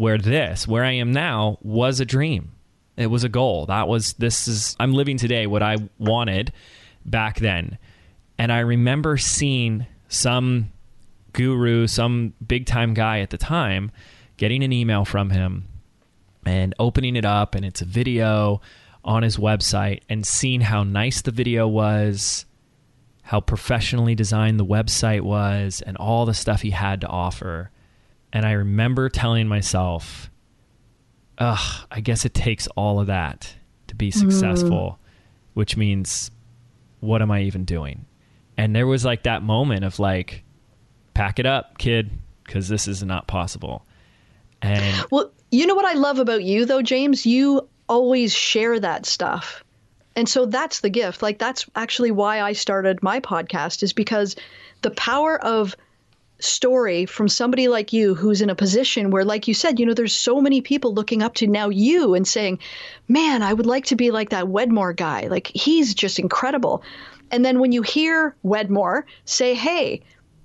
where 0.00 0.16
this, 0.16 0.66
where 0.66 0.82
I 0.82 0.92
am 0.92 1.12
now, 1.12 1.58
was 1.60 2.00
a 2.00 2.06
dream. 2.06 2.52
It 2.96 3.08
was 3.08 3.22
a 3.22 3.28
goal. 3.28 3.66
That 3.66 3.86
was, 3.86 4.14
this 4.14 4.48
is, 4.48 4.74
I'm 4.80 4.94
living 4.94 5.18
today 5.18 5.46
what 5.46 5.62
I 5.62 5.76
wanted 5.98 6.54
back 7.04 7.38
then. 7.38 7.76
And 8.38 8.50
I 8.50 8.60
remember 8.60 9.18
seeing 9.18 9.84
some 10.08 10.72
guru, 11.34 11.86
some 11.86 12.32
big 12.44 12.64
time 12.64 12.94
guy 12.94 13.20
at 13.20 13.28
the 13.28 13.36
time, 13.36 13.92
getting 14.38 14.64
an 14.64 14.72
email 14.72 15.04
from 15.04 15.28
him 15.28 15.68
and 16.46 16.74
opening 16.78 17.14
it 17.14 17.26
up, 17.26 17.54
and 17.54 17.62
it's 17.62 17.82
a 17.82 17.84
video 17.84 18.62
on 19.04 19.22
his 19.22 19.36
website 19.36 20.00
and 20.08 20.26
seeing 20.26 20.62
how 20.62 20.82
nice 20.82 21.20
the 21.20 21.30
video 21.30 21.68
was, 21.68 22.46
how 23.20 23.38
professionally 23.38 24.14
designed 24.14 24.58
the 24.58 24.64
website 24.64 25.20
was, 25.20 25.82
and 25.86 25.98
all 25.98 26.24
the 26.24 26.32
stuff 26.32 26.62
he 26.62 26.70
had 26.70 27.02
to 27.02 27.06
offer. 27.06 27.70
And 28.32 28.46
I 28.46 28.52
remember 28.52 29.08
telling 29.08 29.48
myself, 29.48 30.30
ugh, 31.38 31.86
I 31.90 32.00
guess 32.00 32.24
it 32.24 32.34
takes 32.34 32.66
all 32.68 33.00
of 33.00 33.08
that 33.08 33.54
to 33.88 33.94
be 33.94 34.10
successful, 34.10 34.98
mm. 34.98 35.06
which 35.54 35.76
means 35.76 36.30
what 37.00 37.22
am 37.22 37.30
I 37.30 37.42
even 37.42 37.64
doing? 37.64 38.06
And 38.56 38.76
there 38.76 38.86
was 38.86 39.04
like 39.04 39.24
that 39.24 39.42
moment 39.42 39.84
of 39.84 39.98
like, 39.98 40.44
pack 41.14 41.38
it 41.38 41.46
up, 41.46 41.78
kid, 41.78 42.10
because 42.44 42.68
this 42.68 42.86
is 42.86 43.02
not 43.02 43.26
possible. 43.26 43.84
And 44.62 45.06
well, 45.10 45.32
you 45.50 45.66
know 45.66 45.74
what 45.74 45.86
I 45.86 45.94
love 45.94 46.18
about 46.18 46.44
you 46.44 46.66
though, 46.66 46.82
James? 46.82 47.26
You 47.26 47.68
always 47.88 48.34
share 48.34 48.78
that 48.78 49.06
stuff. 49.06 49.64
And 50.16 50.28
so 50.28 50.46
that's 50.46 50.80
the 50.80 50.90
gift. 50.90 51.22
Like 51.22 51.38
that's 51.38 51.66
actually 51.74 52.10
why 52.10 52.40
I 52.40 52.52
started 52.52 53.02
my 53.02 53.20
podcast 53.20 53.82
is 53.82 53.92
because 53.92 54.36
the 54.82 54.90
power 54.90 55.42
of 55.44 55.74
story 56.40 57.06
from 57.06 57.28
somebody 57.28 57.68
like 57.68 57.92
you 57.92 58.14
who's 58.14 58.40
in 58.40 58.50
a 58.50 58.54
position 58.54 59.10
where 59.10 59.24
like 59.24 59.46
you 59.46 59.54
said 59.54 59.78
you 59.78 59.86
know 59.86 59.94
there's 59.94 60.16
so 60.16 60.40
many 60.40 60.60
people 60.60 60.94
looking 60.94 61.22
up 61.22 61.34
to 61.34 61.46
now 61.46 61.68
you 61.68 62.14
and 62.14 62.26
saying 62.26 62.58
man 63.08 63.42
i 63.42 63.52
would 63.52 63.66
like 63.66 63.84
to 63.86 63.96
be 63.96 64.10
like 64.10 64.30
that 64.30 64.48
wedmore 64.48 64.92
guy 64.92 65.26
like 65.28 65.50
he's 65.54 65.94
just 65.94 66.18
incredible 66.18 66.82
and 67.30 67.44
then 67.44 67.60
when 67.60 67.72
you 67.72 67.82
hear 67.82 68.34
wedmore 68.42 69.06
say 69.24 69.54
hey 69.54 70.02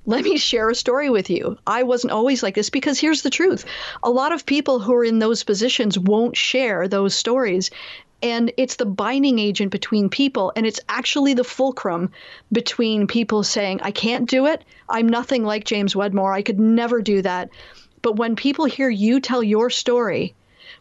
let 0.08 0.24
me 0.24 0.38
share 0.38 0.70
a 0.70 0.76
story 0.76 1.10
with 1.10 1.30
you. 1.32 1.58
I 1.66 1.84
wasn't 1.84 2.14
always 2.14 2.44
like 2.44 2.54
this 2.54 2.70
because 2.70 3.00
here's 3.00 3.24
the 3.24 3.32
truth. 3.32 3.66
A 4.04 4.12
lot 4.12 4.32
of 4.32 4.46
people 4.46 4.80
who 4.80 4.94
are 4.94 5.04
in 5.04 5.18
those 5.18 5.44
positions 5.44 5.98
won't 5.98 6.38
share 6.38 6.88
those 6.88 7.16
stories. 7.16 7.72
And 8.22 8.52
it's 8.58 8.78
the 8.78 8.86
binding 8.86 9.40
agent 9.40 9.72
between 9.72 10.10
people. 10.10 10.52
And 10.56 10.66
it's 10.66 10.80
actually 10.90 11.34
the 11.34 11.44
fulcrum 11.44 12.12
between 12.52 13.08
people 13.08 13.44
saying, 13.44 13.82
I 13.82 13.92
can't 13.92 14.30
do 14.30 14.48
it. 14.48 14.64
I'm 14.90 15.08
nothing 15.08 15.44
like 15.44 15.66
James 15.66 15.96
Wedmore. 15.96 16.34
I 16.34 16.42
could 16.42 16.60
never 16.60 17.02
do 17.02 17.22
that. 17.22 17.50
But 18.02 18.16
when 18.16 18.36
people 18.36 18.66
hear 18.66 18.90
you 18.90 19.20
tell 19.20 19.44
your 19.44 19.70
story, 19.70 20.34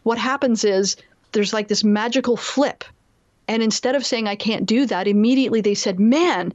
what 0.03 0.17
happens 0.17 0.63
is 0.63 0.95
there's 1.31 1.53
like 1.53 1.67
this 1.67 1.83
magical 1.83 2.37
flip. 2.37 2.83
And 3.47 3.61
instead 3.61 3.95
of 3.95 4.05
saying, 4.05 4.27
I 4.27 4.35
can't 4.35 4.65
do 4.65 4.85
that, 4.87 5.07
immediately 5.07 5.61
they 5.61 5.75
said, 5.75 5.99
Man, 5.99 6.53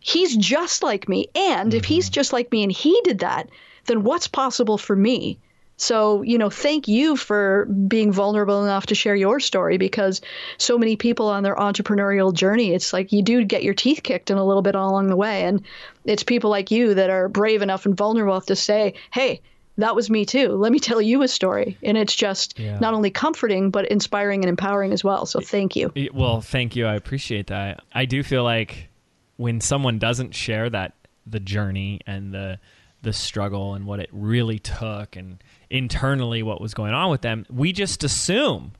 he's 0.00 0.36
just 0.36 0.82
like 0.82 1.08
me. 1.08 1.28
And 1.34 1.72
if 1.74 1.84
he's 1.84 2.06
mm-hmm. 2.06 2.14
just 2.14 2.32
like 2.32 2.50
me 2.52 2.62
and 2.62 2.72
he 2.72 3.00
did 3.04 3.20
that, 3.20 3.48
then 3.86 4.02
what's 4.02 4.28
possible 4.28 4.78
for 4.78 4.96
me? 4.96 5.38
So, 5.76 6.22
you 6.22 6.38
know, 6.38 6.48
thank 6.48 6.88
you 6.88 7.16
for 7.16 7.66
being 7.66 8.10
vulnerable 8.10 8.64
enough 8.64 8.86
to 8.86 8.94
share 8.94 9.14
your 9.14 9.40
story 9.40 9.76
because 9.76 10.22
so 10.56 10.78
many 10.78 10.96
people 10.96 11.28
on 11.28 11.42
their 11.42 11.56
entrepreneurial 11.56 12.32
journey, 12.32 12.72
it's 12.72 12.92
like 12.92 13.12
you 13.12 13.22
do 13.22 13.44
get 13.44 13.62
your 13.62 13.74
teeth 13.74 14.02
kicked 14.02 14.30
in 14.30 14.38
a 14.38 14.44
little 14.44 14.62
bit 14.62 14.74
along 14.74 15.08
the 15.08 15.16
way. 15.16 15.44
And 15.44 15.62
it's 16.04 16.22
people 16.22 16.48
like 16.48 16.70
you 16.70 16.94
that 16.94 17.10
are 17.10 17.28
brave 17.28 17.60
enough 17.60 17.84
and 17.84 17.96
vulnerable 17.96 18.34
enough 18.34 18.46
to 18.46 18.56
say, 18.56 18.94
hey, 19.12 19.42
that 19.78 19.94
was 19.94 20.08
me 20.08 20.24
too. 20.24 20.52
Let 20.52 20.72
me 20.72 20.78
tell 20.78 21.02
you 21.02 21.22
a 21.22 21.28
story. 21.28 21.76
And 21.82 21.98
it's 21.98 22.16
just 22.16 22.58
yeah. 22.58 22.78
not 22.78 22.94
only 22.94 23.10
comforting, 23.10 23.70
but 23.70 23.86
inspiring 23.90 24.42
and 24.42 24.48
empowering 24.48 24.92
as 24.92 25.04
well. 25.04 25.26
So 25.26 25.40
thank 25.40 25.76
you. 25.76 25.92
Well, 26.14 26.40
thank 26.40 26.74
you. 26.76 26.86
I 26.86 26.94
appreciate 26.94 27.48
that. 27.48 27.80
I 27.92 28.06
do 28.06 28.22
feel 28.22 28.44
like 28.44 28.88
when 29.36 29.60
someone 29.60 29.98
doesn't 29.98 30.34
share 30.34 30.70
that 30.70 30.94
the 31.26 31.40
journey 31.40 32.00
and 32.06 32.32
the 32.32 32.58
the 33.02 33.12
struggle 33.12 33.74
and 33.74 33.86
what 33.86 34.00
it 34.00 34.08
really 34.10 34.58
took 34.58 35.14
and 35.14 35.42
internally 35.70 36.42
what 36.42 36.60
was 36.60 36.74
going 36.74 36.94
on 36.94 37.10
with 37.10 37.22
them, 37.22 37.46
we 37.50 37.72
just 37.72 38.04
assume 38.04 38.72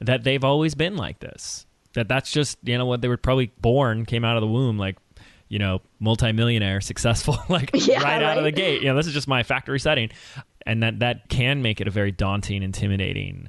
that 0.00 0.24
they've 0.24 0.44
always 0.44 0.74
been 0.74 0.96
like 0.96 1.20
this. 1.20 1.66
That 1.94 2.08
that's 2.08 2.32
just 2.32 2.58
you 2.62 2.78
know 2.78 2.86
what 2.86 3.02
they 3.02 3.08
were 3.08 3.16
probably 3.16 3.52
born, 3.60 4.06
came 4.06 4.24
out 4.24 4.36
of 4.36 4.40
the 4.40 4.46
womb 4.46 4.78
like 4.78 4.96
you 5.48 5.58
know 5.58 5.80
multimillionaire, 6.00 6.80
successful, 6.82 7.38
like 7.48 7.70
yeah, 7.74 7.96
right, 7.96 8.04
right 8.04 8.22
out 8.22 8.38
of 8.38 8.44
the 8.44 8.52
gate. 8.52 8.82
You 8.82 8.88
know, 8.88 8.96
this 8.96 9.06
is 9.06 9.12
just 9.12 9.28
my 9.28 9.42
factory 9.42 9.78
setting, 9.78 10.10
and 10.66 10.82
that 10.82 11.00
that 11.00 11.28
can 11.28 11.62
make 11.62 11.80
it 11.80 11.88
a 11.88 11.90
very 11.90 12.12
daunting, 12.12 12.62
intimidating 12.62 13.48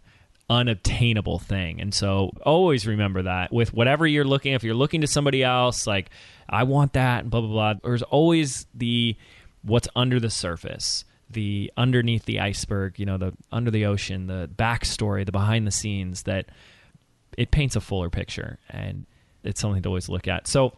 unobtainable 0.50 1.40
thing. 1.40 1.82
And 1.82 1.94
so 1.94 2.32
always 2.46 2.86
remember 2.86 3.24
that 3.24 3.52
with 3.52 3.74
whatever 3.74 4.06
you're 4.06 4.26
looking, 4.26 4.54
if 4.54 4.64
you're 4.64 4.76
looking 4.76 5.02
to 5.02 5.08
somebody 5.08 5.44
else, 5.44 5.88
like, 5.88 6.10
I 6.50 6.64
want 6.64 6.94
that, 6.94 7.22
and 7.22 7.32
blah, 7.32 7.42
blah, 7.42 7.50
blah, 7.50 7.74
there's 7.84 8.04
always 8.04 8.68
the 8.74 9.16
what's 9.64 9.88
under 9.96 10.20
the 10.20 10.30
surface, 10.30 11.06
the 11.34 11.72
underneath 11.76 12.26
the 12.26 12.40
iceberg, 12.40 13.00
you 13.00 13.06
know, 13.06 13.18
the 13.18 13.34
under 13.52 13.72
the 13.72 13.86
ocean, 13.86 14.28
the 14.28 14.50
backstory, 14.56 15.26
the 15.26 15.32
behind 15.32 15.68
the 15.68 15.72
scenes 15.72 16.24
that 16.24 16.46
it 17.38 17.52
paints 17.52 17.76
a 17.76 17.82
fuller 17.82 18.10
picture. 18.10 18.60
And 18.70 19.06
it's 19.44 19.60
something 19.60 19.82
to 19.84 19.90
always 19.90 20.10
look 20.10 20.28
at. 20.28 20.48
So, 20.48 20.78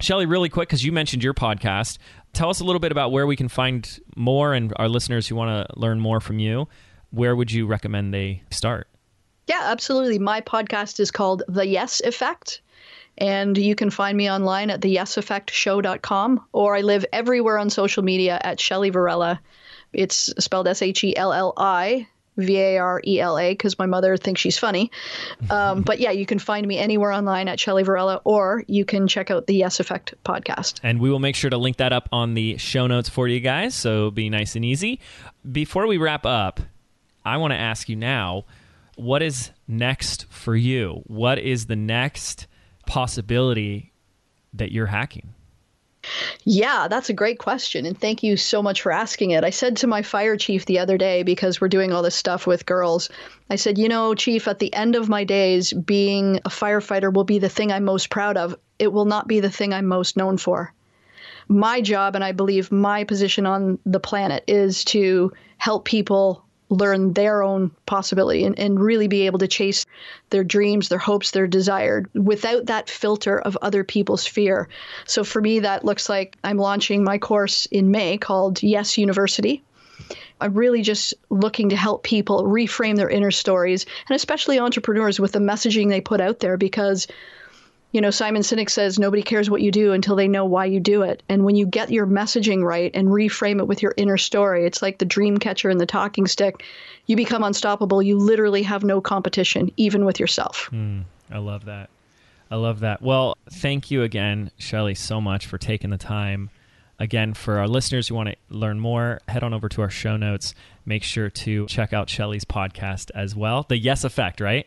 Shelli, 0.00 0.28
really 0.28 0.48
quick, 0.48 0.68
because 0.68 0.84
you 0.84 0.92
mentioned 0.92 1.22
your 1.22 1.34
podcast, 1.34 1.98
tell 2.32 2.50
us 2.50 2.60
a 2.60 2.64
little 2.64 2.80
bit 2.80 2.92
about 2.92 3.12
where 3.12 3.26
we 3.26 3.36
can 3.36 3.48
find 3.48 3.98
more 4.14 4.54
and 4.54 4.72
our 4.76 4.88
listeners 4.88 5.26
who 5.26 5.36
want 5.36 5.68
to 5.68 5.78
learn 5.78 6.00
more 6.00 6.20
from 6.20 6.38
you. 6.38 6.68
Where 7.10 7.34
would 7.34 7.50
you 7.50 7.66
recommend 7.66 8.12
they 8.12 8.42
start? 8.50 8.88
Yeah, 9.46 9.62
absolutely. 9.62 10.18
My 10.18 10.40
podcast 10.40 11.00
is 11.00 11.10
called 11.10 11.42
The 11.48 11.66
Yes 11.66 12.00
Effect. 12.00 12.60
And 13.18 13.56
you 13.56 13.74
can 13.74 13.90
find 13.90 14.16
me 14.16 14.30
online 14.30 14.68
at 14.68 14.82
theyeseffectshow.com, 14.82 16.44
or 16.52 16.76
I 16.76 16.82
live 16.82 17.06
everywhere 17.12 17.58
on 17.58 17.70
social 17.70 18.02
media 18.02 18.38
at 18.42 18.58
Shelli 18.58 18.92
Varela. 18.92 19.40
It's 19.96 20.32
spelled 20.38 20.68
S 20.68 20.82
H 20.82 21.02
E 21.04 21.16
L 21.16 21.32
L 21.32 21.52
I 21.56 22.06
V 22.36 22.58
A 22.58 22.78
R 22.78 23.00
E 23.04 23.18
L 23.20 23.38
A 23.38 23.52
because 23.52 23.78
my 23.78 23.86
mother 23.86 24.16
thinks 24.16 24.40
she's 24.40 24.58
funny. 24.58 24.90
Um, 25.50 25.82
but 25.82 26.00
yeah, 26.00 26.10
you 26.10 26.26
can 26.26 26.38
find 26.38 26.66
me 26.66 26.78
anywhere 26.78 27.12
online 27.12 27.48
at 27.48 27.58
Shelli 27.58 27.84
Varela, 27.84 28.20
or 28.24 28.62
you 28.66 28.84
can 28.84 29.08
check 29.08 29.30
out 29.30 29.46
the 29.46 29.54
Yes 29.54 29.80
Effect 29.80 30.14
podcast. 30.24 30.80
And 30.82 31.00
we 31.00 31.10
will 31.10 31.18
make 31.18 31.34
sure 31.34 31.50
to 31.50 31.56
link 31.56 31.78
that 31.78 31.92
up 31.92 32.08
on 32.12 32.34
the 32.34 32.58
show 32.58 32.86
notes 32.86 33.08
for 33.08 33.26
you 33.26 33.40
guys, 33.40 33.74
so 33.74 34.10
be 34.10 34.28
nice 34.28 34.54
and 34.54 34.64
easy. 34.64 35.00
Before 35.50 35.86
we 35.86 35.96
wrap 35.96 36.26
up, 36.26 36.60
I 37.24 37.38
want 37.38 37.52
to 37.52 37.58
ask 37.58 37.88
you 37.88 37.96
now 37.96 38.44
what 38.96 39.22
is 39.22 39.50
next 39.68 40.26
for 40.30 40.56
you? 40.56 41.02
What 41.06 41.38
is 41.38 41.66
the 41.66 41.76
next 41.76 42.46
possibility 42.86 43.92
that 44.54 44.72
you're 44.72 44.86
hacking? 44.86 45.34
Yeah, 46.44 46.88
that's 46.88 47.10
a 47.10 47.14
great 47.14 47.38
question. 47.38 47.84
And 47.84 47.98
thank 48.00 48.22
you 48.22 48.36
so 48.36 48.62
much 48.62 48.82
for 48.82 48.92
asking 48.92 49.32
it. 49.32 49.44
I 49.44 49.50
said 49.50 49.76
to 49.78 49.86
my 49.86 50.02
fire 50.02 50.36
chief 50.36 50.66
the 50.66 50.78
other 50.78 50.96
day, 50.96 51.22
because 51.22 51.60
we're 51.60 51.68
doing 51.68 51.92
all 51.92 52.02
this 52.02 52.14
stuff 52.14 52.46
with 52.46 52.66
girls, 52.66 53.10
I 53.50 53.56
said, 53.56 53.78
you 53.78 53.88
know, 53.88 54.14
chief, 54.14 54.46
at 54.48 54.58
the 54.58 54.72
end 54.72 54.94
of 54.94 55.08
my 55.08 55.24
days, 55.24 55.72
being 55.72 56.36
a 56.38 56.48
firefighter 56.48 57.12
will 57.12 57.24
be 57.24 57.38
the 57.38 57.48
thing 57.48 57.72
I'm 57.72 57.84
most 57.84 58.10
proud 58.10 58.36
of. 58.36 58.56
It 58.78 58.92
will 58.92 59.04
not 59.04 59.26
be 59.26 59.40
the 59.40 59.50
thing 59.50 59.72
I'm 59.72 59.86
most 59.86 60.16
known 60.16 60.38
for. 60.38 60.72
My 61.48 61.80
job, 61.80 62.14
and 62.14 62.24
I 62.24 62.32
believe 62.32 62.72
my 62.72 63.04
position 63.04 63.46
on 63.46 63.78
the 63.84 64.00
planet, 64.00 64.44
is 64.46 64.84
to 64.86 65.32
help 65.58 65.84
people 65.84 66.44
learn 66.68 67.12
their 67.12 67.42
own 67.42 67.70
possibility 67.86 68.44
and, 68.44 68.58
and 68.58 68.80
really 68.80 69.08
be 69.08 69.26
able 69.26 69.38
to 69.38 69.48
chase 69.48 69.86
their 70.30 70.44
dreams, 70.44 70.88
their 70.88 70.98
hopes, 70.98 71.30
their 71.30 71.46
desired 71.46 72.08
without 72.14 72.66
that 72.66 72.90
filter 72.90 73.38
of 73.38 73.56
other 73.62 73.84
people's 73.84 74.26
fear. 74.26 74.68
So 75.06 75.22
for 75.22 75.40
me, 75.40 75.60
that 75.60 75.84
looks 75.84 76.08
like 76.08 76.36
I'm 76.42 76.58
launching 76.58 77.04
my 77.04 77.18
course 77.18 77.66
in 77.66 77.90
May 77.90 78.18
called 78.18 78.62
Yes 78.62 78.98
University. 78.98 79.62
I'm 80.40 80.54
really 80.54 80.82
just 80.82 81.14
looking 81.30 81.70
to 81.70 81.76
help 81.76 82.02
people 82.02 82.44
reframe 82.44 82.96
their 82.96 83.08
inner 83.08 83.30
stories 83.30 83.86
and 84.08 84.16
especially 84.16 84.58
entrepreneurs 84.58 85.18
with 85.18 85.32
the 85.32 85.38
messaging 85.38 85.88
they 85.88 86.00
put 86.00 86.20
out 86.20 86.40
there 86.40 86.56
because 86.56 87.06
you 87.96 88.02
know, 88.02 88.10
Simon 88.10 88.42
Sinek 88.42 88.68
says 88.68 88.98
nobody 88.98 89.22
cares 89.22 89.48
what 89.48 89.62
you 89.62 89.72
do 89.72 89.92
until 89.92 90.16
they 90.16 90.28
know 90.28 90.44
why 90.44 90.66
you 90.66 90.80
do 90.80 91.00
it. 91.00 91.22
And 91.30 91.46
when 91.46 91.56
you 91.56 91.64
get 91.64 91.90
your 91.90 92.06
messaging 92.06 92.62
right 92.62 92.90
and 92.92 93.08
reframe 93.08 93.58
it 93.58 93.66
with 93.66 93.80
your 93.80 93.94
inner 93.96 94.18
story, 94.18 94.66
it's 94.66 94.82
like 94.82 94.98
the 94.98 95.06
dream 95.06 95.38
catcher 95.38 95.70
and 95.70 95.80
the 95.80 95.86
talking 95.86 96.26
stick. 96.26 96.62
You 97.06 97.16
become 97.16 97.42
unstoppable. 97.42 98.02
You 98.02 98.18
literally 98.18 98.62
have 98.64 98.84
no 98.84 99.00
competition, 99.00 99.72
even 99.78 100.04
with 100.04 100.20
yourself. 100.20 100.68
Mm, 100.72 101.04
I 101.30 101.38
love 101.38 101.64
that. 101.64 101.88
I 102.50 102.56
love 102.56 102.80
that. 102.80 103.00
Well, 103.00 103.34
thank 103.50 103.90
you 103.90 104.02
again, 104.02 104.50
Shelli, 104.60 104.94
so 104.94 105.18
much 105.18 105.46
for 105.46 105.56
taking 105.56 105.88
the 105.88 105.96
time. 105.96 106.50
Again, 106.98 107.32
for 107.32 107.58
our 107.58 107.66
listeners 107.66 108.08
who 108.08 108.14
want 108.14 108.28
to 108.28 108.36
learn 108.50 108.78
more, 108.78 109.22
head 109.26 109.42
on 109.42 109.54
over 109.54 109.70
to 109.70 109.80
our 109.80 109.90
show 109.90 110.18
notes. 110.18 110.52
Make 110.84 111.02
sure 111.02 111.30
to 111.30 111.64
check 111.66 111.94
out 111.94 112.08
Shelli's 112.08 112.44
podcast 112.44 113.10
as 113.14 113.34
well. 113.34 113.64
The 113.66 113.78
Yes 113.78 114.04
Effect, 114.04 114.42
right? 114.42 114.66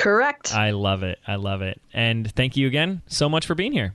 Correct. 0.00 0.54
I 0.54 0.70
love 0.70 1.02
it. 1.02 1.18
I 1.26 1.36
love 1.36 1.60
it. 1.60 1.78
And 1.92 2.32
thank 2.32 2.56
you 2.56 2.66
again 2.66 3.02
so 3.06 3.28
much 3.28 3.44
for 3.44 3.54
being 3.54 3.72
here. 3.72 3.94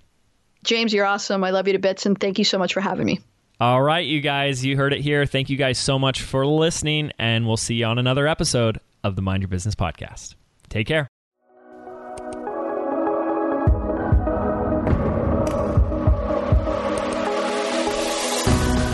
James, 0.63 0.93
you're 0.93 1.05
awesome. 1.05 1.43
I 1.43 1.49
love 1.49 1.65
you 1.65 1.73
to 1.73 1.79
bits, 1.79 2.05
and 2.05 2.19
thank 2.19 2.37
you 2.37 2.45
so 2.45 2.59
much 2.59 2.73
for 2.75 2.79
having 2.79 3.07
me. 3.07 3.21
All 3.59 3.81
right, 3.81 4.05
you 4.05 4.21
guys, 4.21 4.63
you 4.63 4.77
heard 4.77 4.93
it 4.93 5.01
here. 5.01 5.25
Thank 5.25 5.49
you 5.49 5.57
guys 5.57 5.79
so 5.79 5.97
much 5.97 6.21
for 6.21 6.45
listening, 6.45 7.11
and 7.17 7.47
we'll 7.47 7.57
see 7.57 7.73
you 7.73 7.85
on 7.85 7.97
another 7.97 8.27
episode 8.27 8.79
of 9.03 9.15
the 9.15 9.23
Mind 9.23 9.41
Your 9.41 9.47
Business 9.47 9.73
podcast. 9.73 10.35
Take 10.69 10.85
care. 10.85 11.07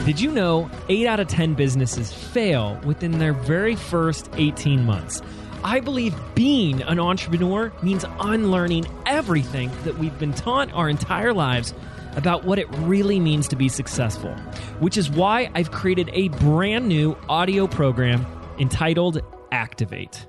Did 0.06 0.22
you 0.22 0.32
know 0.32 0.72
8 0.88 1.08
out 1.08 1.20
of 1.20 1.28
10 1.28 1.56
businesses 1.56 2.14
fail 2.14 2.80
within 2.86 3.20
their 3.20 3.34
very 3.34 3.76
first 3.76 4.30
18 4.38 4.86
months? 4.86 5.22
I 5.64 5.80
believe 5.80 6.16
being 6.34 6.82
an 6.82 7.00
entrepreneur 7.00 7.72
means 7.84 8.04
unlearning 8.20 8.86
everything 9.06 9.72
that 9.84 9.98
we've 9.98 10.18
been 10.18 10.34
taught 10.34 10.74
our 10.74 10.90
entire 10.90 11.34
lives 11.34 11.74
about 12.16 12.44
what 12.46 12.58
it 12.58 12.68
really 12.80 13.20
means 13.20 13.48
to 13.50 13.56
be 13.56 13.70
successful, 13.70 14.34
which 14.80 14.98
is 14.98 15.10
why 15.10 15.52
I've 15.54 15.72
created 15.72 16.10
a 16.14 16.30
brand 16.30 16.88
new 16.88 17.16
audio 17.30 17.68
program 17.68 18.26
entitled 18.58 19.22
Activate. 19.52 20.26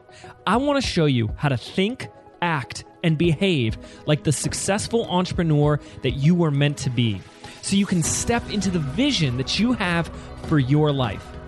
I 0.46 0.58
want 0.58 0.82
to 0.82 0.86
show 0.86 1.06
you 1.06 1.30
how 1.36 1.48
to 1.48 1.56
think, 1.56 2.08
act, 2.42 2.84
and 3.02 3.16
behave 3.16 3.78
like 4.06 4.24
the 4.24 4.32
successful 4.32 5.06
entrepreneur 5.06 5.80
that 6.02 6.12
you 6.12 6.34
were 6.34 6.50
meant 6.50 6.76
to 6.78 6.90
be 6.90 7.20
so 7.62 7.76
you 7.76 7.86
can 7.86 8.02
step 8.02 8.48
into 8.50 8.70
the 8.70 8.80
vision 8.80 9.38
that 9.38 9.58
you 9.58 9.72
have 9.72 10.10
for 10.46 10.58
your 10.58 10.92
life 10.92 11.24